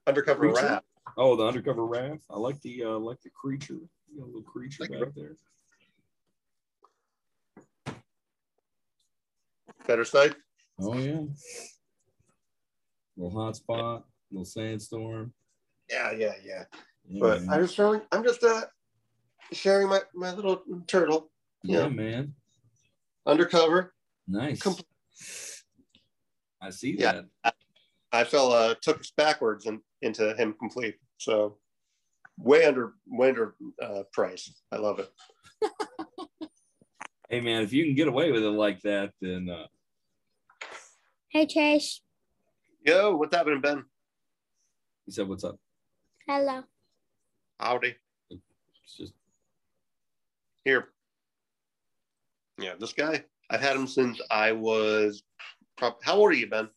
undercover 0.08 0.50
rat. 0.50 0.84
Oh, 1.18 1.36
the 1.36 1.46
undercover 1.46 1.82
Raph. 1.82 2.22
I 2.30 2.38
like 2.38 2.60
the 2.62 2.84
uh 2.84 2.98
like 2.98 3.22
the 3.22 3.30
creature. 3.30 3.80
You 4.12 4.20
got 4.20 4.28
little 4.28 4.42
creature 4.42 4.84
Like 4.84 5.00
back 5.00 5.14
there. 5.16 5.36
Better 9.88 10.06
sight. 10.06 10.36
Oh 10.80 10.98
yeah. 10.98 11.22
Little 13.18 13.40
hot 13.40 13.56
spot, 13.56 14.06
little 14.32 14.46
sandstorm. 14.46 15.34
Yeah, 15.90 16.12
yeah, 16.12 16.34
yeah. 16.44 16.64
Yeah, 17.10 17.20
But 17.20 17.42
man. 17.42 17.50
I'm 17.52 17.62
just 17.62 17.76
showing. 17.76 18.02
I'm 18.12 18.24
just 18.24 18.44
uh 18.44 18.62
sharing 19.52 19.88
my 19.90 20.02
my 20.16 20.34
little 20.34 20.64
turtle 20.88 21.30
yeah, 21.64 21.82
yeah. 21.82 21.88
man. 21.90 22.34
undercover. 23.26 23.94
Nice. 24.28 24.60
Compl- 24.62 24.84
I 26.62 26.70
see 26.70 26.96
Yeah. 26.98 27.22
that. 27.44 27.56
I 28.14 28.24
fell 28.24 28.52
uh, 28.54 28.76
took 28.80 29.00
us 29.00 29.12
backwards 29.18 29.66
and 29.66 29.80
into 30.04 30.36
him 30.36 30.54
complete. 30.60 30.96
So 31.18 31.58
way 32.38 32.64
under 32.66 32.94
way 33.08 33.30
under 33.30 33.56
uh, 33.82 34.04
price. 34.14 34.54
I 34.72 34.78
love 34.78 35.00
it. 35.00 35.12
Hey 37.30 37.42
man, 37.42 37.64
if 37.64 37.74
you 37.74 37.86
can 37.86 37.96
get 37.96 38.08
away 38.08 38.32
with 38.32 38.44
it 38.44 38.50
like 38.52 38.82
that, 38.84 39.12
then 39.20 39.50
uh 39.50 39.66
Hey, 41.30 41.48
Chase. 41.48 42.02
Yo, 42.86 43.16
what's 43.16 43.36
happening, 43.36 43.60
Ben? 43.62 43.84
he 45.06 45.12
said, 45.12 45.28
"What's 45.28 45.44
up?" 45.44 45.58
Hello. 46.28 46.62
Howdy. 47.60 47.96
It's 48.30 48.98
just 48.98 49.14
Here. 50.64 50.90
Yeah, 52.60 52.76
this 52.80 52.94
guy. 52.94 53.24
I've 53.50 53.62
had 53.62 53.76
him 53.76 53.88
since 53.88 54.22
I 54.30 54.52
was. 54.52 55.24
Prob- 55.78 56.04
How 56.04 56.18
old 56.18 56.30
are 56.32 56.36
you, 56.36 56.48
Ben? 56.48 56.70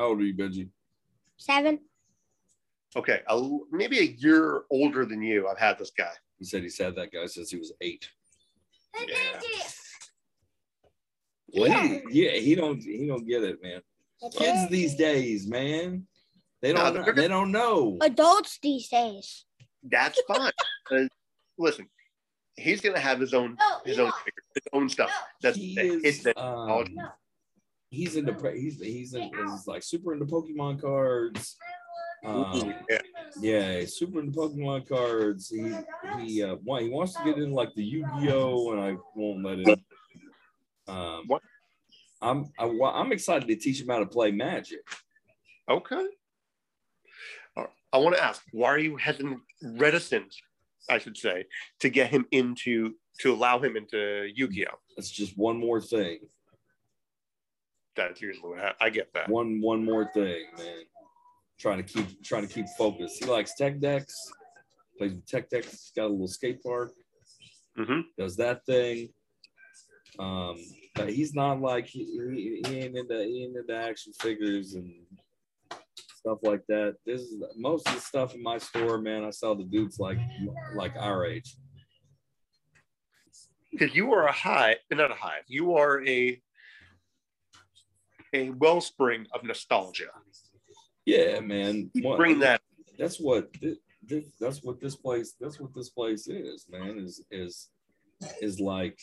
How 0.00 0.06
old 0.06 0.20
are 0.20 0.24
you, 0.24 0.34
Benji? 0.34 0.68
Seven. 1.36 1.78
Okay, 2.96 3.20
a, 3.28 3.58
maybe 3.70 3.98
a 3.98 4.16
year 4.18 4.62
older 4.70 5.04
than 5.04 5.22
you. 5.22 5.46
I've 5.46 5.58
had 5.58 5.78
this 5.78 5.90
guy. 5.90 6.10
He 6.38 6.44
said 6.46 6.62
he's 6.62 6.78
had 6.78 6.96
that 6.96 7.12
guy 7.12 7.26
since 7.26 7.50
he 7.50 7.58
was 7.58 7.72
eight. 7.82 8.08
Yeah. 8.98 9.40
Well, 11.52 11.70
he, 11.70 12.00
yeah, 12.10 12.32
he 12.32 12.54
don't 12.54 12.82
he 12.82 13.06
don't 13.06 13.26
get 13.26 13.44
it, 13.44 13.62
man. 13.62 13.80
Kids 14.32 14.68
these 14.70 14.94
days, 14.94 15.46
man, 15.46 16.06
they 16.62 16.72
don't 16.72 16.94
they're 16.94 17.04
know, 17.04 17.12
they 17.12 17.28
don't 17.28 17.52
know. 17.52 17.98
Adults 18.00 18.58
these 18.62 18.88
days. 18.88 19.44
That's 19.82 20.20
fine. 20.28 20.52
Uh, 20.90 21.04
listen, 21.58 21.88
he's 22.56 22.80
gonna 22.80 23.00
have 23.00 23.20
his 23.20 23.34
own 23.34 23.56
his 23.84 23.98
own 23.98 24.12
figure, 24.24 24.42
his 24.54 24.64
own 24.72 24.88
stuff. 24.88 25.10
That's 25.42 25.56
he 25.56 25.74
his 25.74 26.02
is 26.04 26.22
thing. 26.22 26.34
um, 26.36 26.96
he's 27.90 28.16
into 28.16 28.32
pre- 28.32 28.60
he's 28.60 28.80
he's, 28.80 29.14
in, 29.14 29.22
he's 29.22 29.66
like 29.66 29.82
super 29.82 30.12
into 30.12 30.24
Pokemon 30.24 30.80
cards. 30.80 31.56
Um, 32.24 32.74
Yeah. 32.88 32.98
yeah, 33.40 33.78
he's 33.80 33.96
super 33.96 34.20
into 34.20 34.32
Pokemon 34.38 34.88
cards. 34.88 35.48
He 35.48 35.74
he 36.18 36.42
uh, 36.42 36.56
wa- 36.64 36.78
he 36.80 36.88
wants 36.88 37.14
to 37.14 37.24
get 37.24 37.38
in 37.38 37.52
like 37.52 37.74
the 37.74 37.84
Yu-Gi-Oh, 37.84 38.72
and 38.72 38.80
I 38.80 38.96
won't 39.14 39.44
let 39.44 39.58
him. 39.58 39.84
Um, 40.86 41.24
What? 41.26 41.42
I'm 42.22 42.50
I, 42.58 42.66
wa- 42.66 42.92
I'm 42.92 43.12
excited 43.12 43.48
to 43.48 43.56
teach 43.56 43.80
him 43.80 43.88
how 43.88 43.98
to 44.00 44.06
play 44.06 44.30
Magic. 44.30 44.80
Okay. 45.68 46.06
All 47.56 47.64
right. 47.64 47.72
I 47.92 47.98
want 47.98 48.16
to 48.16 48.22
ask, 48.22 48.42
why 48.52 48.68
are 48.68 48.78
you 48.78 48.96
hesitant, 48.96 49.40
reticent, 49.62 50.34
I 50.88 50.98
should 50.98 51.16
say, 51.16 51.46
to 51.80 51.88
get 51.88 52.10
him 52.10 52.26
into 52.30 52.94
to 53.20 53.32
allow 53.32 53.58
him 53.58 53.76
into 53.76 54.28
Yu-Gi-Oh? 54.34 54.78
That's 54.96 55.10
just 55.10 55.36
one 55.38 55.56
more 55.58 55.80
thing. 55.80 56.18
That's 58.08 58.20
usually 58.22 58.48
what 58.50 58.58
hap- 58.58 58.76
I 58.80 58.90
get 58.90 59.12
that. 59.14 59.28
One 59.28 59.60
one 59.60 59.84
more 59.84 60.10
thing, 60.12 60.44
man. 60.56 60.82
Trying 61.58 61.78
to 61.78 61.82
keep 61.82 62.22
trying 62.24 62.46
to 62.46 62.52
keep 62.52 62.66
focused. 62.78 63.22
He 63.22 63.30
likes 63.30 63.54
tech 63.54 63.78
decks. 63.80 64.16
Plays 64.96 65.12
with 65.14 65.26
tech 65.26 65.50
decks. 65.50 65.70
He's 65.70 65.92
got 65.94 66.06
a 66.06 66.08
little 66.08 66.26
skate 66.26 66.62
park. 66.62 66.92
hmm 67.76 68.00
does 68.18 68.36
that 68.36 68.64
thing. 68.64 69.10
Um, 70.18 70.56
but 70.94 71.10
he's 71.10 71.34
not 71.34 71.60
like 71.60 71.86
he, 71.86 72.04
he, 72.04 72.62
he 72.66 72.78
ain't 72.80 72.96
into 72.96 73.24
he 73.24 73.44
ain't 73.44 73.56
into 73.56 73.76
action 73.76 74.12
figures 74.20 74.74
and 74.74 74.92
stuff 76.16 76.38
like 76.42 76.62
that. 76.68 76.96
This 77.06 77.20
is 77.20 77.42
most 77.56 77.86
of 77.88 77.94
the 77.94 78.00
stuff 78.00 78.34
in 78.34 78.42
my 78.42 78.58
store, 78.58 78.98
man. 78.98 79.24
I 79.24 79.30
saw 79.30 79.54
the 79.54 79.64
dudes 79.64 79.98
like 79.98 80.18
like 80.74 80.94
our 80.98 81.26
age. 81.26 81.56
Because 83.70 83.94
you 83.94 84.12
are 84.12 84.26
a 84.26 84.32
hive, 84.32 84.78
not 84.90 85.10
a 85.12 85.14
hive. 85.14 85.44
You 85.46 85.76
are 85.76 86.04
a 86.06 86.40
a 88.32 88.50
wellspring 88.50 89.26
of 89.34 89.44
nostalgia. 89.44 90.10
Yeah, 91.04 91.40
man. 91.40 91.90
What- 92.02 92.16
Bring 92.18 92.38
that. 92.40 92.60
That's 92.98 93.18
what 93.18 93.52
thi- 93.56 93.80
thi- 94.06 94.30
that's 94.38 94.62
what 94.62 94.80
this 94.80 94.94
place 94.96 95.34
that's 95.40 95.58
what 95.58 95.74
this 95.74 95.88
place 95.90 96.28
is, 96.28 96.66
man. 96.68 96.98
Is 96.98 97.24
is 97.30 97.70
is 98.42 98.60
like 98.60 98.98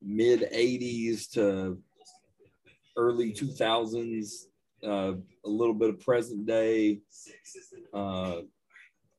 mid 0.00 0.42
'80s 0.52 1.30
to 1.32 1.78
early 2.96 3.32
2000s, 3.32 4.46
uh, 4.84 5.14
a 5.44 5.48
little 5.48 5.74
bit 5.74 5.90
of 5.90 6.00
present 6.00 6.46
day, 6.46 7.00
uh, 7.92 8.42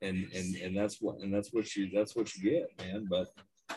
and 0.02 0.26
and 0.34 0.56
and 0.56 0.78
that's 0.78 1.02
what 1.02 1.20
and 1.20 1.34
that's 1.34 1.52
what 1.52 1.76
you 1.76 1.90
that's 1.94 2.16
what 2.16 2.34
you 2.36 2.50
get, 2.52 2.70
man. 2.80 3.08
But 3.10 3.28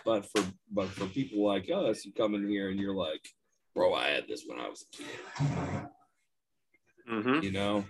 but 0.05 0.24
for 0.27 0.43
but 0.70 0.89
for 0.89 1.06
people 1.06 1.44
like 1.44 1.70
us, 1.70 2.05
you 2.05 2.12
come 2.12 2.35
in 2.35 2.48
here 2.48 2.70
and 2.70 2.78
you're 2.78 2.94
like, 2.94 3.27
bro, 3.74 3.94
I 3.94 4.09
had 4.09 4.28
this 4.28 4.44
when 4.47 4.59
I 4.59 4.68
was 4.68 4.85
a 4.85 4.97
kid. 4.97 5.06
Hmm 7.09 7.40
you 7.40 7.52
know? 7.52 7.85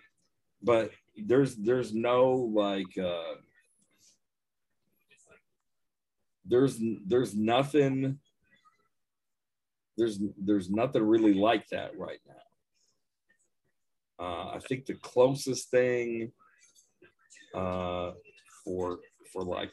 But 0.62 0.90
there's 1.16 1.56
there's 1.56 1.94
no 1.94 2.32
like 2.32 2.98
uh 2.98 3.36
there's 6.44 6.78
there's 7.06 7.34
nothing 7.34 8.18
there's 9.96 10.18
there's 10.38 10.70
nothing 10.70 11.02
really 11.02 11.34
like 11.34 11.66
that 11.68 11.98
right 11.98 12.20
now. 12.26 12.34
Uh 14.24 14.50
i 14.56 14.58
think 14.68 14.86
the 14.86 14.94
closest 14.94 15.70
thing 15.70 16.32
uh 17.54 18.12
for 18.64 18.98
for 19.32 19.42
like 19.42 19.72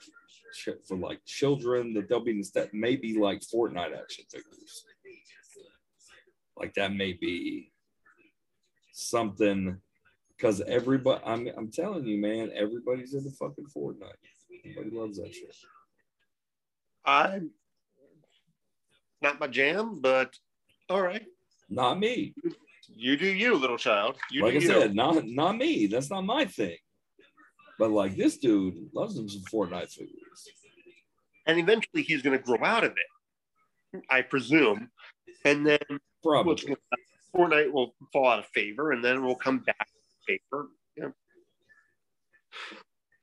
for 0.87 0.97
like 0.97 1.19
children 1.25 1.93
that 1.93 2.09
they'll 2.09 2.23
be 2.23 2.31
instead 2.31 2.69
maybe 2.73 3.17
like 3.17 3.41
Fortnite 3.41 3.97
action 3.97 4.25
figures. 4.29 4.85
Like 6.57 6.73
that 6.75 6.93
may 6.93 7.13
be 7.13 7.71
something 8.93 9.77
because 10.37 10.61
everybody 10.61 11.21
I'm 11.25 11.47
I'm 11.57 11.71
telling 11.71 12.05
you, 12.05 12.17
man, 12.17 12.51
everybody's 12.55 13.13
into 13.13 13.31
fucking 13.31 13.65
Fortnite. 13.75 14.13
Everybody 14.65 14.95
loves 14.95 15.17
that 15.17 15.33
shit. 15.33 15.55
I'm 17.05 17.51
not 19.21 19.39
my 19.39 19.47
jam, 19.47 19.99
but 20.01 20.35
all 20.89 21.01
right. 21.01 21.25
Not 21.69 21.99
me. 21.99 22.35
You 22.87 23.17
do 23.17 23.25
you, 23.25 23.55
little 23.55 23.77
child. 23.77 24.17
You 24.29 24.43
like 24.43 24.53
do 24.53 24.59
I 24.59 24.61
you. 24.61 24.67
said, 24.67 24.95
not 24.95 25.25
not 25.25 25.57
me. 25.57 25.87
That's 25.87 26.09
not 26.09 26.25
my 26.25 26.45
thing. 26.45 26.77
But 27.83 27.91
like 27.91 28.15
this 28.15 28.37
dude 28.37 28.91
loves 28.93 29.17
him 29.17 29.27
some 29.27 29.41
Fortnite 29.41 29.89
figures. 29.91 30.47
and 31.45 31.59
eventually 31.59 32.01
he's 32.01 32.21
going 32.21 32.37
to 32.37 32.41
grow 32.41 32.63
out 32.63 32.85
of 32.85 32.91
it, 32.93 34.01
I 34.09 34.21
presume. 34.21 34.87
And 35.43 35.67
then 35.67 35.79
Probably. 36.23 36.77
Fortnite 37.35 37.73
will 37.73 37.93
fall 38.13 38.29
out 38.29 38.39
of 38.39 38.45
favor, 38.55 38.93
and 38.93 39.03
then 39.03 39.25
we'll 39.25 39.35
come 39.35 39.57
back 39.59 39.85
to 39.85 40.25
favor. 40.25 40.67
Yeah. 40.95 41.09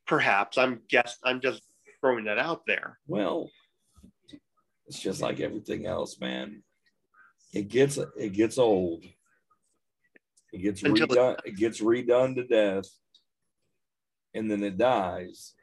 Perhaps 0.06 0.58
I'm 0.58 0.82
guess 0.90 1.16
I'm 1.24 1.40
just 1.40 1.62
throwing 2.02 2.24
that 2.24 2.36
out 2.36 2.66
there. 2.66 2.98
Well, 3.06 3.48
it's 4.88 5.00
just 5.00 5.22
like 5.22 5.40
everything 5.40 5.86
else, 5.86 6.20
man. 6.20 6.62
It 7.54 7.68
gets 7.68 7.96
it 8.18 8.34
gets 8.34 8.58
old. 8.58 9.04
It 10.52 10.58
gets 10.58 10.82
Until 10.82 11.04
it- 11.04 11.10
redone. 11.12 11.36
It 11.46 11.56
gets 11.56 11.80
redone 11.80 12.34
to 12.34 12.44
death, 12.44 12.90
and 14.34 14.50
then 14.50 14.62
it 14.62 14.78
dies. 14.78 15.54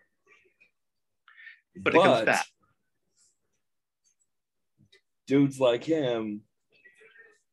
But 1.76 1.96
it 1.96 2.02
comes 2.02 2.26
back. 2.26 2.46
Dudes 5.28 5.60
like 5.60 5.84
him 5.84 6.42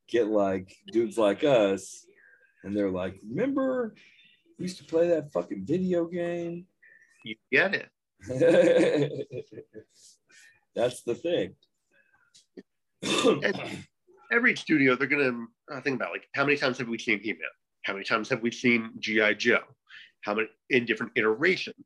get 0.08 0.28
like 0.28 0.74
dudes 0.92 1.18
like 1.18 1.44
us, 1.44 2.06
and 2.62 2.76
they're 2.76 2.90
like, 2.90 3.16
"Remember, 3.28 3.94
we 4.58 4.64
used 4.64 4.78
to 4.78 4.84
play 4.84 5.08
that 5.08 5.32
fucking 5.32 5.64
video 5.66 6.06
game." 6.06 6.66
You 7.24 7.36
get 7.50 7.74
it. 7.74 7.88
That's 10.74 11.02
the 11.02 11.14
thing. 11.14 11.54
Every 14.32 14.56
studio, 14.56 14.96
they're 14.96 15.06
going 15.06 15.48
to 15.68 15.74
uh, 15.74 15.80
think 15.80 15.96
about 15.96 16.12
like 16.12 16.28
how 16.34 16.44
many 16.44 16.56
times 16.56 16.78
have 16.78 16.88
we 16.88 16.98
seen 16.98 17.20
He-Man? 17.20 17.40
How 17.84 17.92
many 17.92 18.04
times 18.04 18.28
have 18.30 18.42
we 18.42 18.50
seen 18.50 18.90
GI 18.98 19.34
Joe? 19.36 19.60
How 20.24 20.34
many 20.34 20.48
in 20.70 20.84
different 20.86 21.12
iterations? 21.16 21.76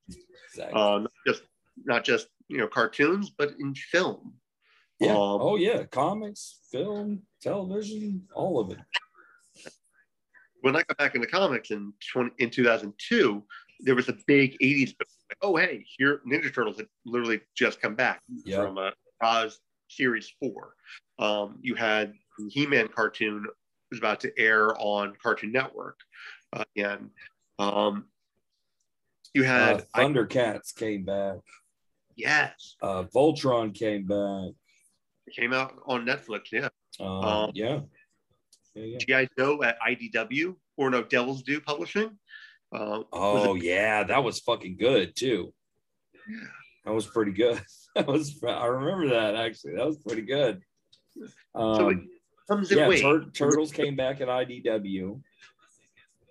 exactly. 0.50 0.74
Not 0.80 1.10
just 1.26 1.42
not 1.84 2.04
just 2.04 2.28
you 2.48 2.58
know 2.58 2.66
cartoons, 2.66 3.30
but 3.30 3.54
in 3.60 3.74
film. 3.74 4.34
yeah. 5.00 5.10
um, 5.12 5.16
oh 5.18 5.56
yeah. 5.56 5.84
Comics, 5.84 6.60
film, 6.70 7.22
television, 7.42 8.26
all 8.34 8.60
of 8.60 8.70
it. 8.70 8.78
when 10.62 10.76
I 10.76 10.82
got 10.82 10.98
back 10.98 11.14
into 11.14 11.26
comics 11.26 11.70
in 11.70 11.92
20, 12.12 12.30
in 12.38 12.50
2002, 12.50 13.42
there 13.80 13.94
was 13.94 14.08
a 14.08 14.16
big 14.26 14.56
80s. 14.60 14.94
Like, 14.98 15.38
oh, 15.42 15.56
hey, 15.56 15.84
here 15.96 16.20
Ninja 16.26 16.52
Turtles 16.52 16.78
had 16.78 16.86
literally 17.06 17.40
just 17.56 17.80
come 17.80 17.94
back 17.94 18.22
Yeah. 18.44 18.62
from 18.62 18.78
uh, 18.78 18.90
Oz 19.22 19.60
Series 19.88 20.32
4. 20.40 20.74
Um, 21.20 21.58
you 21.60 21.74
had 21.74 22.12
the 22.38 22.48
He-Man 22.48 22.88
cartoon 22.88 23.44
was 23.90 23.98
about 23.98 24.20
to 24.20 24.32
air 24.38 24.76
on 24.78 25.14
Cartoon 25.22 25.52
Network 25.52 25.98
uh, 26.52 26.64
again. 26.76 27.10
Um, 27.58 28.06
you 29.34 29.44
had 29.44 29.76
Uh, 29.76 29.84
I- 29.94 30.04
Thundercats 30.04 30.74
came 30.74 31.04
back. 31.04 31.38
yes, 32.16 32.76
Uh, 32.82 33.04
Voltron 33.04 33.74
came 33.74 34.06
back. 34.06 34.54
it 35.26 35.34
came 35.34 35.52
out 35.52 35.74
on 35.86 36.04
Netflix. 36.06 36.50
Yeah, 36.52 36.68
Um, 37.00 37.06
Um, 37.24 37.50
yeah. 37.54 37.80
Yeah, 38.74 38.84
yeah. 38.84 38.98
GI 39.24 39.28
Joe 39.38 39.62
at 39.62 39.78
IDW 39.80 40.56
or 40.76 40.90
no 40.90 41.02
Devil's 41.02 41.42
Due 41.42 41.60
Publishing. 41.60 42.18
Uh, 42.72 43.02
Oh 43.12 43.54
yeah, 43.54 44.04
that 44.04 44.22
was 44.22 44.40
fucking 44.40 44.76
good 44.76 45.14
too. 45.16 45.52
Yeah. 46.28 46.36
That 46.84 46.94
was 46.94 47.06
pretty 47.06 47.32
good. 47.32 47.60
That 47.96 48.06
was 48.06 48.40
I 48.44 48.66
remember 48.66 49.08
that 49.08 49.34
actually. 49.34 49.74
That 49.74 49.86
was 49.86 49.98
pretty 49.98 50.22
good. 50.22 50.62
So 51.16 51.24
it 51.24 51.96
Um, 51.96 52.08
comes 52.48 52.70
yeah. 52.70 52.88
Tur- 52.96 53.28
Turtles 53.30 53.72
came 53.72 53.96
back 53.96 54.20
at 54.20 54.28
IDW. 54.28 55.20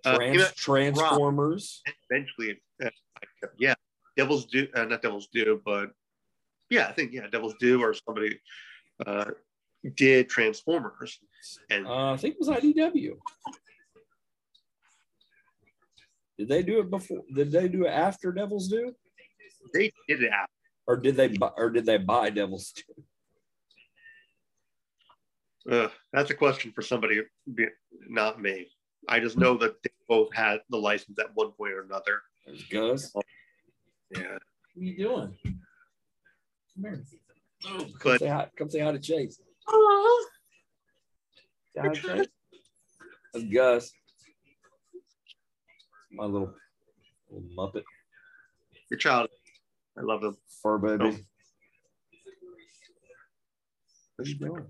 Uh, 0.05 0.15
Trans- 0.15 0.37
know, 0.37 0.47
Transformers. 0.55 1.81
eventually, 2.09 2.59
uh, 2.83 2.89
yeah, 3.59 3.73
Devil's 4.15 4.45
Due, 4.45 4.67
uh, 4.75 4.85
not 4.85 5.01
Devil's 5.01 5.27
Due, 5.27 5.61
but 5.65 5.91
yeah, 6.69 6.87
I 6.87 6.91
think 6.93 7.13
yeah, 7.13 7.27
Devil's 7.31 7.55
Due 7.59 7.81
or 7.81 7.93
somebody 7.93 8.39
uh, 9.05 9.25
did 9.95 10.29
Transformers, 10.29 11.19
and 11.69 11.85
Uh, 11.87 12.13
I 12.13 12.17
think 12.17 12.35
it 12.35 12.39
was 12.39 12.49
IDW. 12.49 13.17
Did 16.37 16.47
they 16.49 16.61
do 16.61 16.79
it 16.79 16.89
before? 16.89 17.23
Did 17.33 17.51
they 17.51 17.67
do 17.67 17.85
it 17.85 17.89
after 17.89 18.31
Devil's 18.31 18.67
Due? 18.67 18.95
they 19.73 19.91
did 20.07 20.23
it 20.23 20.31
after. 20.31 20.51
or 20.85 20.95
did 20.97 21.15
they 21.17 21.27
buy, 21.27 21.51
or 21.57 21.69
did 21.69 21.85
they 21.85 21.97
buy 21.97 22.29
Devil's 22.29 22.71
Due? 22.71 23.03
Uh, 25.69 25.89
that's 26.13 26.31
a 26.31 26.35
question 26.35 26.71
for 26.71 26.81
somebody, 26.81 27.21
not 28.07 28.41
me. 28.41 28.69
I 29.09 29.19
just 29.19 29.37
know 29.37 29.57
that 29.57 29.81
they 29.83 29.89
both 30.07 30.33
had 30.33 30.61
the 30.69 30.77
license 30.77 31.17
at 31.19 31.33
one 31.35 31.51
point 31.51 31.73
or 31.73 31.81
another. 31.83 32.21
There's 32.45 32.63
Gus. 32.63 33.13
Yeah, 34.11 34.21
What 34.21 34.23
are 34.31 34.39
you 34.75 34.97
doing? 34.97 35.37
Come 35.43 35.55
here. 36.81 37.03
Oh, 37.65 37.77
come 37.79 37.93
But- 38.03 38.19
say 38.19 38.27
hi. 38.27 38.49
Come 38.57 38.69
say 38.69 38.79
hi 38.79 38.91
to 38.91 38.99
Chase. 38.99 39.37
Say 39.37 39.43
hi 41.81 41.87
to 41.89 41.95
Chase. 42.01 42.27
That's 43.33 43.45
Gus. 43.45 43.91
My 46.11 46.25
little, 46.25 46.53
little 47.29 47.49
Muppet 47.57 47.83
your 48.89 48.97
child. 48.97 49.29
I 49.97 50.01
love 50.01 50.21
them. 50.21 50.37
fur 50.63 50.77
baby. 50.77 51.03
Oh. 51.03 51.17
What 54.15 54.27
are 54.27 54.29
you 54.29 54.35
doing? 54.37 54.51
What 54.51 54.63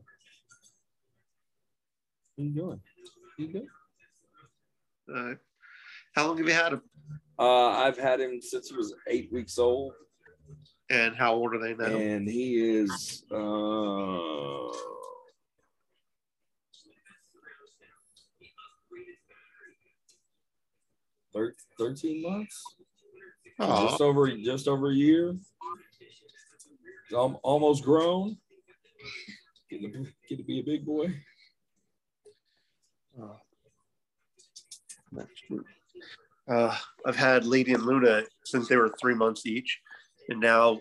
are 2.40 2.44
you 2.44 2.49
doing? 2.54 2.68
What 2.68 2.80
are 3.40 3.41
you 3.44 3.54
doing? 3.54 3.68
Uh, 5.13 5.34
how 6.15 6.27
long 6.27 6.38
have 6.38 6.47
you 6.47 6.53
had 6.53 6.73
him? 6.73 6.81
Uh, 7.39 7.69
I've 7.69 7.97
had 7.97 8.19
him 8.19 8.41
since 8.41 8.69
he 8.69 8.75
was 8.75 8.93
eight 9.07 9.31
weeks 9.31 9.57
old, 9.59 9.93
and 10.89 11.15
how 11.15 11.35
old 11.35 11.53
are 11.53 11.59
they 11.59 11.75
now? 11.75 11.95
and 11.95 12.27
he 12.27 12.55
is 12.77 13.23
uh, 13.31 14.73
thirteen 21.77 22.21
months, 22.23 22.63
Aw. 23.59 23.88
just 23.88 24.01
over 24.01 24.29
just 24.38 24.67
over 24.67 24.91
a 24.91 24.95
year. 24.95 25.35
Almost 27.13 27.84
grown. 27.84 28.38
Getting 29.69 29.93
to, 29.93 30.05
get 30.27 30.38
to 30.38 30.43
be 30.43 30.59
a 30.59 30.63
big 30.63 30.85
boy. 30.85 31.13
Uh, 36.49 36.75
I've 37.05 37.15
had 37.15 37.45
Lady 37.45 37.73
and 37.73 37.84
Luna 37.84 38.23
since 38.45 38.67
they 38.67 38.77
were 38.77 38.95
three 38.99 39.15
months 39.15 39.45
each, 39.45 39.79
and 40.29 40.39
now, 40.39 40.79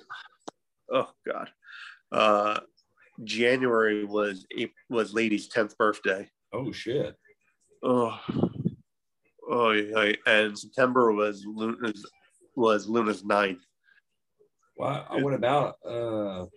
oh 0.93 1.11
god, 1.27 1.51
uh, 2.13 2.61
January 3.25 4.05
was 4.05 4.47
was 4.89 5.13
Lady's 5.13 5.49
tenth 5.49 5.77
birthday. 5.77 6.29
Oh 6.53 6.71
shit! 6.71 7.17
Oh, 7.83 8.19
oh 9.51 9.71
yeah, 9.71 10.13
and 10.27 10.57
September 10.57 11.13
was 11.13 11.45
Luna's 11.47 12.07
was 12.55 12.89
Luna's 12.89 13.25
ninth. 13.25 13.63
Well, 14.77 15.07
I 15.11 15.21
went 15.21 15.37
about 15.37 15.77
uh, 15.85 16.43
I 16.43 16.49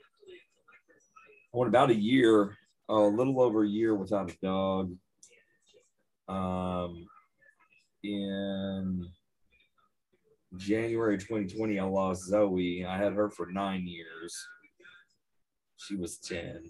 went 1.54 1.70
about 1.70 1.90
a 1.90 1.96
year, 1.96 2.56
a 2.90 2.96
little 2.96 3.42
over 3.42 3.64
a 3.64 3.68
year 3.68 3.96
without 3.96 4.32
a 4.32 4.38
dog. 4.44 4.94
Um, 6.28 7.08
in 8.04 9.08
January 10.58 11.18
2020, 11.18 11.80
I 11.80 11.84
lost 11.84 12.26
Zoe. 12.26 12.86
I 12.86 12.98
had 12.98 13.14
her 13.14 13.30
for 13.30 13.48
nine 13.52 13.88
years. 13.88 14.36
She 15.78 15.96
was 15.96 16.18
10. 16.18 16.64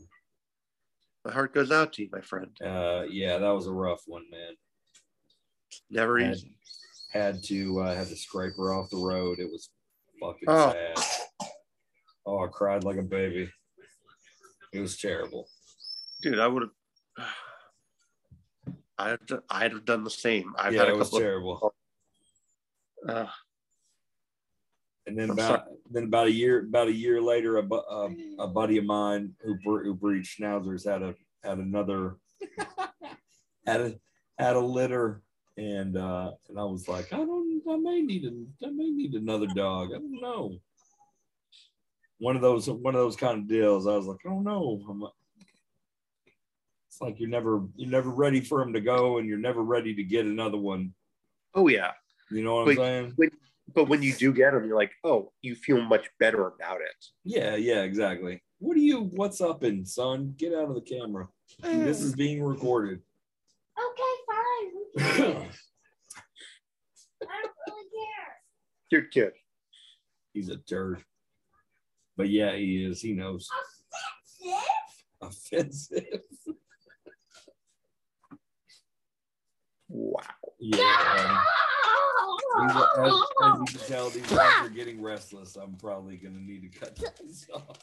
My 1.25 1.31
heart 1.31 1.53
goes 1.53 1.71
out 1.71 1.93
to 1.93 2.03
you, 2.03 2.09
my 2.11 2.21
friend. 2.21 2.49
Uh, 2.63 3.03
yeah, 3.09 3.37
that 3.37 3.49
was 3.49 3.67
a 3.67 3.71
rough 3.73 4.03
one, 4.07 4.23
man. 4.31 4.53
Never 5.89 6.19
Had, 6.19 6.35
easy. 6.35 6.55
had 7.11 7.43
to 7.43 7.79
uh, 7.81 7.95
had 7.95 8.07
to 8.07 8.15
scrape 8.15 8.53
her 8.57 8.73
off 8.73 8.89
the 8.89 8.97
road. 8.97 9.39
It 9.39 9.51
was 9.51 9.69
fucking 10.21 10.45
Oh. 10.47 10.71
sad. 10.71 11.49
Oh, 12.25 12.43
I 12.43 12.47
cried 12.47 12.83
like 12.83 12.97
a 12.97 13.01
baby. 13.03 13.49
It 14.73 14.79
was 14.79 14.97
terrible. 14.97 15.47
dude. 16.21 16.39
I 16.39 16.47
would 16.47 16.63
have. 17.17 17.27
I'd 18.99 19.17
have, 19.29 19.41
I'd 19.49 19.71
have 19.71 19.85
done 19.85 20.03
the 20.03 20.09
same. 20.09 20.53
I've 20.57 20.73
yeah, 20.73 20.81
had 20.81 20.89
a 20.89 20.91
it 20.91 20.97
was 20.97 21.07
couple. 21.07 21.19
terrible. 21.19 21.73
Of, 23.07 23.09
uh, 23.09 23.27
And 25.07 25.17
then 25.17 25.29
I'm 25.31 25.31
about 25.31 25.67
then 25.89 26.03
about 26.03 26.27
a 26.27 26.31
year 26.31 26.59
about 26.59 26.89
a 26.89 26.93
year 26.93 27.21
later, 27.21 27.57
a, 27.57 27.63
a, 27.63 28.09
a 28.39 28.47
buddy 28.47 28.77
of 28.77 28.85
mine 28.85 29.33
who 29.41 29.55
bre- 29.63 29.83
who 29.83 29.93
breeds 29.95 30.29
schnauzers 30.29 30.85
had 30.85 31.01
a 31.01 31.15
had 31.43 31.59
another 31.59 32.17
had 33.65 33.81
a 33.81 33.99
had 34.37 34.55
a 34.57 34.59
litter, 34.59 35.21
and 35.57 35.95
uh, 35.97 36.31
and 36.49 36.59
I 36.59 36.63
was 36.63 36.87
like, 36.87 37.11
I 37.13 37.17
don't, 37.17 37.61
I 37.69 37.77
may 37.77 38.01
need 38.01 38.25
a, 38.25 38.67
I 38.67 38.69
may 38.69 38.89
need 38.91 39.13
another 39.15 39.47
dog. 39.47 39.89
I 39.95 39.99
don't 39.99 40.21
know. 40.21 40.57
One 42.19 42.35
of 42.35 42.41
those 42.41 42.69
one 42.69 42.95
of 42.95 43.01
those 43.01 43.15
kind 43.15 43.39
of 43.39 43.47
deals. 43.47 43.87
I 43.87 43.95
was 43.95 44.05
like, 44.07 44.19
I 44.25 44.29
don't 44.29 44.43
know. 44.43 45.11
I'm, 47.01 47.07
it's 47.07 47.13
like 47.13 47.19
you're 47.19 47.29
never 47.29 47.63
you're 47.75 47.89
never 47.89 48.09
ready 48.09 48.41
for 48.41 48.59
them 48.59 48.73
to 48.73 48.81
go, 48.81 49.17
and 49.17 49.27
you're 49.27 49.37
never 49.37 49.61
ready 49.61 49.93
to 49.95 50.03
get 50.03 50.25
another 50.25 50.57
one. 50.57 50.93
Oh 51.53 51.67
yeah. 51.67 51.91
You 52.31 52.43
know 52.43 52.55
what 52.55 52.69
I'm 52.69 53.15
saying? 53.15 53.31
But 53.73 53.85
when 53.87 54.01
you 54.01 54.13
do 54.13 54.33
get 54.33 54.53
them, 54.53 54.65
you're 54.65 54.75
like, 54.75 54.93
oh, 55.03 55.31
you 55.41 55.55
feel 55.55 55.81
much 55.81 56.09
better 56.19 56.47
about 56.47 56.81
it. 56.81 57.05
Yeah, 57.23 57.55
yeah, 57.55 57.81
exactly. 57.81 58.41
What 58.57 58.75
are 58.75 58.81
you? 58.81 59.11
What's 59.13 59.41
up, 59.41 59.63
in 59.63 59.85
son? 59.85 60.33
Get 60.37 60.53
out 60.53 60.69
of 60.69 60.75
the 60.75 60.81
camera. 60.81 61.27
Mm. 61.61 61.83
This 61.83 62.01
is 62.01 62.15
being 62.15 62.43
recorded. 62.43 63.01
okay, 63.77 64.13
fine. 64.27 65.35
I 67.21 67.41
don't 67.41 67.53
really 67.67 67.89
care. 67.93 68.33
Cute 68.89 69.11
kid. 69.11 69.31
He's 70.33 70.49
a 70.49 70.57
turd. 70.57 71.03
But 72.17 72.29
yeah, 72.29 72.55
he 72.55 72.83
is. 72.83 73.01
He 73.01 73.13
knows. 73.13 73.47
Offensive. 75.21 76.01
Offensive. 76.01 76.21
Wow. 79.89 80.21
Yeah. 80.59 81.41
um, 82.57 82.67
these 82.67 82.75
are- 82.75 83.05
as, 83.05 83.13
as 83.13 83.59
you 83.73 83.79
can 83.79 83.87
tell, 83.87 84.09
these 84.09 84.25
guys 84.27 84.65
are 84.65 84.69
getting 84.69 85.01
restless. 85.01 85.55
I'm 85.55 85.75
probably 85.75 86.17
gonna 86.17 86.39
need 86.39 86.71
to 86.71 86.79
cut 86.79 86.95
this 86.95 87.47
off. 87.53 87.77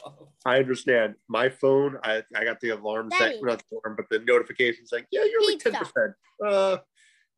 I 0.45 0.59
understand. 0.59 1.15
My 1.29 1.49
phone, 1.49 1.99
I, 2.05 2.23
I 2.35 2.45
got 2.45 2.61
the 2.61 2.71
alarm 2.71 3.11
set, 3.11 3.43
not 3.43 3.59
the 3.59 3.77
alarm, 3.77 3.97
but 3.97 4.07
the 4.11 4.21
notification 4.25 4.87
saying, 4.87 5.05
yeah, 5.11 5.25
you're 5.25 5.51
like 5.51 5.59
10%. 5.63 6.15
Uh, 6.45 6.79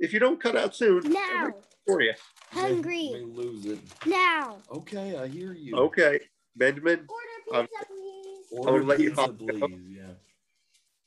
if 0.01 0.13
you 0.13 0.19
don't 0.21 0.41
cut 0.41 0.57
out 0.57 0.75
soon, 0.75 1.05
I'm 1.07 1.13
Now, 1.13 1.55
for 1.87 2.01
you. 2.03 2.13
Hungry. 2.53 3.11
May 3.13 3.23
lose 3.23 3.67
it. 3.67 3.79
Now. 4.07 4.59
Okay, 4.73 5.17
I 5.19 5.27
hear 5.29 5.53
you. 5.53 5.77
Okay, 5.77 6.21
Benjamin. 6.57 7.07
Order 7.09 7.61
Um, 7.61 7.67
pizza, 7.67 7.85
please. 7.87 8.47
Order 8.53 8.79
I'll 8.81 8.85
let 8.85 9.01
you 9.01 9.11
pizza, 9.11 9.27
talk. 9.27 9.39
please. 9.39 9.81
Yeah. 9.89 10.03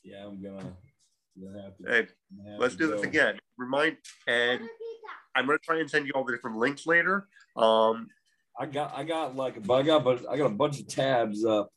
Yeah, 0.04 0.26
I'm 0.26 0.42
gonna. 0.42 0.56
gonna 0.56 0.64
have 0.64 0.74
to, 0.74 0.91
Hey, 1.38 2.08
I'm 2.46 2.52
have 2.52 2.60
let's 2.60 2.76
to 2.76 2.80
do 2.80 2.92
this 2.92 3.04
again. 3.04 3.40
Remind, 3.58 3.98
and 4.28 4.62
I'm 5.36 5.46
going 5.46 5.58
to 5.58 5.64
try 5.64 5.80
and 5.80 5.90
send 5.90 6.06
you 6.06 6.14
all 6.16 6.24
the 6.24 6.34
different 6.34 6.58
links 6.58 6.86
later. 6.86 7.28
Um, 7.56 8.10
I 8.60 8.66
got 8.66 8.94
I 8.96 9.04
got 9.04 9.36
like 9.36 9.58
a 9.58 9.74
I 9.74 9.82
got 9.82 10.04
but 10.04 10.30
I 10.30 10.38
got 10.38 10.48
a 10.48 10.56
bunch 10.56 10.80
of 10.80 10.88
tabs 10.88 11.46
up 11.46 11.70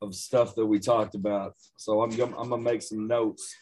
of 0.00 0.14
stuff 0.14 0.54
that 0.54 0.66
we 0.66 0.78
talked 0.78 1.14
about. 1.14 1.54
So 1.76 2.02
I'm 2.02 2.10
gonna 2.10 2.36
I'm 2.36 2.48
gonna 2.48 2.62
make 2.62 2.82
some 2.82 3.06
notes. 3.06 3.54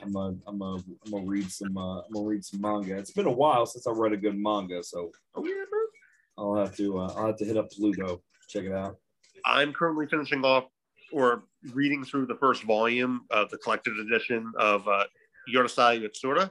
I'm 0.00 0.12
gonna 0.12 0.36
I'm 0.46 0.58
gonna 0.58 0.82
I'm 1.04 1.12
gonna 1.12 1.26
read 1.26 1.50
some 1.50 1.76
uh, 1.76 2.00
I'm 2.00 2.12
gonna 2.12 2.26
read 2.26 2.44
some 2.44 2.60
manga. 2.60 2.96
It's 2.96 3.12
been 3.12 3.26
a 3.26 3.32
while 3.32 3.66
since 3.66 3.86
I 3.86 3.92
read 3.92 4.12
a 4.12 4.16
good 4.16 4.36
manga, 4.36 4.82
so 4.82 5.10
oh 5.34 5.44
yeah, 5.44 5.64
bro. 5.70 5.80
I'll 6.38 6.56
have 6.56 6.76
to 6.76 6.98
uh, 6.98 7.12
I'll 7.16 7.26
have 7.28 7.36
to 7.36 7.44
hit 7.44 7.56
up 7.56 7.70
Pluto. 7.70 8.22
Check 8.48 8.64
it 8.64 8.72
out. 8.72 8.96
I'm 9.44 9.72
currently 9.72 10.06
finishing 10.06 10.44
off 10.44 10.64
or 11.12 11.44
reading 11.72 12.04
through 12.04 12.26
the 12.26 12.36
first 12.36 12.62
volume 12.62 13.22
of 13.30 13.50
the 13.50 13.58
collected 13.58 13.98
edition 13.98 14.52
of 14.58 14.86
uh, 14.88 15.04
Urusei 15.54 16.02
Yatsura. 16.06 16.50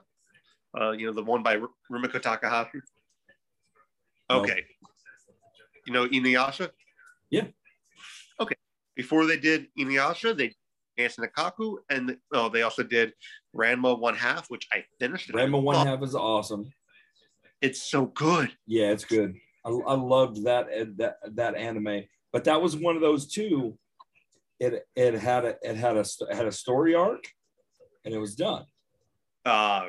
Uh, 0.79 0.91
you 0.91 1.05
know, 1.05 1.13
the 1.13 1.23
one 1.23 1.43
by 1.43 1.57
R- 1.57 1.69
Rumiko 1.91 2.21
Takahashi. 2.21 2.79
Okay. 4.29 4.63
You 5.85 5.93
know 5.93 6.07
Inuyasha? 6.07 6.69
Yeah. 7.29 7.45
Okay. 8.39 8.55
Before 8.95 9.25
they 9.25 9.37
did 9.37 9.67
Inuyasha, 9.79 10.35
they 10.35 10.53
Maison 10.97 11.25
Ikkoku, 11.25 11.77
and 11.89 12.17
oh, 12.33 12.49
they 12.49 12.63
also 12.63 12.83
did 12.83 13.13
Ranma 13.55 13.97
One 13.97 14.15
Half, 14.15 14.49
which 14.49 14.67
I 14.73 14.83
finished. 14.99 15.31
Ranma 15.31 15.61
One 15.61 15.85
Half 15.85 16.03
is 16.03 16.15
awesome. 16.15 16.71
It's 17.61 17.81
so 17.81 18.07
good. 18.07 18.51
Yeah, 18.65 18.91
it's 18.91 19.05
good. 19.05 19.35
I, 19.65 19.69
I 19.69 19.93
loved 19.93 20.43
that 20.45 20.67
that 20.97 21.17
that 21.35 21.55
anime, 21.55 22.03
but 22.33 22.43
that 22.45 22.61
was 22.61 22.75
one 22.75 22.95
of 22.95 23.01
those 23.01 23.27
two. 23.27 23.77
It 24.59 24.83
it 24.95 25.13
had 25.15 25.45
a 25.45 25.55
it 25.61 25.75
had 25.75 25.97
a 25.97 26.03
st- 26.03 26.33
had 26.33 26.47
a 26.47 26.51
story 26.51 26.95
arc, 26.95 27.23
and 28.05 28.13
it 28.13 28.17
was 28.17 28.35
done. 28.35 28.65
Uh, 29.45 29.85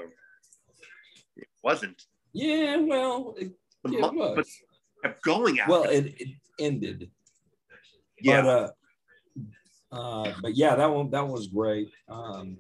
it 1.37 1.49
wasn't. 1.65 2.03
Yeah, 2.33 2.77
well, 2.77 3.35
it, 3.39 3.53
yeah, 3.89 4.07
it 4.07 4.15
was. 4.15 4.37
but 4.37 4.47
kept 5.11 5.23
going 5.23 5.59
after. 5.61 5.73
well, 5.73 5.85
it, 5.85 6.15
it 6.21 6.29
ended. 6.61 7.11
yeah. 8.21 8.43
But 8.43 8.49
uh, 9.95 9.97
uh, 10.29 10.33
but 10.43 10.55
yeah, 10.55 10.75
that 10.75 10.91
one 10.93 11.11
that 11.11 11.27
was 11.27 11.47
great. 11.47 11.91
Um, 12.09 12.59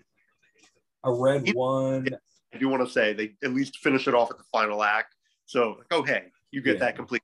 I 1.04 1.10
read 1.10 1.50
one. 1.54 2.08
I 2.54 2.58
do 2.58 2.68
want 2.70 2.86
to 2.86 2.90
say 2.92 3.12
they 3.12 3.34
at 3.44 3.52
least 3.52 3.76
finish 3.78 4.08
it 4.08 4.14
off 4.14 4.30
at 4.30 4.38
the 4.38 4.44
final 4.50 4.82
act. 4.82 5.14
So, 5.44 5.82
oh 5.90 6.02
hey, 6.02 6.24
you 6.50 6.62
get 6.62 6.74
Yeah. 6.74 6.80
that 6.80 6.96
complete. 6.96 7.22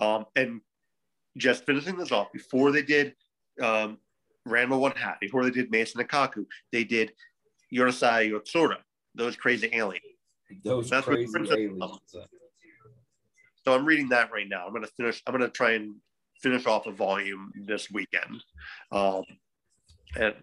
Um, 0.00 0.24
and 0.34 0.62
just 1.36 1.64
finishing 1.64 1.96
this 1.96 2.12
off 2.12 2.32
before 2.32 2.72
they 2.72 2.82
did 2.82 3.14
um, 3.60 3.98
Ranma 4.46 4.78
One 4.78 4.92
Half, 4.92 5.20
before 5.20 5.44
they 5.44 5.50
did 5.50 5.70
Maison 5.70 6.02
Ikkoku, 6.02 6.44
they 6.72 6.84
did 6.84 7.12
Urusei 7.74 8.30
Yatsura, 8.30 8.76
those 9.14 9.36
crazy 9.36 9.70
aliens. 9.72 10.04
Those 10.64 10.90
That's 10.90 11.06
crazy 11.06 11.32
aliens. 11.48 11.82
So 13.64 13.74
I'm 13.74 13.84
reading 13.84 14.08
that 14.08 14.32
right 14.32 14.48
now. 14.48 14.66
I'm 14.66 14.72
gonna 14.72 14.88
finish. 14.96 15.22
I'm 15.26 15.32
gonna 15.32 15.48
try 15.48 15.72
and 15.72 15.94
finish 16.42 16.66
off 16.66 16.86
a 16.86 16.92
volume 16.92 17.52
this 17.66 17.90
weekend. 17.90 18.42
Um, 18.90 19.24
and 20.16 20.34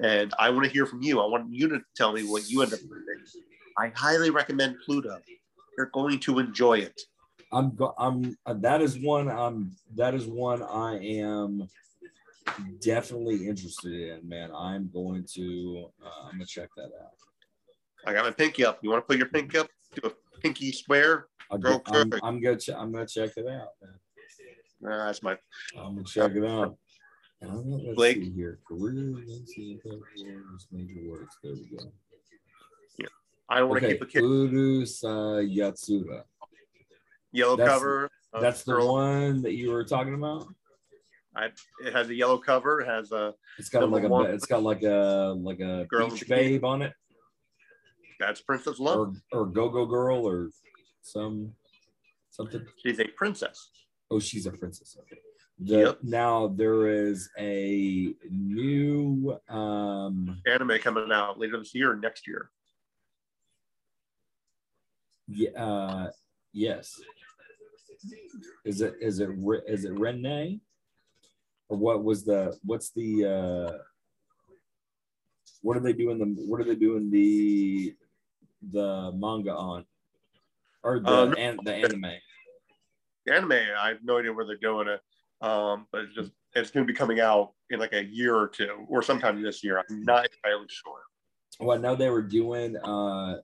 and 0.00 0.32
I 0.38 0.50
want 0.50 0.64
to 0.64 0.70
hear 0.70 0.86
from 0.86 1.02
you. 1.02 1.20
I 1.20 1.26
want 1.26 1.52
you 1.52 1.68
to 1.68 1.80
tell 1.96 2.12
me 2.12 2.22
what 2.24 2.48
you 2.50 2.62
end 2.62 2.72
up 2.74 2.80
reading. 2.80 3.24
I 3.78 3.92
highly 3.94 4.30
recommend 4.30 4.76
Pluto. 4.84 5.18
You're 5.76 5.90
going 5.92 6.18
to 6.20 6.40
enjoy 6.40 6.78
it. 6.78 7.00
I'm 7.52 7.74
go- 7.74 7.94
I'm 7.98 8.36
uh, 8.46 8.54
that 8.58 8.82
is 8.82 8.98
one 8.98 9.28
I'm 9.30 9.72
that 9.96 10.14
is 10.14 10.26
one 10.26 10.62
I 10.62 10.98
am 10.98 11.68
definitely 12.80 13.46
interested 13.48 13.92
in, 13.92 14.28
man. 14.28 14.50
I'm 14.54 14.90
going 14.92 15.24
to 15.34 15.88
uh, 16.04 16.26
I'm 16.26 16.32
gonna 16.32 16.44
check 16.46 16.68
that 16.76 16.90
out. 17.00 17.14
I 18.06 18.12
got 18.12 18.24
my 18.24 18.30
pinky 18.30 18.64
up. 18.64 18.78
You 18.82 18.90
want 18.90 19.02
to 19.02 19.06
put 19.06 19.16
your 19.18 19.28
pinky 19.28 19.58
up? 19.58 19.68
Do 19.94 20.08
a 20.08 20.40
pinky 20.40 20.72
swear. 20.72 21.26
Go- 21.60 21.82
I'm. 21.86 22.12
I'm 22.22 22.40
gonna 22.42 22.56
ch- 22.58 22.70
I'm 22.70 22.92
gonna 22.92 23.06
check 23.06 23.30
it 23.36 23.46
out, 23.48 23.68
man. 23.82 24.92
Uh, 24.92 25.06
that's 25.06 25.22
my. 25.22 25.32
I'm 25.78 25.94
gonna 25.96 26.04
check 26.04 26.32
it 26.32 26.44
out. 26.44 26.76
Gonna, 27.42 27.94
Blake? 27.94 28.22
here. 28.34 28.58
Career, 28.68 29.14
let's 29.26 29.54
see, 29.54 29.80
words, 29.84 30.66
major 30.72 31.00
words. 31.08 31.36
There 31.42 31.52
we 31.54 31.76
go. 31.76 31.84
Yeah, 32.98 33.06
I 33.48 33.60
don't 33.60 33.68
want 33.68 33.80
to 33.80 33.86
Okay, 33.86 33.94
keep 33.94 34.02
a 34.02 34.06
kid. 34.06 34.22
Urusei 34.22 35.56
Yatsura. 35.56 36.24
Yellow 37.32 37.56
that's- 37.56 37.78
cover. 37.78 38.10
That's 38.40 38.62
the 38.62 38.72
girl. 38.74 38.92
one 38.92 39.42
that 39.42 39.54
you 39.54 39.70
were 39.72 39.84
talking 39.84 40.12
about. 40.14 40.46
I, 41.34 41.46
it 41.84 41.92
has 41.94 42.08
a 42.10 42.14
yellow 42.14 42.36
cover. 42.38 42.80
It 42.82 42.86
has 42.86 43.10
a. 43.10 43.32
It's 43.58 43.68
got 43.70 43.88
like 43.88 44.02
a 44.04 44.20
it's 44.34 44.44
got 44.46 44.62
like 44.62 44.82
a 44.82 45.34
like 45.38 45.60
a 45.60 45.86
Girl 45.88 46.10
beach 46.10 46.28
babe 46.28 46.64
on 46.64 46.82
it, 46.82 46.92
That's 48.20 48.40
Princess 48.42 48.78
Love. 48.78 49.16
or 49.32 49.40
or 49.42 49.46
go 49.46 49.68
go 49.70 49.86
girl, 49.86 50.28
or 50.28 50.50
some 51.00 51.52
something. 52.30 52.66
She's 52.84 52.98
a 53.00 53.04
princess. 53.08 53.70
Oh, 54.10 54.20
she's 54.20 54.46
a 54.46 54.50
princess. 54.52 54.96
Okay. 55.00 55.20
The, 55.60 55.78
Yep. 55.78 55.98
Now 56.02 56.48
there 56.48 56.86
is 56.88 57.30
a 57.38 58.14
new 58.30 59.38
um 59.48 60.40
Anime 60.46 60.78
coming 60.80 61.10
out 61.12 61.38
later 61.38 61.58
this 61.58 61.74
year 61.74 61.92
or 61.92 61.96
next 61.96 62.26
year. 62.26 62.50
yeah 65.28 65.50
uh 65.50 66.10
yes. 66.52 67.00
Is 68.64 68.80
it 68.80 68.94
is 69.00 69.20
it 69.20 69.30
is 69.66 69.84
it 69.84 69.98
Rene? 69.98 70.60
Or 71.68 71.76
what 71.76 72.02
was 72.02 72.24
the 72.24 72.56
what's 72.64 72.90
the 72.90 73.24
uh 73.24 73.78
what 75.62 75.76
are 75.76 75.80
they 75.80 75.92
doing 75.92 76.18
the 76.18 76.26
what 76.46 76.60
are 76.60 76.64
they 76.64 76.76
doing 76.76 77.10
the 77.10 77.94
the 78.72 79.12
manga 79.14 79.54
on? 79.54 79.84
Or 80.82 81.00
the 81.00 81.08
Uh, 81.08 81.24
no. 81.26 81.36
an, 81.36 81.58
the 81.64 81.74
anime. 81.74 82.12
The 83.26 83.34
anime, 83.34 83.52
I 83.52 83.88
have 83.88 83.98
no 84.02 84.18
idea 84.18 84.32
where 84.32 84.46
they're 84.46 84.56
doing 84.56 84.88
it. 84.88 85.00
Um, 85.40 85.86
but 85.92 86.02
it's 86.02 86.14
just 86.14 86.32
it's 86.54 86.70
going 86.70 86.86
to 86.86 86.92
be 86.92 86.96
coming 86.96 87.20
out 87.20 87.52
in 87.70 87.78
like 87.78 87.92
a 87.92 88.04
year 88.04 88.34
or 88.34 88.48
two, 88.48 88.86
or 88.88 89.02
sometime 89.02 89.42
this 89.42 89.62
year. 89.62 89.78
I'm 89.78 90.02
not 90.02 90.26
entirely 90.26 90.66
sure. 90.68 91.00
Well, 91.60 91.76
I 91.76 91.80
know 91.80 91.94
they 91.94 92.10
were 92.10 92.22
doing. 92.22 92.76
Uh, 92.76 93.36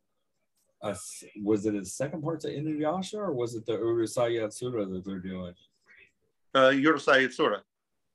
a, 0.84 0.96
was 1.42 1.66
it 1.66 1.74
a 1.74 1.84
second 1.84 2.22
part 2.22 2.40
to 2.40 2.48
Inuyasha 2.48 3.14
or 3.14 3.32
was 3.32 3.54
it 3.54 3.66
the 3.66 3.72
Urusei 3.72 4.38
Yatsura 4.38 4.90
that 4.92 5.04
they're 5.04 5.18
doing? 5.18 5.54
Uh, 6.54 6.72
sort 7.30 7.54
of. 7.54 7.60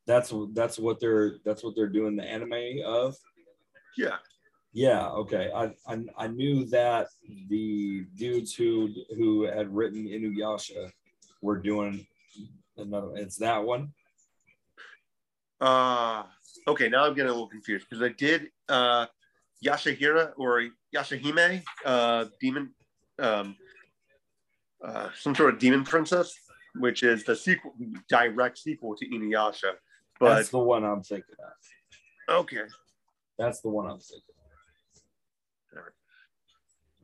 That's 0.05 0.33
that's 0.53 0.79
what 0.79 0.99
they're 0.99 1.37
that's 1.43 1.63
what 1.63 1.75
they're 1.75 1.87
doing 1.87 2.15
the 2.15 2.23
anime 2.23 2.83
of. 2.85 3.15
Yeah. 3.97 4.15
Yeah, 4.71 5.07
okay. 5.09 5.51
I, 5.53 5.73
I 5.87 6.03
I 6.17 6.27
knew 6.27 6.65
that 6.65 7.07
the 7.47 8.05
dudes 8.15 8.53
who 8.53 8.89
who 9.17 9.43
had 9.43 9.73
written 9.75 10.05
Inuyasha 10.05 10.91
were 11.41 11.57
doing 11.57 12.05
another. 12.77 13.15
It's 13.15 13.37
that 13.37 13.63
one. 13.63 13.93
Uh 15.59 16.23
okay, 16.67 16.87
now 16.87 17.05
I'm 17.05 17.15
getting 17.15 17.29
a 17.29 17.33
little 17.33 17.49
confused 17.49 17.87
because 17.89 18.03
I 18.03 18.09
did 18.09 18.49
uh 18.69 19.07
Yashahira 19.65 20.33
or 20.37 20.69
Yashahime, 20.95 21.63
uh 21.85 22.25
demon 22.39 22.71
um 23.19 23.55
uh 24.83 25.09
some 25.17 25.35
sort 25.35 25.53
of 25.53 25.59
demon 25.59 25.83
princess, 25.83 26.33
which 26.75 27.03
is 27.03 27.23
the 27.25 27.35
sequel 27.35 27.73
direct 28.07 28.57
sequel 28.57 28.95
to 28.95 29.05
Inuyasha. 29.07 29.73
But 30.19 30.35
That's 30.35 30.49
the 30.49 30.59
one 30.59 30.83
I'm 30.83 31.03
thinking 31.03 31.35
of. 32.29 32.35
okay. 32.41 32.63
That's 33.37 33.61
the 33.61 33.69
one 33.69 33.85
I'm 33.89 33.99
thinking. 33.99 34.23
Of. 35.73 35.83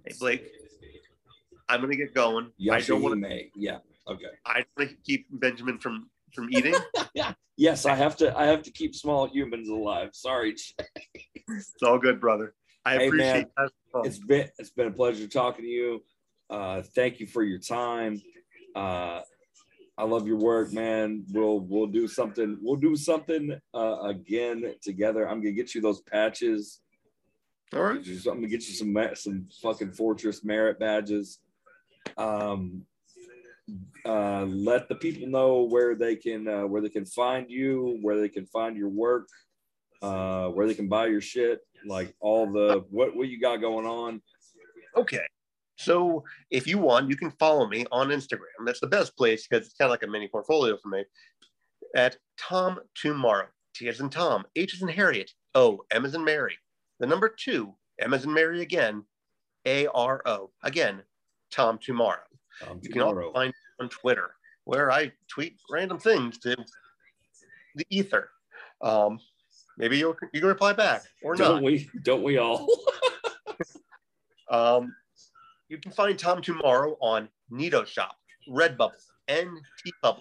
Hey 0.05 0.15
Blake, 0.19 0.45
I'm 1.69 1.81
gonna 1.81 1.95
get 1.95 2.13
going. 2.13 2.51
I 2.71 2.81
don't 2.81 3.01
want 3.01 3.21
to 3.21 3.27
Yashahime. 3.27 3.51
Yeah. 3.55 3.77
Okay. 4.07 4.25
I 4.45 4.63
want 4.77 4.89
to 4.91 4.95
keep 5.03 5.27
Benjamin 5.31 5.79
from 5.79 6.09
from 6.33 6.49
eating. 6.51 6.75
Yeah. 7.13 7.33
Yes, 7.57 7.85
I 7.85 7.95
have 7.95 8.17
to. 8.17 8.37
I 8.37 8.47
have 8.47 8.63
to 8.63 8.71
keep 8.71 8.93
small 8.93 9.29
humans 9.29 9.69
alive. 9.69 10.09
Sorry. 10.11 10.51
it's 10.51 11.73
all 11.81 11.97
good, 11.97 12.19
brother. 12.19 12.53
I 12.85 12.97
Hey, 12.97 13.07
appreciate 13.07 13.33
man. 13.33 13.47
that. 13.57 13.71
It's 14.05 14.19
been 14.19 14.49
it's 14.59 14.69
been 14.69 14.87
a 14.87 14.91
pleasure 14.91 15.27
talking 15.27 15.65
to 15.65 15.69
you. 15.71 16.03
Uh, 16.49 16.83
thank 16.95 17.19
you 17.19 17.25
for 17.27 17.43
your 17.43 17.59
time. 17.59 18.21
Uh, 18.75 19.21
I 19.97 20.03
love 20.03 20.27
your 20.27 20.37
work, 20.37 20.71
man. 20.73 21.25
We'll 21.29 21.61
we'll 21.61 21.87
do 21.87 22.07
something. 22.07 22.57
We'll 22.61 22.75
do 22.75 22.95
something 22.95 23.57
uh, 23.73 23.99
again 24.01 24.75
together. 24.81 25.27
I'm 25.27 25.39
gonna 25.41 25.53
get 25.53 25.73
you 25.73 25.81
those 25.81 26.01
patches. 26.01 26.81
all 27.73 27.81
right. 27.81 28.05
I'm 28.05 28.23
gonna 28.23 28.47
get 28.47 28.67
you 28.67 28.75
some 28.75 28.95
some 29.15 29.47
fucking 29.63 29.93
fortress 29.93 30.43
merit 30.43 30.79
badges. 30.79 31.39
Um, 32.17 32.85
uh, 34.05 34.43
let 34.43 34.87
the 34.89 34.95
people 34.95 35.27
know 35.27 35.63
where 35.63 35.95
they 35.95 36.15
can 36.15 36.47
uh, 36.47 36.67
where 36.67 36.81
they 36.81 36.89
can 36.89 37.05
find 37.05 37.49
you, 37.49 37.97
where 38.01 38.19
they 38.19 38.29
can 38.29 38.45
find 38.45 38.77
your 38.77 38.89
work, 38.89 39.27
uh, 40.03 40.49
where 40.49 40.67
they 40.67 40.75
can 40.75 40.89
buy 40.89 41.07
your 41.07 41.21
shit, 41.21 41.64
like 41.85 42.13
all 42.19 42.51
the 42.51 42.85
what 42.89 43.15
what 43.15 43.27
you 43.27 43.39
got 43.39 43.57
going 43.57 43.85
on. 43.85 44.21
Okay. 44.95 45.25
So 45.77 46.23
if 46.51 46.67
you 46.67 46.77
want, 46.77 47.09
you 47.09 47.17
can 47.17 47.31
follow 47.31 47.67
me 47.67 47.85
on 47.91 48.07
Instagram. 48.09 48.65
That's 48.65 48.79
the 48.79 48.87
best 48.87 49.15
place 49.17 49.47
because 49.47 49.65
it's 49.65 49.75
kind 49.75 49.87
of 49.87 49.91
like 49.91 50.03
a 50.03 50.07
mini 50.07 50.27
portfolio 50.27 50.77
for 50.81 50.87
me. 50.89 51.03
At 51.95 52.17
Tom 52.37 52.79
Tomorrow. 52.95 53.47
T 53.75 53.89
as 53.89 53.99
in 53.99 54.09
Tom, 54.09 54.45
H 54.55 54.73
as 54.73 54.81
in 54.81 54.87
Harriet, 54.87 55.31
O, 55.53 55.81
M 55.91 56.05
as 56.05 56.15
in 56.15 56.23
Mary. 56.23 56.57
The 56.99 57.07
number 57.07 57.27
two, 57.27 57.75
M 57.99 58.13
as 58.13 58.23
in 58.23 58.33
Mary 58.33 58.61
again, 58.61 59.03
A 59.65 59.87
R 59.87 60.21
O. 60.25 60.51
Again, 60.63 61.01
Thom2Maro. 61.53 62.19
Um, 62.65 62.79
You 62.81 62.89
can 62.89 63.01
also 63.01 63.33
find 63.33 63.49
me 63.49 63.83
on 63.83 63.89
Twitter 63.89 64.31
where 64.63 64.91
I 64.91 65.11
tweet 65.27 65.57
random 65.69 65.99
things 65.99 66.37
to 66.39 66.55
the 67.75 67.85
ether. 67.89 68.29
Um, 68.81 69.19
maybe 69.77 69.97
you'll 69.97 70.15
you 70.33 70.39
can 70.39 70.49
reply 70.49 70.73
back 70.73 71.03
or 71.23 71.35
don't 71.35 71.55
not. 71.55 71.63
we? 71.63 71.89
Don't 72.03 72.23
we 72.23 72.37
all? 72.37 72.67
Um, 74.49 74.95
you 75.69 75.77
can 75.77 75.91
find 75.91 76.17
Thom2Maro 76.17 76.97
on 77.01 77.29
NeatoShop, 77.51 78.11
Redbubble, 78.49 78.91
and 79.27 79.49
TeePublic. 79.85 80.19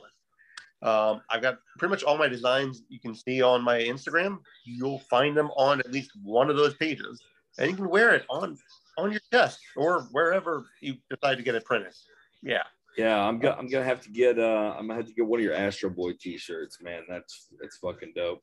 Um, 0.82 1.22
I've 1.30 1.42
got 1.42 1.58
pretty 1.78 1.90
much 1.90 2.02
all 2.02 2.18
my 2.18 2.28
designs 2.28 2.82
you 2.88 3.00
can 3.00 3.14
see 3.14 3.42
on 3.42 3.62
my 3.62 3.78
Instagram. 3.78 4.38
You'll 4.64 4.98
find 5.10 5.36
them 5.36 5.50
on 5.56 5.80
at 5.80 5.90
least 5.90 6.10
one 6.22 6.50
of 6.50 6.56
those 6.56 6.74
pages, 6.74 7.22
and 7.58 7.70
you 7.70 7.76
can 7.76 7.88
wear 7.88 8.14
it 8.14 8.24
on 8.28 8.58
on 8.98 9.10
your 9.10 9.20
chest 9.32 9.60
or 9.76 10.02
wherever 10.12 10.64
you 10.80 10.96
decide 11.10 11.36
to 11.36 11.42
get 11.42 11.54
it 11.54 11.64
printed. 11.64 11.94
Yeah, 12.42 12.64
yeah, 12.98 13.18
I'm 13.18 13.38
gonna 13.38 13.56
I'm 13.56 13.68
gonna 13.68 13.84
have 13.84 14.02
to 14.02 14.10
get 14.10 14.38
uh 14.38 14.74
I'm 14.76 14.88
gonna 14.88 14.96
have 14.96 15.06
to 15.06 15.14
get 15.14 15.26
one 15.26 15.40
of 15.40 15.44
your 15.44 15.54
Astro 15.54 15.88
Boy 15.88 16.12
t-shirts, 16.20 16.82
man. 16.82 17.02
That's 17.08 17.48
that's 17.60 17.78
fucking 17.78 18.12
dope. 18.14 18.42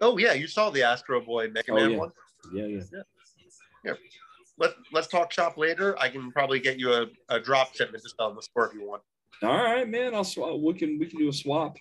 Oh 0.00 0.16
yeah, 0.18 0.32
you 0.32 0.46
saw 0.46 0.70
the 0.70 0.82
Astro 0.82 1.20
Boy 1.20 1.48
Mega 1.48 1.72
oh, 1.72 1.76
Man 1.76 1.90
yeah. 1.90 1.96
one. 1.98 2.10
Yeah, 2.52 2.66
yeah, 2.66 2.82
yeah. 3.84 3.92
Let 4.58 4.72
let's 4.92 5.08
talk 5.08 5.32
shop 5.32 5.56
later. 5.56 5.98
I 5.98 6.08
can 6.08 6.32
probably 6.32 6.60
get 6.60 6.78
you 6.78 6.92
a, 6.92 7.06
a 7.28 7.40
drop 7.40 7.74
shipment 7.74 8.02
just 8.02 8.20
on 8.20 8.34
the 8.34 8.42
store 8.42 8.68
if 8.68 8.74
you 8.74 8.86
want. 8.86 9.02
All 9.42 9.56
right, 9.56 9.88
man. 9.88 10.14
I'll 10.14 10.24
swap. 10.24 10.58
We 10.60 10.74
can 10.74 10.98
we 10.98 11.06
can 11.06 11.18
do 11.18 11.28
a 11.28 11.32
swap. 11.32 11.76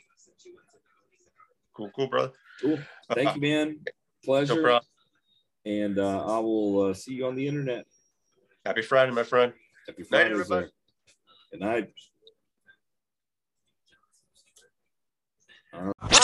Cool, 1.75 1.91
cool, 1.95 2.07
brother. 2.07 2.33
Cool. 2.61 2.79
Thank 3.13 3.35
you, 3.35 3.41
man. 3.41 3.79
Pleasure. 4.23 4.61
No 4.61 4.79
and 5.65 5.99
uh, 5.99 6.25
I 6.25 6.39
will 6.39 6.89
uh, 6.89 6.93
see 6.93 7.13
you 7.13 7.25
on 7.27 7.35
the 7.35 7.47
internet. 7.47 7.85
Happy 8.65 8.81
Friday, 8.81 9.11
my 9.11 9.23
friend. 9.23 9.53
Happy 9.87 10.03
Friday, 10.03 10.25
Night, 10.25 10.31
everybody. 10.31 10.67
Good 11.51 11.59
night. 11.59 11.89
All 15.73 15.93
right. 16.01 16.18